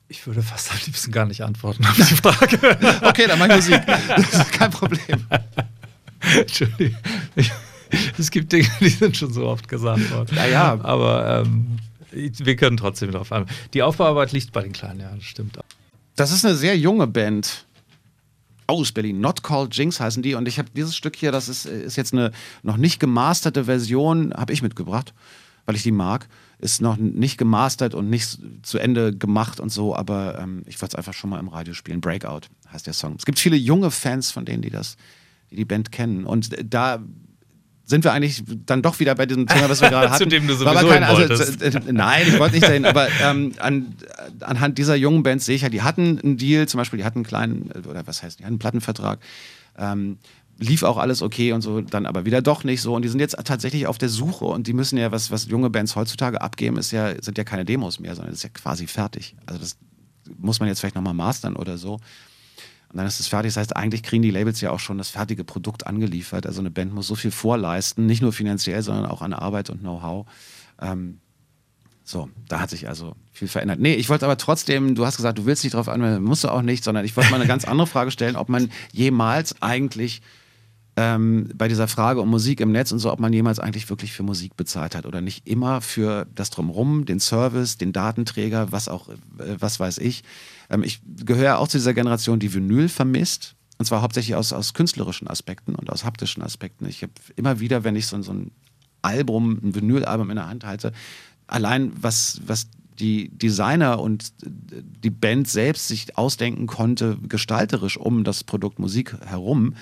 Ich 0.09 0.26
würde 0.26 0.41
fast 0.41 0.72
am 0.72 0.78
liebsten 0.86 1.11
gar 1.11 1.26
nicht 1.26 1.41
antworten 1.43 1.86
auf 1.86 1.95
die 1.95 2.03
Frage. 2.15 2.59
okay, 3.03 3.26
dann 3.28 3.39
mach 3.39 3.47
Musik. 3.47 3.82
Das 4.07 4.34
ist 4.34 4.51
kein 4.51 4.72
Problem. 4.72 5.26
Entschuldigung. 6.20 6.97
es 8.17 8.31
gibt 8.31 8.51
Dinge, 8.51 8.67
die 8.79 8.89
sind 8.89 9.15
schon 9.17 9.33
so 9.33 9.45
oft 9.45 9.67
gesagt 9.67 10.09
worden. 10.11 10.35
Ja, 10.35 10.47
ja. 10.47 10.79
Aber 10.83 11.43
ähm, 11.45 11.79
wir 12.11 12.55
können 12.55 12.77
trotzdem 12.77 13.11
darauf 13.11 13.31
an. 13.31 13.45
Die 13.73 13.83
Aufbauarbeit 13.83 14.31
liegt 14.31 14.51
bei 14.51 14.61
den 14.61 14.73
Kleinen, 14.73 14.99
ja, 14.99 15.11
das 15.13 15.23
stimmt. 15.23 15.59
Das 16.15 16.31
ist 16.31 16.45
eine 16.45 16.55
sehr 16.55 16.77
junge 16.77 17.07
Band 17.07 17.65
aus 18.65 18.91
Berlin. 18.91 19.21
Not 19.21 19.43
Called 19.43 19.75
Jinx 19.75 19.99
heißen 19.99 20.23
die. 20.23 20.33
Und 20.33 20.47
ich 20.47 20.59
habe 20.59 20.69
dieses 20.75 20.95
Stück 20.95 21.15
hier, 21.15 21.31
das 21.31 21.47
ist, 21.47 21.65
ist 21.65 21.95
jetzt 21.95 22.13
eine 22.13 22.31
noch 22.63 22.77
nicht 22.77 22.99
gemasterte 22.99 23.65
Version, 23.65 24.33
habe 24.33 24.51
ich 24.51 24.61
mitgebracht, 24.61 25.13
weil 25.65 25.75
ich 25.75 25.83
die 25.83 25.91
mag 25.91 26.27
ist 26.59 26.81
noch 26.81 26.97
nicht 26.97 27.38
gemastert 27.38 27.93
und 27.93 28.09
nicht 28.09 28.39
zu 28.63 28.79
Ende 28.79 29.15
gemacht 29.15 29.59
und 29.59 29.69
so, 29.69 29.95
aber 29.95 30.39
ähm, 30.39 30.63
ich 30.65 30.81
wollte 30.81 30.93
es 30.93 30.97
einfach 30.97 31.13
schon 31.13 31.29
mal 31.29 31.39
im 31.39 31.49
Radio 31.49 31.73
spielen. 31.73 32.01
Breakout 32.01 32.47
heißt 32.71 32.88
der 32.88 32.93
Song. 32.93 33.15
Es 33.17 33.25
gibt 33.25 33.39
viele 33.39 33.55
junge 33.55 33.91
Fans 33.91 34.31
von 34.31 34.45
denen, 34.45 34.63
die 34.63 34.71
das, 34.71 34.97
die 35.51 35.55
die 35.55 35.65
Band 35.65 35.91
kennen. 35.91 36.25
Und 36.25 36.55
da 36.63 37.03
sind 37.88 38.03
wir 38.03 38.11
eigentlich 38.11 38.43
dann 38.65 38.81
doch 38.81 38.99
wieder 38.99 39.15
bei 39.15 39.25
diesem 39.25 39.47
Thema, 39.47 39.69
was 39.69 39.81
wir 39.81 39.89
gerade 39.89 40.09
hatten. 40.11 40.23
Zu 40.23 40.29
dem 40.29 40.45
du 40.45 40.55
sowieso 40.55 40.88
keine, 40.88 41.07
also, 41.07 41.23
äh, 41.23 41.79
Nein, 41.91 42.27
ich 42.27 42.38
wollte 42.38 42.55
nicht 42.55 42.67
dahin, 42.67 42.85
aber 42.85 43.07
ähm, 43.23 43.53
an, 43.59 43.95
anhand 44.41 44.77
dieser 44.77 44.95
jungen 44.95 45.23
Bands 45.23 45.45
sehe 45.45 45.55
ich 45.55 45.61
ja, 45.61 45.69
die 45.69 45.81
hatten 45.81 46.19
einen 46.19 46.38
Deal, 46.38 46.67
zum 46.67 46.79
Beispiel, 46.79 46.97
die 46.97 47.05
hatten 47.05 47.19
einen 47.19 47.25
kleinen, 47.25 47.71
oder 47.89 48.05
was 48.05 48.21
heißt, 48.21 48.39
die 48.39 48.43
hatten 48.43 48.53
einen 48.53 48.59
Plattenvertrag. 48.59 49.19
Ähm, 49.77 50.17
lief 50.59 50.83
auch 50.83 50.97
alles 50.97 51.21
okay 51.21 51.53
und 51.53 51.61
so, 51.61 51.79
dann 51.81 52.05
aber 52.05 52.25
wieder 52.25 52.41
doch 52.41 52.65
nicht 52.65 52.81
so. 52.81 52.93
Und 52.93 53.03
die 53.03 53.09
sind 53.09 53.19
jetzt 53.19 53.38
tatsächlich 53.45 53.88
auf 53.88 53.97
der 53.97 54.09
Suche 54.09 54.45
und 54.45 54.67
die 54.67 54.73
müssen 54.73 54.97
ja, 54.97 55.11
was, 55.11 55.31
was 55.31 55.45
junge 55.45 55.69
Bands 55.69 55.95
heutzutage 55.95 56.41
abgeben, 56.41 56.77
ist 56.77 56.91
ja, 56.91 57.13
sind 57.21 57.38
ja 57.38 57.45
keine 57.45 57.63
Demos 57.63 57.99
mehr, 57.99 58.15
sondern 58.15 58.33
ist 58.33 58.43
ja 58.43 58.49
quasi 58.49 58.88
fertig. 58.88 59.35
Also 59.45 59.61
das 59.61 59.77
muss 60.38 60.59
man 60.59 60.67
jetzt 60.67 60.79
vielleicht 60.79 60.95
nochmal 60.95 61.13
mastern 61.13 61.55
oder 61.55 61.77
so. 61.77 61.99
Und 62.89 62.97
dann 62.97 63.05
ist 63.05 63.19
es 63.19 63.27
fertig. 63.27 63.53
Das 63.53 63.57
heißt, 63.57 63.75
eigentlich 63.75 64.03
kriegen 64.03 64.21
die 64.21 64.31
Labels 64.31 64.61
ja 64.61 64.71
auch 64.71 64.79
schon 64.79 64.97
das 64.97 65.09
fertige 65.09 65.43
Produkt 65.43 65.85
angeliefert. 65.85 66.45
Also 66.45 66.61
eine 66.61 66.71
Band 66.71 66.93
muss 66.93 67.07
so 67.07 67.15
viel 67.15 67.31
vorleisten, 67.31 68.05
nicht 68.05 68.21
nur 68.21 68.31
finanziell, 68.31 68.81
sondern 68.81 69.05
auch 69.05 69.21
an 69.21 69.33
Arbeit 69.33 69.69
und 69.69 69.81
Know-how. 69.81 70.25
Ähm, 70.81 71.19
so, 72.03 72.29
da 72.47 72.61
hat 72.61 72.69
sich 72.69 72.88
also 72.88 73.15
viel 73.33 73.49
verändert. 73.49 73.79
Nee, 73.81 73.95
ich 73.95 74.07
wollte 74.07 74.23
aber 74.23 74.38
trotzdem, 74.38 74.95
du 74.95 75.05
hast 75.05 75.17
gesagt, 75.17 75.38
du 75.38 75.45
willst 75.45 75.65
nicht 75.65 75.73
drauf 75.73 75.89
anwenden, 75.89 76.23
musst 76.23 76.45
du 76.45 76.47
auch 76.47 76.61
nicht, 76.61 76.85
sondern 76.85 77.03
ich 77.03 77.17
wollte 77.17 77.31
mal 77.31 77.35
eine 77.35 77.47
ganz 77.47 77.65
andere 77.67 77.88
Frage 77.88 78.11
stellen, 78.11 78.38
ob 78.38 78.47
man 78.47 78.71
jemals 78.93 79.61
eigentlich 79.61 80.21
ähm, 80.95 81.49
bei 81.53 81.67
dieser 81.67 81.89
Frage 81.89 82.21
um 82.21 82.29
Musik 82.29 82.61
im 82.61 82.71
Netz 82.71 82.93
und 82.93 82.99
so, 82.99 83.11
ob 83.11 83.19
man 83.19 83.33
jemals 83.33 83.59
eigentlich 83.59 83.89
wirklich 83.89 84.13
für 84.13 84.23
Musik 84.23 84.55
bezahlt 84.55 84.95
hat 84.95 85.05
oder 85.05 85.19
nicht 85.19 85.47
immer 85.47 85.81
für 85.81 86.25
das 86.33 86.49
Drumherum, 86.49 87.05
den 87.05 87.19
Service, 87.19 87.77
den 87.77 87.91
Datenträger, 87.91 88.71
was 88.71 88.88
auch, 88.88 89.09
äh, 89.09 89.15
was 89.59 89.79
weiß 89.79 89.97
ich. 89.97 90.23
Ähm, 90.70 90.84
ich 90.84 91.01
gehöre 91.26 91.59
auch 91.59 91.68
zu 91.68 91.78
dieser 91.78 91.93
Generation, 91.93 92.39
die 92.39 92.53
Vinyl 92.53 92.89
vermisst. 92.89 93.55
Und 93.78 93.86
zwar 93.86 94.01
hauptsächlich 94.01 94.36
aus, 94.36 94.53
aus 94.53 94.74
künstlerischen 94.74 95.28
Aspekten 95.28 95.76
und 95.76 95.91
aus 95.91 96.03
haptischen 96.03 96.41
Aspekten. 96.41 96.88
Ich 96.88 97.03
habe 97.03 97.13
immer 97.36 97.59
wieder, 97.59 97.84
wenn 97.84 97.95
ich 97.95 98.07
so, 98.07 98.20
so 98.22 98.34
ein 98.34 98.51
Album, 99.03 99.59
ein 99.63 99.76
Vinylalbum 99.76 100.30
in 100.32 100.38
der 100.38 100.47
Hand 100.47 100.65
halte, 100.65 100.91
allein 101.45 101.91
was, 102.01 102.41
was 102.45 102.68
die 102.99 103.30
Designer 103.30 103.99
und 103.99 104.34
die 104.43 105.11
Band 105.11 105.47
selbst 105.47 105.88
sich 105.88 106.18
ausdenken 106.18 106.65
konnte, 106.65 107.18
gestalterisch 107.28 107.97
um 107.97 108.24
das 108.24 108.43
Produkt 108.43 108.80
Musik 108.80 109.15
herum, 109.24 109.76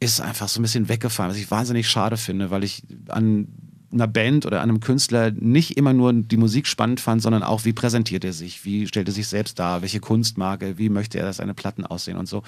ist 0.00 0.20
einfach 0.20 0.48
so 0.48 0.60
ein 0.60 0.62
bisschen 0.62 0.88
weggefallen, 0.88 1.30
was 1.30 1.38
ich 1.38 1.50
wahnsinnig 1.50 1.88
schade 1.88 2.16
finde, 2.16 2.50
weil 2.50 2.64
ich 2.64 2.82
an 3.08 3.48
einer 3.92 4.06
Band 4.06 4.46
oder 4.46 4.60
einem 4.60 4.80
Künstler 4.80 5.30
nicht 5.32 5.76
immer 5.76 5.92
nur 5.92 6.12
die 6.12 6.36
Musik 6.36 6.66
spannend 6.66 7.00
fand, 7.00 7.22
sondern 7.22 7.42
auch, 7.42 7.64
wie 7.64 7.72
präsentiert 7.72 8.24
er 8.24 8.32
sich, 8.32 8.64
wie 8.64 8.86
stellt 8.86 9.08
er 9.08 9.14
sich 9.14 9.26
selbst 9.26 9.58
dar, 9.58 9.82
welche 9.82 10.00
Kunstmarke, 10.00 10.78
wie 10.78 10.88
möchte 10.88 11.18
er, 11.18 11.24
dass 11.24 11.38
seine 11.38 11.54
Platten 11.54 11.84
aussehen 11.84 12.16
und 12.16 12.26
so. 12.26 12.42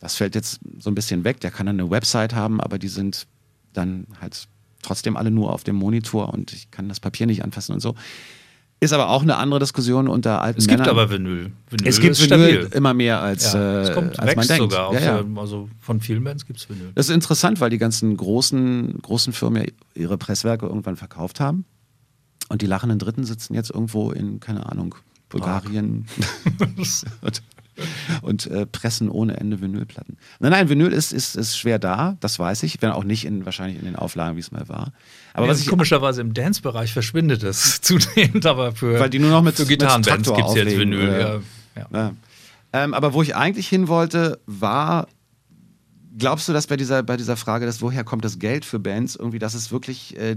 Das 0.00 0.16
fällt 0.16 0.34
jetzt 0.34 0.60
so 0.78 0.90
ein 0.90 0.94
bisschen 0.94 1.24
weg. 1.24 1.40
Der 1.40 1.50
kann 1.50 1.66
dann 1.66 1.80
eine 1.80 1.90
Website 1.90 2.34
haben, 2.34 2.60
aber 2.60 2.78
die 2.78 2.88
sind 2.88 3.26
dann 3.72 4.06
halt 4.20 4.48
trotzdem 4.82 5.16
alle 5.16 5.30
nur 5.30 5.52
auf 5.52 5.64
dem 5.64 5.76
Monitor 5.76 6.34
und 6.34 6.52
ich 6.52 6.70
kann 6.70 6.88
das 6.88 7.00
Papier 7.00 7.26
nicht 7.26 7.42
anfassen 7.42 7.72
und 7.72 7.80
so. 7.80 7.94
Ist 8.82 8.92
aber 8.92 9.10
auch 9.10 9.22
eine 9.22 9.36
andere 9.36 9.60
Diskussion 9.60 10.08
unter 10.08 10.42
alten 10.42 10.58
Es 10.58 10.66
gibt 10.66 10.80
Männern. 10.80 10.96
aber 10.98 11.08
Vinyl. 11.08 11.52
Vinyl 11.70 11.86
es 11.88 12.00
gibt 12.00 12.18
Vinyl 12.18 12.26
stabil. 12.26 12.68
immer 12.72 12.92
mehr 12.94 13.22
als, 13.22 13.52
ja, 13.52 13.80
es 13.82 13.92
kommt, 13.92 14.18
äh, 14.18 14.22
als 14.22 14.34
man 14.34 14.46
denkt. 14.48 14.72
sogar. 14.72 14.92
Ja, 14.94 15.00
ja. 15.00 15.24
Also 15.36 15.68
von 15.78 16.00
vielen 16.00 16.24
Bands 16.24 16.44
gibt 16.46 16.58
es 16.58 16.68
Vinyl. 16.68 16.90
Das 16.96 17.08
ist 17.08 17.14
interessant, 17.14 17.60
weil 17.60 17.70
die 17.70 17.78
ganzen 17.78 18.16
großen, 18.16 18.98
großen 19.00 19.32
Firmen 19.32 19.66
ihre 19.94 20.18
Presswerke 20.18 20.66
irgendwann 20.66 20.96
verkauft 20.96 21.38
haben. 21.38 21.64
Und 22.48 22.60
die 22.60 22.66
lachenden 22.66 22.98
Dritten 22.98 23.22
sitzen 23.22 23.54
jetzt 23.54 23.70
irgendwo 23.70 24.10
in, 24.10 24.40
keine 24.40 24.66
Ahnung, 24.68 24.96
Bulgarien. 25.28 26.06
und 27.20 27.42
äh, 28.50 28.66
pressen 28.66 29.08
ohne 29.08 29.38
Ende 29.38 29.60
Vinylplatten. 29.60 30.16
Nein, 30.40 30.52
nein, 30.52 30.68
Vinyl 30.68 30.92
ist, 30.92 31.12
ist, 31.12 31.36
ist 31.36 31.56
schwer 31.56 31.78
da, 31.78 32.16
das 32.20 32.38
weiß 32.38 32.62
ich, 32.64 32.80
wenn 32.82 32.90
auch 32.90 33.04
nicht 33.04 33.24
in, 33.24 33.44
wahrscheinlich 33.44 33.78
in 33.78 33.84
den 33.84 33.96
Auflagen, 33.96 34.36
wie 34.36 34.40
es 34.40 34.52
mal 34.52 34.68
war. 34.68 34.92
Aber 35.32 35.46
ja, 35.46 35.52
was 35.52 35.60
ich, 35.60 35.68
komischerweise 35.68 36.20
im 36.20 36.34
Dance-Bereich 36.34 36.92
verschwindet 36.92 37.42
es 37.42 37.80
zunehmend, 37.82 38.46
aber 38.46 38.72
für, 38.72 38.98
weil 39.00 39.10
die 39.10 39.18
nur 39.18 39.30
noch 39.30 39.42
mit, 39.42 39.56
für 39.56 39.66
Gitarrenbands 39.66 40.32
gibt 40.32 40.48
es 40.48 40.54
jetzt 40.54 40.78
Vinyl. 40.78 41.08
Äh, 41.08 41.20
ja. 41.80 41.88
Ja. 41.92 42.12
Ähm, 42.72 42.94
aber 42.94 43.12
wo 43.12 43.22
ich 43.22 43.36
eigentlich 43.36 43.68
hin 43.68 43.88
wollte, 43.88 44.40
war, 44.46 45.08
glaubst 46.16 46.48
du, 46.48 46.52
dass 46.52 46.66
bei 46.66 46.76
dieser, 46.76 47.02
bei 47.02 47.16
dieser 47.16 47.36
Frage, 47.36 47.66
dass 47.66 47.82
woher 47.82 48.04
kommt 48.04 48.24
das 48.24 48.38
Geld 48.38 48.64
für 48.64 48.78
Bands, 48.78 49.16
irgendwie, 49.16 49.38
dass 49.38 49.54
es 49.54 49.72
wirklich 49.72 50.16
äh, 50.16 50.36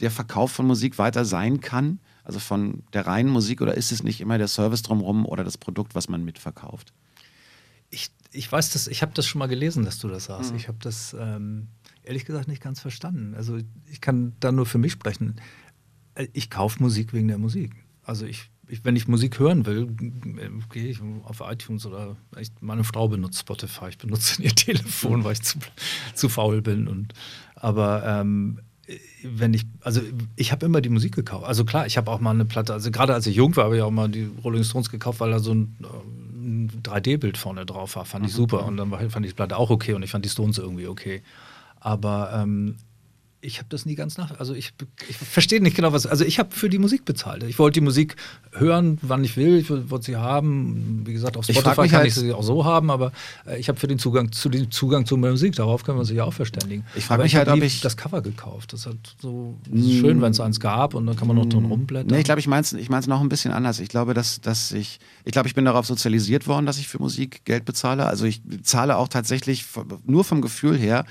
der 0.00 0.10
Verkauf 0.10 0.52
von 0.52 0.66
Musik 0.66 0.98
weiter 0.98 1.24
sein 1.24 1.60
kann? 1.60 1.98
Also 2.24 2.38
von 2.38 2.82
der 2.92 3.06
reinen 3.06 3.30
Musik 3.30 3.60
oder 3.60 3.74
ist 3.74 3.92
es 3.92 4.02
nicht 4.02 4.20
immer 4.20 4.38
der 4.38 4.48
Service 4.48 4.82
drumherum 4.82 5.26
oder 5.26 5.44
das 5.44 5.58
Produkt, 5.58 5.94
was 5.94 6.08
man 6.08 6.24
mitverkauft? 6.24 6.92
Ich, 7.90 8.10
ich 8.32 8.50
weiß 8.50 8.70
das, 8.70 8.86
ich 8.86 9.02
habe 9.02 9.12
das 9.14 9.26
schon 9.26 9.40
mal 9.40 9.48
gelesen, 9.48 9.84
dass 9.84 9.98
du 9.98 10.08
das 10.08 10.26
sagst. 10.26 10.52
Mhm. 10.52 10.56
Ich 10.56 10.68
habe 10.68 10.78
das 10.80 11.16
ähm, 11.18 11.68
ehrlich 12.02 12.24
gesagt 12.24 12.48
nicht 12.48 12.62
ganz 12.62 12.80
verstanden. 12.80 13.34
Also 13.34 13.58
ich 13.86 14.00
kann 14.00 14.34
da 14.40 14.52
nur 14.52 14.66
für 14.66 14.78
mich 14.78 14.92
sprechen. 14.92 15.40
Ich 16.32 16.50
kaufe 16.50 16.82
Musik 16.82 17.12
wegen 17.12 17.28
der 17.28 17.38
Musik. 17.38 17.72
Also 18.02 18.26
ich, 18.26 18.50
ich, 18.68 18.84
wenn 18.84 18.96
ich 18.96 19.08
Musik 19.08 19.38
hören 19.38 19.66
will, 19.66 19.86
gehe 20.72 20.88
ich 20.88 21.00
auf 21.24 21.40
iTunes 21.40 21.86
oder 21.86 22.16
ich, 22.38 22.50
meine 22.60 22.84
Frau 22.84 23.08
benutzt 23.08 23.40
Spotify. 23.40 23.88
Ich 23.88 23.98
benutze 23.98 24.42
ihr 24.42 24.54
Telefon, 24.54 25.24
weil 25.24 25.32
ich 25.32 25.42
zu, 25.42 25.58
zu 26.14 26.28
faul 26.28 26.62
bin. 26.62 26.88
Und, 26.88 27.14
aber 27.54 28.04
ähm, 28.04 28.60
wenn 29.22 29.54
ich, 29.54 29.64
also 29.80 30.00
ich 30.36 30.52
habe 30.52 30.66
immer 30.66 30.80
die 30.80 30.88
Musik 30.88 31.14
gekauft. 31.14 31.46
Also 31.46 31.64
klar, 31.64 31.86
ich 31.86 31.96
habe 31.96 32.10
auch 32.10 32.20
mal 32.20 32.30
eine 32.30 32.44
Platte, 32.44 32.72
also 32.72 32.90
gerade 32.90 33.14
als 33.14 33.26
ich 33.26 33.36
jung 33.36 33.54
war, 33.56 33.64
habe 33.64 33.76
ich 33.76 33.82
auch 33.82 33.90
mal 33.90 34.08
die 34.08 34.30
Rolling 34.42 34.64
Stones 34.64 34.90
gekauft, 34.90 35.20
weil 35.20 35.30
da 35.30 35.38
so 35.38 35.54
ein, 35.54 35.76
ein 36.34 36.82
3D-Bild 36.82 37.38
vorne 37.38 37.66
drauf 37.66 37.96
war. 37.96 38.04
Fand 38.04 38.26
ich 38.26 38.32
mhm. 38.32 38.36
super. 38.36 38.64
Und 38.66 38.76
dann 38.76 38.90
fand 38.90 39.26
ich 39.26 39.32
die 39.32 39.36
Platte 39.36 39.56
auch 39.56 39.70
okay 39.70 39.94
und 39.94 40.02
ich 40.02 40.10
fand 40.10 40.24
die 40.24 40.28
Stones 40.28 40.58
irgendwie 40.58 40.86
okay. 40.86 41.22
Aber 41.78 42.32
ähm, 42.34 42.76
ich 43.42 43.58
habe 43.58 43.68
das 43.70 43.86
nie 43.86 43.94
ganz 43.94 44.18
nach. 44.18 44.38
Also 44.38 44.54
ich, 44.54 44.72
ich 45.08 45.16
verstehe 45.16 45.62
nicht 45.62 45.74
genau, 45.74 45.92
was. 45.92 46.06
Also 46.06 46.24
ich 46.24 46.38
habe 46.38 46.54
für 46.54 46.68
die 46.68 46.78
Musik 46.78 47.04
bezahlt. 47.04 47.42
Ich 47.44 47.58
wollte 47.58 47.80
die 47.80 47.84
Musik 47.84 48.16
hören, 48.52 48.98
wann 49.00 49.24
ich 49.24 49.36
will. 49.36 49.56
Ich 49.56 49.70
wollte 49.70 50.04
sie 50.04 50.16
haben. 50.16 51.02
Wie 51.06 51.12
gesagt, 51.12 51.36
auf 51.36 51.44
Spotify 51.44 51.70
ich 51.70 51.90
kann 51.90 52.00
halt, 52.00 52.08
ich 52.08 52.14
sie 52.14 52.32
auch 52.32 52.42
so 52.42 52.64
haben, 52.64 52.90
aber 52.90 53.12
äh, 53.46 53.58
ich 53.58 53.68
habe 53.68 53.80
für 53.80 53.86
den 53.86 53.98
Zugang 53.98 54.30
zu 54.32 54.50
den 54.50 54.70
Zugang 54.70 55.06
zur 55.06 55.18
Musik. 55.18 55.56
Darauf 55.56 55.84
können 55.84 55.96
wir 55.96 56.00
uns 56.00 56.10
ja 56.10 56.24
auch 56.24 56.34
verständigen. 56.34 56.84
Ich 56.94 57.06
frage 57.06 57.22
mich 57.22 57.34
halt, 57.34 57.48
ob 57.48 57.62
ich 57.62 57.80
das 57.80 57.96
Cover 57.96 58.20
gekauft. 58.20 58.72
Das 58.72 58.86
hat 58.86 58.96
so 59.20 59.56
das 59.66 59.84
ist 59.84 59.98
schön, 60.00 60.20
wenn 60.20 60.32
es 60.32 60.40
eins 60.40 60.60
gab 60.60 60.94
und 60.94 61.06
dann 61.06 61.16
kann 61.16 61.26
man 61.26 61.36
noch 61.36 61.46
drin 61.46 61.64
rumblättern. 61.64 62.08
Nee, 62.08 62.18
ich 62.18 62.24
glaube, 62.24 62.40
ich 62.40 62.46
meine 62.46 62.62
es 62.62 62.72
ich 62.72 62.90
noch 62.90 63.20
ein 63.20 63.28
bisschen 63.28 63.52
anders. 63.52 63.80
Ich 63.80 63.88
glaube, 63.88 64.12
dass, 64.12 64.40
dass 64.40 64.72
ich, 64.72 65.00
ich 65.24 65.32
glaube, 65.32 65.48
ich 65.48 65.54
bin 65.54 65.64
darauf 65.64 65.86
sozialisiert 65.86 66.46
worden, 66.46 66.66
dass 66.66 66.78
ich 66.78 66.88
für 66.88 66.98
Musik 66.98 67.44
Geld 67.44 67.64
bezahle. 67.64 68.06
Also 68.06 68.26
ich 68.26 68.42
zahle 68.62 68.96
auch 68.96 69.08
tatsächlich 69.08 69.64
nur 70.04 70.24
vom 70.24 70.42
Gefühl 70.42 70.76
her 70.76 71.06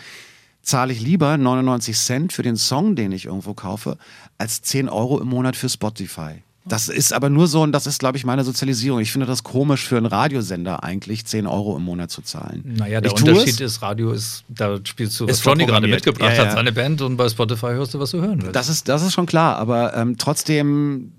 zahle 0.69 0.93
ich 0.93 1.01
lieber 1.01 1.37
99 1.37 1.97
Cent 1.97 2.33
für 2.33 2.43
den 2.43 2.55
Song, 2.55 2.95
den 2.95 3.11
ich 3.11 3.25
irgendwo 3.25 3.53
kaufe, 3.53 3.97
als 4.37 4.61
10 4.61 4.87
Euro 4.87 5.19
im 5.19 5.27
Monat 5.27 5.55
für 5.55 5.67
Spotify. 5.67 6.43
Das 6.65 6.87
ist 6.87 7.13
aber 7.13 7.29
nur 7.29 7.47
so, 7.47 7.63
und 7.63 7.71
das 7.71 7.87
ist, 7.87 7.99
glaube 7.99 8.17
ich, 8.17 8.25
meine 8.25 8.43
Sozialisierung. 8.43 8.99
Ich 8.99 9.11
finde 9.11 9.25
das 9.25 9.43
komisch 9.43 9.87
für 9.87 9.97
einen 9.97 10.05
Radiosender 10.05 10.83
eigentlich, 10.83 11.25
10 11.25 11.47
Euro 11.47 11.75
im 11.75 11.83
Monat 11.83 12.11
zu 12.11 12.21
zahlen. 12.21 12.63
Naja, 12.77 13.01
der 13.01 13.11
ich 13.11 13.19
Unterschied 13.19 13.59
ist, 13.59 13.81
Radio 13.81 14.11
ist, 14.11 14.43
da 14.49 14.77
spielst 14.83 15.19
du, 15.19 15.27
was 15.27 15.43
Johnny 15.43 15.65
gerade 15.65 15.87
mitgebracht 15.87 16.37
ja, 16.37 16.43
ja. 16.43 16.49
hat, 16.49 16.51
seine 16.53 16.71
Band, 16.71 17.01
und 17.01 17.17
bei 17.17 17.27
Spotify 17.27 17.67
hörst 17.67 17.95
du, 17.95 17.99
was 17.99 18.11
du 18.11 18.21
hören 18.21 18.41
willst. 18.41 18.55
Das 18.55 18.69
ist, 18.69 18.87
das 18.87 19.01
ist 19.01 19.13
schon 19.13 19.25
klar, 19.25 19.57
aber 19.57 19.95
ähm, 19.95 20.17
trotzdem, 20.17 21.11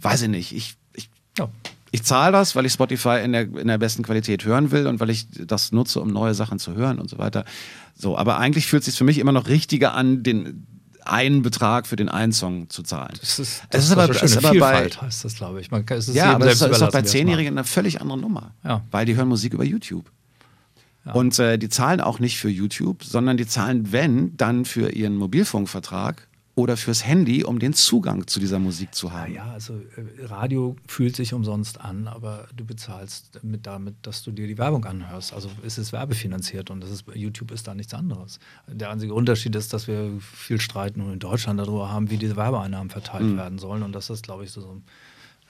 weiß 0.00 0.22
ich 0.22 0.28
nicht, 0.28 0.54
ich, 0.54 0.76
ich, 1.96 2.02
zahle 2.04 2.32
das, 2.32 2.54
weil 2.56 2.66
ich 2.66 2.72
Spotify 2.72 3.20
in 3.24 3.32
der, 3.32 3.42
in 3.42 3.68
der 3.68 3.78
besten 3.78 4.02
Qualität 4.02 4.44
hören 4.44 4.70
will 4.70 4.86
und 4.86 5.00
weil 5.00 5.10
ich 5.10 5.26
das 5.30 5.72
nutze, 5.72 6.00
um 6.00 6.08
neue 6.08 6.34
Sachen 6.34 6.58
zu 6.58 6.74
hören 6.74 6.98
und 6.98 7.10
so 7.10 7.18
weiter. 7.18 7.44
So, 7.94 8.16
aber 8.16 8.38
eigentlich 8.38 8.66
fühlt 8.66 8.82
es 8.82 8.86
sich 8.86 8.96
für 8.96 9.04
mich 9.04 9.18
immer 9.18 9.32
noch 9.32 9.48
richtiger 9.48 9.94
an, 9.94 10.22
den 10.22 10.66
einen 11.04 11.42
Betrag 11.42 11.86
für 11.86 11.96
den 11.96 12.08
einen 12.08 12.32
Song 12.32 12.68
zu 12.68 12.82
zahlen. 12.82 13.14
Das 13.20 13.38
ist, 13.38 13.62
das 13.70 13.84
ist 13.84 13.92
aber, 13.92 14.08
das 14.08 14.22
ist 14.22 14.36
aber 14.36 14.50
Vielfalt 14.50 14.98
bei, 15.00 15.06
heißt 15.06 15.24
das, 15.24 15.34
glaube 15.34 15.60
ich. 15.60 15.70
Man, 15.70 15.84
es 15.88 16.08
ist 16.08 16.14
ja, 16.14 16.34
aber 16.34 16.46
das 16.46 16.60
ist 16.60 16.80
doch 16.80 16.90
bei 16.90 17.02
Zehnjährigen 17.02 17.54
eine 17.54 17.64
völlig 17.64 18.00
andere 18.00 18.18
Nummer, 18.18 18.52
ja. 18.64 18.82
weil 18.90 19.06
die 19.06 19.16
hören 19.16 19.28
Musik 19.28 19.54
über 19.54 19.64
YouTube. 19.64 20.10
Ja. 21.04 21.12
Und 21.12 21.38
äh, 21.38 21.58
die 21.58 21.68
zahlen 21.68 22.00
auch 22.00 22.18
nicht 22.18 22.38
für 22.38 22.48
YouTube, 22.48 23.04
sondern 23.04 23.36
die 23.36 23.46
zahlen, 23.46 23.92
wenn, 23.92 24.36
dann 24.36 24.64
für 24.64 24.90
ihren 24.90 25.16
Mobilfunkvertrag 25.16 26.26
oder 26.56 26.78
fürs 26.78 27.04
Handy, 27.04 27.44
um 27.44 27.58
den 27.58 27.74
Zugang 27.74 28.26
zu 28.26 28.40
dieser 28.40 28.58
Musik 28.58 28.94
zu 28.94 29.12
haben. 29.12 29.34
Ja, 29.34 29.52
also 29.52 29.74
äh, 29.74 30.24
Radio 30.24 30.74
fühlt 30.88 31.14
sich 31.14 31.34
umsonst 31.34 31.82
an, 31.82 32.08
aber 32.08 32.48
du 32.56 32.64
bezahlst 32.64 33.44
mit 33.44 33.66
damit, 33.66 33.94
dass 34.00 34.22
du 34.22 34.32
dir 34.32 34.46
die 34.46 34.56
Werbung 34.56 34.86
anhörst. 34.86 35.34
Also 35.34 35.50
ist 35.62 35.76
es 35.76 35.92
werbefinanziert 35.92 36.70
und 36.70 36.80
das 36.80 36.90
ist, 36.90 37.04
YouTube 37.14 37.50
ist 37.50 37.68
da 37.68 37.74
nichts 37.74 37.92
anderes. 37.92 38.40
Der 38.66 38.90
einzige 38.90 39.12
Unterschied 39.12 39.54
ist, 39.54 39.74
dass 39.74 39.86
wir 39.86 40.10
viel 40.18 40.58
streiten 40.58 41.02
und 41.02 41.12
in 41.12 41.18
Deutschland 41.18 41.60
darüber 41.60 41.90
haben, 41.90 42.10
wie 42.10 42.16
diese 42.16 42.36
Werbeeinnahmen 42.36 42.88
verteilt 42.88 43.26
mhm. 43.26 43.36
werden 43.36 43.58
sollen 43.58 43.82
und 43.82 43.92
dass 43.92 44.06
das, 44.06 44.22
glaube 44.22 44.44
ich, 44.44 44.50
so, 44.50 44.62
so 44.62 44.70
ein 44.70 44.84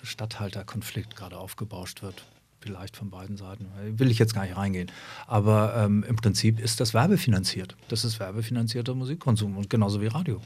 Stadthalterkonflikt 0.02 1.14
gerade 1.14 1.38
aufgebauscht 1.38 2.02
wird 2.02 2.26
vielleicht 2.58 2.96
von 2.96 3.10
beiden 3.10 3.36
Seiten. 3.36 3.68
Will 3.96 4.10
ich 4.10 4.18
jetzt 4.18 4.34
gar 4.34 4.42
nicht 4.42 4.56
reingehen. 4.56 4.90
Aber 5.28 5.76
ähm, 5.76 6.04
im 6.08 6.16
Prinzip 6.16 6.58
ist 6.58 6.80
das 6.80 6.94
werbefinanziert. 6.94 7.76
Das 7.86 8.04
ist 8.04 8.18
werbefinanzierter 8.18 8.92
Musikkonsum 8.92 9.56
und 9.56 9.70
genauso 9.70 10.00
wie 10.00 10.08
Radio 10.08 10.40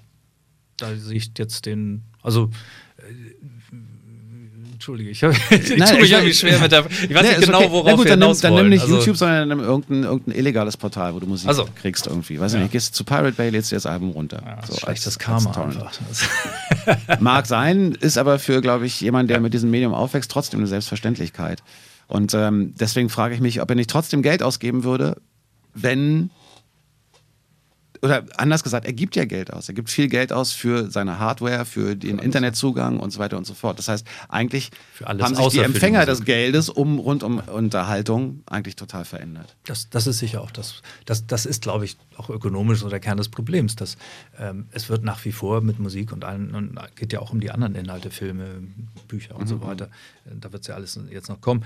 da 0.83 0.95
sehe 0.95 1.17
ich 1.17 1.33
jetzt 1.37 1.67
den, 1.67 2.03
also 2.23 2.51
äh, 2.99 3.03
Entschuldige, 4.81 5.11
ich, 5.11 5.23
hab, 5.23 5.33
ich 5.51 5.77
Nein, 5.77 5.89
tue 5.91 6.01
mich 6.01 6.11
irgendwie 6.11 6.33
schwer 6.33 6.59
mit 6.59 6.73
der. 6.73 6.87
Ich 6.87 7.15
weiß 7.15 7.23
nee, 7.23 7.37
nicht 7.37 7.45
genau, 7.45 7.59
okay. 7.59 7.71
worauf 7.71 7.97
gut, 7.97 8.05
wir 8.07 8.17
dann, 8.17 8.31
nimm, 8.31 8.41
dann 8.41 8.55
nimm 8.55 8.69
nicht 8.71 8.81
also, 8.81 8.97
YouTube, 8.97 9.15
sondern 9.15 9.49
nimm 9.49 9.61
irgendein, 9.61 10.05
irgendein 10.05 10.35
illegales 10.35 10.79
Portal, 10.79 11.15
wo 11.15 11.21
du 11.21 11.27
Musik 11.27 11.49
also, 11.49 11.69
kriegst 11.75 12.07
irgendwie. 12.07 12.41
Weiß 12.41 12.55
ja. 12.55 12.61
nicht, 12.61 12.73
gehst 12.73 12.95
zu 12.95 13.05
Pirate 13.05 13.33
Bay, 13.33 13.51
lädst 13.51 13.71
dir 13.71 13.77
das 13.77 13.85
Album 13.85 14.13
runter. 14.13 14.43
Ja, 14.43 14.67
so, 14.67 14.79
schlechtes 14.79 15.19
als, 15.19 15.19
Karma 15.19 15.53
als. 15.53 16.29
Mag 17.21 17.47
sein, 17.47 17.93
ist 17.93 18.17
aber 18.17 18.39
für, 18.39 18.63
glaube 18.63 18.87
ich, 18.87 19.03
jemanden, 19.03 19.29
der 19.29 19.41
mit 19.41 19.53
diesem 19.53 19.71
Medium 19.71 19.93
aufwächst, 19.93 20.31
trotzdem 20.31 20.61
eine 20.61 20.67
Selbstverständlichkeit. 20.67 21.63
Und 22.09 22.33
ähm, 22.33 22.75
deswegen 22.81 23.11
frage 23.11 23.35
ich 23.35 23.43
mich, 23.43 23.61
ob 23.61 23.69
er 23.69 23.77
nicht 23.77 23.91
trotzdem 23.91 24.23
Geld 24.23 24.43
ausgeben 24.43 24.83
würde, 24.83 25.21
wenn 25.75 26.31
oder 28.03 28.25
anders 28.37 28.63
gesagt, 28.63 28.87
er 28.87 28.93
gibt 28.93 29.15
ja 29.17 29.25
Geld 29.25 29.53
aus. 29.53 29.69
Er 29.69 29.75
gibt 29.75 29.91
viel 29.91 30.09
Geld 30.09 30.33
aus 30.33 30.53
für 30.53 30.91
seine 30.91 31.19
Hardware, 31.19 31.65
für 31.65 31.97
den 31.97 32.19
für 32.19 32.25
Internetzugang 32.25 32.99
und 32.99 33.11
so 33.11 33.19
weiter 33.19 33.37
und 33.37 33.47
so 33.47 33.55
fort. 33.55 33.79
Das 33.79 33.89
heißt, 33.89 34.07
eigentlich 34.29 34.71
haben 35.05 35.35
sich 35.35 35.49
die 35.49 35.59
Empfänger 35.59 36.07
des 36.07 36.25
Geldes 36.25 36.71
um 36.71 36.99
rund 36.99 37.23
um 37.23 37.39
Unterhaltung 37.39 38.43
eigentlich 38.47 38.77
total 38.77 39.05
verändert. 39.05 39.57
Das, 39.65 39.91
das 39.91 40.07
ist 40.07 40.19
sicher 40.19 40.41
auch 40.41 40.51
das. 40.51 40.83
Das, 41.05 41.27
das 41.27 41.45
ist, 41.45 41.63
glaube 41.63 41.85
ich, 41.85 41.97
auch 42.17 42.31
ökonomisch 42.31 42.81
so 42.81 42.89
der 42.89 43.01
Kern 43.01 43.19
des 43.19 43.29
Problems. 43.29 43.77
Dass, 43.77 43.97
ähm, 44.39 44.67
es 44.73 44.89
wird 44.89 45.05
nach 45.05 45.23
wie 45.25 45.33
vor 45.33 45.61
mit 45.61 45.79
Musik 45.79 46.13
und, 46.13 46.25
allen, 46.25 46.55
und 46.55 46.79
geht 46.97 47.13
ja 47.13 47.21
auch 47.21 47.33
um 47.33 47.41
die 47.41 47.51
anderen 47.51 47.75
Inhalte, 47.75 48.11
Filme, 48.11 48.63
Bücher 49.09 49.35
und 49.35 49.45
mhm. 49.45 49.49
so 49.49 49.63
weiter. 49.63 49.91
Da 50.25 50.53
wird 50.53 50.63
es 50.63 50.69
ja 50.69 50.75
alles 50.75 50.99
jetzt 51.11 51.29
noch 51.29 51.41
kommen. 51.41 51.65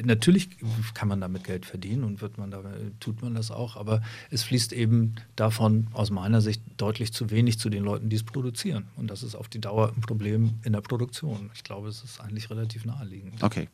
Natürlich 0.00 0.50
kann 0.94 1.08
man 1.08 1.20
damit 1.20 1.44
Geld 1.44 1.66
verdienen 1.66 2.04
und 2.04 2.20
wird 2.20 2.38
man 2.38 2.50
da, 2.50 2.62
tut 3.00 3.22
man 3.22 3.34
das 3.34 3.50
auch, 3.50 3.76
aber 3.76 4.02
es 4.30 4.42
fließt 4.42 4.72
eben 4.72 5.14
davon 5.34 5.71
davon 5.72 5.86
aus 5.92 6.10
meiner 6.10 6.40
Sicht 6.40 6.62
deutlich 6.76 7.12
zu 7.12 7.30
wenig 7.30 7.58
zu 7.58 7.68
den 7.70 7.84
Leuten, 7.84 8.08
die 8.08 8.16
es 8.16 8.22
produzieren. 8.22 8.84
Und 8.96 9.10
das 9.10 9.22
ist 9.22 9.34
auf 9.34 9.48
die 9.48 9.60
Dauer 9.60 9.92
ein 9.96 10.00
Problem 10.00 10.54
in 10.64 10.72
der 10.72 10.80
Produktion. 10.80 11.50
Ich 11.54 11.64
glaube, 11.64 11.88
es 11.88 12.02
ist 12.02 12.20
eigentlich 12.20 12.50
relativ 12.50 12.84
naheliegend. 12.84 13.42
Okay, 13.42 13.68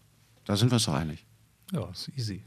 da 0.45 0.57
sind 0.57 0.71
wir 0.71 0.75
uns 0.75 0.85
doch 0.85 0.95
einig. 0.95 1.25
Ja, 1.73 1.89
ist 1.91 2.11
easy. 2.17 2.43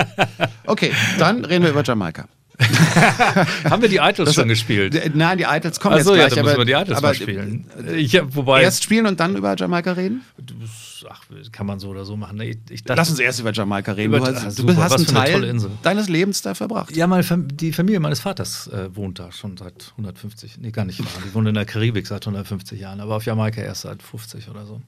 okay, 0.66 0.92
dann 1.18 1.44
reden 1.44 1.62
wir 1.64 1.70
über 1.70 1.84
Jamaika. 1.84 2.28
Haben 3.64 3.82
wir 3.82 3.88
die 3.88 3.98
Idols 3.98 4.30
das, 4.30 4.34
schon 4.34 4.48
gespielt? 4.48 5.14
Nein, 5.14 5.38
die 5.38 5.44
Idols 5.44 5.78
kommen 5.78 5.96
Ach 5.96 6.02
so, 6.02 6.16
jetzt 6.16 6.32
gleich. 6.32 6.36
Ja, 6.36 6.36
dann 6.36 6.44
müssen 6.44 6.58
wir 6.58 6.64
die 6.64 6.72
Idols 6.72 6.98
aber, 6.98 7.08
mal 7.08 7.14
spielen. 7.14 7.70
Ich, 7.94 8.20
wobei, 8.34 8.62
erst 8.62 8.82
spielen 8.82 9.06
und 9.06 9.20
dann 9.20 9.36
über 9.36 9.54
Jamaika 9.56 9.92
reden? 9.92 10.22
Ach, 11.08 11.22
kann 11.52 11.66
man 11.66 11.78
so 11.78 11.88
oder 11.88 12.04
so 12.04 12.16
machen. 12.16 12.40
Ich, 12.40 12.58
ich 12.70 12.84
dachte, 12.84 12.98
Lass 12.98 13.10
uns 13.10 13.18
erst 13.18 13.40
über 13.40 13.52
Jamaika 13.52 13.92
reden. 13.92 14.14
Über, 14.14 14.18
du 14.18 14.34
hast, 14.34 14.58
du 14.58 14.62
super, 14.62 14.76
hast 14.76 14.96
einen 14.96 15.06
Teil 15.06 15.70
deines 15.82 16.08
Lebens 16.08 16.42
da 16.42 16.54
verbracht. 16.54 16.94
Ja, 16.96 17.06
meine, 17.06 17.24
die 17.52 17.72
Familie 17.72 18.00
meines 18.00 18.20
Vaters 18.20 18.68
äh, 18.68 18.94
wohnt 18.94 19.18
da 19.18 19.32
schon 19.32 19.56
seit 19.56 19.92
150, 19.92 20.58
nee, 20.58 20.70
gar 20.70 20.84
nicht 20.84 21.00
wahr. 21.00 21.22
Die 21.26 21.34
wohnt 21.34 21.48
in 21.48 21.54
der 21.54 21.64
Karibik 21.64 22.06
seit 22.06 22.22
150 22.26 22.80
Jahren, 22.80 23.00
aber 23.00 23.16
auf 23.16 23.24
Jamaika 23.24 23.60
erst 23.60 23.82
seit 23.82 24.02
50 24.02 24.48
oder 24.48 24.66
so. 24.66 24.80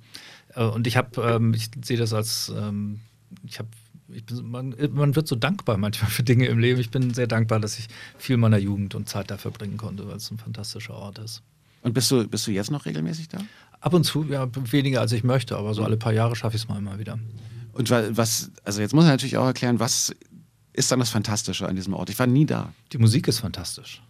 Äh, 0.54 0.64
und 0.64 0.86
ich 0.86 0.96
habe, 0.96 1.20
ähm, 1.22 1.54
ich 1.54 1.70
sehe 1.84 1.96
das 1.96 2.12
als, 2.12 2.52
ähm, 2.56 3.00
ich 3.44 3.58
habe 3.58 3.68
bin, 4.10 4.50
man, 4.50 4.74
man, 4.92 5.16
wird 5.16 5.28
so 5.28 5.36
dankbar 5.36 5.76
manchmal 5.76 6.10
für 6.10 6.22
Dinge 6.22 6.46
im 6.46 6.58
Leben. 6.58 6.80
Ich 6.80 6.90
bin 6.90 7.14
sehr 7.14 7.26
dankbar, 7.26 7.60
dass 7.60 7.78
ich 7.78 7.88
viel 8.18 8.36
meiner 8.36 8.58
Jugend 8.58 8.94
und 8.94 9.08
Zeit 9.08 9.30
da 9.30 9.38
verbringen 9.38 9.76
konnte, 9.76 10.06
weil 10.08 10.16
es 10.16 10.30
ein 10.30 10.38
fantastischer 10.38 10.94
Ort 10.94 11.18
ist. 11.18 11.42
Und 11.82 11.94
bist 11.94 12.10
du, 12.10 12.26
bist 12.28 12.46
du 12.46 12.50
jetzt 12.50 12.70
noch 12.70 12.84
regelmäßig 12.84 13.28
da? 13.28 13.38
Ab 13.80 13.94
und 13.94 14.04
zu, 14.04 14.24
ja, 14.24 14.48
weniger 14.72 15.00
als 15.00 15.12
ich 15.12 15.24
möchte, 15.24 15.56
aber 15.56 15.74
so 15.74 15.82
alle 15.82 15.96
paar 15.96 16.12
Jahre 16.12 16.36
schaffe 16.36 16.56
ich 16.56 16.62
es 16.62 16.68
mal 16.68 16.78
immer 16.78 16.98
wieder. 16.98 17.18
Und 17.72 17.90
was, 17.90 18.50
also 18.64 18.80
jetzt 18.80 18.92
muss 18.92 19.04
man 19.04 19.12
natürlich 19.12 19.38
auch 19.38 19.46
erklären, 19.46 19.80
was 19.80 20.14
ist 20.72 20.92
dann 20.92 20.98
das 20.98 21.10
Fantastische 21.10 21.66
an 21.66 21.76
diesem 21.76 21.94
Ort? 21.94 22.10
Ich 22.10 22.18
war 22.18 22.26
nie 22.26 22.46
da. 22.46 22.72
Die 22.92 22.98
Musik 22.98 23.26
ist 23.28 23.40
fantastisch. 23.40 24.02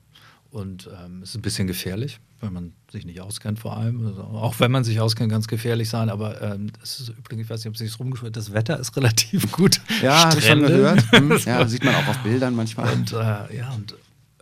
Und 0.51 0.89
ähm, 1.05 1.23
es 1.23 1.31
ist 1.31 1.37
ein 1.37 1.43
bisschen 1.43 1.69
gefährlich, 1.69 2.19
wenn 2.41 2.53
man 2.53 2.73
sich 2.91 3.07
nicht 3.07 3.21
auskennt 3.21 3.61
vor 3.61 3.77
allem. 3.77 4.05
Also 4.05 4.23
auch 4.23 4.59
wenn 4.59 4.73
man 4.73 4.83
sich 4.83 5.01
auskennt, 5.01 5.31
ganz 5.31 5.47
gefährlich 5.47 5.89
sein. 5.89 6.11
Aber 6.11 6.43
ähm, 6.43 6.73
es 6.83 6.99
ist 6.99 7.11
übrigens, 7.11 7.45
ich 7.45 7.51
weiß 7.51 7.61
nicht, 7.61 7.69
ob 7.69 7.75
es 7.75 7.79
sich 7.79 8.01
rumgeschwört 8.01 8.37
das 8.37 8.53
Wetter 8.53 8.79
ist 8.79 8.97
relativ 8.97 9.53
gut. 9.53 9.81
Ja, 10.03 10.25
habe 10.25 10.41
ich 10.41 10.47
schon 10.47 10.61
gehört. 10.61 11.05
Hm, 11.13 11.39
ja, 11.47 11.67
sieht 11.69 11.85
man 11.85 11.95
auch 11.95 12.09
auf 12.09 12.19
Bildern 12.25 12.57
manchmal. 12.57 12.93
Und 12.93 13.13
äh, 13.13 13.57
ja, 13.57 13.71
und 13.77 13.95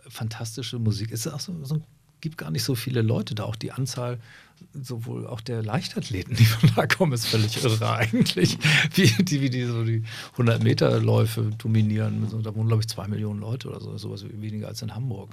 fantastische 0.07 0.79
Musik. 0.79 1.11
Es 1.11 1.27
ist 1.27 1.31
auch 1.31 1.39
so, 1.39 1.53
so 1.63 1.75
ein 1.75 1.83
gibt 2.21 2.37
gar 2.37 2.51
nicht 2.51 2.63
so 2.63 2.75
viele 2.75 3.01
Leute 3.01 3.35
da. 3.35 3.43
Auch 3.43 3.55
die 3.55 3.71
Anzahl 3.71 4.19
sowohl 4.73 5.25
auch 5.25 5.41
der 5.41 5.63
Leichtathleten, 5.63 6.35
die 6.35 6.45
von 6.45 6.69
da 6.75 6.85
kommen, 6.85 7.13
ist 7.13 7.27
völlig 7.27 7.63
irre 7.63 7.93
eigentlich. 7.95 8.57
Wie 8.93 9.07
die, 9.23 9.41
wie 9.41 9.49
die 9.49 9.63
so 9.63 9.83
die 9.83 10.03
100 10.33 10.63
Meter 10.63 10.99
Läufe 10.99 11.51
dominieren. 11.57 12.27
Da 12.43 12.55
wohnen, 12.55 12.67
glaube 12.67 12.81
ich, 12.81 12.89
zwei 12.89 13.07
Millionen 13.07 13.39
Leute 13.39 13.69
oder 13.69 13.79
so, 13.79 13.97
sowas 13.97 14.25
weniger 14.29 14.67
als 14.67 14.81
in 14.81 14.93
Hamburg. 14.93 15.31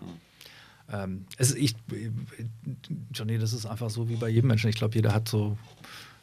Ähm, 0.92 1.26
es, 1.36 1.54
ich, 1.54 1.74
Johnny, 3.12 3.38
das 3.38 3.52
ist 3.52 3.66
einfach 3.66 3.90
so 3.90 4.08
wie 4.08 4.16
bei 4.16 4.28
jedem 4.28 4.48
Menschen. 4.48 4.70
Ich 4.70 4.76
glaube, 4.76 4.94
jeder 4.94 5.12
hat 5.12 5.28
so 5.28 5.58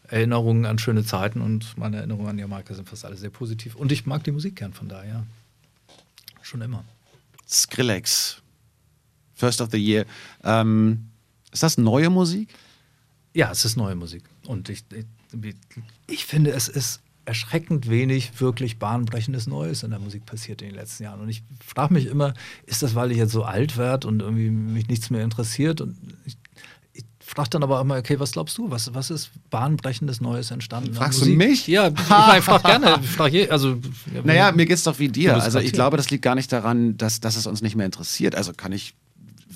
Erinnerungen 0.07 0.65
an 0.65 0.79
schöne 0.79 1.03
Zeiten 1.03 1.41
und 1.41 1.77
meine 1.77 1.97
Erinnerungen 1.97 2.29
an 2.29 2.37
Jamaika 2.37 2.73
sind 2.73 2.87
fast 2.87 3.05
alle 3.05 3.17
sehr 3.17 3.29
positiv. 3.29 3.75
Und 3.75 3.91
ich 3.91 4.05
mag 4.05 4.23
die 4.23 4.31
Musik 4.31 4.55
gern 4.55 4.73
von 4.73 4.87
daher. 4.87 5.25
Schon 6.41 6.61
immer. 6.61 6.83
Skrillex, 7.47 8.41
First 9.43 9.59
of 9.59 9.71
the 9.71 9.77
Year. 9.77 10.05
Ähm, 10.45 11.09
ist 11.51 11.63
das 11.63 11.77
neue 11.77 12.09
Musik? 12.09 12.47
Ja, 13.33 13.51
es 13.51 13.65
ist 13.65 13.75
neue 13.75 13.93
Musik. 13.93 14.23
Und 14.47 14.69
ich, 14.69 14.85
ich, 14.93 15.55
ich 16.07 16.25
finde, 16.25 16.51
es 16.51 16.69
ist 16.69 17.01
erschreckend 17.25 17.89
wenig 17.89 18.39
wirklich 18.39 18.79
bahnbrechendes 18.79 19.45
Neues 19.47 19.83
in 19.83 19.89
der 19.89 19.99
Musik 19.99 20.25
passiert 20.25 20.61
in 20.61 20.69
den 20.69 20.75
letzten 20.75 21.03
Jahren. 21.03 21.19
Und 21.19 21.27
ich 21.27 21.43
frage 21.65 21.93
mich 21.93 22.05
immer, 22.05 22.33
ist 22.65 22.83
das, 22.83 22.95
weil 22.95 23.11
ich 23.11 23.17
jetzt 23.17 23.33
so 23.33 23.43
alt 23.43 23.75
werde 23.75 24.07
und 24.07 24.21
irgendwie 24.21 24.49
mich 24.49 24.87
nichts 24.87 25.09
mehr 25.09 25.25
interessiert? 25.25 25.81
Und 25.81 25.97
ich, 26.23 26.37
ich 26.93 27.03
frage 27.19 27.49
dann 27.49 27.63
aber 27.63 27.81
immer, 27.81 27.97
okay, 27.97 28.21
was 28.21 28.31
glaubst 28.31 28.57
du? 28.57 28.71
Was, 28.71 28.93
was 28.93 29.09
ist 29.09 29.31
bahnbrechendes 29.49 30.21
Neues 30.21 30.51
entstanden? 30.51 30.93
Fragst 30.93 31.21
du 31.21 31.25
mich? 31.25 31.67
Ja, 31.67 31.89
ich, 31.89 31.95
ich 31.95 32.43
frage 32.45 32.63
gerne. 32.63 33.03
Frag 33.03 33.33
je, 33.33 33.49
also, 33.49 33.77
ja, 34.13 34.21
naja, 34.23 34.51
mir 34.53 34.65
geht 34.65 34.77
es 34.77 34.83
doch 34.83 34.99
wie 34.99 35.09
dir. 35.09 35.35
Also 35.35 35.59
ich 35.59 35.73
glaube, 35.73 35.97
das 35.97 36.09
liegt 36.11 36.23
gar 36.23 36.35
nicht 36.35 36.49
daran, 36.53 36.95
dass, 36.95 37.19
dass 37.19 37.35
es 37.35 37.45
uns 37.45 37.61
nicht 37.61 37.75
mehr 37.75 37.85
interessiert. 37.85 38.35
Also 38.35 38.53
kann 38.53 38.71
ich 38.71 38.95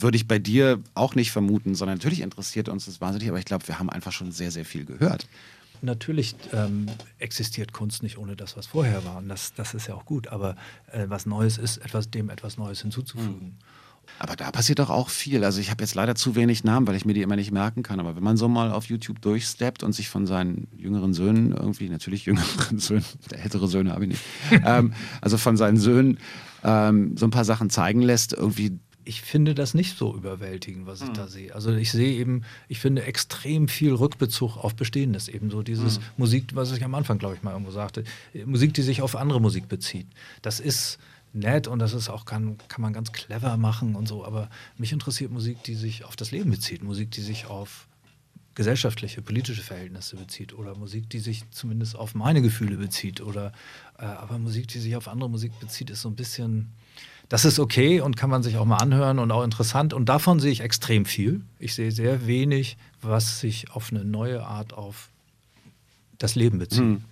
würde 0.01 0.17
ich 0.17 0.27
bei 0.27 0.39
dir 0.39 0.81
auch 0.93 1.15
nicht 1.15 1.31
vermuten, 1.31 1.75
sondern 1.75 1.97
natürlich 1.97 2.21
interessiert 2.21 2.69
uns 2.69 2.85
das 2.85 3.01
wahnsinnig, 3.01 3.29
aber 3.29 3.39
ich 3.39 3.45
glaube, 3.45 3.67
wir 3.67 3.79
haben 3.79 3.89
einfach 3.89 4.11
schon 4.11 4.31
sehr, 4.31 4.51
sehr 4.51 4.65
viel 4.65 4.85
gehört 4.85 5.27
natürlich 5.81 6.35
ähm, 6.53 6.87
existiert 7.19 7.73
Kunst 7.73 8.03
nicht 8.03 8.17
ohne 8.17 8.35
das, 8.35 8.57
was 8.57 8.67
vorher 8.67 9.05
war. 9.05 9.17
Und 9.17 9.29
das, 9.29 9.53
das 9.53 9.73
ist 9.73 9.87
ja 9.87 9.95
auch 9.95 10.05
gut. 10.05 10.27
Aber 10.27 10.55
äh, 10.91 11.05
was 11.07 11.25
Neues 11.25 11.57
ist, 11.57 11.77
etwas, 11.77 12.09
dem 12.09 12.29
etwas 12.29 12.57
Neues 12.57 12.81
hinzuzufügen. 12.81 13.39
Mhm. 13.39 13.55
Aber 14.19 14.35
da 14.35 14.51
passiert 14.51 14.79
doch 14.79 14.89
auch 14.89 15.09
viel. 15.09 15.43
Also 15.43 15.59
ich 15.59 15.69
habe 15.69 15.83
jetzt 15.83 15.93
leider 15.93 16.15
zu 16.15 16.35
wenig 16.35 16.63
Namen, 16.63 16.87
weil 16.87 16.95
ich 16.95 17.05
mir 17.05 17.13
die 17.13 17.21
immer 17.21 17.35
nicht 17.35 17.51
merken 17.51 17.83
kann. 17.83 17.99
Aber 17.99 18.15
wenn 18.15 18.23
man 18.23 18.37
so 18.37 18.47
mal 18.47 18.71
auf 18.71 18.85
YouTube 18.85 19.21
durchsteppt 19.21 19.83
und 19.83 19.93
sich 19.93 20.09
von 20.09 20.25
seinen 20.25 20.67
jüngeren 20.77 21.13
Söhnen 21.13 21.51
irgendwie, 21.51 21.89
natürlich 21.89 22.25
jüngeren 22.25 22.79
Söhnen, 22.79 23.05
ältere 23.31 23.67
Söhne 23.67 23.91
habe 23.91 24.05
ich 24.05 24.09
nicht, 24.11 24.23
ähm, 24.65 24.93
also 25.21 25.37
von 25.37 25.57
seinen 25.57 25.77
Söhnen 25.77 26.19
ähm, 26.63 27.17
so 27.17 27.27
ein 27.27 27.31
paar 27.31 27.45
Sachen 27.45 27.69
zeigen 27.69 28.01
lässt, 28.01 28.33
irgendwie 28.33 28.79
ich 29.07 29.21
finde 29.21 29.55
das 29.55 29.73
nicht 29.73 29.97
so 29.97 30.15
überwältigend, 30.15 30.85
was 30.85 31.01
ich 31.01 31.09
mhm. 31.09 31.13
da 31.13 31.27
sehe. 31.27 31.55
Also 31.55 31.73
ich 31.73 31.91
sehe 31.91 32.13
eben, 32.17 32.43
ich 32.67 32.79
finde 32.79 33.03
extrem 33.03 33.67
viel 33.67 33.93
Rückbezug 33.93 34.57
auf 34.57 34.75
Bestehendes. 34.75 35.29
Eben 35.29 35.49
so 35.49 35.63
dieses 35.63 35.99
mhm. 35.99 36.03
Musik, 36.17 36.55
was 36.55 36.71
ich 36.71 36.83
am 36.83 36.93
Anfang, 36.93 37.17
glaube 37.17 37.35
ich, 37.35 37.43
mal 37.43 37.51
irgendwo 37.51 37.71
sagte, 37.71 38.03
Musik, 38.45 38.73
die 38.73 38.81
sich 38.81 39.01
auf 39.01 39.15
andere 39.15 39.39
Musik 39.39 39.69
bezieht. 39.69 40.07
Das 40.41 40.59
ist 40.59 40.99
nett 41.33 41.67
und 41.67 41.79
das 41.79 41.93
ist 41.93 42.09
auch, 42.09 42.25
kann, 42.25 42.57
kann 42.67 42.81
man 42.81 42.93
ganz 42.93 43.11
clever 43.11 43.57
machen 43.57 43.95
und 43.95 44.07
so, 44.07 44.25
aber 44.25 44.49
mich 44.77 44.91
interessiert 44.91 45.31
Musik, 45.31 45.63
die 45.63 45.75
sich 45.75 46.03
auf 46.03 46.15
das 46.15 46.31
Leben 46.31 46.51
bezieht, 46.51 46.83
Musik, 46.83 47.11
die 47.11 47.21
sich 47.21 47.45
auf 47.45 47.87
gesellschaftliche, 48.55 49.21
politische 49.21 49.61
Verhältnisse 49.61 50.15
bezieht 50.15 50.53
oder 50.53 50.75
Musik, 50.75 51.09
die 51.11 51.19
sich 51.19 51.43
zumindest 51.51 51.95
auf 51.95 52.15
meine 52.15 52.41
Gefühle 52.41 52.77
bezieht 52.77 53.21
oder 53.21 53.51
äh, 53.99 54.05
aber 54.05 54.39
Musik, 54.39 54.67
die 54.67 54.79
sich 54.79 54.95
auf 54.95 55.07
andere 55.07 55.29
Musik 55.29 55.51
bezieht, 55.59 55.91
ist 55.91 56.01
so 56.01 56.09
ein 56.09 56.15
bisschen 56.15 56.73
das 57.29 57.43
ist 57.43 57.59
okay 57.59 57.99
und 57.99 58.15
kann 58.15 58.29
man 58.29 58.43
sich 58.43 58.57
auch 58.57 58.65
mal 58.65 58.77
anhören 58.77 59.19
und 59.19 59.31
auch 59.31 59.43
interessant. 59.43 59.93
Und 59.93 60.07
davon 60.07 60.39
sehe 60.39 60.51
ich 60.51 60.61
extrem 60.61 61.05
viel. 61.05 61.41
Ich 61.59 61.75
sehe 61.75 61.91
sehr 61.91 62.25
wenig, 62.25 62.77
was 63.01 63.39
sich 63.39 63.71
auf 63.71 63.91
eine 63.91 64.05
neue 64.05 64.45
Art 64.45 64.73
auf 64.73 65.09
das 66.17 66.35
Leben 66.35 66.59
bezieht. 66.59 66.83
Mhm. 66.83 67.03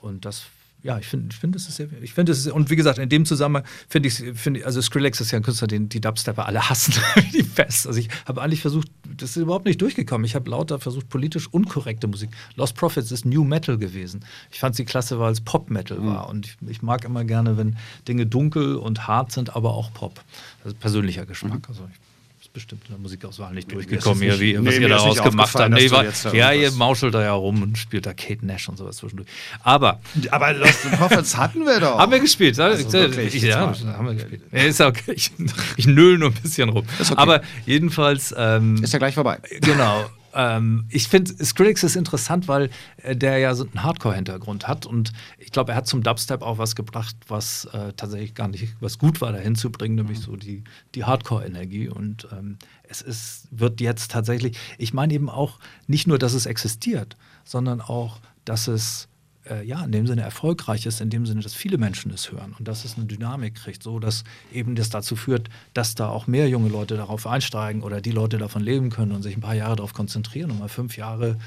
Und 0.00 0.24
das 0.24 0.46
ja, 0.82 0.98
ich 0.98 1.06
finde, 1.06 1.28
ich 1.30 1.38
finde, 1.38 1.56
es 1.58 1.68
ist 1.68 1.76
sehr, 1.76 1.88
ich 2.00 2.14
finde, 2.14 2.32
es 2.32 2.46
ist, 2.46 2.52
und 2.52 2.70
wie 2.70 2.76
gesagt, 2.76 2.98
in 2.98 3.08
dem 3.08 3.24
Zusammenhang 3.24 3.64
finde 3.88 4.08
ich, 4.08 4.14
finde, 4.34 4.64
also 4.64 4.80
Skrillex 4.80 5.20
ist 5.20 5.30
ja 5.30 5.38
ein 5.38 5.42
Künstler, 5.42 5.68
den 5.68 5.88
die 5.88 6.00
Dubstepper 6.00 6.46
alle 6.46 6.68
hassen, 6.68 6.94
die 7.34 7.42
fest. 7.42 7.86
Also 7.86 8.00
ich 8.00 8.08
habe 8.26 8.40
eigentlich 8.40 8.62
versucht, 8.62 8.88
das 9.16 9.30
ist 9.30 9.36
überhaupt 9.36 9.66
nicht 9.66 9.80
durchgekommen. 9.80 10.24
Ich 10.24 10.34
habe 10.34 10.48
lauter 10.50 10.78
versucht, 10.78 11.08
politisch 11.08 11.48
unkorrekte 11.48 12.06
Musik. 12.06 12.30
Lost 12.56 12.76
Prophets 12.76 13.12
ist 13.12 13.26
New 13.26 13.44
Metal 13.44 13.76
gewesen. 13.76 14.24
Ich 14.50 14.60
fand 14.60 14.74
sie 14.74 14.84
klasse, 14.84 15.18
weil 15.18 15.32
es 15.32 15.40
Pop 15.40 15.70
Metal 15.70 15.98
mhm. 15.98 16.06
war. 16.06 16.28
Und 16.28 16.46
ich, 16.46 16.56
ich, 16.68 16.82
mag 16.82 17.04
immer 17.04 17.24
gerne, 17.24 17.58
wenn 17.58 17.76
Dinge 18.08 18.26
dunkel 18.26 18.76
und 18.76 19.06
hart 19.06 19.32
sind, 19.32 19.54
aber 19.54 19.74
auch 19.74 19.92
Pop. 19.92 20.20
Das 20.62 20.72
ist 20.72 20.80
persönlicher 20.80 21.26
Geschmack. 21.26 21.60
Mhm. 21.60 21.64
Also 21.68 21.88
ich 21.92 22.09
bestimmt 22.52 22.82
in 22.86 22.94
der 22.94 22.98
Musikauswahl 22.98 23.54
nicht 23.54 23.70
durchgekommen, 23.70 24.26
nicht, 24.26 24.40
wie, 24.40 24.56
was 24.58 24.74
nee, 24.74 24.82
ihr 24.82 24.88
daraus 24.88 25.22
gemacht 25.22 25.54
habt. 25.54 25.70
Nee, 25.70 25.90
war, 25.90 26.04
ja, 26.34 26.52
ihr 26.52 26.72
mauschelt 26.72 27.14
da 27.14 27.22
ja 27.22 27.32
rum 27.32 27.62
und 27.62 27.78
spielt 27.78 28.06
da 28.06 28.12
Kate 28.12 28.44
Nash 28.44 28.68
und 28.68 28.76
sowas 28.76 28.96
zwischendurch. 28.96 29.28
Aber. 29.62 30.00
Aber 30.30 30.52
Lost 30.52 30.90
Prophets 30.92 31.36
hatten 31.36 31.64
wir 31.64 31.80
doch. 31.80 31.98
Haben 31.98 32.12
wir 32.12 32.20
gespielt. 32.20 32.58
Also 32.58 32.92
wirklich, 32.92 33.42
ja, 33.42 33.72
haben 33.96 34.06
wir 34.06 34.14
gespielt. 34.14 34.42
Ja, 34.52 34.62
ist 34.62 34.80
okay. 34.80 35.12
Ich, 35.12 35.32
ich 35.76 35.86
nöl 35.86 36.18
nur 36.18 36.30
ein 36.30 36.34
bisschen 36.34 36.68
rum. 36.68 36.84
Okay. 36.98 37.14
Aber 37.16 37.42
jedenfalls. 37.66 38.34
Ähm, 38.36 38.82
ist 38.82 38.92
ja 38.92 38.98
gleich 38.98 39.14
vorbei. 39.14 39.38
Genau. 39.60 40.10
Ähm, 40.34 40.86
ich 40.88 41.08
finde, 41.08 41.32
Skrillex 41.44 41.82
ist 41.82 41.96
interessant, 41.96 42.48
weil 42.48 42.70
äh, 42.98 43.16
der 43.16 43.38
ja 43.38 43.54
so 43.54 43.64
einen 43.64 43.82
Hardcore-Hintergrund 43.82 44.68
hat 44.68 44.86
und 44.86 45.12
ich 45.38 45.50
glaube, 45.50 45.72
er 45.72 45.76
hat 45.76 45.86
zum 45.86 46.02
Dubstep 46.02 46.42
auch 46.42 46.58
was 46.58 46.74
gebracht, 46.74 47.16
was 47.28 47.66
äh, 47.66 47.92
tatsächlich 47.94 48.34
gar 48.34 48.48
nicht, 48.48 48.76
was 48.80 48.98
gut 48.98 49.20
war, 49.20 49.32
dahin 49.32 49.56
zu 49.56 49.70
bringen, 49.70 49.96
nämlich 49.96 50.20
so 50.20 50.36
die, 50.36 50.64
die 50.94 51.04
Hardcore-Energie. 51.04 51.88
Und 51.88 52.28
ähm, 52.32 52.58
es 52.82 53.02
ist, 53.02 53.48
wird 53.50 53.80
jetzt 53.80 54.10
tatsächlich, 54.10 54.56
ich 54.78 54.94
meine 54.94 55.14
eben 55.14 55.28
auch 55.28 55.58
nicht 55.86 56.06
nur, 56.06 56.18
dass 56.18 56.34
es 56.34 56.46
existiert, 56.46 57.16
sondern 57.44 57.80
auch, 57.80 58.20
dass 58.44 58.68
es 58.68 59.09
äh, 59.48 59.64
ja, 59.64 59.82
in 59.84 59.92
dem 59.92 60.06
Sinne 60.06 60.22
erfolgreich 60.22 60.86
ist, 60.86 61.00
in 61.00 61.10
dem 61.10 61.26
Sinne, 61.26 61.40
dass 61.40 61.54
viele 61.54 61.78
Menschen 61.78 62.10
es 62.12 62.30
hören 62.30 62.54
und 62.58 62.68
dass 62.68 62.84
es 62.84 62.96
eine 62.96 63.06
Dynamik 63.06 63.54
kriegt, 63.54 63.82
so 63.82 63.98
dass 63.98 64.24
eben 64.52 64.74
das 64.74 64.90
dazu 64.90 65.16
führt, 65.16 65.48
dass 65.72 65.94
da 65.94 66.08
auch 66.08 66.26
mehr 66.26 66.48
junge 66.48 66.68
Leute 66.68 66.96
darauf 66.96 67.26
einsteigen 67.26 67.82
oder 67.82 68.00
die 68.00 68.10
Leute 68.10 68.38
davon 68.38 68.62
leben 68.62 68.90
können 68.90 69.12
und 69.12 69.22
sich 69.22 69.36
ein 69.36 69.40
paar 69.40 69.54
Jahre 69.54 69.76
darauf 69.76 69.94
konzentrieren 69.94 70.50
und 70.50 70.58
mal 70.58 70.68
fünf 70.68 70.96
Jahre 70.96 71.38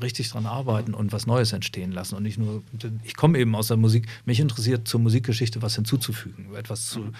richtig 0.00 0.30
dran 0.30 0.46
arbeiten 0.46 0.94
und 0.94 1.12
was 1.12 1.26
Neues 1.26 1.52
entstehen 1.52 1.90
lassen 1.90 2.14
und 2.14 2.22
nicht 2.22 2.38
nur, 2.38 2.62
ich 3.02 3.16
komme 3.16 3.38
eben 3.38 3.54
aus 3.56 3.68
der 3.68 3.76
Musik, 3.76 4.06
mich 4.24 4.38
interessiert 4.38 4.86
zur 4.86 5.00
Musikgeschichte 5.00 5.62
was 5.62 5.74
hinzuzufügen, 5.74 6.54
etwas 6.54 6.86
zu, 6.86 7.12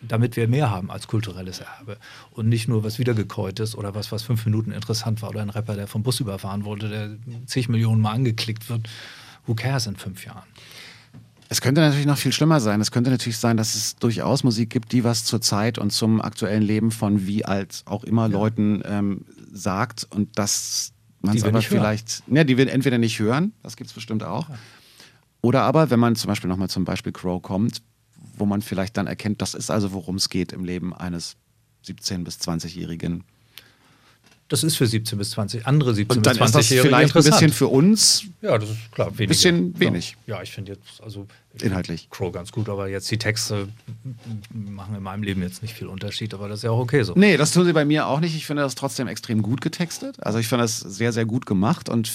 damit 0.00 0.36
wir 0.36 0.48
mehr 0.48 0.70
haben 0.70 0.90
als 0.90 1.06
kulturelles 1.06 1.60
Erbe 1.60 1.98
und 2.30 2.48
nicht 2.48 2.66
nur 2.66 2.82
was 2.82 2.98
wiedergekäutes 2.98 3.76
oder 3.76 3.94
was, 3.94 4.10
was 4.10 4.22
fünf 4.22 4.46
Minuten 4.46 4.72
interessant 4.72 5.20
war 5.20 5.30
oder 5.30 5.42
ein 5.42 5.50
Rapper, 5.50 5.76
der 5.76 5.86
vom 5.86 6.02
Bus 6.02 6.20
überfahren 6.20 6.64
wurde, 6.64 6.88
der 6.88 7.46
zig 7.46 7.68
Millionen 7.68 8.00
Mal 8.00 8.12
angeklickt 8.12 8.70
wird 8.70 8.88
who 9.46 9.54
cares 9.54 9.86
in 9.86 9.96
fünf 9.96 10.24
Jahren? 10.24 10.48
Es 11.48 11.60
könnte 11.60 11.80
natürlich 11.80 12.06
noch 12.06 12.18
viel 12.18 12.32
schlimmer 12.32 12.60
sein. 12.60 12.80
Es 12.80 12.90
könnte 12.90 13.10
natürlich 13.10 13.36
sein, 13.36 13.56
dass 13.56 13.74
es 13.74 13.96
durchaus 13.96 14.44
Musik 14.44 14.70
gibt, 14.70 14.92
die 14.92 15.04
was 15.04 15.24
zur 15.24 15.40
Zeit 15.40 15.78
und 15.78 15.90
zum 15.92 16.20
aktuellen 16.20 16.62
Leben 16.62 16.90
von 16.90 17.26
wie 17.26 17.44
alt 17.44 17.82
auch 17.84 18.02
immer 18.04 18.28
ja. 18.28 18.32
Leuten 18.32 18.82
ähm, 18.84 19.24
sagt 19.52 20.06
und 20.10 20.38
dass 20.38 20.92
man 21.20 21.36
es 21.36 21.44
aber 21.44 21.62
vielleicht, 21.62 22.22
ja, 22.26 22.44
die 22.44 22.56
wir 22.56 22.70
entweder 22.72 22.98
nicht 22.98 23.18
hören, 23.18 23.52
das 23.62 23.76
gibt 23.76 23.88
es 23.88 23.94
bestimmt 23.94 24.24
auch, 24.24 24.48
ja. 24.48 24.58
oder 25.42 25.62
aber, 25.62 25.90
wenn 25.90 26.00
man 26.00 26.16
zum 26.16 26.28
Beispiel 26.28 26.48
nochmal 26.48 26.68
zum 26.68 26.84
Beispiel 26.84 27.12
Crow 27.12 27.40
kommt, 27.40 27.82
wo 28.36 28.46
man 28.46 28.62
vielleicht 28.62 28.96
dann 28.96 29.06
erkennt, 29.06 29.40
das 29.40 29.54
ist 29.54 29.70
also, 29.70 29.92
worum 29.92 30.16
es 30.16 30.28
geht 30.28 30.52
im 30.52 30.64
Leben 30.64 30.92
eines 30.92 31.36
17- 31.86 32.24
bis 32.24 32.38
20-Jährigen 32.38 33.24
das 34.48 34.62
ist 34.62 34.76
für 34.76 34.86
17 34.86 35.18
bis 35.18 35.30
20, 35.30 35.66
andere 35.66 35.94
17 35.94 36.18
Und 36.18 36.26
dann 36.26 36.36
bis 36.36 36.50
20 36.52 36.60
ist 36.60 36.78
das 36.78 36.86
vielleicht 36.86 37.16
ein 37.16 37.24
bisschen 37.24 37.52
für 37.52 37.68
uns. 37.68 38.24
Ja, 38.42 38.58
das 38.58 38.70
ist 38.70 38.92
klar. 38.92 39.08
Ein 39.08 39.26
bisschen 39.26 39.78
wenig. 39.80 40.16
Ja, 40.26 40.36
ja 40.36 40.42
ich 40.42 40.52
finde 40.52 40.72
jetzt, 40.72 41.02
also 41.02 41.26
inhaltlich. 41.62 42.08
Crow 42.10 42.30
ganz 42.30 42.52
gut, 42.52 42.68
aber 42.68 42.88
jetzt 42.88 43.10
die 43.10 43.16
Texte 43.16 43.68
machen 44.52 44.96
in 44.96 45.02
meinem 45.02 45.22
Leben 45.22 45.40
jetzt 45.40 45.62
nicht 45.62 45.74
viel 45.74 45.86
Unterschied, 45.86 46.34
aber 46.34 46.48
das 46.48 46.58
ist 46.58 46.64
ja 46.64 46.72
auch 46.72 46.78
okay 46.78 47.02
so. 47.04 47.14
Nee, 47.16 47.38
das 47.38 47.52
tun 47.52 47.64
sie 47.64 47.72
bei 47.72 47.86
mir 47.86 48.06
auch 48.06 48.20
nicht. 48.20 48.36
Ich 48.36 48.44
finde 48.44 48.62
das 48.62 48.74
trotzdem 48.74 49.08
extrem 49.08 49.40
gut 49.40 49.62
getextet. 49.62 50.22
Also 50.22 50.38
ich 50.38 50.48
finde 50.48 50.64
das 50.64 50.78
sehr, 50.78 51.12
sehr 51.12 51.24
gut 51.24 51.46
gemacht 51.46 51.88
und 51.88 52.10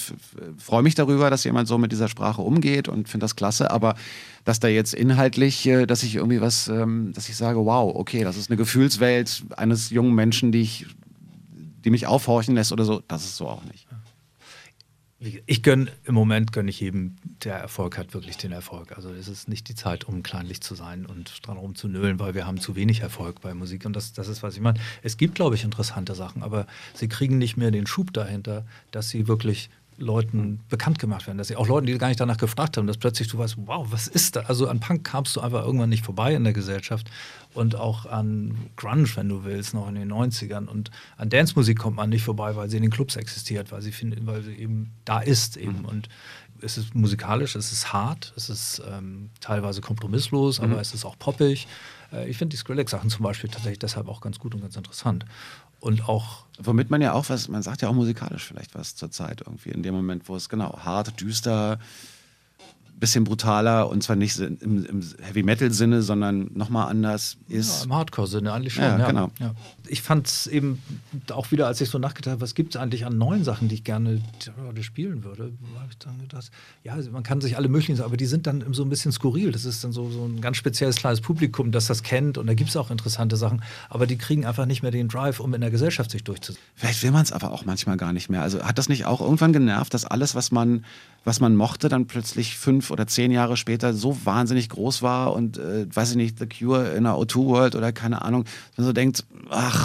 freue 0.58 0.82
mich 0.82 0.94
darüber, 0.94 1.30
dass 1.30 1.42
jemand 1.42 1.66
so 1.66 1.78
mit 1.78 1.90
dieser 1.90 2.08
Sprache 2.08 2.42
umgeht 2.42 2.86
und 2.88 3.08
finde 3.08 3.24
das 3.24 3.34
klasse. 3.34 3.72
Aber 3.72 3.96
dass 4.44 4.60
da 4.60 4.68
jetzt 4.68 4.94
inhaltlich, 4.94 5.66
äh, 5.66 5.86
dass 5.86 6.02
ich 6.02 6.14
irgendwie 6.14 6.40
was, 6.40 6.68
ähm, 6.68 7.12
dass 7.14 7.28
ich 7.28 7.36
sage, 7.36 7.58
wow, 7.64 7.94
okay, 7.94 8.22
das 8.24 8.36
ist 8.36 8.50
eine 8.50 8.56
Gefühlswelt 8.56 9.42
eines 9.56 9.90
jungen 9.90 10.14
Menschen, 10.14 10.52
die 10.52 10.62
ich 10.62 10.86
die 11.84 11.90
mich 11.90 12.06
aufhorchen 12.06 12.54
lässt 12.54 12.72
oder 12.72 12.84
so, 12.84 13.02
das 13.08 13.24
ist 13.24 13.36
so 13.36 13.48
auch 13.48 13.64
nicht. 13.64 13.86
Ich 15.44 15.62
gönne, 15.62 15.92
im 16.04 16.14
Moment 16.14 16.50
gönne 16.50 16.70
ich 16.70 16.80
jedem, 16.80 17.16
der 17.44 17.56
Erfolg 17.56 17.98
hat, 17.98 18.14
wirklich 18.14 18.38
den 18.38 18.52
Erfolg. 18.52 18.96
Also 18.96 19.12
es 19.12 19.28
ist 19.28 19.50
nicht 19.50 19.68
die 19.68 19.74
Zeit, 19.74 20.04
um 20.04 20.22
kleinlich 20.22 20.62
zu 20.62 20.74
sein 20.74 21.04
und 21.04 21.46
dran 21.46 21.58
rumzunölen, 21.58 22.18
weil 22.18 22.34
wir 22.34 22.46
haben 22.46 22.58
zu 22.58 22.74
wenig 22.74 23.00
Erfolg 23.00 23.42
bei 23.42 23.52
Musik. 23.52 23.84
Und 23.84 23.94
das, 23.94 24.14
das 24.14 24.28
ist, 24.28 24.42
was 24.42 24.54
ich 24.54 24.62
meine. 24.62 24.80
Es 25.02 25.18
gibt, 25.18 25.34
glaube 25.34 25.56
ich, 25.56 25.64
interessante 25.64 26.14
Sachen, 26.14 26.42
aber 26.42 26.66
sie 26.94 27.06
kriegen 27.06 27.36
nicht 27.36 27.58
mehr 27.58 27.70
den 27.70 27.86
Schub 27.86 28.14
dahinter, 28.14 28.64
dass 28.92 29.10
sie 29.10 29.28
wirklich 29.28 29.68
Leuten 30.00 30.60
bekannt 30.68 30.98
gemacht 30.98 31.26
werden. 31.26 31.38
Dass 31.38 31.48
sie 31.48 31.56
auch 31.56 31.68
Leuten, 31.68 31.86
die 31.86 31.96
gar 31.98 32.08
nicht 32.08 32.20
danach 32.20 32.38
gefragt 32.38 32.76
haben, 32.76 32.86
dass 32.86 32.96
plötzlich 32.96 33.28
du 33.28 33.38
weißt, 33.38 33.56
wow, 33.58 33.86
was 33.90 34.08
ist 34.08 34.36
da? 34.36 34.40
Also 34.40 34.68
an 34.68 34.80
Punk 34.80 35.04
kamst 35.04 35.36
du 35.36 35.40
einfach 35.40 35.64
irgendwann 35.64 35.90
nicht 35.90 36.04
vorbei 36.04 36.34
in 36.34 36.44
der 36.44 36.52
Gesellschaft 36.52 37.10
und 37.54 37.76
auch 37.76 38.06
an 38.06 38.56
Grunge, 38.76 39.08
wenn 39.14 39.28
du 39.28 39.44
willst, 39.44 39.74
noch 39.74 39.88
in 39.88 39.94
den 39.94 40.12
90ern. 40.12 40.66
Und 40.66 40.90
an 41.16 41.28
Dancemusik 41.30 41.78
kommt 41.78 41.96
man 41.96 42.10
nicht 42.10 42.24
vorbei, 42.24 42.56
weil 42.56 42.68
sie 42.68 42.76
in 42.76 42.82
den 42.82 42.90
Clubs 42.90 43.16
existiert, 43.16 43.70
weil 43.72 43.82
sie, 43.82 43.92
find, 43.92 44.26
weil 44.26 44.42
sie 44.42 44.54
eben 44.54 44.92
da 45.04 45.20
ist 45.20 45.56
eben. 45.56 45.80
Mhm. 45.80 45.84
Und 45.84 46.08
es 46.62 46.78
ist 46.78 46.94
musikalisch, 46.94 47.56
es 47.56 47.72
ist 47.72 47.92
hart, 47.92 48.32
es 48.36 48.50
ist 48.50 48.82
ähm, 48.88 49.30
teilweise 49.40 49.80
kompromisslos, 49.80 50.60
aber 50.60 50.74
mhm. 50.74 50.80
es 50.80 50.94
ist 50.94 51.04
auch 51.04 51.18
poppig. 51.18 51.66
Äh, 52.12 52.28
ich 52.28 52.38
finde 52.38 52.54
die 52.54 52.56
Skrillex-Sachen 52.58 53.10
zum 53.10 53.22
Beispiel 53.22 53.50
tatsächlich 53.50 53.78
deshalb 53.78 54.08
auch 54.08 54.20
ganz 54.20 54.38
gut 54.38 54.54
und 54.54 54.60
ganz 54.60 54.76
interessant. 54.76 55.24
Und 55.80 56.08
auch. 56.08 56.44
Womit 56.62 56.90
man 56.90 57.00
ja 57.00 57.14
auch 57.14 57.28
was, 57.28 57.48
man 57.48 57.62
sagt 57.62 57.82
ja 57.82 57.88
auch 57.88 57.94
musikalisch 57.94 58.44
vielleicht 58.44 58.74
was 58.74 58.94
zur 58.94 59.10
Zeit 59.10 59.42
irgendwie, 59.46 59.70
in 59.70 59.82
dem 59.82 59.94
Moment, 59.94 60.28
wo 60.28 60.36
es 60.36 60.48
genau 60.48 60.78
hart, 60.84 61.20
düster, 61.20 61.78
bisschen 63.00 63.24
brutaler 63.24 63.88
und 63.88 64.02
zwar 64.02 64.14
nicht 64.14 64.38
im, 64.38 64.84
im 64.84 65.02
Heavy 65.22 65.42
Metal 65.42 65.70
Sinne, 65.72 66.02
sondern 66.02 66.50
nochmal 66.54 66.90
anders 66.90 67.38
ist. 67.48 67.78
Ja, 67.78 67.84
Im 67.84 67.94
Hardcore 67.94 68.26
Sinne 68.28 68.52
eigentlich 68.52 68.74
schon. 68.74 68.84
Ja, 68.84 68.98
ja. 68.98 69.06
genau. 69.06 69.30
Ja. 69.40 69.54
Ich 69.92 70.02
fand 70.02 70.28
es 70.28 70.46
eben 70.46 70.80
auch 71.32 71.50
wieder, 71.50 71.66
als 71.66 71.80
ich 71.80 71.88
so 71.88 71.98
nachgedacht 71.98 72.32
habe, 72.32 72.40
was 72.40 72.54
gibt 72.54 72.76
es 72.76 72.80
eigentlich 72.80 73.06
an 73.06 73.18
neuen 73.18 73.42
Sachen, 73.42 73.66
die 73.66 73.74
ich 73.74 73.84
gerne 73.84 74.22
spielen 74.82 75.24
würde, 75.24 75.52
habe 75.74 75.88
ich 75.90 75.98
dann 75.98 76.20
gedacht, 76.20 76.50
ja, 76.84 76.96
man 77.10 77.24
kann 77.24 77.40
sich 77.40 77.56
alle 77.56 77.68
möglichen 77.68 77.96
sagen, 77.96 78.06
aber 78.06 78.16
die 78.16 78.26
sind 78.26 78.46
dann 78.46 78.64
so 78.72 78.84
ein 78.84 78.88
bisschen 78.88 79.10
skurril. 79.10 79.50
Das 79.50 79.64
ist 79.64 79.82
dann 79.82 79.90
so, 79.90 80.08
so 80.08 80.24
ein 80.24 80.40
ganz 80.40 80.58
spezielles 80.58 80.96
kleines 80.96 81.20
Publikum, 81.20 81.72
das 81.72 81.86
das 81.86 82.04
kennt 82.04 82.38
und 82.38 82.46
da 82.46 82.54
gibt 82.54 82.70
es 82.70 82.76
auch 82.76 82.92
interessante 82.92 83.36
Sachen, 83.36 83.64
aber 83.88 84.06
die 84.06 84.16
kriegen 84.16 84.46
einfach 84.46 84.66
nicht 84.66 84.82
mehr 84.82 84.92
den 84.92 85.08
Drive, 85.08 85.40
um 85.40 85.52
in 85.54 85.60
der 85.60 85.70
Gesellschaft 85.70 86.12
sich 86.12 86.22
durchzusetzen. 86.22 86.62
Vielleicht 86.76 87.02
will 87.02 87.10
man 87.10 87.22
es 87.22 87.32
aber 87.32 87.50
auch 87.50 87.64
manchmal 87.64 87.96
gar 87.96 88.12
nicht 88.12 88.30
mehr. 88.30 88.42
Also 88.42 88.62
hat 88.62 88.78
das 88.78 88.88
nicht 88.88 89.06
auch 89.06 89.20
irgendwann 89.20 89.52
genervt, 89.52 89.92
dass 89.92 90.04
alles, 90.04 90.36
was 90.36 90.52
man 90.52 90.84
was 91.24 91.40
man 91.40 91.54
mochte, 91.54 91.88
dann 91.88 92.06
plötzlich 92.06 92.56
fünf 92.56 92.90
oder 92.90 93.06
zehn 93.06 93.30
Jahre 93.30 93.56
später 93.56 93.92
so 93.92 94.16
wahnsinnig 94.24 94.68
groß 94.70 95.02
war 95.02 95.34
und, 95.34 95.58
äh, 95.58 95.86
weiß 95.94 96.12
ich 96.12 96.16
nicht, 96.16 96.38
The 96.38 96.46
Cure 96.46 96.90
in 96.90 97.06
einer 97.06 97.16
O2 97.16 97.46
World 97.46 97.74
oder 97.74 97.92
keine 97.92 98.22
Ahnung, 98.22 98.44
man 98.76 98.86
so 98.86 98.92
denkt, 98.92 99.24
ach, 99.50 99.79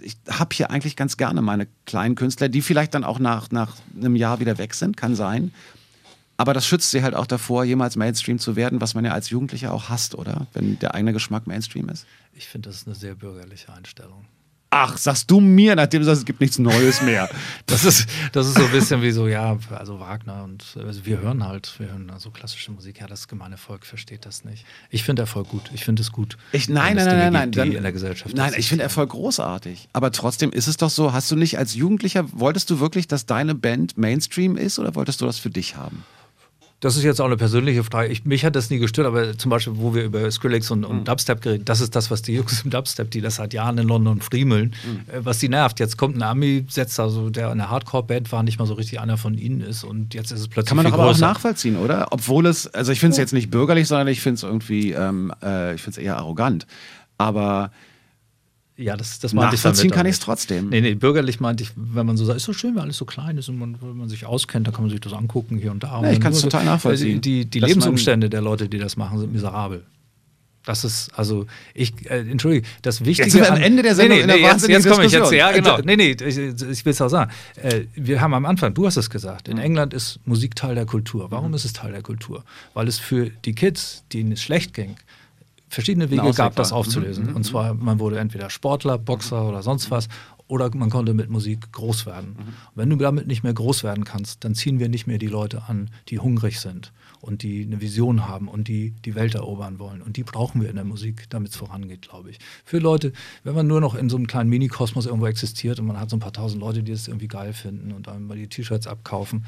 ich 0.00 0.16
habe 0.28 0.54
hier 0.54 0.70
eigentlich 0.70 0.96
ganz 0.96 1.16
gerne 1.16 1.42
meine 1.42 1.66
kleinen 1.86 2.14
Künstler, 2.14 2.48
die 2.48 2.62
vielleicht 2.62 2.94
dann 2.94 3.04
auch 3.04 3.18
nach, 3.18 3.50
nach 3.50 3.76
einem 3.96 4.16
Jahr 4.16 4.40
wieder 4.40 4.58
weg 4.58 4.74
sind, 4.74 4.96
kann 4.96 5.14
sein. 5.14 5.52
Aber 6.36 6.54
das 6.54 6.66
schützt 6.66 6.90
sie 6.90 7.02
halt 7.02 7.14
auch 7.14 7.26
davor, 7.26 7.64
jemals 7.64 7.96
Mainstream 7.96 8.38
zu 8.38 8.56
werden, 8.56 8.80
was 8.80 8.94
man 8.94 9.04
ja 9.04 9.12
als 9.12 9.30
Jugendlicher 9.30 9.72
auch 9.72 9.88
hasst, 9.88 10.14
oder? 10.14 10.46
Wenn 10.54 10.78
der 10.78 10.94
eigene 10.94 11.12
Geschmack 11.12 11.46
Mainstream 11.46 11.88
ist. 11.88 12.06
Ich 12.34 12.48
finde, 12.48 12.68
das 12.68 12.76
ist 12.76 12.86
eine 12.86 12.96
sehr 12.96 13.14
bürgerliche 13.14 13.72
Einstellung. 13.72 14.24
Ach, 14.74 14.96
sagst 14.96 15.30
du 15.30 15.38
mir, 15.38 15.76
nachdem 15.76 16.00
du 16.00 16.06
sagst, 16.06 16.20
es 16.20 16.24
gibt 16.24 16.40
nichts 16.40 16.58
Neues 16.58 17.02
mehr. 17.02 17.28
das, 17.66 17.84
ist, 17.84 18.08
das 18.32 18.46
ist 18.46 18.56
so 18.56 18.64
ein 18.64 18.72
bisschen 18.72 19.02
wie 19.02 19.10
so, 19.10 19.28
ja, 19.28 19.58
also 19.70 20.00
Wagner 20.00 20.44
und 20.44 20.64
also 20.82 21.04
wir 21.04 21.20
hören 21.20 21.46
halt, 21.46 21.74
wir 21.78 21.88
hören 21.88 22.10
so 22.16 22.30
klassische 22.30 22.72
Musik. 22.72 22.98
Ja, 22.98 23.06
das 23.06 23.28
gemeine 23.28 23.58
Volk 23.58 23.84
versteht 23.84 24.24
das 24.24 24.46
nicht. 24.46 24.64
Ich 24.88 25.04
finde 25.04 25.20
Erfolg 25.20 25.50
gut. 25.50 25.70
Ich 25.74 25.84
finde 25.84 26.00
es 26.00 26.10
gut. 26.10 26.38
Ich, 26.52 26.70
nein, 26.70 26.96
nein, 26.96 27.04
nein, 27.04 27.32
nein, 27.34 27.50
nein. 27.54 27.72
in 27.72 27.82
der 27.82 27.92
Gesellschaft 27.92 28.34
nein, 28.34 28.54
ich 28.56 28.70
finde 28.70 28.84
Erfolg 28.84 29.10
großartig. 29.10 29.90
Aber 29.92 30.10
trotzdem 30.10 30.50
ist 30.52 30.68
es 30.68 30.78
doch 30.78 30.88
so, 30.88 31.12
hast 31.12 31.30
du 31.30 31.36
nicht 31.36 31.58
als 31.58 31.74
Jugendlicher, 31.74 32.24
wolltest 32.32 32.70
du 32.70 32.80
wirklich, 32.80 33.06
dass 33.06 33.26
deine 33.26 33.54
Band 33.54 33.98
Mainstream 33.98 34.56
ist 34.56 34.78
oder 34.78 34.94
wolltest 34.94 35.20
du 35.20 35.26
das 35.26 35.38
für 35.38 35.50
dich 35.50 35.76
haben? 35.76 36.02
Das 36.82 36.96
ist 36.96 37.04
jetzt 37.04 37.20
auch 37.20 37.26
eine 37.26 37.36
persönliche 37.36 37.84
Frage. 37.84 38.08
Ich, 38.08 38.24
mich 38.24 38.44
hat 38.44 38.56
das 38.56 38.68
nie 38.68 38.78
gestört, 38.78 39.06
aber 39.06 39.38
zum 39.38 39.50
Beispiel, 39.50 39.74
wo 39.76 39.94
wir 39.94 40.02
über 40.02 40.28
Skrillex 40.28 40.68
und, 40.72 40.84
und 40.84 40.98
mhm. 40.98 41.04
Dubstep 41.04 41.40
geredet 41.40 41.68
das 41.68 41.80
ist 41.80 41.94
das, 41.94 42.10
was 42.10 42.22
die 42.22 42.34
Jungs 42.34 42.62
im 42.64 42.72
Dubstep, 42.72 43.08
die 43.08 43.20
das 43.20 43.36
seit 43.36 43.54
Jahren 43.54 43.78
in 43.78 43.86
London 43.86 44.20
friemeln, 44.20 44.74
mhm. 44.84 45.14
äh, 45.14 45.24
was 45.24 45.38
die 45.38 45.48
nervt. 45.48 45.78
Jetzt 45.78 45.96
kommt 45.96 46.16
ein 46.16 46.22
Ami, 46.22 46.66
setzt 46.68 46.98
der 46.98 47.50
eine 47.50 47.70
Hardcore-Band 47.70 48.32
war, 48.32 48.42
nicht 48.42 48.58
mal 48.58 48.66
so 48.66 48.74
richtig 48.74 48.98
einer 48.98 49.16
von 49.16 49.38
ihnen 49.38 49.60
ist 49.60 49.84
und 49.84 50.12
jetzt 50.12 50.32
ist 50.32 50.40
es 50.40 50.48
plötzlich. 50.48 50.70
Kann 50.70 50.76
man 50.76 50.86
doch 50.86 50.94
aber 50.94 51.04
größer. 51.04 51.24
auch 51.24 51.34
nachvollziehen, 51.34 51.76
oder? 51.76 52.08
Obwohl 52.10 52.46
es, 52.46 52.66
also 52.66 52.90
ich 52.90 52.98
finde 52.98 53.12
es 53.12 53.18
jetzt 53.18 53.32
nicht 53.32 53.52
bürgerlich, 53.52 53.86
sondern 53.86 54.08
ich 54.08 54.20
finde 54.20 54.34
es 54.38 54.42
irgendwie, 54.42 54.90
ähm, 54.90 55.32
äh, 55.40 55.76
ich 55.76 55.82
finde 55.82 56.00
es 56.00 56.04
eher 56.04 56.16
arrogant. 56.16 56.66
Aber 57.16 57.70
ja, 58.82 58.96
das, 58.96 59.18
das 59.18 59.32
meinte 59.32 59.54
ich 59.54 59.64
Nachvollziehen 59.64 59.90
kann 59.90 60.06
ich 60.06 60.12
es 60.12 60.20
trotzdem. 60.20 60.68
Nee, 60.68 60.80
nee, 60.80 60.94
bürgerlich 60.94 61.40
meinte 61.40 61.62
ich, 61.62 61.70
wenn 61.76 62.06
man 62.06 62.16
so 62.16 62.24
sagt, 62.24 62.36
ist 62.36 62.44
so 62.44 62.52
schön, 62.52 62.74
weil 62.74 62.82
alles 62.82 62.96
so 62.96 63.04
klein 63.04 63.38
ist 63.38 63.48
und 63.48 63.58
man, 63.58 63.76
wenn 63.80 63.96
man 63.96 64.08
sich 64.08 64.26
auskennt, 64.26 64.66
dann 64.66 64.74
kann 64.74 64.84
man 64.84 64.90
sich 64.90 65.00
das 65.00 65.12
angucken 65.12 65.58
hier 65.58 65.70
und 65.70 65.82
da. 65.82 66.00
Nee, 66.00 66.14
ich 66.14 66.20
kann 66.20 66.32
es 66.32 66.42
total 66.42 66.64
nachvollziehen. 66.64 67.20
Die, 67.20 67.46
die, 67.46 67.60
Lebensumstände 67.60 68.28
der 68.28 68.40
Leute, 68.40 68.68
die 68.68 68.78
das 68.78 68.96
machen, 68.96 69.18
sind 69.18 69.32
miserabel. 69.32 69.84
Das 70.64 70.84
ist, 70.84 71.10
also, 71.16 71.46
ich, 71.74 71.92
äh, 72.08 72.20
entschuldige, 72.20 72.66
das 72.82 73.04
Wichtige. 73.04 73.26
Jetzt 73.26 73.32
sind 73.32 73.42
wir 73.42 73.52
am 73.52 73.60
Ende 73.60 73.82
der 73.82 73.96
Sendung 73.96 74.18
nee, 74.18 74.26
nee, 74.26 74.32
in 74.34 74.42
der 74.42 74.50
jetzt, 74.52 74.68
jetzt 74.68 74.88
komme 74.88 75.04
ich 75.04 75.12
jetzt, 75.12 75.32
ja, 75.32 75.50
genau. 75.50 75.78
Nee, 75.78 75.96
nee, 75.96 76.10
ich, 76.12 76.38
ich 76.38 76.84
will 76.84 76.92
es 76.92 77.00
auch 77.00 77.08
sagen. 77.08 77.32
Äh, 77.56 77.82
wir 77.94 78.20
haben 78.20 78.32
am 78.32 78.46
Anfang, 78.46 78.72
du 78.72 78.86
hast 78.86 78.96
es 78.96 79.10
gesagt, 79.10 79.48
in 79.48 79.58
England 79.58 79.92
ist 79.92 80.20
Musik 80.24 80.54
Teil 80.54 80.76
der 80.76 80.86
Kultur. 80.86 81.32
Warum 81.32 81.48
mhm. 81.48 81.54
ist 81.54 81.64
es 81.64 81.72
Teil 81.72 81.90
der 81.90 82.02
Kultur? 82.02 82.44
Weil 82.74 82.86
es 82.86 82.98
für 82.98 83.30
die 83.44 83.54
Kids, 83.54 84.04
denen 84.12 84.32
es 84.32 84.42
schlecht 84.42 84.72
ging, 84.72 84.94
verschiedene 85.72 86.10
Wege 86.10 86.32
gab, 86.34 86.54
das 86.56 86.72
aufzulösen. 86.72 87.30
Mhm. 87.30 87.36
Und 87.36 87.44
zwar, 87.44 87.74
man 87.74 87.98
wurde 87.98 88.18
entweder 88.18 88.50
Sportler, 88.50 88.98
Boxer 88.98 89.48
oder 89.48 89.62
sonst 89.62 89.90
was, 89.90 90.08
oder 90.46 90.70
man 90.74 90.90
konnte 90.90 91.14
mit 91.14 91.30
Musik 91.30 91.72
groß 91.72 92.04
werden. 92.04 92.36
Mhm. 92.38 92.52
Wenn 92.74 92.90
du 92.90 92.96
damit 92.96 93.26
nicht 93.26 93.42
mehr 93.42 93.54
groß 93.54 93.82
werden 93.84 94.04
kannst, 94.04 94.44
dann 94.44 94.54
ziehen 94.54 94.78
wir 94.78 94.90
nicht 94.90 95.06
mehr 95.06 95.16
die 95.16 95.28
Leute 95.28 95.62
an, 95.68 95.88
die 96.08 96.18
hungrig 96.18 96.60
sind 96.60 96.92
und 97.22 97.42
die 97.42 97.64
eine 97.64 97.80
Vision 97.80 98.28
haben 98.28 98.48
und 98.48 98.68
die 98.68 98.90
die 99.04 99.14
Welt 99.14 99.34
erobern 99.34 99.78
wollen. 99.78 100.02
Und 100.02 100.18
die 100.18 100.24
brauchen 100.24 100.60
wir 100.60 100.68
in 100.68 100.76
der 100.76 100.84
Musik, 100.84 101.30
damit 101.30 101.52
es 101.52 101.56
vorangeht, 101.56 102.02
glaube 102.02 102.30
ich. 102.30 102.38
Für 102.64 102.78
Leute, 102.78 103.12
wenn 103.42 103.54
man 103.54 103.66
nur 103.66 103.80
noch 103.80 103.94
in 103.94 104.10
so 104.10 104.16
einem 104.16 104.26
kleinen 104.26 104.50
Minikosmos 104.50 105.06
irgendwo 105.06 105.26
existiert 105.26 105.80
und 105.80 105.86
man 105.86 105.98
hat 105.98 106.10
so 106.10 106.16
ein 106.16 106.20
paar 106.20 106.34
tausend 106.34 106.60
Leute, 106.60 106.82
die 106.82 106.92
es 106.92 107.08
irgendwie 107.08 107.28
geil 107.28 107.54
finden 107.54 107.92
und 107.92 108.08
einmal 108.08 108.36
die 108.36 108.48
T-Shirts 108.48 108.86
abkaufen, 108.86 109.46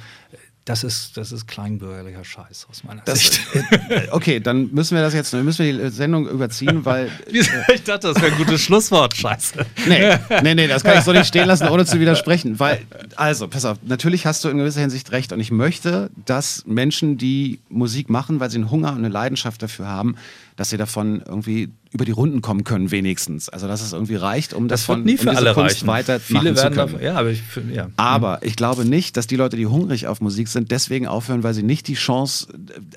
das 0.65 0.83
ist, 0.83 1.17
das 1.17 1.31
ist 1.31 1.47
kleinbürgerlicher 1.47 2.25
Scheiß 2.25 2.67
aus 2.71 2.85
meiner 2.85 3.03
das, 3.03 3.19
Sicht. 3.21 3.41
Äh, 3.89 4.09
okay, 4.13 4.41
dann 4.41 4.71
müssen 4.73 4.95
wir 4.95 5.03
das 5.03 5.13
jetzt, 5.13 5.33
müssen 5.35 5.65
wir 5.65 5.91
die 5.91 5.95
Sendung 5.95 6.27
überziehen, 6.27 6.85
weil. 6.85 7.11
ich 7.27 7.83
dachte, 7.85 8.09
das 8.09 8.17
wäre 8.17 8.33
ein 8.33 8.39
gutes 8.39 8.63
Schlusswort. 8.63 9.17
Scheiße. 9.17 9.67
Nee, 9.87 10.17
nee, 10.43 10.55
nee, 10.55 10.67
das 10.67 10.83
kann 10.83 10.97
ich 10.97 11.05
so 11.05 11.13
nicht 11.13 11.27
stehen 11.27 11.47
lassen, 11.47 11.69
ohne 11.69 11.85
zu 11.85 12.01
widersprechen. 12.01 12.59
Weil, 12.59 12.81
also, 13.17 13.49
pass 13.49 13.65
auf, 13.65 13.79
natürlich 13.83 14.27
hast 14.27 14.43
du 14.45 14.49
in 14.49 14.59
gewisser 14.59 14.81
Hinsicht 14.81 15.13
recht 15.13 15.33
und 15.33 15.41
ich 15.41 15.51
möchte, 15.51 16.11
dass 16.25 16.65
Menschen, 16.67 17.19
die 17.19 17.61
Musik 17.69 18.09
machen, 18.09 18.41
weil 18.41 18.51
sie 18.51 18.57
einen 18.57 18.71
Hunger 18.71 18.93
und 18.93 18.99
eine 18.99 19.09
Leidenschaft 19.09 19.63
dafür 19.63 19.87
haben, 19.87 20.17
dass 20.57 20.71
sie 20.71 20.77
davon 20.77 21.23
irgendwie 21.27 21.71
über 21.91 22.05
die 22.05 22.13
Runden 22.13 22.41
kommen 22.41 22.65
können, 22.65 22.91
wenigstens. 22.91 23.49
Also, 23.49 23.67
dass 23.67 23.83
es 23.83 23.93
irgendwie 23.93 24.15
reicht, 24.15 24.55
um 24.55 24.69
das, 24.69 24.81
das 24.81 24.87
von 24.87 25.03
nie 25.03 25.17
für 25.17 25.31
um 25.31 25.37
alle 25.37 25.53
Kunst 25.53 25.77
reichen. 25.77 25.87
weiter 25.87 26.21
Viele 26.21 26.57
werden 26.57 26.75
davon, 26.75 27.03
ja, 27.03 27.17
aber, 27.17 27.31
ich, 27.31 27.43
ja. 27.73 27.91
aber 27.97 28.39
ich 28.43 28.57
glaube 28.57 28.85
nicht, 28.85 29.17
dass 29.17 29.27
die 29.27 29.37
Leute, 29.37 29.57
die 29.57 29.67
hungrig 29.67 30.07
auf 30.07 30.21
Musik 30.21 30.49
sind, 30.49 30.71
deswegen 30.71 31.07
aufhören, 31.07 31.43
weil 31.43 31.55
sie 31.55 31.63
nicht 31.63 31.89
die 31.89 31.95
Chance, 31.95 32.49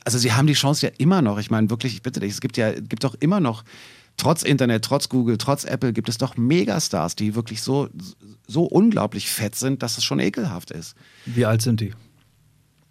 also 0.05 0.17
sie 0.17 0.33
haben 0.33 0.47
die 0.47 0.53
Chance 0.53 0.85
ja 0.85 0.91
immer 0.97 1.21
noch. 1.21 1.39
Ich 1.39 1.49
meine, 1.49 1.69
wirklich, 1.69 1.93
ich 1.93 2.01
bitte 2.03 2.19
dich, 2.19 2.31
es 2.31 2.41
gibt 2.41 2.57
ja, 2.57 2.73
gibt 2.73 3.03
doch 3.03 3.15
immer 3.19 3.39
noch 3.39 3.63
trotz 4.17 4.43
Internet, 4.43 4.83
trotz 4.83 5.09
Google, 5.09 5.37
trotz 5.37 5.63
Apple 5.63 5.93
gibt 5.93 6.09
es 6.09 6.17
doch 6.17 6.37
Megastars, 6.37 7.15
die 7.15 7.35
wirklich 7.35 7.61
so, 7.61 7.89
so 8.47 8.63
unglaublich 8.63 9.29
fett 9.29 9.55
sind, 9.55 9.83
dass 9.83 9.97
es 9.97 10.03
schon 10.03 10.19
ekelhaft 10.19 10.71
ist. 10.71 10.95
Wie 11.25 11.45
alt 11.45 11.61
sind 11.61 11.79
die? 11.79 11.93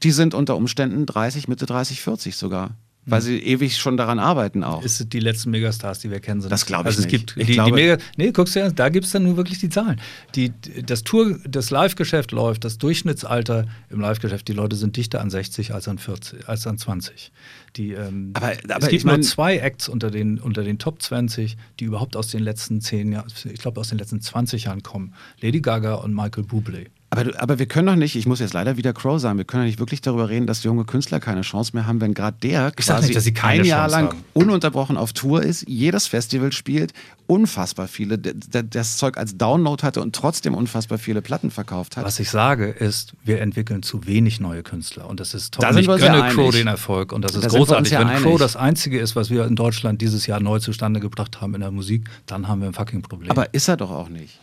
Die 0.02 0.12
sind 0.12 0.34
unter 0.34 0.56
Umständen 0.56 1.06
30, 1.06 1.48
Mitte 1.48 1.66
30, 1.66 2.00
40 2.00 2.36
sogar 2.36 2.76
weil 3.06 3.22
sie 3.22 3.38
ewig 3.38 3.76
schon 3.76 3.96
daran 3.96 4.18
arbeiten 4.18 4.64
auch. 4.64 4.82
Ist 4.82 5.12
die 5.12 5.20
letzten 5.20 5.50
Megastars, 5.50 6.00
die 6.00 6.10
wir 6.10 6.20
kennen, 6.20 6.40
sind. 6.40 6.50
Das 6.50 6.66
glaube 6.66 6.82
ich 6.82 6.96
also 6.96 7.00
es 7.00 7.12
nicht. 7.12 7.26
Gibt 7.26 7.36
ich 7.36 7.46
die, 7.46 7.52
glaube, 7.54 7.76
die 7.76 7.82
Mega, 7.82 7.98
nee, 8.16 8.32
guckst 8.32 8.56
du 8.56 8.60
ja, 8.60 8.70
da 8.70 8.88
gibt 8.88 9.06
es 9.06 9.12
dann 9.12 9.22
nur 9.22 9.36
wirklich 9.36 9.60
die 9.60 9.68
Zahlen. 9.68 10.00
Die, 10.34 10.52
das 10.84 11.04
Tour, 11.04 11.38
das 11.48 11.70
Live-Geschäft 11.70 12.32
läuft, 12.32 12.64
das 12.64 12.78
Durchschnittsalter 12.78 13.66
im 13.90 14.00
Live-Geschäft, 14.00 14.48
die 14.48 14.52
Leute 14.52 14.74
sind 14.74 14.96
dichter 14.96 15.20
an 15.20 15.30
60 15.30 15.72
als 15.72 15.86
an 15.86 15.98
40, 15.98 16.48
als 16.48 16.66
an 16.66 16.78
20. 16.78 17.32
Die, 17.76 17.92
ähm, 17.92 18.30
aber, 18.34 18.52
aber 18.68 18.82
es 18.82 18.88
gibt 18.88 19.04
nur 19.04 19.20
zwei 19.20 19.58
Acts 19.58 19.88
unter 19.88 20.10
den, 20.10 20.40
unter 20.40 20.64
den 20.64 20.78
Top 20.78 21.00
20, 21.00 21.56
die 21.78 21.84
überhaupt 21.84 22.16
aus 22.16 22.28
den 22.28 22.42
letzten 22.42 22.80
10 22.80 23.12
Jahren, 23.12 23.26
ich 23.44 23.60
glaube 23.60 23.80
aus 23.80 23.88
den 23.88 23.98
letzten 23.98 24.20
20 24.20 24.64
Jahren 24.64 24.82
kommen. 24.82 25.14
Lady 25.40 25.60
Gaga 25.60 25.94
und 25.94 26.12
Michael 26.12 26.44
Bublé. 26.44 26.86
Aber, 27.10 27.40
aber 27.40 27.58
wir 27.60 27.66
können 27.66 27.86
doch 27.86 27.94
nicht, 27.94 28.16
ich 28.16 28.26
muss 28.26 28.40
jetzt 28.40 28.52
leider 28.52 28.76
wieder 28.76 28.92
Crow 28.92 29.20
sagen, 29.20 29.38
wir 29.38 29.44
können 29.44 29.62
doch 29.62 29.66
nicht 29.66 29.78
wirklich 29.78 30.00
darüber 30.00 30.28
reden, 30.28 30.46
dass 30.48 30.64
junge 30.64 30.84
Künstler 30.84 31.20
keine 31.20 31.42
Chance 31.42 31.70
mehr 31.74 31.86
haben, 31.86 32.00
wenn 32.00 32.14
gerade 32.14 32.36
der 32.42 32.72
quasi 32.72 33.14
nicht, 33.14 33.44
ein 33.44 33.64
Jahr 33.64 33.82
Chance 33.82 33.96
lang 33.96 34.08
haben. 34.08 34.24
ununterbrochen 34.34 34.96
auf 34.96 35.12
Tour 35.12 35.42
ist, 35.42 35.68
jedes 35.68 36.08
Festival 36.08 36.50
spielt, 36.50 36.92
unfassbar 37.28 37.86
viele, 37.86 38.18
das 38.18 38.96
Zeug 38.96 39.18
als 39.18 39.38
Download 39.38 39.82
hatte 39.84 40.02
und 40.02 40.16
trotzdem 40.16 40.54
unfassbar 40.54 40.98
viele 40.98 41.22
Platten 41.22 41.52
verkauft 41.52 41.96
hat. 41.96 42.04
Was 42.04 42.18
ich 42.18 42.28
sage 42.28 42.66
ist, 42.66 43.12
wir 43.24 43.40
entwickeln 43.40 43.84
zu 43.84 44.04
wenig 44.06 44.40
neue 44.40 44.64
Künstler 44.64 45.08
und 45.08 45.20
das 45.20 45.32
ist 45.32 45.54
toll. 45.54 45.62
Da 45.62 45.72
sind 45.72 45.82
ich 45.82 45.88
wir 45.88 45.98
gönne 45.98 46.28
Crow 46.30 46.52
den 46.52 46.66
Erfolg 46.66 47.12
und 47.12 47.22
das 47.22 47.36
ist 47.36 47.44
da 47.44 47.48
großartig. 47.48 47.92
Wenn 47.92 48.08
einig. 48.08 48.22
Crow 48.24 48.36
das 48.36 48.56
Einzige 48.56 48.98
ist, 48.98 49.14
was 49.14 49.30
wir 49.30 49.46
in 49.46 49.54
Deutschland 49.54 50.02
dieses 50.02 50.26
Jahr 50.26 50.40
neu 50.40 50.58
zustande 50.58 50.98
gebracht 50.98 51.40
haben 51.40 51.54
in 51.54 51.60
der 51.60 51.70
Musik, 51.70 52.10
dann 52.26 52.48
haben 52.48 52.60
wir 52.60 52.68
ein 52.68 52.74
fucking 52.74 53.02
Problem. 53.02 53.30
Aber 53.30 53.54
ist 53.54 53.68
er 53.68 53.76
doch 53.76 53.92
auch 53.92 54.08
nicht. 54.08 54.40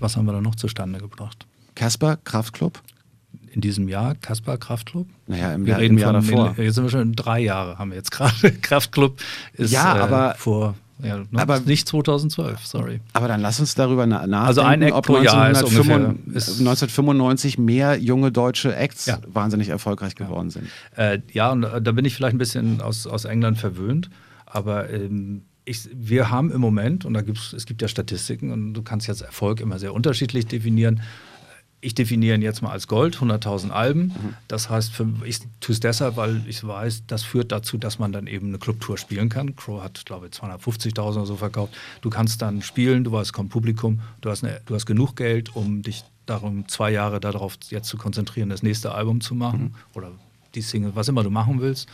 Was 0.00 0.16
haben 0.16 0.26
wir 0.26 0.32
da 0.32 0.42
noch 0.42 0.54
zustande 0.54 0.98
gebracht? 0.98 1.46
Kasper 1.74 2.16
Kraftklub? 2.24 2.80
In 3.52 3.60
diesem 3.60 3.88
Jahr 3.88 4.14
Kasper 4.16 4.58
Kraftklub? 4.58 5.06
Naja, 5.26 5.52
im, 5.54 5.64
wir 5.66 5.74
Jahr, 5.74 5.82
im 5.82 5.98
Jahr 5.98 6.12
davor. 6.12 6.54
jetzt 6.58 6.74
sind 6.74 6.84
wir 6.84 6.90
schon 6.90 7.12
drei 7.12 7.40
Jahre, 7.40 7.78
haben 7.78 7.90
wir 7.90 7.96
jetzt 7.96 8.10
gerade. 8.10 8.32
Kraftklub 8.62 9.20
ist 9.52 9.72
ja, 9.72 9.96
äh, 9.96 10.00
aber, 10.00 10.34
vor 10.36 10.74
Ja, 11.02 11.18
ne? 11.18 11.26
Aber- 11.36 11.60
nicht 11.60 11.86
2012, 11.86 12.66
sorry. 12.66 13.00
Aber 13.12 13.28
dann 13.28 13.40
lass 13.40 13.60
uns 13.60 13.74
darüber 13.76 14.06
na 14.06 14.26
nachdenken, 14.26 14.34
Also 14.46 14.60
ein 14.62 14.82
Act 14.82 14.92
ob 14.94 15.06
pro 15.06 15.18
Jahr 15.22 15.50
ist 15.50 15.58
1995 15.58 16.18
ungefähr- 16.26 16.36
ist- 16.36 16.58
1995 16.60 17.58
mehr 17.58 17.96
junge 17.98 18.32
deutsche 18.32 18.74
Acts 18.74 19.06
Ja. 19.06 19.18
wahnsinnig 19.32 19.68
erfolgreich 19.68 20.16
geworden 20.16 20.50
sind. 20.50 20.68
Äh, 20.96 21.20
ja, 21.32 21.52
und 21.52 21.62
äh, 21.64 21.80
da 21.80 21.92
bin 21.92 22.04
ich 22.04 22.14
vielleicht 22.16 22.34
ein 22.34 22.38
bisschen 22.38 22.80
aus, 22.80 23.06
aus 23.06 23.24
England 23.24 23.58
verwöhnt, 23.58 24.10
aber 24.46 24.90
ähm, 24.90 25.42
ich, 25.66 25.88
wir 25.94 26.30
haben 26.30 26.50
im 26.52 26.60
Moment, 26.60 27.04
und 27.06 27.14
da 27.14 27.22
gibt's, 27.22 27.52
es 27.54 27.64
gibt 27.66 27.80
ja 27.80 27.88
Statistiken, 27.88 28.50
und 28.50 28.74
du 28.74 28.82
kannst 28.82 29.06
jetzt 29.06 29.22
Erfolg 29.22 29.60
immer 29.60 29.78
sehr 29.78 29.94
unterschiedlich 29.94 30.46
definieren. 30.46 31.00
Ich 31.84 31.94
definiere 31.94 32.34
ihn 32.34 32.42
jetzt 32.42 32.62
mal 32.62 32.70
als 32.70 32.88
Gold, 32.88 33.16
100.000 33.16 33.70
Alben. 33.70 34.14
Das 34.48 34.70
heißt, 34.70 34.90
für, 34.90 35.06
ich 35.24 35.40
tue 35.60 35.74
es 35.74 35.80
deshalb, 35.80 36.16
weil 36.16 36.42
ich 36.48 36.66
weiß, 36.66 37.04
das 37.06 37.22
führt 37.22 37.52
dazu, 37.52 37.76
dass 37.76 37.98
man 37.98 38.10
dann 38.10 38.26
eben 38.26 38.48
eine 38.48 38.58
Clubtour 38.58 38.96
spielen 38.96 39.28
kann. 39.28 39.54
Crow 39.54 39.82
hat, 39.82 40.06
glaube 40.06 40.26
ich, 40.26 40.32
250.000 40.32 40.98
oder 40.98 41.26
so 41.26 41.36
verkauft. 41.36 41.74
Du 42.00 42.08
kannst 42.08 42.40
dann 42.40 42.62
spielen, 42.62 43.04
du 43.04 43.12
weißt, 43.12 43.34
kommt 43.34 43.50
Publikum, 43.50 44.00
du 44.22 44.30
hast, 44.30 44.44
eine, 44.44 44.60
du 44.64 44.74
hast 44.74 44.86
genug 44.86 45.16
Geld, 45.16 45.54
um 45.54 45.82
dich 45.82 46.04
darum 46.24 46.66
zwei 46.68 46.90
Jahre 46.90 47.20
darauf 47.20 47.58
jetzt 47.68 47.88
zu 47.88 47.98
konzentrieren, 47.98 48.48
das 48.48 48.62
nächste 48.62 48.94
Album 48.94 49.20
zu 49.20 49.34
machen 49.34 49.74
oder 49.92 50.10
die 50.54 50.62
Single, 50.62 50.92
was 50.94 51.08
immer 51.08 51.22
du 51.22 51.30
machen 51.30 51.60
willst. 51.60 51.88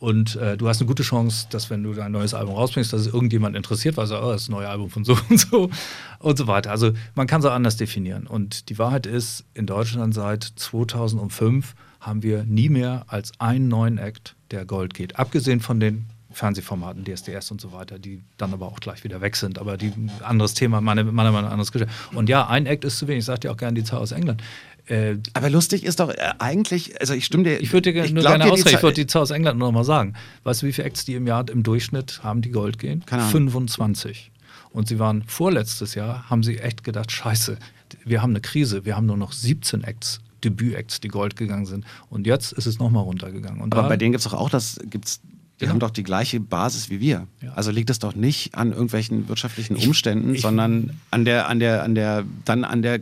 Und 0.00 0.36
äh, 0.36 0.56
du 0.56 0.66
hast 0.66 0.80
eine 0.80 0.88
gute 0.88 1.02
Chance, 1.02 1.46
dass 1.50 1.68
wenn 1.68 1.82
du 1.82 1.92
dein 1.92 2.10
neues 2.10 2.32
Album 2.32 2.54
rausbringst, 2.54 2.90
dass 2.90 3.02
es 3.02 3.06
irgendjemand 3.06 3.54
interessiert, 3.54 3.98
weil 3.98 4.06
sagt, 4.06 4.24
oh, 4.24 4.32
das 4.32 4.42
ist 4.42 4.48
ein 4.48 4.52
neues 4.52 4.68
Album 4.68 4.88
von 4.88 5.04
so 5.04 5.16
und 5.28 5.38
so 5.38 5.70
und 6.18 6.38
so 6.38 6.46
weiter. 6.46 6.70
Also 6.70 6.92
man 7.14 7.26
kann 7.26 7.40
es 7.40 7.46
auch 7.46 7.52
anders 7.52 7.76
definieren. 7.76 8.26
Und 8.26 8.70
die 8.70 8.78
Wahrheit 8.78 9.04
ist, 9.04 9.44
in 9.52 9.66
Deutschland 9.66 10.14
seit 10.14 10.42
2005 10.42 11.74
haben 12.00 12.22
wir 12.22 12.44
nie 12.44 12.70
mehr 12.70 13.04
als 13.08 13.32
einen 13.38 13.68
neuen 13.68 13.98
Act, 13.98 14.36
der 14.50 14.64
Gold 14.64 14.94
geht. 14.94 15.18
Abgesehen 15.18 15.60
von 15.60 15.80
den 15.80 16.06
Fernsehformaten, 16.32 17.04
DSDS 17.04 17.50
und 17.50 17.60
so 17.60 17.72
weiter, 17.72 17.98
die 17.98 18.22
dann 18.36 18.52
aber 18.52 18.66
auch 18.66 18.80
gleich 18.80 19.04
wieder 19.04 19.20
weg 19.20 19.36
sind. 19.36 19.58
Aber 19.58 19.76
die 19.76 19.92
anderes 20.22 20.54
Thema, 20.54 20.80
meiner 20.80 21.04
Meinung 21.04 21.32
nach 21.34 21.42
ein 21.42 21.46
anderes 21.46 21.72
Geschäft. 21.72 21.92
Und 22.14 22.28
ja, 22.28 22.46
ein 22.46 22.66
Act 22.66 22.84
ist 22.84 22.98
zu 22.98 23.08
wenig. 23.08 23.20
Ich 23.20 23.24
sage 23.26 23.40
dir 23.40 23.52
auch 23.52 23.56
gerne 23.56 23.74
die 23.74 23.84
Zahl 23.84 24.00
aus 24.00 24.12
England. 24.12 24.42
Äh, 24.86 25.16
Aber 25.34 25.50
lustig 25.50 25.84
ist 25.84 26.00
doch 26.00 26.10
äh, 26.10 26.16
eigentlich, 26.38 27.00
also 27.00 27.14
ich 27.14 27.24
stimme 27.24 27.44
dir. 27.44 27.60
ich 27.60 27.72
würde 27.72 27.92
dir 27.92 28.02
nur 28.12 28.22
glaub 28.22 28.38
gerne 28.38 28.52
ausrechnen, 28.52 28.74
ich 28.74 28.82
würde 28.82 28.94
die 28.94 29.06
Zahl 29.06 29.22
aus 29.22 29.30
England 29.30 29.58
nur 29.58 29.68
noch 29.68 29.74
mal 29.74 29.84
sagen. 29.84 30.14
Weißt 30.44 30.62
du, 30.62 30.66
wie 30.66 30.72
viele 30.72 30.86
Acts 30.86 31.04
die 31.04 31.14
im 31.14 31.26
Jahr 31.26 31.48
im 31.48 31.62
Durchschnitt 31.62 32.20
haben, 32.24 32.42
die 32.42 32.50
Gold 32.50 32.78
gehen? 32.78 33.04
Keine 33.06 33.22
Ahnung. 33.22 33.32
25. 33.32 34.32
Und 34.72 34.88
sie 34.88 34.98
waren 34.98 35.22
vorletztes 35.24 35.94
Jahr, 35.94 36.28
haben 36.30 36.42
sie 36.42 36.58
echt 36.58 36.84
gedacht, 36.84 37.10
scheiße, 37.10 37.58
wir 38.04 38.22
haben 38.22 38.30
eine 38.30 38.40
Krise, 38.40 38.84
wir 38.84 38.96
haben 38.96 39.06
nur 39.06 39.16
noch 39.16 39.32
17 39.32 39.84
Acts, 39.84 40.20
Debüt-Acts, 40.44 41.00
die 41.00 41.08
Gold 41.08 41.36
gegangen 41.36 41.66
sind. 41.66 41.84
Und 42.08 42.26
jetzt 42.26 42.52
ist 42.52 42.66
es 42.66 42.78
nochmal 42.78 43.02
runtergegangen. 43.02 43.60
Und 43.60 43.74
Aber 43.74 43.88
bei 43.88 43.96
denen 43.96 44.12
gibt 44.12 44.24
es 44.24 44.30
doch 44.30 44.38
auch 44.38 44.50
das, 44.50 44.80
gibt's, 44.84 45.20
die 45.60 45.64
Genau. 45.66 45.72
haben 45.72 45.80
doch 45.80 45.90
die 45.90 46.02
gleiche 46.02 46.40
Basis 46.40 46.88
wie 46.90 47.00
wir. 47.00 47.26
Ja. 47.42 47.52
Also 47.52 47.70
liegt 47.70 47.90
es 47.90 47.98
doch 47.98 48.14
nicht 48.14 48.54
an 48.54 48.70
irgendwelchen 48.72 49.28
wirtschaftlichen 49.28 49.76
Umständen, 49.76 50.34
ich- 50.34 50.40
sondern 50.40 50.98
an 51.10 51.24
der, 51.26 51.48
an 51.48 51.60
der, 51.60 51.82
an 51.82 51.94
der, 51.94 52.24
dann 52.46 52.64
an 52.64 52.80
der, 52.82 53.00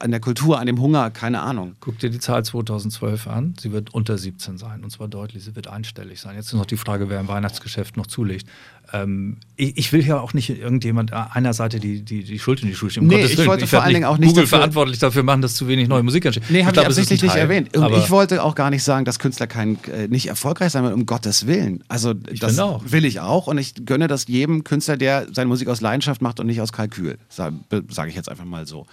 an 0.00 0.10
der 0.10 0.20
Kultur, 0.20 0.58
an 0.58 0.66
dem 0.66 0.80
Hunger, 0.80 1.10
keine 1.10 1.40
Ahnung. 1.40 1.74
Guck 1.80 1.98
dir 1.98 2.10
die 2.10 2.18
Zahl 2.18 2.44
2012 2.44 3.26
an. 3.26 3.54
Sie 3.60 3.72
wird 3.72 3.94
unter 3.94 4.18
17 4.18 4.58
sein 4.58 4.84
und 4.84 4.90
zwar 4.90 5.08
deutlich. 5.08 5.44
Sie 5.44 5.56
wird 5.56 5.66
einstellig 5.68 6.20
sein. 6.20 6.36
Jetzt 6.36 6.46
ist 6.48 6.54
noch 6.54 6.66
die 6.66 6.76
Frage, 6.76 7.08
wer 7.08 7.20
im 7.20 7.28
Weihnachtsgeschäft 7.28 7.96
noch 7.96 8.06
zulegt. 8.06 8.46
Ähm, 8.92 9.36
ich, 9.56 9.76
ich 9.76 9.92
will 9.92 10.04
ja 10.06 10.18
auch 10.18 10.32
nicht 10.32 10.48
irgendjemand 10.48 11.12
äh, 11.12 11.16
einer 11.32 11.52
Seite 11.52 11.78
die, 11.78 12.02
die, 12.02 12.24
die 12.24 12.38
Schuld 12.38 12.62
in 12.62 12.68
die 12.68 12.74
Schuhe 12.74 12.88
schieben. 12.90 13.08
Um 13.08 13.14
Nee, 13.14 13.24
ich 13.24 13.36
wollte 13.46 13.66
vor 13.66 13.72
werd 13.78 13.84
allen 13.84 13.94
Dingen 13.94 14.06
auch 14.06 14.16
nicht 14.16 14.28
Google 14.28 14.44
dafür- 14.44 14.58
verantwortlich 14.58 14.98
dafür 14.98 15.22
machen, 15.22 15.42
dass 15.42 15.54
zu 15.56 15.68
wenig 15.68 15.88
neue 15.88 16.02
Musik 16.02 16.24
entsteht. 16.24 16.44
Nee, 16.50 16.64
habe 16.64 16.72
ich 16.72 16.78
ist 16.78 16.82
ein 16.84 16.86
absichtlich 16.86 17.22
nicht 17.22 17.34
erwähnt. 17.36 17.76
Und 17.76 17.92
ich 17.96 18.08
wollte 18.10 18.42
auch 18.42 18.54
gar 18.54 18.70
nicht 18.70 18.82
sagen, 18.82 19.04
dass 19.04 19.18
Künstler 19.18 19.46
kein, 19.46 19.78
äh, 19.84 20.08
nicht 20.08 20.26
erfolgreich 20.28 20.72
sein 20.72 20.84
wollen, 20.84 20.94
um 20.94 21.04
Gottes 21.06 21.46
Willen. 21.46 21.84
Also 21.88 22.14
das 22.14 22.52
finde 22.56 22.64
auch. 22.64 22.82
will 22.90 23.04
ich 23.04 23.20
auch 23.20 23.46
und 23.46 23.58
ich 23.58 23.74
gönne 23.84 24.08
das 24.08 24.26
jedem 24.26 24.64
Künstler, 24.64 24.96
der 24.96 25.26
seine 25.32 25.48
Musik 25.48 25.68
aus 25.68 25.80
Leidenschaft 25.82 26.22
macht 26.22 26.40
und 26.40 26.46
nicht 26.46 26.60
aus 26.62 26.72
Kalkül. 26.72 27.18
Sage 27.28 27.56
sag 27.90 28.08
ich 28.08 28.14
jetzt 28.14 28.30
einfach 28.30 28.46
mal 28.46 28.66
so. 28.66 28.86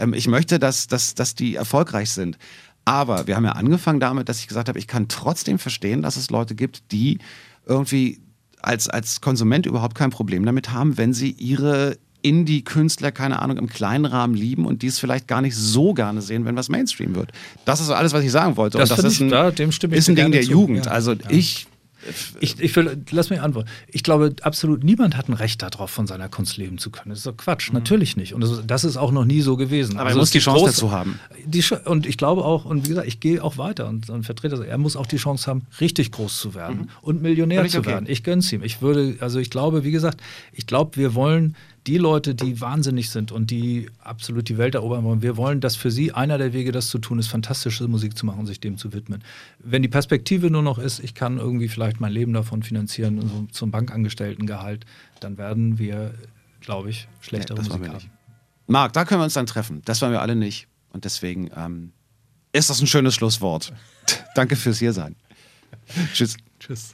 Ähm, 0.00 0.14
ich 0.14 0.26
möchte, 0.26 0.58
dass, 0.58 0.86
dass, 0.88 1.14
dass 1.14 1.34
die 1.34 1.54
erfolgreich 1.54 2.10
sind. 2.10 2.38
Aber 2.84 3.26
wir 3.26 3.36
haben 3.36 3.44
ja 3.44 3.52
angefangen 3.52 4.00
damit, 4.00 4.28
dass 4.28 4.40
ich 4.40 4.48
gesagt 4.48 4.68
habe, 4.68 4.78
ich 4.78 4.86
kann 4.88 5.06
trotzdem 5.08 5.58
verstehen, 5.58 6.02
dass 6.02 6.16
es 6.16 6.30
Leute 6.30 6.54
gibt, 6.54 6.90
die 6.92 7.18
irgendwie 7.66 8.20
als, 8.62 8.88
als 8.88 9.20
Konsument 9.20 9.66
überhaupt 9.66 9.94
kein 9.94 10.10
Problem 10.10 10.44
damit 10.44 10.70
haben, 10.72 10.98
wenn 10.98 11.12
sie 11.12 11.30
ihre 11.30 11.96
Indie-Künstler, 12.22 13.12
keine 13.12 13.40
Ahnung, 13.40 13.56
im 13.58 13.68
kleinen 13.68 14.04
Rahmen 14.04 14.34
lieben 14.34 14.66
und 14.66 14.82
die 14.82 14.88
es 14.88 14.98
vielleicht 14.98 15.26
gar 15.28 15.40
nicht 15.40 15.56
so 15.56 15.94
gerne 15.94 16.20
sehen, 16.22 16.44
wenn 16.44 16.56
was 16.56 16.68
Mainstream 16.68 17.14
wird. 17.14 17.32
Das 17.64 17.80
ist 17.80 17.90
alles, 17.90 18.12
was 18.12 18.22
ich 18.24 18.30
sagen 18.30 18.56
wollte. 18.56 18.76
Das 18.78 18.90
und 18.90 18.96
finde 18.96 19.08
ist 19.08 19.14
ich- 19.14 19.20
ein, 19.22 19.30
da- 19.30 19.50
dem 19.50 19.72
stimme 19.72 19.94
ich 19.94 19.98
ist 20.00 20.08
ein 20.08 20.16
Ding 20.16 20.30
der 20.32 20.42
zu. 20.42 20.50
Jugend. 20.50 20.86
Ja. 20.86 20.92
Also 20.92 21.12
Ja. 21.12 21.18
ich, 21.30 21.66
Ich, 22.40 22.58
ich 22.58 22.74
will, 22.76 23.02
lass 23.10 23.30
mich 23.30 23.40
antworten. 23.40 23.68
Ich 23.88 24.02
glaube, 24.02 24.34
absolut 24.42 24.84
niemand 24.84 25.16
hat 25.16 25.28
ein 25.28 25.34
Recht 25.34 25.60
darauf, 25.62 25.90
von 25.90 26.06
seiner 26.06 26.28
Kunst 26.28 26.56
leben 26.56 26.78
zu 26.78 26.90
können. 26.90 27.10
Das 27.10 27.18
ist 27.18 27.26
doch 27.26 27.36
Quatsch. 27.36 27.72
Natürlich 27.72 28.16
nicht. 28.16 28.34
Und 28.34 28.40
das, 28.40 28.62
das 28.66 28.84
ist 28.84 28.96
auch 28.96 29.12
noch 29.12 29.24
nie 29.24 29.42
so 29.42 29.56
gewesen. 29.56 29.92
Mhm. 29.94 29.98
Aber 29.98 30.08
er 30.08 30.10
Also 30.10 30.20
muss 30.20 30.28
es 30.28 30.32
die 30.32 30.38
Chance 30.38 30.64
große- 30.64 30.66
dazu 30.66 30.92
haben. 30.92 31.20
Die, 31.44 31.62
und 31.84 32.06
ich 32.06 32.16
glaube 32.16 32.44
auch, 32.44 32.64
und 32.64 32.84
wie 32.84 32.90
gesagt, 32.90 33.06
ich 33.06 33.20
gehe 33.20 33.42
auch 33.44 33.58
weiter 33.58 33.88
und, 33.88 34.08
und 34.08 34.24
vertrete 34.24 34.56
das. 34.56 34.64
Er 34.64 34.78
muss 34.78 34.96
auch 34.96 35.06
die 35.06 35.18
Chance 35.18 35.46
haben, 35.50 35.66
richtig 35.80 36.12
groß 36.12 36.40
zu 36.40 36.54
werden 36.54 36.90
und 37.02 37.22
Millionär 37.22 37.66
zu 37.68 37.78
okay. 37.78 37.90
werden. 37.90 38.06
Ich 38.08 38.24
gönn's 38.24 38.50
ihm. 38.52 38.62
Ich 38.62 38.80
würde, 38.80 39.16
also 39.20 39.38
ich 39.38 39.50
glaube, 39.50 39.84
wie 39.84 39.90
gesagt, 39.90 40.20
ich 40.52 40.66
glaube, 40.66 40.96
wir 40.96 41.14
wollen 41.14 41.56
die 41.86 41.98
Leute, 41.98 42.34
die 42.34 42.60
wahnsinnig 42.60 43.10
sind 43.10 43.32
und 43.32 43.50
die 43.50 43.88
absolut 44.00 44.48
die 44.48 44.58
Welt 44.58 44.74
erobern 44.74 45.04
wollen, 45.04 45.22
wir 45.22 45.36
wollen, 45.36 45.60
dass 45.60 45.76
für 45.76 45.90
sie 45.90 46.12
einer 46.12 46.36
der 46.36 46.52
Wege, 46.52 46.72
das 46.72 46.88
zu 46.88 46.98
tun 46.98 47.18
ist, 47.18 47.28
fantastische 47.28 47.88
Musik 47.88 48.16
zu 48.16 48.26
machen 48.26 48.40
und 48.40 48.46
sich 48.46 48.60
dem 48.60 48.76
zu 48.76 48.92
widmen. 48.92 49.24
Wenn 49.58 49.82
die 49.82 49.88
Perspektive 49.88 50.50
nur 50.50 50.62
noch 50.62 50.78
ist, 50.78 51.00
ich 51.00 51.14
kann 51.14 51.38
irgendwie 51.38 51.68
vielleicht 51.68 52.00
mein 52.00 52.12
Leben 52.12 52.32
davon 52.32 52.62
finanzieren, 52.62 53.20
so 53.20 53.46
zum 53.50 53.70
Bankangestelltengehalt, 53.70 54.84
dann 55.20 55.38
werden 55.38 55.78
wir, 55.78 56.14
glaube 56.60 56.90
ich, 56.90 57.08
schlechtere 57.20 57.58
wollen 57.58 57.68
Musik 57.68 57.88
haben. 57.88 57.94
nicht. 57.94 58.10
Marc, 58.66 58.92
da 58.92 59.04
können 59.04 59.20
wir 59.20 59.24
uns 59.24 59.34
dann 59.34 59.46
treffen. 59.46 59.82
Das 59.84 60.02
wollen 60.02 60.12
wir 60.12 60.20
alle 60.20 60.36
nicht. 60.36 60.68
Und 60.92 61.04
deswegen 61.04 61.50
ähm, 61.56 61.92
ist 62.52 62.70
das 62.70 62.80
ein 62.80 62.86
schönes 62.86 63.14
Schlusswort. 63.14 63.72
Danke 64.34 64.54
fürs 64.56 64.78
Hiersein. 64.78 65.16
Tschüss. 66.12 66.36
Tschüss. 66.58 66.88